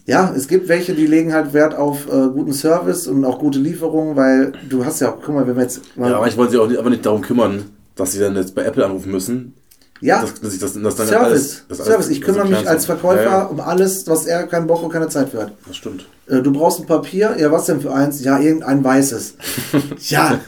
Ja, 0.05 0.34
es 0.36 0.47
gibt 0.47 0.68
welche, 0.70 0.95
die 0.95 1.05
legen 1.05 1.34
halt 1.34 1.53
Wert 1.53 1.76
auf 1.76 2.07
äh, 2.07 2.30
guten 2.30 2.51
Service 2.51 3.05
und 3.07 3.24
auch 3.26 3.38
gute 3.38 3.60
Lieferungen, 3.60 4.16
weil 4.16 4.53
du 4.68 4.84
hast 4.84 5.01
ja, 5.01 5.12
guck 5.12 5.36
mal, 5.36 5.45
wenn 5.45 5.55
wir 5.55 5.62
jetzt 5.62 5.82
Ja, 5.95 6.18
aber 6.18 6.28
ich 6.28 6.36
wollte 6.36 6.53
sich 6.53 6.60
auch 6.60 6.68
nicht, 6.68 6.80
aber 6.80 6.89
nicht 6.89 7.05
darum 7.05 7.22
kümmern, 7.22 7.66
dass 7.95 8.14
sie 8.14 8.20
dann 8.20 8.36
jetzt 8.36 8.55
bei 8.55 8.64
Apple 8.64 8.84
anrufen 8.84 9.12
müssen. 9.12 9.53
Ja, 10.02 10.24
ich 10.24 10.60
das, 10.60 10.74
dass 10.74 10.74
dann 10.74 11.08
Service, 11.08 11.12
alles, 11.14 11.64
das 11.68 11.80
alles- 11.82 11.88
Service. 11.91 12.10
Ich 12.10 12.20
das 12.22 12.26
kümmere 12.28 12.47
mich 12.47 12.68
als. 12.70 12.86
Verkäufer 12.86 13.24
Ja, 13.24 13.30
ja, 13.39 13.43
um 13.45 13.60
alles, 13.60 14.08
was 14.08 14.26
er 14.26 14.43
keinen 14.47 14.68
Bock 14.68 14.82
und 14.84 14.91
keine 14.91 15.08
Zeit 15.10 15.30
für 15.30 15.41
hat. 15.43 15.52
das 15.68 15.76
stimmt. 15.76 16.06
Äh, 16.28 16.41
Du 16.41 16.52
brauchst 16.54 16.80
ein 16.80 16.86
Papier, 16.86 17.36
ja, 17.38 17.52
was 17.52 17.66
denn 17.66 17.82
für 17.82 17.93
eins? 17.93 18.24
Ja, 18.24 18.39
irgendein 18.39 18.84
weißes. 18.84 19.36
ja, 20.10 20.39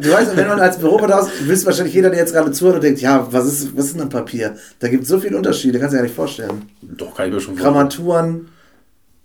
du 0.00 0.10
weißt, 0.12 0.36
wenn 0.36 0.46
man 0.48 0.60
als 0.60 0.78
Bürobedarf, 0.78 1.30
wisst 1.46 1.66
wahrscheinlich 1.66 1.94
jeder, 1.94 2.10
der 2.10 2.18
jetzt 2.20 2.32
gerade 2.32 2.52
zuhört 2.52 2.76
und 2.76 2.84
denkt, 2.84 3.00
ja, 3.00 3.26
was 3.30 3.46
ist, 3.46 3.76
was 3.76 3.86
ist 3.86 3.94
denn 3.94 4.02
ein 4.02 4.08
Papier? 4.10 4.56
Da 4.78 4.88
gibt 4.88 5.02
es 5.04 5.08
so 5.08 5.18
viele 5.18 5.36
Unterschiede, 5.36 5.78
kannst 5.78 5.92
du 5.92 5.96
dir 5.96 6.02
gar 6.02 6.06
nicht 6.06 6.14
vorstellen. 6.16 6.70
Doch, 6.82 7.14
kann 7.16 7.26
ich 7.28 7.34
mir 7.34 7.40
schon 7.40 7.54
vorstellen. 7.56 7.74
Grammaturen, 7.74 8.48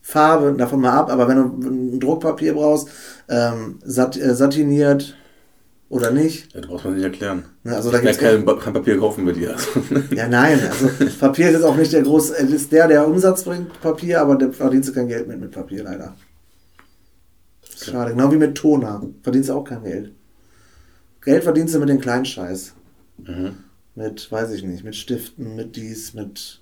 Farbe, 0.02 0.54
davon 0.58 0.82
mal 0.82 0.92
ab, 0.94 1.12
aber 1.12 1.28
wenn 1.28 1.38
du 1.38 1.68
ein 1.96 2.00
Druckpapier 2.00 2.54
brauchst, 2.54 2.88
ähm, 3.28 3.80
sat 3.84 4.18
äh, 4.18 4.36
satiniert 4.36 5.16
oder 5.96 6.12
nicht, 6.12 6.54
Ja, 6.54 6.62
du 6.62 6.68
brauchst 6.68 6.86
mir 6.86 6.92
nicht 6.92 7.04
erklären. 7.04 7.44
ne, 7.64 7.76
also 7.76 7.90
da 7.92 8.00
Ich 8.02 8.18
kein, 8.18 8.46
kein 8.46 8.74
Papier 8.74 8.98
kaufen 9.00 9.26
bei 9.26 9.32
dir. 9.32 9.56
Ja, 10.12 10.28
nein, 10.28 10.60
also 10.70 10.90
Papier 11.20 11.50
ist 11.52 11.64
auch 11.64 11.76
nicht 11.76 11.94
der 11.94 12.04
große, 12.04 12.36
es 12.38 12.52
ist 12.52 12.72
der, 12.72 12.88
der 12.88 13.08
Umsatz 13.08 13.44
bringt, 13.44 13.80
Papier, 13.82 14.22
aber 14.22 14.36
der 14.36 14.52
verdienst 14.54 14.90
du 14.90 14.94
kein 14.94 15.08
Geld 15.08 15.28
mit 15.28 15.40
mit 15.40 15.52
Papier, 15.52 15.84
leider. 15.84 16.16
Schade, 17.78 18.12
genau 18.12 18.32
wie 18.32 18.38
mit 18.38 18.56
Toner. 18.56 19.04
Verdienst 19.22 19.50
du 19.50 19.54
auch 19.54 19.64
kein 19.64 19.84
Geld. 19.84 20.12
Geld 21.22 21.44
verdienst 21.44 21.76
du 21.76 21.80
mit 21.80 21.90
dem 21.90 22.00
kleinen 22.00 22.26
Scheiß. 22.26 22.74
Mhm. 23.18 23.58
Mit, 23.96 24.32
weiß 24.32 24.52
ich 24.52 24.64
nicht, 24.64 24.84
mit 24.84 24.96
Stiften, 24.96 25.56
mit 25.56 25.76
dies, 25.76 26.14
mit. 26.14 26.62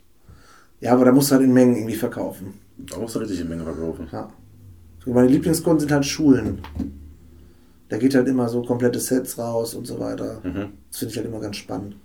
Ja, 0.79 0.93
aber 0.93 1.05
da 1.05 1.11
musst 1.11 1.29
du 1.31 1.35
halt 1.35 1.43
in 1.43 1.53
Mengen 1.53 1.75
irgendwie 1.75 1.95
verkaufen. 1.95 2.53
Da 2.77 2.97
musst 2.97 3.15
du 3.15 3.19
richtig 3.19 3.39
eine 3.39 3.49
Menge 3.49 3.63
verkaufen. 3.63 4.07
Ja. 4.11 4.29
Meine 5.05 5.27
Lieblingskunden 5.27 5.79
sind 5.81 5.91
halt 5.91 6.05
Schulen. 6.05 6.61
Da 7.93 7.99
geht 7.99 8.15
halt 8.15 8.27
immer 8.27 8.49
so 8.49 8.63
komplette 8.63 8.99
Sets 8.99 9.37
raus 9.37 9.75
und 9.75 9.85
so 9.85 9.99
weiter. 9.99 10.41
Mhm. 10.41 10.69
Das 10.89 10.97
finde 10.97 11.11
ich 11.11 11.17
halt 11.17 11.27
immer 11.27 11.39
ganz 11.39 11.57
spannend. 11.57 11.95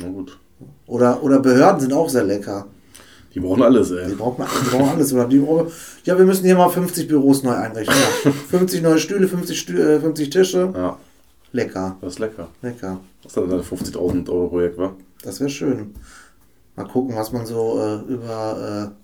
Na 0.00 0.08
gut. 0.08 0.36
Oder, 0.88 1.22
oder 1.22 1.38
Behörden 1.38 1.80
sind 1.80 1.92
auch 1.92 2.08
sehr 2.08 2.24
lecker. 2.24 2.66
Die 3.32 3.38
brauchen 3.38 3.62
alles, 3.62 3.92
ey. 3.92 4.08
Die 4.08 4.16
brauchen, 4.16 4.44
die 4.44 4.70
brauchen 4.70 4.88
alles. 4.88 5.12
Oder 5.12 5.28
die 5.28 5.38
brauchen, 5.38 5.70
ja, 6.02 6.18
wir 6.18 6.24
müssen 6.24 6.44
hier 6.44 6.56
mal 6.56 6.68
50 6.70 7.06
Büros 7.06 7.44
neu 7.44 7.52
einrichten. 7.52 7.94
Ja. 8.24 8.32
50 8.32 8.82
neue 8.82 8.98
Stühle, 8.98 9.28
50, 9.28 9.60
Stü 9.60 9.80
äh, 9.80 10.00
50 10.00 10.28
Tische. 10.28 10.72
Ja, 10.74 10.98
Lecker, 11.52 11.96
das 12.00 12.14
ist 12.14 12.18
lecker. 12.18 12.48
lecker. 12.60 12.98
Das 13.22 13.30
ist 13.30 13.36
dann 13.36 13.52
ein 13.52 13.60
50.000 13.60 14.28
Euro 14.28 14.48
Projekt, 14.48 14.76
wa? 14.76 14.92
Das 15.22 15.38
wäre 15.38 15.50
schön. 15.50 15.94
Mal 16.74 16.88
gucken, 16.88 17.14
was 17.14 17.30
man 17.30 17.46
so 17.46 17.78
äh, 17.78 18.12
über, 18.12 18.90
äh, 18.90 19.01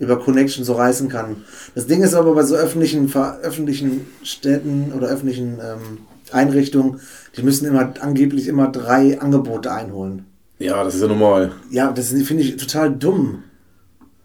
über 0.00 0.18
Connection 0.18 0.64
so 0.64 0.72
reißen 0.72 1.08
kann. 1.08 1.44
Das 1.76 1.86
Ding 1.86 2.02
ist 2.02 2.14
aber 2.14 2.34
bei 2.34 2.42
so 2.42 2.56
öffentlichen, 2.56 3.12
öffentlichen 3.42 4.06
Städten 4.24 4.92
oder 4.96 5.08
öffentlichen 5.08 5.58
ähm, 5.62 5.98
Einrichtungen, 6.32 7.00
die 7.36 7.42
müssen 7.42 7.66
immer 7.66 7.92
angeblich 8.00 8.48
immer 8.48 8.68
drei 8.68 9.20
Angebote 9.20 9.70
einholen. 9.70 10.24
Ja, 10.58 10.82
das 10.82 10.94
ist 10.96 11.02
ja 11.02 11.08
normal. 11.08 11.52
Ja, 11.70 11.92
das 11.92 12.08
finde 12.08 12.42
ich 12.42 12.56
total 12.56 12.90
dumm. 12.92 13.44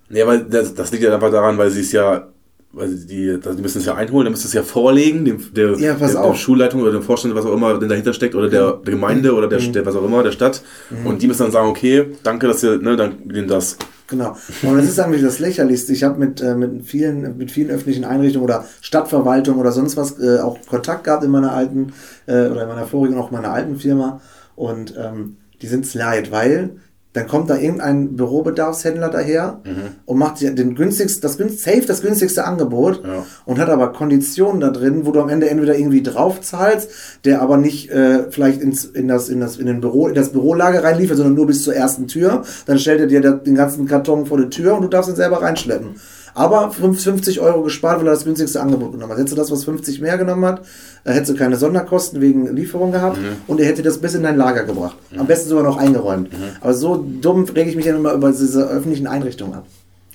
Nee, 0.10 0.22
aber 0.22 0.38
das, 0.38 0.74
das 0.74 0.92
liegt 0.92 1.04
ja 1.04 1.14
einfach 1.14 1.32
daran, 1.32 1.58
weil 1.58 1.72
sie 1.72 1.82
es 1.82 1.92
ja, 1.92 2.30
weil 2.76 2.90
sie 2.90 3.08
die, 3.08 3.40
die 3.40 3.62
müssen 3.62 3.80
es 3.80 3.86
ja 3.86 3.96
einholen, 3.96 4.26
dann 4.26 4.34
müssen 4.34 4.48
es 4.48 4.54
ja 4.54 4.64
vorlegen, 4.64 5.24
dem, 5.26 5.54
der, 5.54 5.78
Ja, 5.80 5.94
der, 5.94 6.08
der 6.08 6.34
Schulleitung 6.36 6.82
oder 6.82 6.92
dem 6.92 7.02
Vorstand, 7.02 7.34
was 7.34 7.46
auch 7.46 7.54
immer 7.54 7.80
denn 7.80 7.90
dahinter 7.90 8.14
steckt, 8.14 8.36
oder 8.36 8.50
der, 8.50 8.74
der 8.74 8.94
Gemeinde 8.94 9.34
oder 9.34 9.48
der, 9.48 9.60
der, 9.60 9.86
was 9.86 9.96
auch 9.96 10.04
immer, 10.04 10.24
der 10.24 10.32
Stadt. 10.32 10.62
Und 11.06 11.22
die 11.22 11.28
müssen 11.28 11.44
dann 11.44 11.52
sagen, 11.52 11.70
okay, 11.70 12.08
danke, 12.24 12.48
dass 12.48 12.64
ihr, 12.64 12.78
ne, 12.78 12.96
danke 12.96 13.34
denen 13.34 13.48
das. 13.48 13.78
Genau. 14.08 14.38
Und 14.62 14.78
das 14.78 14.86
ist 14.86 15.00
eigentlich 15.00 15.24
das 15.24 15.40
Lächerlichste. 15.40 15.94
Ich 15.94 16.04
habe 16.04 16.20
mit, 16.20 16.42
äh, 16.42 16.54
mit, 16.56 16.86
vielen, 16.86 17.38
mit 17.38 17.50
vielen 17.50 17.72
öffentlichen 17.72 18.04
Einrichtungen 18.04 18.44
oder 18.44 18.66
Stadtverwaltung 18.82 19.58
oder 19.58 19.72
sonst 19.72 19.98
was 19.98 20.20
äh, 20.20 20.40
auch 20.40 20.60
Kontakt 20.68 21.06
gehabt 21.06 21.24
in 21.24 21.32
meiner 21.32 21.54
alten 21.54 21.94
äh, 22.28 22.48
oder 22.48 22.64
in 22.64 22.68
meiner 22.68 22.86
vorigen, 22.86 23.18
auch 23.18 23.32
meiner 23.32 23.52
alten 23.52 23.78
Firma. 23.78 24.22
Und 24.56 24.94
ähm, 24.98 25.38
die 25.62 25.68
sind's 25.68 25.96
leid, 25.96 26.32
weil 26.32 26.78
dann 27.16 27.28
kommt 27.28 27.50
da 27.50 27.58
irgendein 27.58 28.16
Bürobedarfshändler 28.16 29.10
daher 29.10 29.62
und 30.06 30.18
macht 30.20 30.42
dir 30.42 30.52
den 30.54 30.76
günstigsten, 30.76 31.22
das 31.22 31.38
günst, 31.38 31.62
safe 31.62 31.82
das 31.88 32.02
günstigste 32.02 32.46
Angebot 32.46 33.02
Ja. 33.04 33.26
und 33.46 33.58
hat 33.58 33.70
aber 33.70 33.92
Konditionen 33.94 34.60
da 34.62 34.70
drin, 34.70 35.06
wo 35.06 35.12
du 35.12 35.22
am 35.22 35.30
Ende 35.30 35.50
entweder 35.50 35.78
irgendwie 35.78 36.04
drauf 36.04 36.42
zahlst, 36.42 36.90
der 37.26 37.42
aber 37.42 37.58
nicht 37.58 37.90
äh, 37.90 38.30
vielleicht 38.30 38.62
ins, 38.62 38.86
in 38.86 39.08
das 39.08 39.30
in 39.30 39.40
das 39.40 39.58
in 39.58 39.66
den 39.66 39.82
Büro 39.82 40.08
in 40.08 40.14
das 40.14 40.30
Bürolager 40.30 40.84
reinliefert, 40.84 41.18
sondern 41.18 41.36
nur 41.36 41.48
bis 41.48 41.64
zur 41.64 41.74
ersten 41.76 42.08
Tür. 42.08 42.44
Dann 42.68 42.78
stellt 42.78 43.00
er 43.00 43.08
dir 43.08 43.22
den 43.22 43.56
ganzen 43.56 43.88
Karton 43.88 44.26
vor 44.26 44.38
die 44.38 44.50
Tür 44.50 44.76
und 44.76 44.82
du 44.84 44.88
darfst 44.88 45.10
ihn 45.10 45.16
selber 45.16 45.42
reinschleppen. 45.42 45.96
Aber 46.38 46.70
50 46.72 47.40
Euro 47.40 47.64
gespart, 47.64 48.00
weil 48.02 48.08
er 48.08 48.12
das 48.14 48.26
günstigste 48.26 48.60
Angebot 48.60 48.92
genommen 48.92 49.18
hat. 49.18 49.32
Du 49.32 49.36
das, 49.36 49.52
was 49.52 49.64
50 49.64 50.02
mehr 50.02 50.18
genommen 50.18 50.44
hat, 50.44 50.64
äh, 51.06 51.14
hättest 51.14 51.32
du 51.32 51.36
keine 51.38 51.56
Sonderkosten 51.56 52.20
wegen 52.20 52.54
Lieferung 52.56 52.92
gehabt 52.92 53.18
und 53.48 53.60
er 53.62 53.68
hätte 53.68 53.82
das 53.84 54.00
bis 54.00 54.14
in 54.16 54.24
dein 54.24 54.36
Lager 54.38 54.64
gebracht. 54.66 54.98
Am 55.18 55.28
besten 55.28 55.48
sogar 55.50 55.64
noch 55.64 55.78
eingeräumt. 55.78 56.30
Aber 56.62 56.74
so 56.74 56.98
dumm 57.22 57.46
rege 57.46 57.70
ich 57.70 57.76
mich 57.78 57.86
dann 57.86 57.96
immer 57.96 58.12
über 58.14 58.32
diese 58.32 58.68
öffentlichen 58.68 59.08
Einrichtungen 59.08 59.54
ab. 59.54 59.66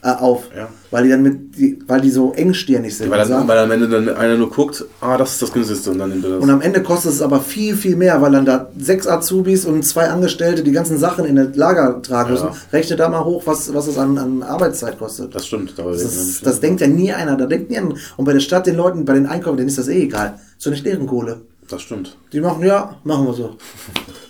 Äh, 0.03 0.13
auf. 0.13 0.45
Ja. 0.57 0.69
Weil 0.91 1.05
die 1.05 1.11
dann 1.11 1.23
mit, 1.23 1.57
die, 1.59 1.79
weil 1.87 2.01
die 2.01 2.11
so 2.11 2.33
engstirnig 2.33 2.97
sind. 2.97 3.11
Weil, 3.11 3.21
und 3.21 3.29
sagen- 3.29 3.41
dann, 3.41 3.49
weil 3.49 3.59
am 3.59 3.71
Ende 3.71 3.87
dann 3.87 4.09
einer 4.17 4.37
nur 4.39 4.49
guckt, 4.51 4.83
ah, 5.03 5.19
das 5.19 5.33
ist 5.33 5.43
das 5.43 5.53
günstigste 5.53 5.91
und 5.91 5.99
dann 5.99 6.09
nimmt 6.09 6.25
er 6.25 6.31
das. 6.31 6.43
und 6.43 6.49
am 6.49 6.63
Ende 6.63 6.83
kostet 6.83 7.13
es 7.13 7.21
aber 7.21 7.41
viel, 7.41 7.77
viel 7.77 7.97
mehr, 7.97 8.23
weil 8.23 8.33
dann 8.33 8.47
da 8.47 8.71
sechs 8.79 9.07
Azubis 9.07 9.67
und 9.67 9.83
zwei 9.85 10.09
Angestellte 10.09 10.63
die 10.63 10.73
ganzen 10.73 10.99
Sachen 10.99 11.27
in 11.27 11.37
das 11.37 11.55
Lager 11.55 12.01
tragen 12.01 12.31
müssen. 12.33 12.47
Ja. 12.47 12.55
Rechne 12.73 12.97
da 12.97 13.11
mal 13.11 13.25
hoch, 13.27 13.43
was, 13.45 13.75
was 13.75 13.89
es 13.89 13.99
an, 13.99 14.17
an 14.17 14.43
Arbeitszeit 14.43 14.99
kostet. 14.99 15.35
das 15.35 15.47
stimmt. 15.47 15.75
Da 15.77 15.83
Das, 15.83 16.01
ist, 16.03 16.47
das 16.47 16.61
denkt 16.61 16.81
ja 16.81 16.87
nie 16.87 17.13
einer. 17.13 17.37
Da 17.37 17.45
denkt 17.45 17.69
nie 17.71 17.77
einer. 17.77 17.95
Und 18.17 18.25
bei 18.25 18.33
der 18.33 18.41
Stadt, 18.41 18.67
den 18.67 18.77
Leuten, 18.77 19.05
bei 19.05 19.13
den 19.13 19.27
Einkäufern, 19.27 19.59
denen 19.59 19.69
ist 19.69 19.77
das 19.77 19.89
eh 19.89 20.05
egal. 20.05 20.39
So 20.57 20.71
eine 20.71 21.07
Kohle. 21.07 21.43
das 21.69 21.83
stimmt. 21.83 22.17
Die 22.33 22.41
machen, 22.41 22.65
ja, 22.65 22.97
machen 23.05 23.27
wir 23.27 23.35
so. 23.35 23.57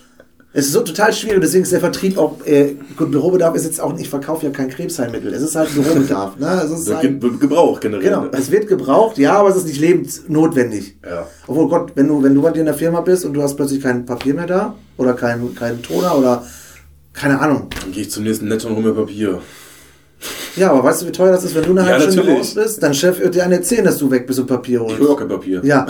Es 0.53 0.65
ist 0.65 0.73
so 0.73 0.81
total 0.81 1.13
schwierig, 1.13 1.39
deswegen 1.39 1.63
ist 1.63 1.71
der 1.71 1.79
Vertrieb 1.79 2.17
auch, 2.17 2.45
äh, 2.45 2.75
gut, 2.97 3.09
Bürobedarf 3.09 3.55
ist 3.55 3.63
jetzt 3.63 3.79
auch 3.79 3.93
nicht, 3.93 4.01
ich 4.01 4.09
verkaufe 4.09 4.45
ja 4.45 4.51
kein 4.51 4.69
Krebsheilmittel, 4.69 5.33
es 5.33 5.41
ist 5.41 5.55
halt 5.55 5.73
Bürobedarf. 5.73 6.37
Ne? 6.37 6.61
Es 6.65 6.71
ist 6.71 6.87
Wird 6.87 6.97
halt, 6.97 7.21
wird 7.21 7.39
gebraucht 7.39 7.81
generell. 7.81 8.03
genau, 8.03 8.21
ne? 8.23 8.31
es 8.33 8.51
wird 8.51 8.67
gebraucht, 8.67 9.17
ja, 9.17 9.37
aber 9.37 9.49
es 9.49 9.55
ist 9.55 9.67
nicht 9.67 9.79
lebensnotwendig. 9.79 10.97
Ja. 11.09 11.25
Obwohl 11.47 11.69
Gott, 11.69 11.91
wenn 11.95 12.09
du, 12.09 12.21
wenn 12.21 12.35
du 12.35 12.41
bei 12.41 12.51
dir 12.51 12.59
in 12.59 12.65
der 12.65 12.75
Firma 12.75 12.99
bist 12.99 13.23
und 13.23 13.33
du 13.33 13.41
hast 13.41 13.55
plötzlich 13.55 13.81
kein 13.81 14.05
Papier 14.05 14.33
mehr 14.33 14.47
da 14.47 14.75
oder 14.97 15.13
keinen 15.13 15.55
kein 15.55 15.81
Toner 15.81 16.17
oder 16.17 16.43
keine 17.13 17.39
Ahnung. 17.39 17.67
Dann 17.81 17.93
gehe 17.93 18.03
ich 18.03 18.11
zum 18.11 18.23
nächsten 18.23 18.49
Netto 18.49 18.67
und 18.67 18.75
hole 18.75 18.87
mir 18.87 18.93
Papier. 18.93 19.41
Ja, 20.55 20.71
aber 20.71 20.83
weißt 20.83 21.01
du, 21.01 21.07
wie 21.07 21.11
teuer 21.11 21.31
das 21.31 21.43
ist, 21.43 21.55
wenn 21.55 21.63
du 21.63 21.71
eine 21.71 21.81
Ja, 21.81 21.97
halbe 21.97 22.11
Stunde 22.11 22.33
raus 22.33 22.53
bist? 22.53 22.83
Dein 22.83 22.93
Chef 22.93 23.19
wird 23.19 23.33
dir 23.35 23.43
eine 23.43 23.55
erzählen, 23.55 23.85
dass 23.85 23.97
du 23.97 24.11
weg 24.11 24.27
bist 24.27 24.39
und 24.39 24.47
Papier 24.47 24.81
Ich 24.81 24.87
holst. 24.87 24.99
hole 24.99 25.09
auch 25.11 25.17
kein 25.17 25.27
Papier. 25.29 25.61
Ja, 25.63 25.85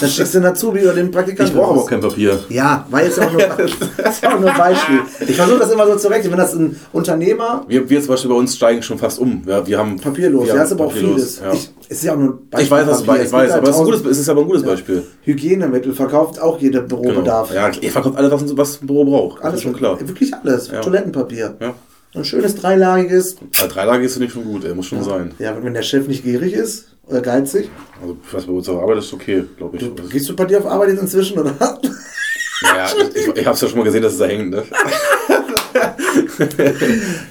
dann 0.00 0.08
schickst 0.10 0.34
du 0.34 0.38
den 0.38 0.46
Azubi 0.46 0.80
oder 0.82 0.94
den 0.94 1.10
Praktikanten. 1.10 1.54
Ich 1.54 1.60
brauche 1.60 1.72
aber 1.72 1.80
auch 1.82 1.88
kein 1.90 2.00
Papier. 2.00 2.38
Ja, 2.48 2.86
war 2.90 3.04
jetzt 3.04 3.20
auch 3.20 3.30
nur, 3.30 3.42
ist 3.58 4.26
auch 4.26 4.40
nur 4.40 4.50
ein 4.50 4.56
Beispiel. 4.56 5.00
Ich 5.28 5.36
versuche 5.36 5.58
das 5.58 5.70
immer 5.70 5.86
so 5.86 5.96
zurecht, 5.96 6.30
wenn 6.30 6.38
das 6.38 6.54
ein 6.54 6.76
Unternehmer 6.92 7.64
Wir, 7.68 7.88
wir 7.88 8.00
zum 8.00 8.08
Beispiel 8.08 8.30
bei 8.30 8.36
uns 8.36 8.56
steigen 8.56 8.82
schon 8.82 8.98
fast 8.98 9.18
um. 9.18 9.42
Ja, 9.46 9.66
wir 9.66 9.78
haben 9.78 9.98
papierlos, 10.00 10.46
wir 10.46 10.54
ja, 10.54 10.60
haben 10.60 10.66
ist 10.66 10.72
aber 10.72 10.86
auch 10.86 10.92
vieles. 10.92 11.40
Ja. 11.40 11.52
Ich, 11.52 11.70
es 11.88 11.98
ist 11.98 12.04
ja 12.04 12.14
auch 12.14 12.18
nur 12.18 12.38
ein 12.50 12.62
Ich 12.62 12.70
weiß, 12.70 12.86
was 12.86 13.02
Papier. 13.02 13.20
ich 13.22 13.26
Es 13.28 13.32
weiß, 13.32 13.50
aber 13.52 13.68
es 13.68 13.76
ist, 13.76 13.84
gutes, 13.84 14.04
es 14.06 14.18
ist 14.18 14.28
aber 14.28 14.40
ein 14.40 14.46
gutes 14.46 14.62
Beispiel. 14.64 15.02
Hygienemittel 15.22 15.92
verkauft 15.92 16.40
auch 16.40 16.58
jeder 16.58 16.82
Genau. 16.82 17.02
Bürobedarf. 17.02 17.52
Ja, 17.54 17.70
ihr 17.80 17.90
verkauft 17.90 18.16
alles, 18.16 18.32
was, 18.56 18.82
ein 18.82 18.86
Büro 18.86 19.04
braucht. 19.04 19.42
Alles 19.42 19.62
schon 19.62 19.74
klar. 19.74 19.98
Wirklich 20.00 20.32
alles. 20.34 20.68
Ja. 20.68 20.80
Toilettenpapier. 20.80 21.56
Ja. 21.60 21.74
Ein 22.16 22.24
schönes 22.24 22.54
dreilagiges. 22.54 23.36
Also 23.60 23.68
Dreilage 23.68 24.04
ist 24.06 24.14
finde 24.14 24.28
ich 24.28 24.32
schon 24.32 24.44
gut, 24.44 24.64
ey. 24.64 24.74
muss 24.74 24.86
schon 24.86 25.04
sein. 25.04 25.34
Ja, 25.38 25.54
wenn 25.62 25.74
der 25.74 25.82
Chef 25.82 26.08
nicht 26.08 26.24
gierig 26.24 26.54
ist 26.54 26.86
oder 27.06 27.20
geizig. 27.20 27.68
Also, 28.00 28.16
ich 28.26 28.34
weiß, 28.34 28.46
bei 28.46 28.52
uns 28.52 28.68
auf 28.70 28.82
Arbeit 28.82 28.98
ist 28.98 29.12
okay, 29.12 29.44
glaube 29.58 29.76
ich. 29.76 29.82
Du, 29.82 29.94
gehst 30.08 30.26
du 30.28 30.34
bei 30.34 30.46
dir 30.46 30.58
auf 30.58 30.66
Arbeit 30.66 30.90
jetzt 30.90 31.02
inzwischen, 31.02 31.38
oder? 31.38 31.54
Ja, 32.62 32.88
ich, 33.14 33.26
ich 33.26 33.46
habe 33.46 33.54
es 33.54 33.60
ja 33.60 33.68
schon 33.68 33.78
mal 33.78 33.84
gesehen, 33.84 34.02
dass 34.02 34.14
es 34.14 34.18
da 34.18 34.24
hängt, 34.24 34.48
ne? 34.50 34.64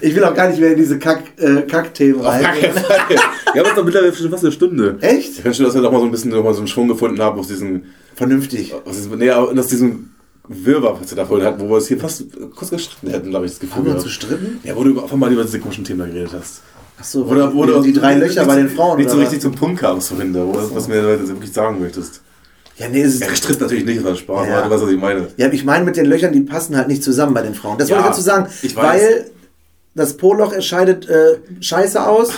Ich 0.01 0.15
will 0.15 0.23
auch 0.23 0.35
gar 0.35 0.49
nicht 0.49 0.59
mehr 0.59 0.71
in 0.71 0.77
diese 0.77 0.99
Kack, 0.99 1.23
äh, 1.37 1.63
Kackthemen 1.63 2.21
rein. 2.21 2.43
gar 2.43 2.53
keinen 2.53 2.73
Fall. 2.73 2.99
Wir 3.09 3.61
haben 3.61 3.67
jetzt 3.67 3.77
noch 3.77 3.83
mittlerweile 3.83 4.13
schon 4.13 4.29
fast 4.29 4.43
eine 4.43 4.51
Stunde. 4.51 4.97
Echt? 5.01 5.43
Ich 5.43 5.55
schon, 5.55 5.65
dass 5.65 5.73
wir 5.73 5.81
doch 5.81 5.91
mal 5.91 5.99
so 5.99 6.05
ein 6.05 6.11
bisschen 6.11 6.29
noch 6.29 6.43
mal 6.43 6.53
so 6.53 6.59
einen 6.59 6.67
Schwung 6.67 6.87
gefunden 6.87 7.19
haben 7.19 7.39
aus 7.39 7.47
diesem, 7.47 7.85
Vernünftig. 8.15 8.73
aus 8.73 8.95
diesem, 8.95 9.17
nee, 9.17 9.31
aus 9.31 9.67
diesem 9.67 10.11
Wirrwarr, 10.47 10.99
was 11.01 11.09
wir 11.11 11.15
da 11.17 11.25
vorhin 11.25 11.45
hatten, 11.45 11.61
wo 11.61 11.67
wir 11.69 11.75
uns 11.75 11.87
hier 11.87 11.97
fast 11.99 12.23
kurz 12.55 12.69
gestritten 12.69 13.09
hätten, 13.09 13.29
glaube 13.29 13.45
ich, 13.45 13.51
das 13.53 13.59
Gefühl. 13.59 13.75
Haben 13.77 13.85
wir 13.85 13.93
uns 13.95 14.03
gestritten? 14.03 14.59
Ja, 14.63 14.75
wo 14.75 14.83
du 14.83 14.99
auf 14.99 15.11
einmal 15.11 15.31
über 15.31 15.43
diese 15.43 15.59
komischen 15.59 15.83
Themen 15.83 15.99
da 15.99 16.05
geredet 16.05 16.31
hast. 16.37 16.61
Achso, 16.97 17.23
Oder, 17.23 17.47
die, 17.47 17.55
oder 17.57 17.81
die 17.81 17.91
drei 17.93 18.15
Löcher 18.15 18.45
bei 18.45 18.55
den 18.55 18.69
Frauen. 18.69 18.97
Nicht 18.97 19.09
so 19.09 19.17
richtig 19.17 19.41
zum 19.41 19.53
Punkt 19.53 19.79
kamst 19.81 20.09
vorhin, 20.09 20.31
da, 20.33 20.41
wo, 20.45 20.53
was 20.73 20.87
mir 20.87 21.03
wirklich 21.27 21.51
sagen 21.51 21.79
möchtest. 21.81 22.21
Ja, 22.77 22.87
nee, 22.89 23.01
es 23.01 23.15
ist. 23.15 23.21
Ja, 23.21 23.27
gestritten 23.29 23.63
natürlich 23.63 23.85
nicht, 23.85 23.97
das 23.99 24.05
war 24.05 24.15
Spaß, 24.15 24.47
Ja. 24.47 24.57
aber 24.59 24.65
du 24.67 24.71
weißt, 24.75 24.83
was 24.83 24.91
ich 24.91 24.99
meine. 24.99 25.27
Ja, 25.37 25.47
ich 25.51 25.63
meine 25.65 25.83
mit 25.85 25.97
den 25.97 26.05
Löchern, 26.05 26.31
die 26.33 26.41
passen 26.41 26.75
halt 26.77 26.87
nicht 26.87 27.03
zusammen 27.03 27.33
bei 27.33 27.41
den 27.41 27.53
Frauen. 27.55 27.77
Das 27.77 27.89
wollte 27.89 28.01
Ja, 28.03 28.09
ich 28.09 28.11
dazu 28.11 28.21
sagen, 28.21 28.47
ich 28.61 28.75
weiß. 28.75 28.83
weil 29.01 29.25
das 29.93 30.17
Po-Loch 30.17 30.53
scheidet 30.61 31.07
äh, 31.07 31.37
Scheiße 31.61 32.05
aus 32.05 32.31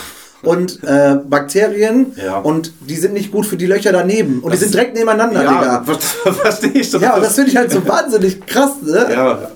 und 0.47 0.83
äh, 0.83 1.15
Bakterien 1.29 2.13
Ja. 2.15 2.37
und 2.37 2.71
die 2.81 2.95
sind 2.95 3.13
nicht 3.13 3.31
gut 3.31 3.45
für 3.45 3.57
die 3.57 3.65
Löcher 3.67 3.91
daneben 3.91 4.39
und 4.41 4.51
Das- 4.51 4.59
die 4.59 4.65
sind 4.65 4.73
direkt 4.73 4.95
nebeneinander, 4.95 5.43
Ja, 5.43 5.51
Digga. 5.51 5.83
ver- 5.85 6.33
verstehe 6.33 6.71
ich 6.71 6.89
schon. 6.89 7.01
Ja, 7.01 7.15
und 7.15 7.23
das 7.23 7.35
finde 7.35 7.51
ich 7.51 7.57
halt 7.57 7.71
so 7.71 7.85
wahnsinnig 7.87 8.45
krass, 8.45 8.71
ne? 8.81 9.07
Ja. 9.11 9.51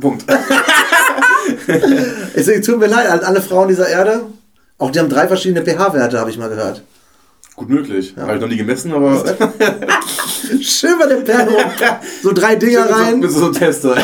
Punkt. 0.00 0.24
Deswegen 2.36 2.62
tut 2.62 2.78
mir 2.78 2.86
leid, 2.86 3.08
an 3.10 3.20
alle 3.20 3.40
Frauen 3.42 3.68
dieser 3.68 3.88
Erde. 3.88 4.20
Auch 4.78 4.90
die 4.90 4.98
haben 4.98 5.08
drei 5.08 5.26
verschiedene 5.28 5.64
pH-Werte, 5.64 6.18
habe 6.18 6.30
ich 6.30 6.38
mal 6.38 6.48
gehört. 6.48 6.82
Gut 7.56 7.68
möglich. 7.68 8.14
Habe 8.18 8.34
ich 8.36 8.40
noch 8.40 8.48
nie 8.48 8.56
gemessen, 8.56 8.92
aber. 8.92 9.22
Schön 10.60 10.98
bei 10.98 11.06
dem 11.06 11.24
Perno. 11.24 11.52
So 12.22 12.32
drei 12.32 12.56
Dinger 12.56 12.88
rein. 12.90 13.20
Bist 13.20 13.36
du 13.36 13.40
so 13.40 13.46
ein 13.46 13.52
Tester? 13.52 13.96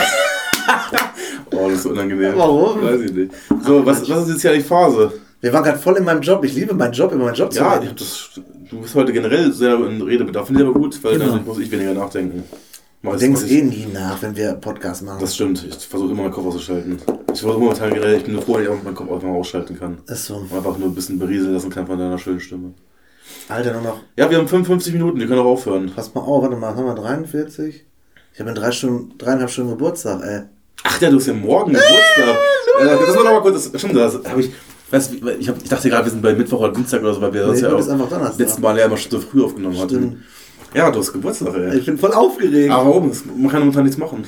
oh, 1.52 1.68
das 1.68 1.78
ist 1.78 1.82
so 1.84 1.90
unangenehm. 1.90 2.32
Warum? 2.36 2.82
Weiß 2.82 3.00
ich 3.00 3.12
nicht. 3.12 3.32
So, 3.64 3.84
was, 3.86 4.08
was 4.08 4.22
ist 4.24 4.28
jetzt 4.32 4.42
hier 4.42 4.52
die 4.52 4.60
Phase? 4.60 5.12
Wir 5.40 5.52
waren 5.52 5.62
gerade 5.64 5.78
voll 5.78 5.96
in 5.96 6.04
meinem 6.04 6.20
Job. 6.20 6.44
Ich 6.44 6.54
liebe 6.54 6.74
meinen 6.74 6.92
Job, 6.92 7.12
über 7.12 7.24
meinen 7.24 7.34
Job 7.34 7.52
zu 7.52 7.60
Ja, 7.60 7.74
reden. 7.74 7.94
du 8.70 8.80
bist 8.80 8.94
heute 8.94 9.12
generell 9.12 9.52
sehr 9.52 9.74
in 9.76 10.02
Redebedarf. 10.02 10.46
Finde 10.48 10.62
ich 10.62 10.68
aber 10.68 10.78
gut, 10.78 11.02
weil 11.04 11.18
Genau. 11.18 11.32
dann 11.36 11.44
muss 11.44 11.58
ich 11.58 11.70
weniger 11.70 11.94
nachdenken. 11.94 12.42
Du 13.02 13.12
ich- 13.12 13.20
denkst 13.20 13.42
eh 13.48 13.62
nie 13.62 13.86
nach, 13.92 14.20
wenn 14.22 14.34
wir 14.34 14.54
Podcast 14.54 15.02
machen. 15.04 15.18
Das 15.20 15.36
stimmt. 15.36 15.64
Ich 15.68 15.76
versuche 15.86 16.10
immer 16.10 16.22
meinen 16.22 16.32
Kopf 16.32 16.46
auszuschalten. 16.46 16.98
Ich 17.32 17.40
versuche 17.40 17.60
momentan 17.60 17.90
generell, 17.94 18.16
ich 18.16 18.24
bin 18.24 18.32
nur 18.34 18.42
froh, 18.42 18.54
dass 18.54 18.62
ich 18.64 18.68
auch 18.68 18.82
meinen 18.82 18.94
Kopf 18.96 19.12
einfach 19.12 19.28
mal 19.28 19.36
ausschalten 19.36 19.78
kann. 19.78 19.98
ist 20.06 20.26
so. 20.26 20.34
Und 20.36 20.52
einfach 20.52 20.76
nur 20.76 20.88
ein 20.88 20.94
bisschen 20.96 21.18
berieseln 21.20 21.54
lassen 21.54 21.70
kann 21.70 21.86
von 21.86 21.96
deiner 21.98 22.18
schönen 22.18 22.40
Stimme. 22.40 22.72
Alter, 23.48 23.72
nur 23.74 23.82
noch. 23.82 24.00
Ja, 24.16 24.28
wir 24.28 24.38
haben 24.38 24.48
55 24.48 24.92
Minuten, 24.92 25.20
wir 25.20 25.28
können 25.28 25.40
auch 25.40 25.44
aufhören. 25.44 25.92
Pass 25.94 26.12
mal 26.14 26.22
auf, 26.22 26.42
warte 26.42 26.56
mal, 26.56 26.74
haben 26.74 26.84
wir 26.86 26.94
43? 26.96 27.84
Ich 28.34 28.40
habe 28.40 28.50
in 28.50 28.56
drei 28.56 28.72
Stunden, 28.72 29.16
dreieinhalb 29.16 29.50
Stunden 29.50 29.70
Geburtstag, 29.70 30.20
ey. 30.24 30.40
Ach 30.82 31.00
ja, 31.00 31.10
du 31.10 31.16
hast 31.16 31.26
ja 31.26 31.34
morgen 31.34 31.72
Geburtstag. 31.72 32.36
Äh, 32.80 32.84
das 33.06 33.16
war 33.16 33.24
noch 33.24 33.32
mal 33.32 33.40
kurz, 33.42 33.70
das, 33.70 33.80
stimmt, 33.80 33.96
das 33.96 34.14
habe 34.24 34.40
ich. 34.40 34.50
Du, 34.90 34.96
ich, 35.38 35.48
hab, 35.48 35.56
ich 35.62 35.68
dachte 35.68 35.90
gerade, 35.90 36.04
wir 36.06 36.10
sind 36.10 36.22
bei 36.22 36.34
Mittwoch 36.34 36.60
oder 36.60 36.72
Dienstag 36.72 37.02
oder 37.02 37.14
so, 37.14 37.20
weil 37.20 37.32
wir 37.34 37.44
sonst 37.46 37.60
Nee, 37.62 37.68
ja 37.68 37.74
heute 37.74 37.92
auch 38.20 38.38
letzten 38.38 38.62
Mal 38.62 38.78
ja 38.78 38.86
immer 38.86 38.96
schon 38.96 39.10
so 39.10 39.20
früh 39.20 39.44
aufgenommen 39.44 39.76
hatten. 39.78 39.88
Stimmt. 39.88 40.16
Ja, 40.74 40.90
du 40.90 40.98
hast 40.98 41.12
Geburtstag, 41.12 41.54
ey. 41.54 41.78
Ich 41.78 41.86
bin 41.86 41.98
voll 41.98 42.12
aufgeregt. 42.12 42.70
Aber 42.70 42.86
warum? 42.86 43.12
Man 43.36 43.50
kann 43.50 43.60
momentan 43.60 43.84
nichts 43.84 43.98
machen. 43.98 44.24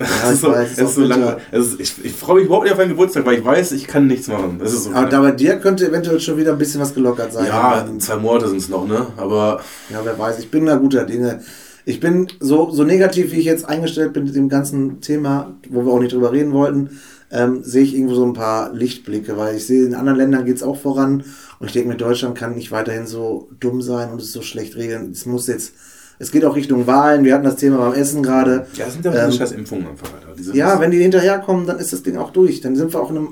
ja, 0.00 0.06
Es 0.22 0.28
ich 0.28 0.32
ist 0.34 0.40
so, 0.40 0.48
weiß, 0.50 0.72
es 0.72 0.78
ist 0.78 0.94
so 0.94 1.04
lange. 1.04 1.36
Ist, 1.52 1.80
ich 1.80 2.04
ich 2.04 2.12
freue 2.12 2.36
mich 2.36 2.46
überhaupt 2.46 2.64
nicht 2.64 2.72
auf 2.72 2.78
meinen 2.78 2.90
Geburtstag, 2.90 3.26
weil 3.26 3.38
ich 3.38 3.44
weiß, 3.44 3.72
ich 3.72 3.86
kann 3.86 4.06
nichts 4.06 4.28
machen. 4.28 4.58
Das 4.60 4.72
ist 4.72 4.84
so. 4.84 4.92
Aber 4.92 5.08
da 5.08 5.20
bei 5.20 5.32
dir 5.32 5.56
könnte 5.56 5.86
eventuell 5.88 6.20
schon 6.20 6.36
wieder 6.36 6.52
ein 6.52 6.58
bisschen 6.58 6.80
was 6.80 6.94
gelockert 6.94 7.32
sein. 7.32 7.46
ja, 7.46 7.84
zwei 7.98 8.16
Monate 8.16 8.48
sind 8.48 8.58
es 8.58 8.68
noch, 8.68 8.86
ne? 8.86 9.06
Aber 9.16 9.60
Ja, 9.90 10.00
wer 10.04 10.18
weiß, 10.18 10.38
ich 10.38 10.50
bin 10.50 10.66
da 10.66 10.76
guter 10.76 11.04
Dinge. 11.04 11.42
Ich 11.84 11.98
bin 11.98 12.28
so, 12.40 12.70
so 12.70 12.84
negativ, 12.84 13.32
wie 13.32 13.38
ich 13.40 13.46
jetzt 13.46 13.68
eingestellt 13.68 14.12
bin 14.12 14.24
mit 14.24 14.34
dem 14.36 14.48
ganzen 14.48 15.00
Thema, 15.00 15.54
wo 15.68 15.84
wir 15.84 15.92
auch 15.92 15.98
nicht 15.98 16.12
drüber 16.12 16.30
reden 16.30 16.52
wollten, 16.52 17.00
ähm, 17.30 17.62
sehe 17.62 17.82
ich 17.84 17.94
irgendwo 17.94 18.14
so 18.14 18.24
ein 18.26 18.32
paar 18.32 18.72
Lichtblicke, 18.72 19.36
weil 19.36 19.56
ich 19.56 19.66
sehe, 19.66 19.84
in 19.86 19.94
anderen 19.94 20.18
Ländern 20.18 20.44
geht 20.44 20.56
es 20.56 20.62
auch 20.62 20.76
voran 20.76 21.24
und 21.58 21.66
ich 21.66 21.72
denke 21.72 21.88
mir, 21.88 21.96
Deutschland 21.96 22.36
kann 22.36 22.54
nicht 22.54 22.72
weiterhin 22.72 23.06
so 23.06 23.48
dumm 23.60 23.82
sein 23.82 24.10
und 24.10 24.20
es 24.20 24.32
so 24.32 24.42
schlecht 24.42 24.76
regeln. 24.76 25.12
Es 25.12 25.26
muss 25.26 25.46
jetzt, 25.46 25.74
es 26.18 26.30
geht 26.32 26.44
auch 26.44 26.56
Richtung 26.56 26.86
Wahlen, 26.86 27.24
wir 27.24 27.34
hatten 27.34 27.44
das 27.44 27.56
Thema 27.56 27.78
beim 27.78 27.94
Essen 27.94 28.22
gerade. 28.22 28.66
ja, 28.74 28.84
das 28.86 28.94
sind 28.94 29.04
ja 29.04 29.12
Ähm, 29.12 29.26
diese 29.30 29.38
scheiß 29.38 29.52
Impfungen 29.52 29.86
einfach, 29.88 30.08
Alter. 30.12 30.54
Ja, 30.54 30.80
wenn 30.80 30.90
die 30.90 30.98
hinterherkommen, 31.02 31.66
dann 31.66 31.78
ist 31.78 31.92
das 31.92 32.02
Ding 32.02 32.16
auch 32.16 32.30
durch. 32.30 32.60
Dann 32.60 32.76
sind 32.76 32.92
wir 32.92 33.00
auch 33.00 33.10
in 33.10 33.16
einem, 33.18 33.28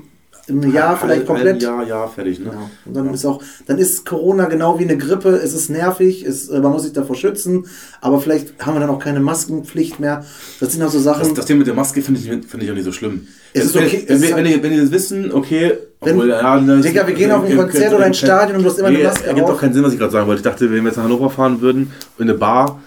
einem 0.48 0.72
Jahr 0.72 0.96
vielleicht 0.96 1.26
komplett. 1.26 1.62
Ja, 1.62 1.82
ja, 1.82 2.06
fertig, 2.08 2.38
ne? 2.40 2.46
Genau. 2.50 2.70
Und 2.86 2.94
dann 2.96 3.14
ist 3.14 3.24
auch, 3.26 3.42
dann 3.66 3.78
ist 3.78 4.06
Corona 4.06 4.46
genau 4.46 4.78
wie 4.78 4.84
eine 4.84 4.96
Grippe. 4.96 5.30
Es 5.30 5.52
ist 5.54 5.68
nervig, 5.70 6.24
es, 6.24 6.48
äh, 6.48 6.60
man 6.60 6.72
muss 6.72 6.82
sich 6.84 6.92
davor 6.92 7.16
schützen, 7.16 7.66
aber 8.00 8.20
vielleicht 8.20 8.64
haben 8.64 8.74
wir 8.74 8.80
dann 8.80 8.90
auch 8.90 8.98
keine 8.98 9.20
Maskenpflicht 9.20 10.00
mehr. 10.00 10.24
Das 10.60 10.72
sind 10.72 10.82
auch 10.82 10.90
so 10.90 10.98
Sachen. 10.98 11.20
Das, 11.24 11.34
das 11.34 11.46
Thema 11.46 11.58
mit 11.58 11.66
der 11.66 11.74
Maske 11.74 12.02
finde 12.02 12.20
ich, 12.20 12.26
finde 12.48 12.64
ich 12.64 12.70
auch 12.70 12.74
nicht 12.74 12.84
so 12.84 12.92
schlimm. 12.92 13.26
Es 13.52 13.64
ist 13.66 13.74
wenn, 13.74 13.84
okay, 13.86 14.04
wenn, 14.06 14.16
es 14.16 14.22
wenn, 14.22 14.28
ist 14.30 14.36
wenn, 14.36 14.44
die, 14.44 14.62
wenn 14.62 14.70
die 14.72 14.80
das 14.80 14.90
wissen, 14.90 15.32
okay. 15.32 15.72
Wenn- 16.00 16.14
obwohl, 16.14 16.28
ja, 16.28 16.60
das- 16.60 16.82
Digga, 16.82 17.06
wir 17.06 17.14
gehen 17.14 17.30
auf 17.32 17.44
ein 17.44 17.56
Konzert 17.56 17.92
oder 17.92 18.04
ein 18.04 18.14
Stadion 18.14 18.56
und 18.58 18.62
du 18.64 18.70
hast 18.70 18.78
immer 18.78 18.88
eine 18.88 18.98
Maske 19.02 19.26
ergibt 19.26 19.44
auf. 19.46 19.50
doch 19.54 19.60
keinen 19.60 19.72
Sinn, 19.74 19.82
was 19.82 19.92
ich 19.92 19.98
gerade 19.98 20.12
sagen 20.12 20.26
wollte. 20.28 20.38
Ich 20.40 20.44
dachte, 20.44 20.64
wenn 20.70 20.76
wir 20.84 20.90
jetzt 20.90 20.96
nach 20.96 21.04
Hannover 21.04 21.28
fahren 21.30 21.60
würden, 21.60 21.90
in 22.18 22.22
eine 22.24 22.34
Bar 22.34 22.80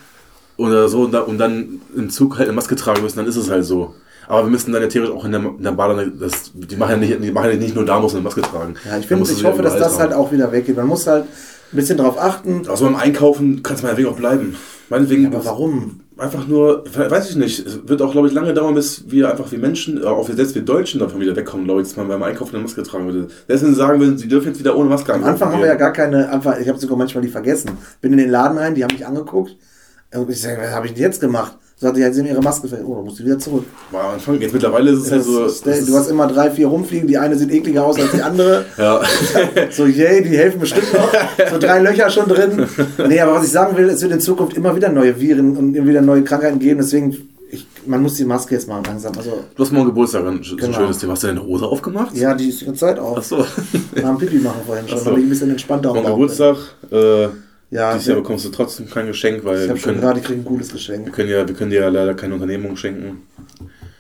oder 0.58 0.88
so 0.88 1.02
und, 1.02 1.12
da, 1.14 1.22
und 1.22 1.38
dann 1.38 1.82
im 1.96 2.10
Zug 2.10 2.38
halt 2.38 2.48
eine 2.48 2.56
Maske 2.56 2.76
tragen 2.76 3.02
müssen, 3.02 3.18
dann 3.18 3.28
ist 3.28 3.36
es 3.36 3.50
halt 3.50 3.66
so. 3.66 3.96
Aber 4.32 4.46
wir 4.46 4.50
müssen 4.50 4.72
dann 4.72 4.82
ja 4.82 4.88
theoretisch 4.88 5.14
auch 5.14 5.26
in 5.26 5.34
der, 5.34 5.42
in 5.42 5.62
der 5.62 5.72
Bar, 5.74 5.94
dann, 5.94 6.18
das, 6.18 6.52
die, 6.54 6.78
machen 6.78 6.92
ja 6.92 6.98
nicht, 6.98 7.22
die 7.22 7.32
machen 7.32 7.50
ja 7.50 7.58
nicht 7.58 7.76
nur 7.76 7.86
da, 7.86 8.00
muss 8.00 8.14
eine 8.14 8.24
Maske 8.24 8.42
tragen. 8.42 8.76
ja, 8.90 8.98
ich 8.98 9.06
du 9.06 9.22
ich 9.24 9.44
hoffe, 9.44 9.62
dass 9.62 9.78
das 9.78 10.00
halt 10.00 10.14
auch 10.14 10.32
wieder 10.32 10.54
weggeht. 10.54 10.78
Man 10.78 10.88
muss 10.88 11.06
halt 11.06 11.26
ein 11.26 11.76
bisschen 11.76 11.98
drauf 11.98 12.18
achten. 12.18 12.66
Also 12.70 12.86
beim 12.86 12.96
Einkaufen 12.96 13.62
kann 13.62 13.76
es 13.76 13.84
meinetwegen 13.84 14.08
auch 14.08 14.16
bleiben. 14.16 14.56
Meinetwegen. 14.88 15.26
Aber 15.28 15.44
warum? 15.44 16.00
Einfach 16.18 16.48
nur, 16.48 16.86
weiß 16.96 17.32
ich 17.32 17.36
nicht, 17.36 17.68
es 17.68 17.90
wird 17.90 18.02
auch, 18.02 18.14
glaube 18.14 18.30
ich, 18.30 18.34
lange 18.34 18.54
dauern, 18.54 18.74
bis 18.74 19.04
wir 19.12 19.30
einfach 19.30 19.52
wie 19.52 19.58
Menschen, 19.58 20.02
äh, 20.02 20.06
auch 20.06 20.30
wir 20.30 20.36
selbst 20.36 20.56
wir 20.56 20.62
Deutschen 20.62 21.02
davon 21.02 21.20
wieder 21.20 21.36
wegkommen, 21.36 21.66
glaube 21.66 21.82
ich, 21.82 21.90
dass 21.90 21.98
man 21.98 22.08
beim 22.08 22.24
Einkaufen 22.24 22.56
eine 22.56 22.64
Maske 22.64 22.84
tragen 22.84 23.12
würde. 23.12 23.28
Sie 23.50 23.74
sagen 23.74 24.00
würden, 24.00 24.18
sie 24.18 24.30
dürfen 24.30 24.48
jetzt 24.48 24.60
wieder 24.60 24.78
ohne 24.78 24.88
Maske 24.88 25.14
Am 25.14 25.26
Anfang 25.26 25.52
haben 25.52 25.60
wir 25.60 25.68
ja 25.68 25.76
gar 25.76 25.92
keine, 25.92 26.30
einfach, 26.30 26.58
ich 26.58 26.70
habe 26.70 26.80
sogar 26.80 26.98
manchmal 26.98 27.22
die 27.22 27.30
vergessen. 27.30 27.72
Bin 28.00 28.14
in 28.14 28.18
den 28.20 28.30
Laden 28.30 28.58
rein, 28.58 28.76
die 28.76 28.84
haben 28.86 28.94
mich 28.94 29.06
angeguckt. 29.06 29.58
Und 30.14 30.30
ich 30.30 30.42
sage, 30.42 30.62
was 30.62 30.72
habe 30.72 30.86
ich 30.86 30.94
denn 30.94 31.02
jetzt 31.02 31.20
gemacht? 31.20 31.58
Sagte, 31.82 32.00
ja, 32.00 32.14
sie 32.14 32.20
haben 32.20 32.28
ihre 32.28 32.42
Maske 32.42 32.68
vergessen. 32.68 32.88
Oh, 32.92 32.96
dann 32.98 33.06
musst 33.06 33.20
du 33.20 33.24
wieder 33.26 33.40
zurück. 33.40 33.64
War 33.90 34.04
am 34.04 34.14
Anfang, 34.14 34.40
jetzt 34.40 34.54
mittlerweile 34.54 34.92
ist 34.92 35.00
es 35.08 35.12
halt 35.12 35.24
so. 35.24 35.46
ist 35.46 35.66
du 35.66 35.96
hast 35.98 36.12
immer 36.12 36.28
drei, 36.28 36.52
vier 36.52 36.68
rumfliegen. 36.68 37.08
Die 37.08 37.18
eine 37.18 37.36
sieht 37.36 37.52
ekliger 37.52 37.84
aus 37.84 38.00
als 38.00 38.12
die 38.12 38.22
andere. 38.22 38.66
ja. 38.78 39.02
So, 39.72 39.88
yay, 39.88 40.22
die 40.22 40.38
helfen 40.38 40.60
bestimmt 40.60 40.94
noch. 40.94 41.12
So 41.52 41.58
drei 41.58 41.80
Löcher 41.80 42.10
schon 42.12 42.28
drin. 42.28 42.68
Nee, 43.08 43.20
aber 43.20 43.34
was 43.34 43.46
ich 43.46 43.52
sagen 43.52 43.76
will, 43.76 43.90
es 43.90 44.00
wird 44.02 44.12
in 44.12 44.20
Zukunft 44.20 44.56
immer 44.56 44.76
wieder 44.76 44.90
neue 44.90 45.20
Viren 45.20 45.58
und 45.58 45.76
immer 45.76 45.88
wieder 45.88 46.02
neue 46.02 46.24
Krankheiten 46.24 46.60
geben. 46.60 46.80
Deswegen, 46.82 47.18
ich, 47.50 47.66
man 47.88 48.04
muss 48.04 48.14
die 48.14 48.26
Maske 48.26 48.54
jetzt 48.54 48.68
machen 48.68 48.84
langsam. 48.86 49.14
Also, 49.18 49.40
Du 49.56 49.64
hast 49.64 49.72
morgen 49.72 49.88
Geburtstag, 49.88 50.24
ein, 50.28 50.40
Genau. 50.42 50.68
ein 50.68 50.74
schönes 50.76 51.00
Thema. 51.00 51.14
Hast 51.14 51.24
du 51.24 51.28
deine 51.28 51.44
Hose 51.44 51.66
aufgemacht? 51.66 52.16
ja, 52.16 52.36
die 52.36 52.50
ist 52.50 52.62
die 52.62 52.66
ganze 52.66 52.82
Zeit 52.82 53.00
auf. 53.00 53.18
Achso. 53.18 53.44
Wir 53.94 54.06
haben 54.06 54.20
Pipi 54.20 54.38
machen 54.38 54.62
vorhin 54.68 54.88
schon, 54.88 55.00
Ach 55.00 55.04
so. 55.04 55.06
damit 55.10 55.22
ich 55.22 55.26
ein 55.26 55.30
bisschen 55.30 55.50
entspannter 55.50 55.94
Morgen 55.96 56.06
Geburtstag. 56.08 56.58
Äh. 56.92 57.28
Ja, 57.72 57.94
dieses 57.94 58.08
Jahr 58.08 58.18
bekommst 58.18 58.44
du 58.46 58.50
trotzdem 58.50 58.90
kein 58.90 59.08
Geschenk, 59.08 59.46
weil 59.46 59.56
ich 59.56 59.62
wir 59.64 59.70
habe 59.70 59.80
schon 59.80 60.00
gerade, 60.00 60.20
ich 60.20 60.26
kriege 60.26 60.40
ein 60.42 60.46
gutes 60.46 60.68
wir, 60.70 60.74
Geschenk. 60.74 61.14
können 61.14 61.30
ja, 61.30 61.48
wir 61.48 61.56
können 61.56 61.72
dir 61.72 61.80
ja 61.82 61.88
leider 61.90 62.14
keine 62.14 62.34
Unternehmung 62.34 62.76
schenken. 62.76 63.22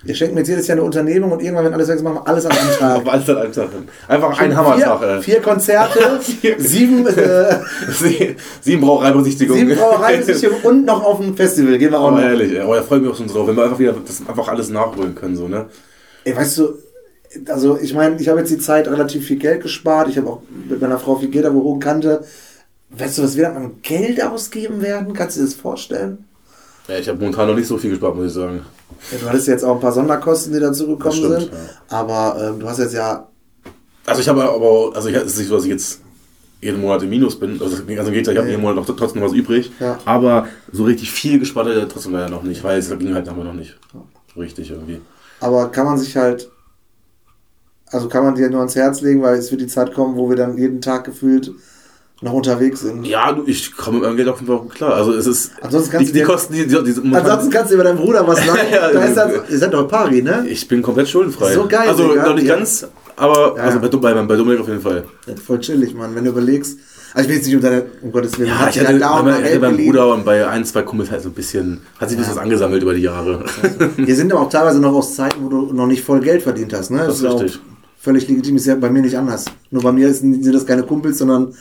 Ihr 0.03 0.15
schenkt 0.15 0.33
mir 0.33 0.39
jetzt 0.41 0.49
jedes 0.49 0.67
Jahr 0.67 0.77
eine 0.77 0.83
Unternehmung 0.83 1.31
und 1.31 1.41
irgendwann, 1.43 1.65
wenn 1.65 1.73
alles 1.75 1.87
weg 1.87 1.95
ist, 1.97 2.01
machen 2.01 2.15
wir 2.15 2.27
alles 2.27 2.45
an 2.47 2.51
einem 2.53 2.69
Tag. 2.79 2.95
Aber 2.97 3.11
alles 3.13 3.29
an 3.29 3.37
einem 3.37 3.53
Tag. 3.53 3.69
Einfach 4.07 4.39
ein 4.39 4.57
Hammertag, 4.57 4.99
vier, 4.99 5.07
ey. 5.09 5.21
vier 5.21 5.41
Konzerte, 5.41 5.99
sieben, 6.57 7.07
äh, 7.17 7.55
Sie- 7.91 8.35
Sieben 8.61 8.81
Brauereibesichtigungen. 8.81 9.67
sieben 9.67 9.79
Brauereibesichtigungen 9.79 10.63
und 10.65 10.85
noch 10.85 11.03
auf 11.03 11.21
ein 11.21 11.35
Festival. 11.35 11.77
Gehen 11.77 11.91
wir 11.91 11.99
auch 11.99 12.07
Aber 12.09 12.17
noch. 12.21 12.27
ehrlich, 12.27 12.51
ey, 12.53 12.63
oh, 12.65 12.73
da 12.73 12.81
freue 12.81 12.97
ich 12.97 13.03
mich 13.05 13.13
auch 13.13 13.17
schon 13.17 13.27
drauf, 13.27 13.47
wenn 13.47 13.55
wir 13.55 13.63
einfach 13.63 13.79
wieder 13.79 13.95
das 14.05 14.21
einfach 14.27 14.47
alles 14.49 14.69
nachholen 14.69 15.15
können, 15.15 15.35
so, 15.37 15.47
ne? 15.47 15.67
Ey, 16.25 16.35
weißt 16.35 16.57
du, 16.57 16.73
also 17.47 17.77
ich 17.81 17.93
meine, 17.93 18.19
ich 18.19 18.27
habe 18.27 18.39
jetzt 18.39 18.49
die 18.51 18.57
Zeit 18.57 18.87
relativ 18.89 19.25
viel 19.27 19.37
Geld 19.37 19.61
gespart. 19.61 20.09
Ich 20.09 20.17
habe 20.17 20.27
auch 20.27 20.41
mit 20.67 20.81
meiner 20.81 20.97
Frau 20.99 21.15
viel 21.15 21.29
Geld 21.29 21.45
auf 21.45 21.53
der 21.53 21.61
hohen 21.61 21.79
Kante. 21.79 22.23
Weißt 22.97 23.17
du, 23.17 23.23
was 23.23 23.35
wir 23.37 23.45
dann 23.45 23.57
an 23.57 23.71
Geld 23.81 24.21
ausgeben 24.21 24.81
werden? 24.81 25.13
Kannst 25.13 25.37
du 25.37 25.41
dir 25.41 25.45
das 25.45 25.55
vorstellen? 25.55 26.25
Ja, 26.87 26.97
ich 26.97 27.07
habe 27.07 27.19
momentan 27.19 27.47
noch 27.47 27.55
nicht 27.55 27.67
so 27.67 27.77
viel 27.77 27.91
gespart, 27.91 28.15
muss 28.15 28.27
ich 28.27 28.33
sagen. 28.33 28.65
Ja, 29.11 29.17
du 29.19 29.29
hattest 29.29 29.47
jetzt 29.47 29.63
auch 29.63 29.75
ein 29.75 29.79
paar 29.81 29.93
Sonderkosten, 29.93 30.51
die 30.53 30.59
dazu 30.59 30.87
gekommen 30.87 31.03
Das 31.03 31.15
stimmt, 31.15 31.39
sind. 31.41 31.51
ja. 31.53 31.59
Aber 31.97 32.49
ähm, 32.49 32.59
du 32.59 32.67
hast 32.67 32.79
jetzt 32.79 32.93
ja. 32.93 33.27
Also 34.05 34.21
ich 34.21 34.27
habe 34.27 34.43
aber, 34.43 34.91
also 34.93 35.07
ich, 35.07 35.15
es 35.15 35.23
ist 35.33 35.37
nicht 35.37 35.47
so, 35.47 35.55
dass 35.55 35.63
ich 35.63 35.69
jetzt 35.69 36.01
jeden 36.59 36.81
Monat 36.81 37.01
im 37.03 37.09
Minus 37.09 37.39
bin. 37.39 37.53
Also, 37.53 37.65
also 37.65 37.81
im 37.81 37.87
Gegenteil, 37.87 38.33
ich 38.33 38.39
habe 38.39 38.49
jeden 38.49 38.61
Monat 38.61 38.75
noch 38.75 38.95
trotzdem 38.95 39.21
was 39.21 39.31
übrig. 39.33 39.71
Ja. 39.79 39.99
Aber 40.05 40.47
so 40.71 40.83
richtig 40.83 41.11
viel 41.11 41.39
gespart 41.39 41.67
hat 41.67 41.75
er 41.75 41.87
trotzdem 41.87 42.11
leider 42.13 42.29
noch 42.29 42.43
nicht, 42.43 42.63
weil 42.63 42.77
es 42.79 42.89
ging 42.89 43.13
halt 43.13 43.29
aber 43.29 43.43
noch 43.43 43.53
nicht. 43.53 43.77
Richtig 44.35 44.71
irgendwie. 44.71 44.99
Aber 45.39 45.69
kann 45.69 45.85
man 45.85 45.97
sich 45.97 46.17
halt. 46.17 46.49
Also 47.87 48.07
kann 48.07 48.23
man 48.23 48.35
dir 48.35 48.49
nur 48.49 48.59
ans 48.59 48.75
Herz 48.75 49.01
legen, 49.01 49.21
weil 49.21 49.35
es 49.37 49.51
wird 49.51 49.61
die 49.61 49.67
Zeit 49.67 49.93
kommen, 49.93 50.15
wo 50.15 50.29
wir 50.29 50.35
dann 50.37 50.57
jeden 50.57 50.81
Tag 50.81 51.03
gefühlt 51.03 51.51
noch 52.21 52.33
unterwegs 52.33 52.81
sind. 52.81 53.05
Ja, 53.05 53.31
du, 53.31 53.43
ich 53.47 53.75
komme 53.75 53.97
mit 53.97 54.07
meinem 54.07 54.15
Geld 54.17 54.29
auf 54.29 54.39
jeden 54.39 54.47
Fall 54.51 54.61
gut 54.61 54.75
klar. 54.75 54.93
Also 54.93 55.13
es 55.13 55.25
ist. 55.25 55.51
Ansonsten 55.61 55.91
kannst 55.91 56.09
die, 56.09 56.13
du 56.13 56.19
die 56.19 56.25
Kosten, 56.25 56.53
die, 56.53 56.67
die, 56.67 56.83
die 56.83 57.15
Ansonsten 57.15 57.49
kannst 57.49 57.71
du 57.71 57.75
über 57.75 57.83
deinen 57.83 57.97
Bruder 57.97 58.27
was 58.27 58.37
sagen. 58.45 58.59
Ja, 58.71 58.91
da 58.91 59.03
ist 59.03 59.15
ja. 59.17 59.27
das, 59.27 59.49
ihr 59.49 59.57
seid 59.57 59.73
doch 59.73 59.87
Pari, 59.87 60.21
ne? 60.21 60.45
ich 60.47 60.67
bin 60.67 60.81
komplett 60.81 61.09
schuldenfrei. 61.09 61.53
So 61.53 61.67
geil, 61.67 61.89
Also 61.89 62.03
noch 62.13 62.35
nicht 62.35 62.47
Ja. 62.47 62.55
ganz, 62.57 62.87
aber 63.15 63.55
Ja. 63.57 63.63
also 63.63 63.79
bei, 63.79 63.87
bei, 63.89 64.21
bei 64.23 64.35
Dominik 64.35 64.61
auf 64.61 64.67
jeden 64.67 64.81
Fall. 64.81 65.03
Ja, 65.25 65.33
voll 65.35 65.59
chillig, 65.59 65.93
Mann. 65.95 66.13
Wenn 66.15 66.23
du 66.25 66.31
überlegst. 66.31 66.77
Also 67.13 67.23
ich 67.25 67.29
will 67.29 67.35
jetzt 67.37 67.45
nicht 67.47 67.55
um 67.55 67.61
deine, 67.61 67.83
um 68.03 68.11
Gottes 68.11 68.37
Willen. 68.39 68.47
Ja, 68.49 68.59
hat 68.59 68.69
ich 68.69 68.75
ja 68.77 68.87
hatte, 68.87 68.99
da 68.99 69.19
und 69.19 69.25
bei, 69.25 69.41
geliehen. 69.57 69.85
Bruder 69.87 70.13
und 70.13 70.23
bei 70.23 70.47
ein, 70.47 70.63
zwei 70.63 70.83
Kumpels 70.83 71.11
halt 71.11 71.21
so 71.21 71.27
ein 71.27 71.33
bisschen, 71.33 71.81
hat 71.99 72.07
sich 72.07 72.17
ein 72.17 72.21
bisschen 72.21 72.37
was 72.37 72.41
angesammelt 72.43 72.81
über 72.83 72.93
die 72.93 73.01
Jahre. 73.01 73.43
Wir 73.97 74.15
sind 74.15 74.31
aber 74.31 74.41
auch 74.43 74.49
teilweise 74.49 74.79
noch 74.79 74.93
aus 74.93 75.15
Zeiten, 75.15 75.43
wo 75.43 75.49
du 75.49 75.73
noch 75.73 75.87
nicht 75.87 76.05
voll 76.05 76.21
Geld 76.21 76.41
verdient 76.41 76.71
hast, 76.73 76.89
ne? 76.89 76.99
Das 77.05 77.15
ist 77.17 77.23
ja 77.23 77.31
auch 77.31 77.41
richtig. 77.41 77.59
Völlig 77.99 78.27
legitim, 78.29 78.55
ist 78.55 78.65
ja 78.65 78.75
bei 78.75 78.89
mir 78.89 79.01
nicht 79.01 79.17
anders. 79.17 79.43
Nur 79.71 79.83
bei 79.83 79.91
mir 79.91 80.07
ist- 80.07 80.19
sind 80.21 80.53
das 80.55 80.65
keine 80.65 80.83
Kumpels, 80.83 81.17
sondern 81.17 81.53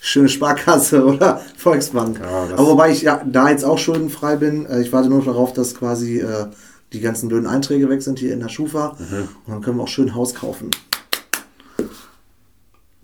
schöne 0.00 0.28
Sparkasse 0.28 1.04
oder 1.06 1.40
Volksbank. 1.56 2.20
Ja, 2.20 2.54
aber 2.54 2.66
wobei 2.66 2.90
ich 2.90 3.02
ja 3.02 3.22
da 3.24 3.50
jetzt 3.50 3.64
auch 3.64 3.78
schuldenfrei 3.78 4.36
bin, 4.36 4.66
äh, 4.66 4.80
ich 4.80 4.92
warte 4.92 5.08
nur 5.08 5.24
darauf, 5.24 5.52
dass 5.52 5.74
quasi 5.74 6.20
äh, 6.20 6.46
die 6.92 7.00
ganzen 7.00 7.28
blöden 7.28 7.46
Einträge 7.46 7.88
weg 7.88 8.02
sind 8.02 8.18
hier 8.18 8.32
in 8.32 8.40
der 8.40 8.48
Schufa. 8.48 8.96
Mhm. 8.98 9.28
Und 9.46 9.52
dann 9.52 9.60
können 9.62 9.78
wir 9.78 9.84
auch 9.84 9.88
schön 9.88 10.14
Haus 10.14 10.34
kaufen. 10.34 10.70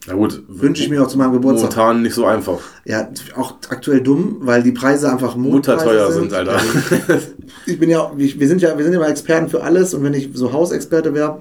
Na 0.06 0.14
gut. 0.14 0.42
Wünsche 0.48 0.82
ich 0.82 0.90
mir 0.90 1.02
auch 1.02 1.06
zu 1.06 1.16
meinem 1.16 1.32
Geburtstag. 1.32 1.70
Momentan 1.70 2.02
nicht 2.02 2.14
so 2.14 2.24
einfach. 2.24 2.58
Ja, 2.84 3.08
auch 3.36 3.54
aktuell 3.68 4.00
dumm, 4.00 4.38
weil 4.40 4.62
die 4.62 4.72
Preise 4.72 5.10
einfach 5.10 5.36
Mutterteuer 5.36 6.10
sind, 6.10 6.32
Alter. 6.32 6.60
ich 7.66 7.78
bin 7.78 7.88
ja, 7.88 8.10
wir 8.16 8.48
sind 8.48 8.60
ja, 8.62 8.76
wir 8.76 8.84
sind 8.84 8.94
ja 8.94 8.98
mal 8.98 9.10
Experten 9.10 9.48
für 9.48 9.62
alles 9.62 9.94
und 9.94 10.02
wenn 10.02 10.14
ich 10.14 10.30
so 10.34 10.52
Hausexperte 10.52 11.14
wäre, 11.14 11.40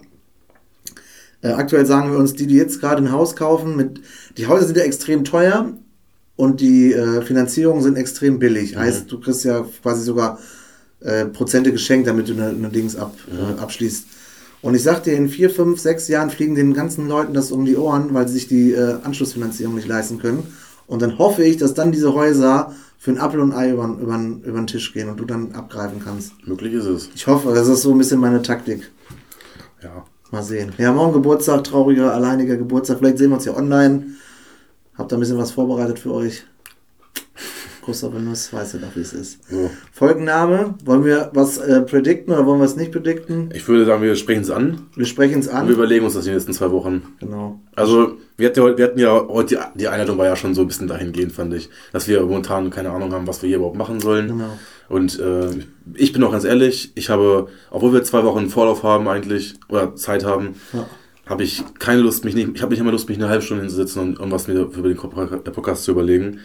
äh, 1.41 1.49
aktuell 1.49 1.85
sagen 1.85 2.11
wir 2.11 2.19
uns, 2.19 2.33
die, 2.33 2.47
die 2.47 2.55
jetzt 2.55 2.79
gerade 2.79 3.01
ein 3.01 3.11
Haus 3.11 3.35
kaufen, 3.35 3.75
mit, 3.75 4.01
die 4.37 4.47
Häuser 4.47 4.67
sind 4.67 4.77
ja 4.77 4.83
extrem 4.83 5.23
teuer 5.23 5.73
und 6.35 6.61
die 6.61 6.93
äh, 6.93 7.21
Finanzierungen 7.21 7.83
sind 7.83 7.97
extrem 7.97 8.39
billig. 8.39 8.75
Heißt, 8.75 9.11
du 9.11 9.19
kriegst 9.19 9.43
ja 9.43 9.65
quasi 9.81 10.03
sogar 10.03 10.39
äh, 11.01 11.25
Prozente 11.25 11.71
geschenkt, 11.71 12.07
damit 12.07 12.29
du 12.29 12.33
eine, 12.33 12.49
eine 12.49 12.69
Dings 12.69 12.95
ab, 12.95 13.15
äh, 13.29 13.59
abschließt. 13.59 14.05
Und 14.61 14.75
ich 14.75 14.83
sag 14.83 15.03
dir, 15.03 15.13
in 15.13 15.27
vier, 15.27 15.49
fünf, 15.49 15.79
sechs 15.79 16.07
Jahren 16.07 16.29
fliegen 16.29 16.53
den 16.53 16.73
ganzen 16.73 17.07
Leuten 17.07 17.33
das 17.33 17.51
um 17.51 17.65
die 17.65 17.75
Ohren, 17.75 18.13
weil 18.13 18.27
sie 18.27 18.35
sich 18.35 18.47
die 18.47 18.73
äh, 18.73 18.97
Anschlussfinanzierung 19.03 19.75
nicht 19.75 19.87
leisten 19.87 20.19
können. 20.19 20.43
Und 20.85 21.01
dann 21.01 21.17
hoffe 21.17 21.43
ich, 21.43 21.57
dass 21.57 21.73
dann 21.73 21.91
diese 21.91 22.13
Häuser 22.13 22.75
für 22.99 23.11
ein 23.11 23.17
Apfel 23.17 23.39
und 23.39 23.53
Ei 23.53 23.71
über, 23.71 23.85
über, 23.99 24.19
über 24.43 24.59
den 24.59 24.67
Tisch 24.67 24.93
gehen 24.93 25.09
und 25.09 25.19
du 25.19 25.25
dann 25.25 25.53
abgreifen 25.53 26.01
kannst. 26.03 26.33
Möglich 26.47 26.73
ist 26.73 26.85
es. 26.85 27.09
Ich 27.15 27.25
hoffe, 27.25 27.51
das 27.55 27.67
ist 27.67 27.81
so 27.81 27.91
ein 27.91 27.97
bisschen 27.97 28.19
meine 28.19 28.43
Taktik. 28.43 28.91
Ja. 29.81 30.05
Mal 30.31 30.43
sehen. 30.43 30.71
Ja, 30.77 30.93
morgen 30.93 31.13
Geburtstag, 31.13 31.63
trauriger, 31.65 32.13
alleiniger 32.13 32.55
Geburtstag. 32.55 32.99
Vielleicht 32.99 33.17
sehen 33.17 33.29
wir 33.31 33.35
uns 33.35 33.45
ja 33.45 33.55
online. 33.55 34.03
Hab 34.97 35.09
da 35.09 35.17
ein 35.17 35.19
bisschen 35.19 35.37
was 35.37 35.51
vorbereitet 35.51 35.99
für 35.99 36.13
euch. 36.13 36.43
Großer 37.83 38.09
Benuss, 38.11 38.53
weißt 38.53 38.75
du 38.75 38.77
doch, 38.77 38.95
wie 38.95 38.99
es 39.01 39.11
ist. 39.11 39.39
So. 39.49 39.71
Folgenname, 39.91 40.75
wollen 40.85 41.03
wir 41.03 41.31
was 41.33 41.57
äh, 41.57 41.81
predikten 41.81 42.31
oder 42.31 42.45
wollen 42.45 42.59
wir 42.59 42.65
es 42.65 42.75
nicht 42.75 42.91
predikten? 42.91 43.49
Ich 43.55 43.67
würde 43.67 43.85
sagen, 43.85 44.03
wir 44.03 44.15
sprechen 44.15 44.41
es 44.43 44.51
an 44.51 44.85
Wir 44.95 45.07
sprechen 45.07 45.39
es 45.39 45.47
und 45.47 45.53
wir 45.53 45.59
an. 45.61 45.67
überlegen 45.69 46.05
uns 46.05 46.13
das 46.13 46.25
in 46.25 46.29
den 46.31 46.35
nächsten 46.35 46.53
zwei 46.53 46.69
Wochen. 46.69 47.01
Genau. 47.19 47.59
Also, 47.75 48.17
wir 48.37 48.49
hatten 48.49 48.59
ja, 48.59 48.63
heute- 48.65 48.77
wir 48.77 48.85
hatten 48.85 48.99
ja 48.99 49.27
heute, 49.27 49.55
die, 49.73 49.79
die 49.79 49.87
Einleitung 49.87 50.17
war 50.19 50.27
ja 50.27 50.35
schon 50.35 50.53
so 50.53 50.61
ein 50.61 50.67
bisschen 50.67 50.87
dahingehend, 50.87 51.31
fand 51.31 51.55
ich, 51.55 51.69
dass 51.91 52.07
wir 52.07 52.21
momentan 52.21 52.69
keine 52.69 52.91
Ahnung 52.91 53.11
haben, 53.13 53.25
was 53.25 53.41
wir 53.41 53.47
hier 53.47 53.57
überhaupt 53.57 53.77
machen 53.77 53.99
sollen. 53.99 54.27
Genau. 54.27 54.59
Und 54.91 55.17
äh, 55.19 55.49
ich 55.95 56.11
bin 56.11 56.21
auch 56.23 56.31
ganz 56.31 56.43
ehrlich, 56.43 56.91
ich 56.95 57.09
habe, 57.09 57.47
obwohl 57.69 57.93
wir 57.93 58.03
zwei 58.03 58.23
Wochen 58.23 58.49
Vorlauf 58.49 58.83
haben 58.83 59.07
eigentlich, 59.07 59.53
oder 59.69 59.95
Zeit 59.95 60.25
haben, 60.25 60.55
Ja. 60.73 60.85
habe 61.25 61.43
ich 61.43 61.63
keine 61.79 62.01
Lust, 62.01 62.25
mich 62.25 62.35
nicht, 62.35 62.49
ich 62.53 62.61
habe 62.61 62.71
nicht 62.71 62.81
immer 62.81 62.91
Lust, 62.91 63.07
mich 63.07 63.17
eine 63.17 63.29
halbe 63.29 63.41
Stunde 63.41 63.63
hinzusetzen 63.63 64.01
und 64.01 64.19
irgendwas 64.19 64.47
mir 64.47 64.59
über 64.61 64.89
den 64.89 64.97
Podcast 64.97 65.85
zu 65.85 65.91
überlegen. 65.91 66.39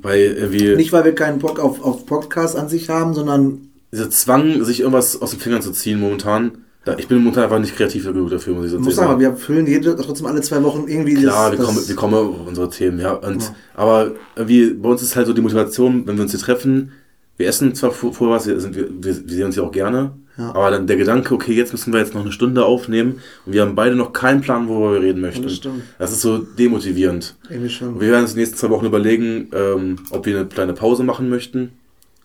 Weil 0.00 0.36
irgendwie 0.38 0.76
Nicht, 0.76 0.92
weil 0.92 1.04
wir 1.04 1.14
keinen 1.14 1.38
Bock 1.40 1.58
auf, 1.58 1.82
auf 1.82 2.06
Podcast 2.06 2.56
an 2.56 2.68
sich 2.68 2.88
haben, 2.88 3.14
sondern 3.14 3.68
dieser 3.92 4.10
Zwang, 4.10 4.64
sich 4.64 4.80
irgendwas 4.80 5.20
aus 5.20 5.30
den 5.30 5.40
Fingern 5.40 5.60
zu 5.62 5.72
ziehen 5.72 6.00
momentan, 6.00 6.58
ich 6.98 7.08
bin 7.08 7.18
momentan 7.18 7.44
einfach 7.44 7.58
nicht 7.58 7.74
kreativ 7.74 8.04
genug 8.04 8.30
dafür, 8.30 8.54
muss 8.54 8.66
ich 8.66 8.66
ich 8.68 8.72
sagen. 8.74 8.84
muss 8.84 8.94
sagen, 8.94 9.20
wir 9.20 9.34
füllen 9.34 9.66
jede, 9.66 9.96
trotzdem 9.96 10.26
alle 10.26 10.40
zwei 10.40 10.62
Wochen 10.62 10.86
irgendwie 10.86 11.14
Klar, 11.14 11.50
das, 11.50 11.58
wir, 11.58 11.66
kommen, 11.66 11.88
wir 11.88 11.96
kommen 11.96 12.14
auf 12.14 12.46
unsere 12.46 12.70
Themen, 12.70 13.00
ja. 13.00 13.14
Und, 13.14 13.42
Ja. 13.42 13.54
Aber 13.74 14.12
irgendwie, 14.36 14.70
bei 14.70 14.88
uns 14.88 15.02
ist 15.02 15.16
halt 15.16 15.26
so 15.26 15.32
die 15.32 15.40
Motivation, 15.40 16.06
wenn 16.06 16.14
wir 16.16 16.22
uns 16.22 16.30
hier 16.30 16.38
treffen, 16.38 16.92
wir 17.36 17.46
essen 17.48 17.74
zwar 17.74 17.90
vor, 17.90 18.12
vor 18.14 18.30
was, 18.30 18.46
wir, 18.46 18.56
wir, 19.00 19.14
sehen 19.14 19.44
uns 19.46 19.56
ja 19.56 19.62
auch 19.62 19.72
gerne, 19.72 20.12
Ja. 20.38 20.54
aber 20.54 20.70
dann 20.70 20.86
der 20.86 20.96
Gedanke, 20.96 21.34
okay, 21.34 21.52
jetzt 21.52 21.72
müssen 21.72 21.92
wir 21.92 22.00
jetzt 22.00 22.14
noch 22.14 22.22
eine 22.22 22.32
Stunde 22.32 22.64
aufnehmen 22.64 23.20
und 23.44 23.52
wir 23.52 23.62
haben 23.62 23.74
beide 23.74 23.94
noch 23.96 24.12
keinen 24.12 24.40
Plan, 24.40 24.68
worüber 24.68 24.94
wir 24.94 25.02
reden 25.02 25.20
möchten. 25.20 25.44
Das. 25.46 25.60
Das 25.98 26.12
ist 26.12 26.20
so 26.22 26.38
demotivierend. 26.38 27.34
irgendwie 27.50 27.70
schon. 27.70 28.00
Wir 28.00 28.08
werden 28.10 28.22
uns 28.22 28.32
die 28.34 28.40
nächsten 28.40 28.56
zwei 28.56 28.70
Wochen 28.70 28.86
überlegen, 28.86 29.48
ähm, 29.52 29.96
ob 30.10 30.26
wir 30.26 30.36
eine 30.36 30.46
kleine 30.46 30.72
Pause 30.72 31.04
machen 31.04 31.28
möchten, 31.28 31.72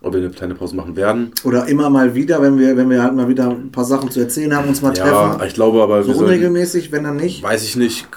ob 0.02 0.14
wir 0.14 0.22
eine 0.22 0.30
kleine 0.32 0.56
Pause 0.56 0.76
machen 0.76 0.96
werden. 0.96 1.32
Oder 1.44 1.68
immer 1.68 1.90
mal 1.90 2.16
wieder, 2.16 2.42
wenn 2.42 2.58
wir, 2.58 2.76
wenn 2.78 2.90
wir 2.90 3.04
halt 3.04 3.14
mal 3.16 3.28
wieder 3.28 3.50
ein 3.52 3.72
paar 3.72 3.86
Sachen 3.86 4.10
zu 4.12 4.20
erzählen 4.20 4.56
haben, 4.56 4.68
uns 4.68 4.82
mal 4.82 4.96
Ja, 4.98 5.34
treffen. 5.34 5.48
ich 5.48 5.54
glaube 5.54 5.82
aber, 5.84 6.04
So 6.04 6.14
unregelmäßig, 6.14 6.92
wenn 6.92 7.04
dann 7.04 7.18
nicht. 7.18 7.44
weiß 7.44 7.64
ich 7.64 7.76
nicht, 7.76 8.08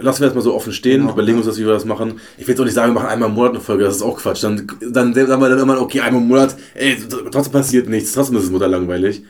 lassen 0.00 0.20
wir 0.20 0.26
das 0.28 0.34
mal 0.34 0.40
so 0.42 0.54
offen 0.54 0.72
stehen, 0.72 1.00
Genau, 1.02 1.12
überlegen 1.12 1.36
ja. 1.38 1.38
uns 1.38 1.46
das, 1.46 1.58
wie 1.58 1.64
wir 1.66 1.72
das 1.72 1.84
machen. 1.84 2.20
Ich 2.36 2.46
will 2.46 2.52
jetzt 2.54 2.60
auch 2.60 2.64
nicht 2.64 2.74
sagen, 2.74 2.90
wir 2.92 3.00
machen 3.00 3.08
einmal 3.10 3.28
im 3.28 3.34
Monat 3.34 3.50
eine 3.52 3.60
Folge, 3.60 3.84
das 3.84 3.96
ist 3.96 4.02
auch 4.02 4.18
Quatsch. 4.18 4.42
Dann, 4.44 4.66
dann 4.80 5.14
sagen 5.14 5.40
wir 5.40 5.48
dann 5.48 5.58
immer, 5.58 5.80
okay, 5.80 6.00
einmal 6.00 6.22
im 6.22 6.28
Monat, 6.28 6.56
ey, 6.74 6.96
trotzdem 7.30 7.52
passiert 7.52 7.88
nichts, 7.88 8.12
trotzdem 8.12 8.36
ist 8.36 8.44
es 8.44 8.50
mutter 8.50 8.68
langweilig. 8.68 9.22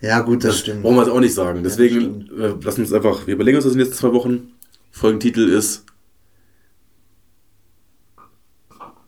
Ja, 0.00 0.20
gut, 0.20 0.42
das, 0.44 0.58
stimmt. 0.58 0.82
Brauchen 0.82 0.96
wir 0.96 1.02
es 1.02 1.08
auch 1.08 1.20
nicht 1.20 1.34
sagen. 1.34 1.62
Deswegen, 1.62 2.28
äh, 2.38 2.54
lassen 2.64 2.80
uns 2.80 2.92
einfach, 2.92 3.26
wir 3.26 3.34
überlegen 3.34 3.56
uns 3.56 3.64
das 3.64 3.72
in 3.74 3.78
den 3.78 3.86
nächsten 3.86 4.00
zwei 4.06 4.12
Wochen. 4.12 4.52
Folgentitel 4.90 5.48
ist 5.48 5.84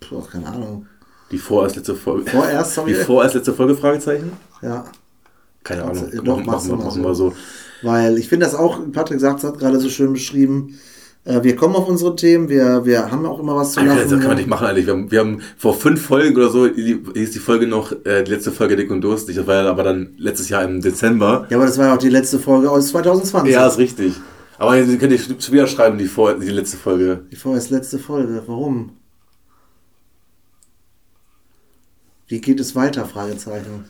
Puh, 0.01 0.21
keine 0.23 0.47
Ahnung. 0.47 0.87
die 1.31 1.39
vorerst 1.39 1.77
letzte 1.77 1.95
Folge. 1.95 2.31
Vorerst, 2.31 2.75
sorry. 2.75 2.93
Die 2.93 2.99
vorerst 3.01 3.35
letzte 3.35 3.53
Folge, 3.55 3.75
Fragezeichen? 3.75 4.33
Ja, 4.63 4.85
Keine 5.63 5.85
Ahnung. 5.85 6.11
du- 6.11 6.23
doch, 6.23 6.37
machen, 6.37 6.47
machen, 6.47 6.69
wir- 6.71 6.77
machen 6.77 7.03
so. 7.03 7.09
wir 7.09 7.15
so. 7.15 7.35
Weil 7.85 8.19
ich 8.19 8.29
finde 8.29 8.47
das 8.47 8.55
auch, 8.55 8.81
Patrick 8.93 9.21
sagt 9.21 9.39
es 9.39 9.45
hat 9.45 9.59
gerade 9.59 9.79
so 9.79 9.89
schön 9.89 10.13
beschrieben, 10.13 10.79
äh, 11.25 11.43
wir 11.43 11.57
kommen 11.57 11.75
auf 11.75 11.89
unsere 11.89 12.17
Themen, 12.17 12.49
wir, 12.49 12.85
wir 12.85 13.11
haben 13.11 13.25
auch 13.25 13.41
immer 13.41 13.57
was 13.57 13.73
zu 13.73 13.81
lachen. 13.81 13.99
das 13.99 14.11
kann 14.11 14.29
man 14.29 14.37
nicht 14.37 14.49
machen 14.49 14.67
eigentlich. 14.67 14.87
Wir 14.87 14.93
haben, 14.93 15.11
wir 15.11 15.21
haben 15.21 15.41
vor 15.57 15.75
fünf 15.75 16.03
Folgen 16.03 16.37
oder 16.37 16.51
so, 16.51 16.67
hieß 16.67 17.31
die 17.31 17.39
Folge 17.39 17.67
noch, 17.67 17.93
äh, 18.05 18.23
die 18.25 18.31
letzte 18.31 18.53
Folge 18.53 18.77
Dick 18.77 18.91
und 18.91 19.01
Durstig. 19.01 19.37
Das 19.37 19.47
war 19.47 19.63
ja 19.63 19.71
aber 19.71 19.83
dann 19.83 20.15
letztes 20.19 20.49
Jahr 20.51 20.65
im 20.65 20.81
Dezember. 20.81 21.47
Ja, 21.49 21.57
aber 21.57 21.67
das 21.67 21.79
war 21.79 21.87
ja 21.87 21.95
auch 21.95 21.99
die 21.99 22.11
letzte 22.11 22.39
Folge 22.39 22.71
aus 22.71 22.89
2020. 22.89 23.53
Ja, 23.53 23.67
ist 23.67 23.79
richtig. 23.79 24.15
Aber 24.59 24.79
ihr 24.79 24.99
könnt 24.99 25.13
ihr 25.13 25.19
schon 25.19 25.53
wieder 25.53 25.67
schreiben, 25.67 25.99
die, 25.99 26.07
vor, 26.07 26.35
die 26.35 26.51
letzte 26.51 26.77
Folge. 26.77 27.25
Die 27.33 27.37
vorerst 27.37 27.71
letzte 27.71 27.99
Folge. 27.99 28.43
Warum? 28.47 28.91
Wie 32.29 32.41
geht 32.41 32.61
es 32.61 32.77
weiter? 32.77 33.05
Fragezeichen. 33.07 33.85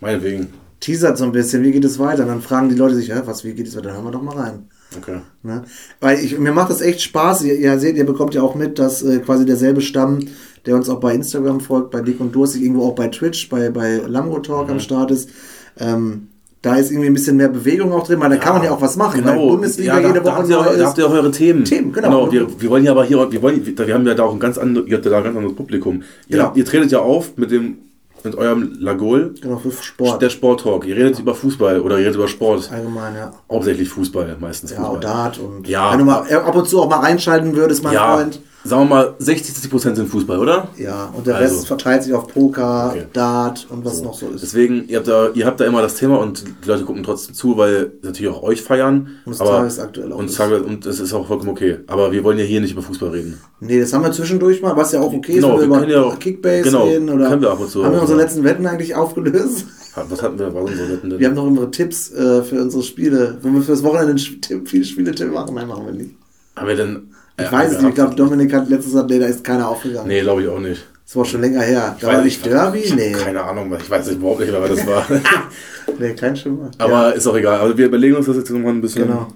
Meinetwegen. 0.00 0.63
Teasert 0.84 1.16
so 1.16 1.24
ein 1.24 1.32
bisschen, 1.32 1.62
wie 1.62 1.72
geht 1.72 1.84
es 1.84 1.98
weiter? 1.98 2.22
Und 2.24 2.28
dann 2.28 2.40
fragen 2.42 2.68
die 2.68 2.74
Leute 2.74 2.94
sich, 2.94 3.08
Hä, 3.10 3.22
was, 3.24 3.44
wie 3.44 3.52
geht 3.54 3.66
es 3.66 3.74
weiter? 3.76 3.86
Dann 3.88 3.94
hören 3.96 4.04
wir 4.04 4.10
doch 4.12 4.22
mal 4.22 4.36
rein. 4.36 4.68
Okay. 4.96 5.20
Ne? 5.42 5.62
Weil 6.00 6.18
ich, 6.22 6.38
mir 6.38 6.52
macht 6.52 6.70
das 6.70 6.80
echt 6.80 7.00
Spaß. 7.00 7.42
Ihr, 7.44 7.54
ihr 7.58 7.78
seht, 7.78 7.96
ihr 7.96 8.04
bekommt 8.06 8.34
ja 8.34 8.42
auch 8.42 8.54
mit, 8.54 8.78
dass 8.78 9.02
äh, 9.02 9.18
quasi 9.20 9.46
derselbe 9.46 9.80
Stamm, 9.80 10.20
der 10.66 10.76
uns 10.76 10.88
auch 10.88 11.00
bei 11.00 11.14
Instagram 11.14 11.60
folgt, 11.60 11.90
bei 11.90 12.00
Dick 12.02 12.20
und 12.20 12.34
Durstig, 12.34 12.62
irgendwo 12.62 12.84
auch 12.88 12.94
bei 12.94 13.08
Twitch, 13.08 13.48
bei, 13.48 13.70
bei 13.70 14.02
Lamgo 14.06 14.38
Talk 14.40 14.66
Mhm. 14.66 14.72
am 14.74 14.80
Start 14.80 15.10
ist. 15.10 15.30
Ähm, 15.78 16.28
da 16.62 16.76
ist 16.76 16.90
irgendwie 16.90 17.08
ein 17.08 17.14
bisschen 17.14 17.36
mehr 17.36 17.48
Bewegung 17.48 17.92
auch 17.92 18.06
drin, 18.06 18.20
weil 18.20 18.30
da 18.30 18.36
kann 18.36 18.54
man 18.54 18.62
ja 18.64 18.70
auch 18.70 18.80
was 18.80 18.96
machen. 18.96 19.22
Weil 19.24 19.34
Genau, 19.34 19.48
Bundesliga 19.50 19.96
ja, 19.96 20.00
da, 20.00 20.08
jede 20.08 20.20
da, 20.20 20.24
Woche 20.26 20.36
habt 20.36 20.48
ihr, 20.48 20.58
auch- 20.60 20.76
da 20.76 20.86
habt 20.86 20.98
ihr 20.98 21.06
auch 21.06 21.12
eure 21.12 21.30
Themen. 21.30 21.64
Themen, 21.64 21.92
genau. 21.92 22.30
wir, 22.32 22.46
wir 22.58 22.70
wollen 22.70 22.84
ja 22.84 22.92
aber 22.92 23.04
hier, 23.04 23.30
wir 23.30 23.42
wollen, 23.42 23.66
wir 23.66 23.94
haben 23.94 24.06
ja 24.06 24.14
da 24.14 24.22
auch 24.22 24.32
ein 24.32 24.40
ganz 24.40 24.56
anderes, 24.58 24.86
ihr 24.88 24.96
habt 24.96 25.04
ja 25.04 25.10
da 25.10 25.18
ein 25.18 25.24
ganz 25.24 25.36
anderes 25.36 25.56
Publikum. 25.56 26.02
Ihr, 26.28 26.38
Genau. 26.38 26.52
ihr 26.54 26.64
tretet 26.64 26.90
ja 26.92 27.00
auf 27.00 27.36
mit 27.36 27.50
dem 27.50 27.78
mit 28.24 28.34
eurem 28.36 28.76
Lagol. 28.80 29.34
Genau, 29.40 29.58
für 29.58 29.70
Sport. 29.70 30.22
Der 30.22 30.30
Sport-Talk. 30.30 30.86
Ihr 30.86 30.96
redet 30.96 31.18
über 31.18 31.34
Fußball 31.34 31.80
oder 31.80 31.96
ihr 31.98 32.06
redet 32.06 32.16
über 32.16 32.28
Sport. 32.28 32.70
Allgemein, 32.72 33.14
ja. 33.14 33.32
Hauptsächlich 33.50 33.88
Fußball, 33.90 34.36
meistens 34.40 34.70
Ja, 34.70 34.78
Fußball. 34.78 35.00
Dart 35.00 35.38
und 35.38 35.68
Ja. 35.68 35.92
wenn 35.92 35.98
du 35.98 36.04
mal 36.06 36.22
ab 36.32 36.56
und 36.56 36.66
zu 36.68 36.80
auch 36.80 36.88
mal 36.88 37.00
reinschalten 37.00 37.54
würdest, 37.54 37.84
mein 37.84 37.92
ja, 37.92 38.16
Freund. 38.16 38.40
Sagen 38.64 38.82
wir 38.82 38.94
mal, 38.94 39.14
60, 39.18 39.52
70 39.54 39.70
Prozent 39.70 39.96
sind 39.96 40.08
Fußball, 40.08 40.38
oder? 40.38 40.68
Ja, 40.78 41.12
und 41.16 41.26
der 41.26 41.36
Also. 41.36 41.54
Rest 41.56 41.66
verteilt 41.66 42.02
sich 42.02 42.12
auf 42.14 42.26
Poker, 42.28 42.90
Okay. 42.92 43.04
Dart 43.12 43.66
und 43.70 43.84
was 43.84 44.02
noch 44.02 44.14
so 44.14 44.28
ist. 44.28 44.42
Deswegen, 44.42 44.88
ihr 44.88 44.96
habt, 44.98 45.08
da, 45.08 45.28
ihr 45.34 45.46
habt 45.46 45.60
da 45.60 45.64
immer 45.66 45.82
das 45.82 45.96
Thema 45.96 46.18
und 46.18 46.44
die 46.64 46.68
Leute 46.68 46.84
gucken 46.84 47.02
trotzdem 47.02 47.34
zu, 47.34 47.56
weil 47.56 47.92
sie 48.00 48.06
natürlich 48.08 48.32
auch 48.32 48.42
euch 48.42 48.62
feiern. 48.62 49.08
Und 49.24 49.32
es 49.32 49.40
aber, 49.40 49.50
tagesaktuell 49.50 50.12
auch 50.12 50.18
und, 50.18 50.26
ist. 50.30 50.36
Tage, 50.36 50.62
und 50.62 50.86
das 50.86 50.98
ist 51.00 51.12
auch 51.12 51.26
vollkommen 51.26 51.50
okay. 51.50 51.78
Aber 51.86 52.10
wir 52.12 52.24
wollen 52.24 52.38
ja 52.38 52.44
hier 52.44 52.60
nicht 52.60 52.72
über 52.72 52.82
Fußball 52.82 53.10
reden. 53.10 53.38
Nee, 53.60 53.80
das 53.80 53.92
haben 53.92 54.02
wir 54.02 54.12
zwischendurch 54.12 54.60
mal, 54.62 54.76
was 54.76 54.92
ja 54.92 55.00
auch 55.00 55.12
okay 55.12 55.34
Genau, 55.34 55.56
ist, 55.56 55.62
wenn 55.62 55.70
wir 55.70 55.76
wir 55.80 55.84
über 55.84 55.92
ja 55.92 56.02
auch- 56.02 56.18
Kickbase 56.18 56.62
genau, 56.62 56.84
reden. 56.86 57.08
Oder 57.10 57.28
können 57.28 57.42
wir 57.42 57.50
ab 57.50 57.60
und 57.60 57.70
zu. 57.70 57.84
Haben 57.84 57.92
wir 57.94 58.00
unsere 58.00 58.18
letzten 58.18 58.44
Wetten 58.44 58.66
eigentlich 58.66 58.94
aufgelöst? 58.94 59.66
Was 60.08 60.22
hatten 60.22 60.38
wir, 60.38 60.52
was 60.54 60.70
unsere 60.70 60.88
Wetten 60.90 61.10
denn? 61.10 61.18
Wir 61.20 61.28
haben 61.28 61.34
noch 61.36 61.44
unsere 61.46 61.70
Tipps 61.70 62.10
äh, 62.12 62.42
für 62.42 62.60
unsere 62.60 62.82
Spiele. 62.82 63.38
Wenn 63.42 63.54
wir 63.54 63.62
fürs 63.62 63.82
Wochenende 63.84 64.10
einen 64.10 64.18
Sch- 64.18 64.40
Tipp, 64.40 64.68
viele 64.68 64.84
Spiele-Tipp 64.84 65.32
machen, 65.32 65.54
nein, 65.54 65.68
machen 65.68 65.86
wir 65.86 65.92
nicht. 65.92 66.16
haben 66.56 66.66
wir 66.68 66.76
denn. 66.76 67.08
Ich 67.40 67.50
weiß 67.50 67.72
es 67.72 67.78
nicht, 67.80 67.88
ich 67.90 67.94
glaube, 67.94 68.14
Dominik 68.14 68.52
hat 68.52 68.68
letztens 68.68 68.92
gesagt, 68.92 69.10
nee, 69.10 69.18
da 69.18 69.26
ist 69.26 69.42
keiner 69.42 69.68
aufgegangen. 69.68 70.08
Nee, 70.08 70.20
glaube 70.20 70.42
ich 70.42 70.48
auch 70.48 70.60
nicht. 70.60 70.84
Das 71.04 71.16
war 71.16 71.24
schon 71.24 71.40
länger 71.40 71.60
her. 71.62 71.96
Da 72.00 72.06
Ich 72.06 72.12
war 72.12 72.18
weiß 72.18 72.24
nicht 72.24 72.46
Derby? 72.46 72.78
Ich 72.78 72.94
Nee. 72.94 73.12
Keine 73.12 73.42
Ahnung, 73.42 73.74
ich 73.78 73.90
weiß 73.90 74.06
nicht, 74.06 74.16
überhaupt 74.16 74.40
nicht 74.40 74.52
mehr, 74.52 74.62
wer 74.62 74.68
das 74.68 74.86
war. 74.86 75.04
Nee, 75.98 76.14
kein 76.14 76.34
Schimmer. 76.34 76.70
Aber 76.78 76.90
ja, 76.90 77.10
ist 77.10 77.26
auch 77.26 77.36
egal. 77.36 77.60
Also 77.60 77.76
wir 77.76 77.86
überlegen 77.86 78.16
uns 78.16 78.26
das 78.26 78.36
jetzt 78.36 78.50
nochmal 78.50 78.72
ein 78.72 78.80
bisschen. 78.80 79.06
genau. 79.06 79.28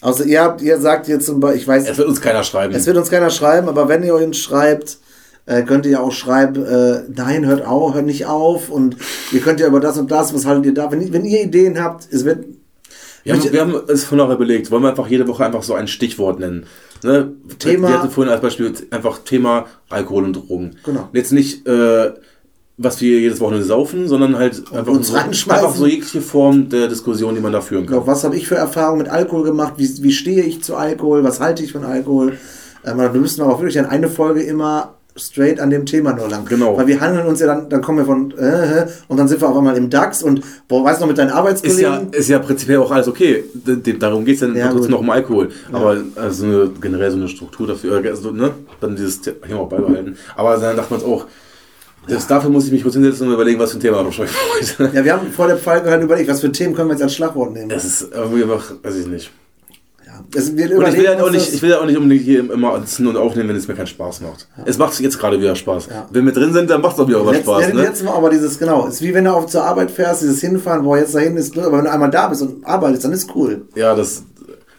Also 0.00 0.24
ihr 0.24 0.42
habt, 0.42 0.62
ihr 0.62 0.78
sagt 0.78 1.08
jetzt 1.08 1.26
zum 1.26 1.40
Beispiel, 1.40 1.60
ich 1.60 1.68
weiß, 1.68 1.88
Es 1.88 1.98
wird 1.98 2.08
uns 2.08 2.20
keiner 2.20 2.44
schreiben. 2.44 2.72
Es 2.74 2.86
wird 2.86 2.96
uns 2.96 3.10
keiner 3.10 3.30
schreiben, 3.30 3.68
aber 3.68 3.88
wenn 3.88 4.02
ihr 4.04 4.14
uns 4.14 4.38
schreibt, 4.38 4.98
äh, 5.46 5.62
könnt 5.62 5.84
ihr 5.86 5.92
ja 5.92 6.00
auch 6.00 6.12
schreiben, 6.12 6.64
äh, 6.64 7.00
nein, 7.14 7.46
hört 7.46 7.66
auf, 7.66 7.94
hört 7.94 8.06
nicht 8.06 8.26
auf 8.26 8.68
und 8.68 8.96
ihr 9.32 9.40
könnt 9.40 9.58
ja 9.58 9.66
über 9.66 9.80
das 9.80 9.98
und 9.98 10.10
das, 10.10 10.32
was 10.34 10.46
haltet 10.46 10.66
ihr 10.66 10.74
da? 10.74 10.90
Wenn, 10.92 11.12
wenn 11.12 11.24
ihr 11.24 11.42
Ideen 11.42 11.82
habt, 11.82 12.06
es 12.12 12.24
wird. 12.24 12.44
wir, 13.24 13.34
haben, 13.34 13.52
wir 13.52 13.60
haben 13.60 13.74
es 13.88 14.04
von 14.04 14.18
nachher 14.18 14.34
überlegt. 14.34 14.70
Wollen 14.70 14.82
wir 14.82 14.90
einfach 14.90 15.08
jede 15.08 15.26
Woche 15.26 15.44
einfach 15.44 15.62
so 15.62 15.74
ein 15.74 15.88
Stichwort 15.88 16.38
nennen? 16.38 16.66
Ne? 17.04 17.32
Thema- 17.58 17.88
Wir 17.88 17.98
hatten 17.98 18.10
vorhin 18.10 18.32
als 18.32 18.40
Beispiel 18.42 18.72
einfach 18.90 19.18
Thema 19.24 19.66
Alkohol 19.90 20.24
und 20.24 20.32
Drogen. 20.34 20.76
Genau. 20.84 21.08
Jetzt 21.12 21.32
nicht, 21.32 21.66
äh, 21.66 22.12
was 22.78 23.00
wir 23.00 23.20
jedes 23.20 23.40
Wochenende 23.40 23.64
saufen, 23.64 24.06
sondern 24.08 24.36
halt 24.36 24.62
einfach 24.72 24.92
uns 24.92 25.08
so, 25.08 25.14
einfach 25.16 25.74
so 25.74 25.86
jegliche 25.86 26.20
Form 26.20 26.68
der 26.68 26.88
Diskussion, 26.88 27.34
die 27.34 27.40
man 27.40 27.52
da 27.52 27.60
führen 27.62 27.86
kann. 27.86 27.94
Genau, 27.94 28.06
was 28.06 28.22
habe 28.24 28.36
ich 28.36 28.46
für 28.46 28.56
Erfahrungen 28.56 28.98
mit 29.02 29.08
Alkohol 29.10 29.44
gemacht? 29.44 29.74
Wie, 29.78 29.88
wie 30.02 30.12
stehe 30.12 30.42
ich 30.42 30.62
zu 30.62 30.76
Alkohol? 30.76 31.24
Was 31.24 31.40
halte 31.40 31.62
ich 31.62 31.72
von 31.72 31.84
Alkohol? 31.84 32.36
Ähm, 32.84 32.98
wir 32.98 33.08
müssen 33.20 33.40
aber 33.40 33.54
auch 33.54 33.60
wirklich 33.60 33.74
dann 33.76 33.86
eine 33.86 34.08
Folge 34.10 34.42
immer 34.42 34.95
straight 35.16 35.60
an 35.60 35.70
dem 35.70 35.86
Thema 35.86 36.12
nur 36.12 36.28
lang. 36.28 36.44
Genau. 36.46 36.76
Weil 36.76 36.86
wir 36.86 37.00
handeln 37.00 37.26
uns 37.26 37.40
ja 37.40 37.46
dann, 37.46 37.68
dann 37.68 37.82
kommen 37.82 37.98
wir 37.98 38.04
von 38.04 38.32
äh, 38.38 38.82
äh, 38.82 38.86
und 39.08 39.16
dann 39.16 39.28
sind 39.28 39.40
wir 39.40 39.48
auf 39.48 39.56
einmal 39.56 39.76
im 39.76 39.90
DAX 39.90 40.22
und 40.22 40.42
boah, 40.68 40.84
weißt 40.84 41.00
du 41.00 41.02
noch 41.02 41.08
mit 41.08 41.18
deinen 41.18 41.28
Ist 41.28 41.34
Arbeitskollegen? 41.34 41.82
ja, 41.82 42.02
ist 42.12 42.28
ja 42.28 42.38
prinzipiell 42.38 42.78
auch 42.78 42.90
alles 42.90 43.08
okay. 43.08 43.44
Darum 43.98 44.24
geht 44.24 44.36
es 44.36 44.40
ja, 44.42 44.48
Ja, 44.48 44.70
trotzdem 44.70 44.92
noch 44.92 45.00
um 45.00 45.10
Alkohol. 45.10 45.50
Aber 45.72 45.96
also 46.16 46.44
eine, 46.44 46.70
generell 46.80 47.10
so 47.10 47.16
eine 47.16 47.28
Struktur 47.28 47.66
dafür, 47.66 48.04
äh, 48.04 48.08
also, 48.08 48.30
ne? 48.30 48.52
dann 48.80 48.96
dieses 48.96 49.20
Thema 49.20 49.60
auch 49.60 49.68
beibehalten. 49.68 50.16
Aber 50.36 50.56
dann 50.56 50.76
dachte 50.76 50.92
man 50.92 51.00
es 51.00 51.06
auch, 51.06 51.26
selbst 52.06 52.30
dafür 52.30 52.50
muss 52.50 52.66
ich 52.66 52.72
mich 52.72 52.82
kurz 52.82 52.94
hinsetzen 52.94 53.26
und 53.26 53.34
überlegen, 53.34 53.58
was 53.58 53.72
für 53.72 53.78
ein 53.78 53.80
Thema 53.80 54.02
noch 54.02 54.16
heute. 54.16 54.30
ja, 54.94 55.04
wir 55.04 55.12
haben 55.12 55.32
vor 55.32 55.48
der 55.48 55.56
Folge 55.56 55.90
halt 55.90 56.02
überlegt, 56.02 56.30
was 56.30 56.40
für 56.40 56.52
Themen 56.52 56.74
können 56.74 56.88
wir 56.88 56.94
jetzt 56.94 57.02
als 57.02 57.14
Schlagwort 57.14 57.52
nehmen. 57.52 57.68
Das 57.68 57.84
ist 57.84 58.08
irgendwie 58.12 58.44
einfach, 58.44 58.72
weiß 58.82 58.96
ich 58.96 59.06
nicht. 59.06 59.30
Ja. 60.34 60.40
das, 60.40 60.56
wir 60.56 60.64
Und 60.64 60.70
ich 60.70 60.70
will, 60.70 60.76
überlegen 60.76 61.08
halt 61.08 61.20
auch 61.20 61.30
nicht, 61.30 61.54
ich 61.54 61.62
will 61.62 61.70
ja 61.70 61.80
auch 61.80 61.86
nicht 61.86 61.96
unbedingt 61.96 62.24
hier 62.24 62.50
immer 62.50 62.80
sitzen 62.80 63.06
und 63.06 63.16
aufnehmen, 63.16 63.48
wenn 63.48 63.56
es 63.56 63.68
mir 63.68 63.74
keinen 63.74 63.86
Spaß 63.86 64.20
macht. 64.20 64.48
Es 64.64 64.78
macht 64.78 64.98
jetzt 65.00 65.18
gerade 65.18 65.40
wieder 65.40 65.54
Spaß. 65.56 65.88
Ja. 65.90 66.06
Wenn 66.10 66.24
wir 66.24 66.32
drin 66.32 66.52
sind, 66.52 66.70
dann 66.70 66.80
macht 66.80 66.96
es 66.96 67.00
auch 67.02 67.08
wieder 67.08 67.24
was 67.24 67.32
Letzt, 67.32 67.44
Spaß. 67.46 67.68
ja, 67.68 67.74
Ne? 67.74 67.82
Letztes 67.82 68.04
Mal 68.04 68.14
aber 68.14 68.30
dieses, 68.30 68.58
genau, 68.58 68.86
ist 68.86 69.02
wie 69.02 69.14
wenn 69.14 69.24
du 69.24 69.32
auf 69.32 69.46
zur 69.46 69.64
Arbeit 69.64 69.90
fährst, 69.90 70.22
dieses 70.22 70.40
Hinfahren, 70.40 70.82
boah, 70.84 70.98
jetzt 70.98 71.14
dahin 71.14 71.36
ist, 71.36 71.56
aber 71.58 71.78
wenn 71.78 71.84
du 71.84 71.90
einmal 71.90 72.10
da 72.10 72.28
bist 72.28 72.42
und 72.42 72.66
arbeitest, 72.66 73.04
dann 73.04 73.12
ist 73.12 73.30
cool. 73.34 73.62
Ja, 73.74 73.94
das 73.94 74.22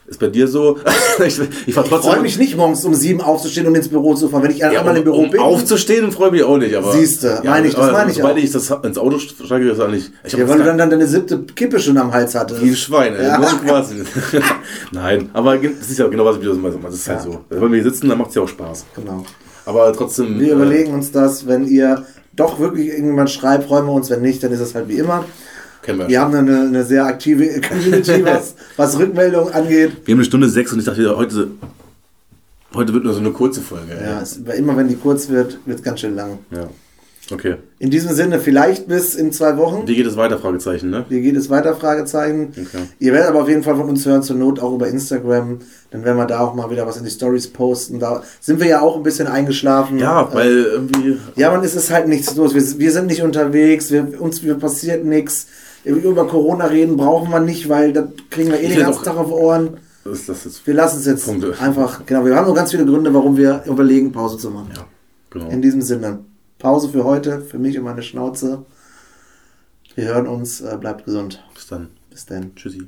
ist 0.07 0.19
bei 0.19 0.27
dir 0.27 0.47
so. 0.47 0.77
ich 1.25 1.39
ich 1.39 1.67
Ich 1.67 1.75
freue 1.75 2.21
mich 2.21 2.37
nicht, 2.37 2.55
morgens 2.55 2.83
um 2.85 2.95
sieben 2.95 3.21
aufzustehen 3.21 3.67
und 3.67 3.75
ins 3.75 3.89
Büro 3.89 4.13
zu 4.15 4.29
fahren. 4.29 4.43
Wenn 4.43 4.51
ich 4.51 4.59
ja, 4.59 4.69
einmal 4.69 4.91
um, 4.91 4.95
im 4.97 5.03
Büro 5.03 5.23
um 5.23 5.29
bin, 5.29 5.39
aufzustehen 5.41 6.11
freue 6.11 6.27
ich 6.27 6.31
mich 6.33 6.43
auch 6.43 6.57
nicht. 6.57 6.75
Aber, 6.75 6.93
Siehste, 6.93 7.41
meine 7.43 7.67
ich, 7.67 7.75
das 7.75 7.91
meine 7.91 8.11
ich 8.11 8.17
Sobald 8.17 8.37
auch. 8.37 8.43
ich 8.43 8.51
das 8.51 8.69
ins 8.83 8.97
Auto 8.97 9.19
steige, 9.19 9.69
ist 9.69 9.79
das 9.79 9.91
nicht. 9.91 10.11
Ich 10.23 10.33
ja, 10.33 10.47
weil 10.47 10.59
du 10.59 10.63
dann, 10.63 10.77
dann 10.77 10.89
deine 10.89 11.07
siebte 11.07 11.39
Kippe 11.55 11.79
schon 11.79 11.97
am 11.97 12.13
Hals 12.13 12.35
hattest. 12.35 12.63
Wie 12.63 12.69
ein 12.69 12.75
Schwein, 12.75 13.15
ey. 13.15 13.25
Ja. 13.27 13.41
Nein, 14.91 15.29
aber 15.33 15.57
das 15.57 15.89
ist 15.89 15.99
ja 15.99 16.07
genau 16.07 16.25
was, 16.25 16.39
wie 16.39 16.45
du 16.45 16.49
das 16.49 16.57
meinst. 16.57 16.77
Das 16.83 16.93
ist 16.95 17.09
halt 17.09 17.19
Ja. 17.19 17.23
so. 17.25 17.39
Wenn 17.49 17.71
wir 17.71 17.81
hier 17.81 17.91
sitzen, 17.91 18.07
dann 18.09 18.17
macht 18.17 18.29
es 18.29 18.35
ja 18.35 18.41
auch 18.43 18.47
Spaß. 18.47 18.85
Genau. 18.95 19.25
Aber 19.65 19.91
trotzdem. 19.91 20.39
Wir 20.39 20.49
äh, 20.49 20.55
überlegen 20.55 20.93
uns 20.93 21.11
das, 21.11 21.47
wenn 21.47 21.67
ihr 21.67 22.05
doch 22.33 22.59
wirklich 22.59 22.89
irgendjemand 22.89 23.29
schreibt, 23.29 23.65
freuen 23.65 23.85
wir 23.85 23.91
uns. 23.91 24.09
Wenn 24.09 24.21
nicht, 24.21 24.41
dann 24.41 24.51
ist 24.53 24.61
es 24.61 24.73
halt 24.73 24.87
wie 24.87 24.97
immer. 24.97 25.25
Kennen 25.87 25.99
wir. 25.99 26.07
Wir 26.09 26.19
haben 26.19 26.35
eine, 26.35 26.61
eine 26.63 26.83
sehr 26.83 27.05
aktive 27.05 27.61
Community, 27.67 28.23
was, 28.25 28.55
was 28.75 28.99
Rückmeldungen 28.99 29.53
angeht. 29.53 29.93
Wir 30.05 30.11
haben 30.13 30.19
eine 30.19 30.25
Stunde 30.25 30.49
sechs 30.49 30.73
und 30.73 30.79
ich 30.79 30.85
dachte, 30.85 31.15
heute, 31.17 31.47
heute 32.75 32.93
wird 32.93 33.05
nur 33.05 33.13
so 33.13 33.21
eine 33.21 33.31
kurze 33.31 33.61
Folge. 33.61 33.93
Ja, 34.03 34.21
es, 34.21 34.35
immer 34.37 34.75
wenn 34.75 34.89
die 34.89 34.97
kurz 34.97 35.29
wird, 35.29 35.59
wird 35.65 35.79
es 35.79 35.83
ganz 35.83 36.01
schön 36.01 36.15
lang. 36.15 36.39
ja. 36.51 36.67
Okay. 37.29 37.55
In 37.79 37.89
diesem 37.91 38.13
Sinne, 38.15 38.39
vielleicht 38.39 38.87
bis 38.87 39.13
in 39.13 39.33
zwei 39.33 39.57
Wochen. 39.57 39.85
Wie 39.85 39.95
geht 39.97 40.05
es 40.07 40.15
weiter? 40.15 40.39
Fragezeichen, 40.39 40.89
ne? 40.89 41.03
Wie 41.09 41.19
geht 41.19 41.35
es 41.35 41.49
weiter? 41.49 41.75
Fragezeichen. 41.75 42.53
Okay. 42.53 42.83
Ihr 42.99 43.11
werdet 43.11 43.27
aber 43.27 43.41
auf 43.41 43.49
jeden 43.49 43.63
Fall 43.63 43.75
von 43.75 43.89
uns 43.89 44.05
hören, 44.05 44.23
zur 44.23 44.37
Not 44.37 44.61
auch 44.61 44.73
über 44.73 44.87
Instagram. 44.87 45.59
Dann 45.91 46.05
werden 46.05 46.15
wir 46.15 46.25
da 46.25 46.39
auch 46.39 46.55
mal 46.55 46.71
wieder 46.71 46.87
was 46.87 46.95
in 46.95 47.03
die 47.03 47.09
Stories 47.09 47.47
posten. 47.47 47.99
Da 47.99 48.23
sind 48.39 48.61
wir 48.61 48.67
ja 48.67 48.79
auch 48.79 48.95
ein 48.95 49.03
bisschen 49.03 49.27
eingeschlafen. 49.27 49.99
Ja, 49.99 50.21
Äh, 50.21 50.33
weil 50.35 50.51
irgendwie. 50.71 51.17
Ja, 51.35 51.51
man, 51.51 51.61
es 51.65 51.75
ist 51.75 51.91
halt 51.91 52.07
nichts 52.07 52.33
los. 52.37 52.53
Wir, 52.53 52.79
wir 52.79 52.91
sind 52.93 53.07
nicht 53.07 53.21
unterwegs, 53.21 53.91
wir, 53.91 54.21
uns 54.21 54.41
wir 54.43 54.55
passiert 54.55 55.03
nichts. 55.03 55.47
Über 55.87 56.27
Corona 56.27 56.65
reden 56.65 56.97
brauchen 56.97 57.31
wir 57.31 57.39
nicht, 57.39 57.69
weil 57.69 57.93
da 57.93 58.07
kriegen 58.29 58.51
wir 58.51 58.59
eh 58.59 58.67
den 58.67 58.79
ganzen 58.79 59.03
Tag 59.03 59.17
auf 59.17 59.31
Ohren. 59.31 59.77
Ist 60.05 60.29
das 60.29 60.45
jetzt. 60.45 60.65
Wir 60.65 60.73
lassen 60.73 60.99
es 60.99 61.05
jetzt 61.05 61.25
Punkte. 61.25 61.55
einfach. 61.59 62.05
Genau, 62.05 62.25
wir 62.25 62.35
haben 62.35 62.47
noch 62.47 62.55
ganz 62.55 62.71
viele 62.71 62.85
Gründe, 62.85 63.13
warum 63.13 63.37
wir 63.37 63.63
überlegen, 63.65 64.11
Pause 64.11 64.37
zu 64.37 64.49
machen. 64.51 64.71
Ja, 64.75 64.85
genau. 65.29 65.49
In 65.49 65.61
diesem 65.61 65.81
Sinne, 65.81 66.19
Pause 66.59 66.89
für 66.89 67.03
heute, 67.03 67.41
für 67.41 67.57
mich 67.57 67.77
und 67.77 67.83
meine 67.85 68.03
Schnauze. 68.03 68.65
Wir 69.95 70.05
hören 70.05 70.27
uns, 70.27 70.61
äh, 70.61 70.77
bleibt 70.79 71.05
gesund. 71.05 71.43
Bis 71.53 71.67
dann. 71.67 71.89
Bis 72.09 72.25
dann. 72.25 72.55
Tschüssi. 72.55 72.87